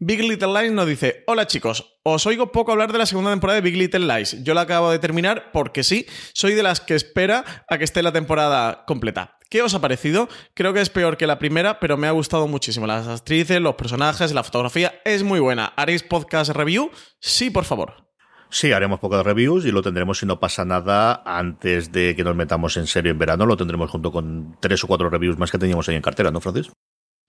Big 0.00 0.20
Little 0.20 0.52
Lies 0.52 0.72
nos 0.72 0.86
dice, 0.86 1.24
hola 1.26 1.48
chicos, 1.48 1.98
os 2.04 2.24
oigo 2.24 2.52
poco 2.52 2.70
hablar 2.70 2.92
de 2.92 2.98
la 2.98 3.06
segunda 3.06 3.32
temporada 3.32 3.56
de 3.56 3.68
Big 3.68 3.76
Little 3.76 4.06
Lies. 4.06 4.44
Yo 4.44 4.54
la 4.54 4.60
acabo 4.60 4.92
de 4.92 5.00
terminar 5.00 5.50
porque 5.52 5.82
sí, 5.82 6.06
soy 6.34 6.54
de 6.54 6.62
las 6.62 6.80
que 6.80 6.94
espera 6.94 7.44
a 7.68 7.78
que 7.78 7.84
esté 7.84 8.04
la 8.04 8.12
temporada 8.12 8.84
completa. 8.86 9.36
¿Qué 9.50 9.60
os 9.60 9.74
ha 9.74 9.80
parecido? 9.80 10.28
Creo 10.54 10.72
que 10.72 10.82
es 10.82 10.88
peor 10.88 11.16
que 11.16 11.26
la 11.26 11.40
primera, 11.40 11.80
pero 11.80 11.96
me 11.96 12.06
ha 12.06 12.12
gustado 12.12 12.46
muchísimo. 12.46 12.86
Las 12.86 13.08
actrices, 13.08 13.60
los 13.60 13.74
personajes, 13.74 14.32
la 14.32 14.44
fotografía 14.44 15.00
es 15.04 15.24
muy 15.24 15.40
buena. 15.40 15.72
¿Haréis 15.76 16.04
podcast 16.04 16.52
review? 16.52 16.92
Sí, 17.18 17.50
por 17.50 17.64
favor. 17.64 18.06
Sí, 18.50 18.70
haremos 18.70 19.00
pocas 19.00 19.24
reviews 19.24 19.64
y 19.64 19.72
lo 19.72 19.82
tendremos 19.82 20.18
si 20.18 20.26
no 20.26 20.38
pasa 20.38 20.64
nada 20.64 21.22
antes 21.26 21.90
de 21.90 22.14
que 22.14 22.22
nos 22.22 22.36
metamos 22.36 22.76
en 22.76 22.86
serio 22.86 23.10
en 23.10 23.18
verano. 23.18 23.46
Lo 23.46 23.56
tendremos 23.56 23.90
junto 23.90 24.12
con 24.12 24.56
tres 24.60 24.84
o 24.84 24.86
cuatro 24.86 25.10
reviews 25.10 25.38
más 25.38 25.50
que 25.50 25.58
teníamos 25.58 25.88
ahí 25.88 25.96
en 25.96 26.02
cartera, 26.02 26.30
¿no, 26.30 26.40
Francis? 26.40 26.70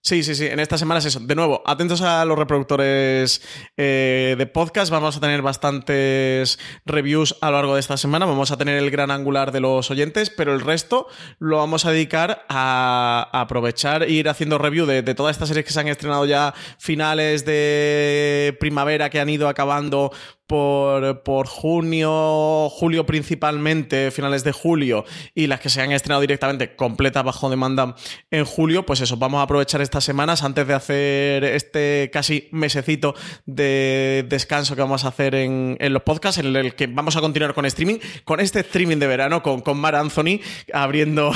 Sí, 0.02 0.22
sí, 0.22 0.34
sí. 0.34 0.46
En 0.46 0.60
esta 0.60 0.78
semana 0.78 0.98
es 0.98 1.04
eso. 1.04 1.20
De 1.20 1.34
nuevo, 1.34 1.62
atentos 1.66 2.00
a 2.00 2.24
los 2.24 2.38
reproductores 2.38 3.42
eh, 3.76 4.34
de 4.38 4.46
podcast. 4.46 4.90
Vamos 4.90 5.18
a 5.18 5.20
tener 5.20 5.42
bastantes 5.42 6.58
reviews 6.86 7.36
a 7.42 7.50
lo 7.50 7.58
largo 7.58 7.74
de 7.74 7.80
esta 7.80 7.98
semana. 7.98 8.24
Vamos 8.24 8.50
a 8.50 8.56
tener 8.56 8.78
el 8.78 8.90
gran 8.90 9.10
angular 9.10 9.52
de 9.52 9.60
los 9.60 9.90
oyentes, 9.90 10.30
pero 10.30 10.54
el 10.54 10.62
resto 10.62 11.06
lo 11.38 11.58
vamos 11.58 11.84
a 11.84 11.90
dedicar 11.90 12.46
a, 12.48 13.28
aprovechar 13.30 14.04
e 14.04 14.10
ir 14.12 14.30
haciendo 14.30 14.56
review 14.56 14.86
de, 14.86 15.02
de 15.02 15.14
todas 15.14 15.36
estas 15.36 15.48
series 15.48 15.66
que 15.66 15.72
se 15.72 15.80
han 15.80 15.88
estrenado 15.88 16.24
ya 16.24 16.54
finales 16.78 17.44
de 17.44 18.56
primavera, 18.58 19.10
que 19.10 19.20
han 19.20 19.28
ido 19.28 19.48
acabando 19.48 20.12
por, 20.50 21.22
por, 21.22 21.46
junio, 21.46 22.68
julio 22.70 23.06
principalmente, 23.06 24.10
finales 24.10 24.42
de 24.42 24.50
julio, 24.50 25.04
y 25.32 25.46
las 25.46 25.60
que 25.60 25.68
se 25.68 25.80
han 25.80 25.92
estrenado 25.92 26.22
directamente 26.22 26.74
completas 26.74 27.22
bajo 27.22 27.48
demanda 27.48 27.94
en 28.32 28.44
julio, 28.44 28.84
pues 28.84 29.00
eso, 29.00 29.16
vamos 29.16 29.38
a 29.38 29.42
aprovechar 29.42 29.80
estas 29.80 30.02
semanas 30.02 30.42
antes 30.42 30.66
de 30.66 30.74
hacer 30.74 31.44
este 31.44 32.10
casi 32.12 32.48
mesecito 32.50 33.14
de 33.46 34.26
descanso 34.28 34.74
que 34.74 34.82
vamos 34.82 35.04
a 35.04 35.08
hacer 35.08 35.36
en, 35.36 35.76
en 35.78 35.92
los 35.92 36.02
podcasts, 36.02 36.40
en 36.40 36.56
el 36.56 36.74
que 36.74 36.88
vamos 36.88 37.14
a 37.14 37.20
continuar 37.20 37.54
con 37.54 37.64
streaming, 37.64 37.98
con 38.24 38.40
este 38.40 38.58
streaming 38.58 38.96
de 38.96 39.06
verano, 39.06 39.44
con, 39.44 39.60
con 39.60 39.78
Mar 39.78 39.94
Anthony 39.94 40.40
abriendo 40.72 41.30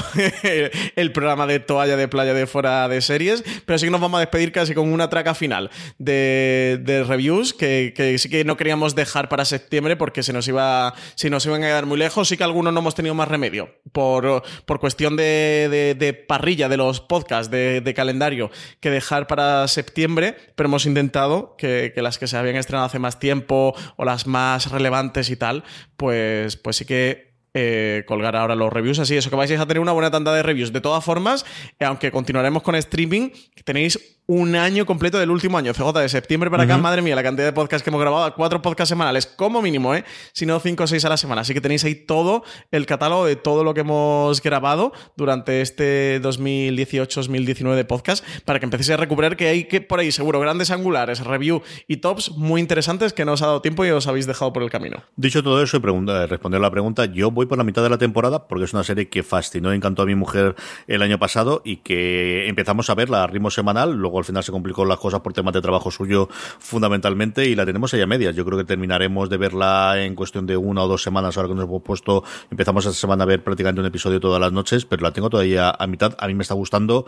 el 0.97 1.13
programa 1.13 1.47
de 1.47 1.61
toalla 1.61 1.97
de 1.97 2.09
playa 2.09 2.35
de 2.35 2.49
fuera 2.49 2.89
de 2.89 3.01
series, 3.01 3.45
pero 3.65 3.79
sí 3.79 3.87
que 3.87 3.93
nos 3.93 4.01
vamos 4.01 4.19
a 4.19 4.23
despedir 4.23 4.51
casi 4.51 4.75
con 4.75 4.93
una 4.93 5.09
traca 5.09 5.37
final 5.37 5.71
de, 5.99 6.81
de 6.83 7.05
reviews 7.05 7.55
que, 7.55 7.95
que 7.97 8.19
sí 8.19 8.29
que 8.29 8.45
no 8.45 8.57
queríamos 8.57 8.97
dejar 8.97 9.04
dejar 9.05 9.29
para 9.29 9.45
septiembre 9.45 9.97
porque 9.97 10.23
se 10.23 10.33
nos 10.33 10.49
iba 10.49 10.95
se 11.15 11.31
nos 11.31 11.45
iban 11.47 11.63
a 11.63 11.67
quedar 11.67 11.87
muy 11.87 11.99
lejos. 11.99 12.29
Sí 12.29 12.37
que 12.37 12.45
algunos 12.45 12.73
no 12.73 12.81
hemos 12.81 12.95
tenido 12.95 13.15
más 13.15 13.29
remedio 13.29 13.71
por, 13.93 14.43
por 14.67 14.81
cuestión 14.81 15.17
de, 15.17 15.95
de, 15.99 16.15
parrilla 16.15 16.69
de 16.69 16.77
los 16.77 17.01
podcasts, 17.01 17.51
de, 17.51 17.95
calendario, 17.95 18.51
que 18.81 18.91
dejar 18.91 19.27
para 19.27 19.69
septiembre, 19.69 20.37
pero 20.57 20.69
hemos 20.69 20.87
intentado 20.87 21.55
que, 21.57 21.93
las 21.97 22.19
que 22.19 22.27
se 22.27 22.37
habían 22.37 22.57
estrenado 22.57 22.87
hace 22.87 22.99
más 22.99 23.19
tiempo 23.19 23.75
o 23.97 24.05
las 24.05 24.27
más 24.27 24.71
relevantes 24.71 25.31
y 25.31 25.37
tal, 25.37 25.65
pues, 25.97 26.57
pues 26.57 26.77
sí 26.77 26.85
que 26.85 27.35
eh, 27.57 28.03
colgar 28.07 28.35
ahora 28.35 28.57
los 28.57 28.73
reviews. 28.73 28.99
Así, 28.99 29.17
eso 29.17 29.31
que 29.31 29.37
vais 29.37 29.51
a 29.53 29.67
tener 29.67 29.81
una 29.81 29.93
buena 29.93 30.11
tanda 30.11 30.35
de 30.35 30.43
reviews. 30.43 30.73
De 30.73 30.81
todas 30.81 31.05
formas, 31.05 31.47
aunque 31.79 32.11
continuaremos 32.11 32.65
con 32.65 32.75
streaming, 32.75 33.31
tenéis 33.65 34.19
un 34.27 34.57
año 34.57 34.87
completo 34.87 35.19
del 35.19 35.31
último 35.31 35.59
año. 35.59 35.73
CJ, 35.75 35.93
de 36.01 36.09
septiembre 36.09 36.51
para 36.51 36.65
acá, 36.65 36.77
uh 36.77 36.79
-huh. 36.79 36.83
madre 36.83 37.03
mía, 37.03 37.15
la 37.15 37.23
cantidad 37.23 37.47
de 37.47 37.53
podcasts 37.53 37.83
que 37.83 37.91
hemos 37.91 38.01
grabado, 38.01 38.35
cuatro 38.35 38.63
podcasts 38.63 38.89
semanales, 38.89 39.27
como 39.27 39.61
mínimo, 39.61 39.95
¿eh? 39.95 40.05
Si 40.33 40.47
no, 40.47 40.59
cinco 40.61 40.85
o 40.85 40.87
seis 40.87 41.05
a 41.05 41.09
la 41.09 41.17
semana. 41.17 41.43
Así 41.43 41.53
que 41.53 41.61
tenéis 41.61 41.85
ahí 41.85 41.95
todo 41.95 42.43
el 42.71 42.87
catálogo 42.87 43.27
de 43.27 43.37
todo 43.37 43.65
lo 43.65 43.75
que 43.75 43.81
hemos 43.81 44.41
grabado 44.41 44.93
durante 45.17 45.61
este 45.61 46.21
2018-2019 46.23 47.75
de 47.75 47.85
podcast 47.85 48.25
para 48.45 48.59
que 48.59 48.65
empecéis 48.65 48.91
a 48.91 48.97
recuperar 48.97 49.37
que 49.37 49.49
hay 49.49 49.65
que 49.65 49.81
por 49.81 50.01
ahí 50.01 50.11
seguro 50.11 50.41
grandes 50.41 50.71
angulares, 50.71 51.21
review 51.21 51.63
y 51.87 51.99
tops 51.99 52.33
muy 52.33 52.61
interesantes 52.61 53.13
que 53.13 53.25
no 53.25 53.33
os 53.33 53.43
ha 53.43 53.47
dado 53.47 53.61
tiempo 53.61 53.85
y 53.85 53.91
os 53.91 54.07
habéis 54.07 54.27
dejado 54.27 54.53
por 54.53 54.63
el 54.63 54.71
camino. 54.71 55.03
Dicho 55.17 55.43
todo 55.43 55.63
eso 55.63 55.77
y 55.77 55.81
pregunta, 55.81 56.27
responder 56.27 56.61
la 56.61 56.71
pregunta, 56.71 57.05
yo 57.07 57.31
voy 57.31 57.47
por 57.47 57.59
la 57.59 57.65
mitad 57.65 57.83
de 57.83 57.91
la 57.91 57.99
temporada 57.99 58.49
porque 58.49 58.65
es 58.65 58.73
una 58.73 58.85
serie 58.85 59.09
que 59.09 59.23
fascinó 59.23 59.73
y 59.73 59.77
encantó 59.77 60.03
a 60.03 60.07
mi 60.07 60.15
mujer 60.15 60.55
el 60.87 61.03
año 61.03 61.19
pasado 61.19 61.63
y 61.65 61.79
que 61.79 62.49
empezamos 62.49 62.89
a 62.91 62.95
verla 62.95 63.23
a 63.23 63.27
ritmo 63.27 63.51
semanal, 63.51 63.93
luego 63.95 64.14
al 64.19 64.25
final 64.25 64.43
se 64.43 64.53
complicó 64.53 64.85
las 64.85 64.99
cosas 64.99 65.21
por 65.21 65.33
temas 65.33 65.55
de 65.55 65.61
trabajo 65.61 65.91
suyo 65.91 66.29
fundamentalmente 66.59 67.47
y 67.47 67.55
la 67.55 67.67
tenemos 67.67 67.93
ahí 67.95 68.01
a 68.01 68.07
medias. 68.07 68.35
Yo 68.35 68.45
creo 68.45 68.59
que 68.59 68.65
terminaremos 68.65 69.29
de 69.31 69.37
verla 69.37 69.95
en 70.03 70.15
cuestión 70.15 70.47
de 70.47 70.57
una 70.57 70.83
o 70.83 70.89
dos 70.89 71.03
semanas 71.03 71.37
ahora 71.37 71.49
que 71.49 71.55
nos 71.55 71.65
hemos 71.65 71.83
puesto, 71.83 72.25
empezamos 72.51 72.87
esta 72.87 72.99
semana 72.99 73.25
a 73.25 73.27
ver 73.27 73.43
prácticamente 73.43 73.81
un 73.81 73.87
episodio 73.87 74.21
todas 74.21 74.41
las 74.41 74.53
noches, 74.53 74.85
pero 74.85 75.03
la 75.03 75.13
tengo 75.13 75.31
todavía 75.31 75.71
a 75.71 75.87
mitad. 75.87 76.17
A 76.19 76.27
mí 76.27 76.35
me 76.35 76.43
está 76.43 76.55
gustando, 76.55 77.07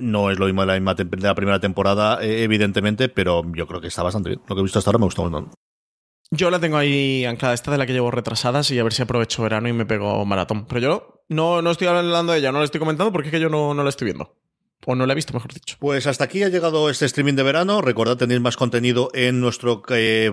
no 0.00 0.30
es 0.30 0.38
lo 0.38 0.46
mismo 0.46 0.62
de 0.62 0.66
la, 0.66 0.74
misma 0.74 0.94
de 0.94 1.06
la 1.20 1.34
primera 1.34 1.60
temporada, 1.60 2.22
eh, 2.22 2.42
evidentemente, 2.42 3.08
pero 3.08 3.42
yo 3.54 3.66
creo 3.66 3.80
que 3.80 3.88
está 3.88 4.02
bastante 4.02 4.30
bien. 4.30 4.42
Lo 4.48 4.54
que 4.54 4.60
he 4.60 4.62
visto 4.62 4.78
hasta 4.78 4.90
ahora 4.90 4.98
me 4.98 5.06
gusta 5.06 5.22
bastante. 5.22 5.56
Yo 6.30 6.50
la 6.50 6.58
tengo 6.58 6.76
ahí 6.76 7.24
anclada, 7.24 7.54
esta 7.54 7.70
de 7.70 7.78
la 7.78 7.86
que 7.86 7.92
llevo 7.92 8.10
retrasadas 8.10 8.70
y 8.70 8.78
a 8.78 8.82
ver 8.82 8.92
si 8.92 9.02
aprovecho 9.02 9.42
verano 9.42 9.68
y 9.68 9.72
me 9.72 9.86
pego 9.86 10.24
maratón. 10.24 10.66
Pero 10.66 10.80
yo 10.80 11.24
no, 11.28 11.62
no 11.62 11.70
estoy 11.70 11.86
hablando 11.86 12.32
de 12.32 12.38
ella, 12.38 12.50
no 12.50 12.58
la 12.58 12.64
estoy 12.64 12.80
comentando 12.80 13.12
porque 13.12 13.28
es 13.28 13.32
que 13.32 13.40
yo 13.40 13.48
no, 13.48 13.74
no 13.74 13.82
la 13.82 13.90
estoy 13.90 14.06
viendo. 14.06 14.34
O 14.86 14.94
no 14.94 15.06
la 15.06 15.12
he 15.12 15.16
visto, 15.16 15.32
mejor 15.32 15.52
dicho. 15.52 15.76
Pues 15.78 16.06
hasta 16.06 16.24
aquí 16.24 16.42
ha 16.42 16.48
llegado 16.48 16.90
este 16.90 17.06
streaming 17.06 17.34
de 17.34 17.42
verano. 17.42 17.80
Recordad, 17.80 18.16
tenéis 18.16 18.40
más 18.40 18.56
contenido 18.56 19.10
en 19.14 19.40
nuestro 19.40 19.82
eh, 19.90 20.32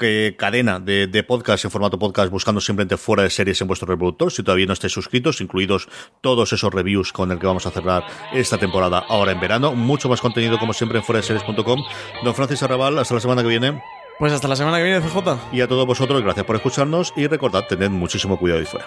eh, 0.00 0.34
cadena 0.38 0.80
de, 0.80 1.06
de, 1.06 1.22
podcast 1.22 1.64
en 1.64 1.70
formato 1.70 1.98
podcast, 1.98 2.30
buscando 2.30 2.60
simplemente 2.60 2.96
fuera 2.96 3.22
de 3.22 3.30
series 3.30 3.60
en 3.60 3.68
vuestro 3.68 3.86
reproductor. 3.86 4.32
Si 4.32 4.42
todavía 4.42 4.66
no 4.66 4.72
estáis 4.72 4.92
suscritos, 4.92 5.40
incluidos 5.40 5.88
todos 6.20 6.52
esos 6.52 6.72
reviews 6.72 7.12
con 7.12 7.30
el 7.30 7.38
que 7.38 7.46
vamos 7.46 7.66
a 7.66 7.70
cerrar 7.70 8.04
esta 8.32 8.58
temporada 8.58 9.04
ahora 9.08 9.32
en 9.32 9.40
verano. 9.40 9.74
Mucho 9.74 10.08
más 10.08 10.20
contenido, 10.20 10.58
como 10.58 10.72
siempre, 10.72 10.98
en 10.98 11.04
fuera 11.04 11.20
de 11.20 11.26
series.com. 11.26 11.82
Don 12.24 12.34
Francis 12.34 12.62
Arrabal, 12.62 12.98
hasta 12.98 13.14
la 13.14 13.20
semana 13.20 13.42
que 13.42 13.48
viene. 13.48 13.82
Pues 14.18 14.32
hasta 14.32 14.48
la 14.48 14.56
semana 14.56 14.78
que 14.78 14.84
viene, 14.84 15.00
CJ. 15.00 15.52
Y 15.52 15.60
a 15.60 15.68
todos 15.68 15.86
vosotros, 15.86 16.22
gracias 16.22 16.46
por 16.46 16.56
escucharnos 16.56 17.12
y 17.16 17.26
recordad, 17.26 17.66
tened 17.68 17.90
muchísimo 17.90 18.38
cuidado 18.38 18.60
ahí 18.60 18.66
fuera. 18.66 18.86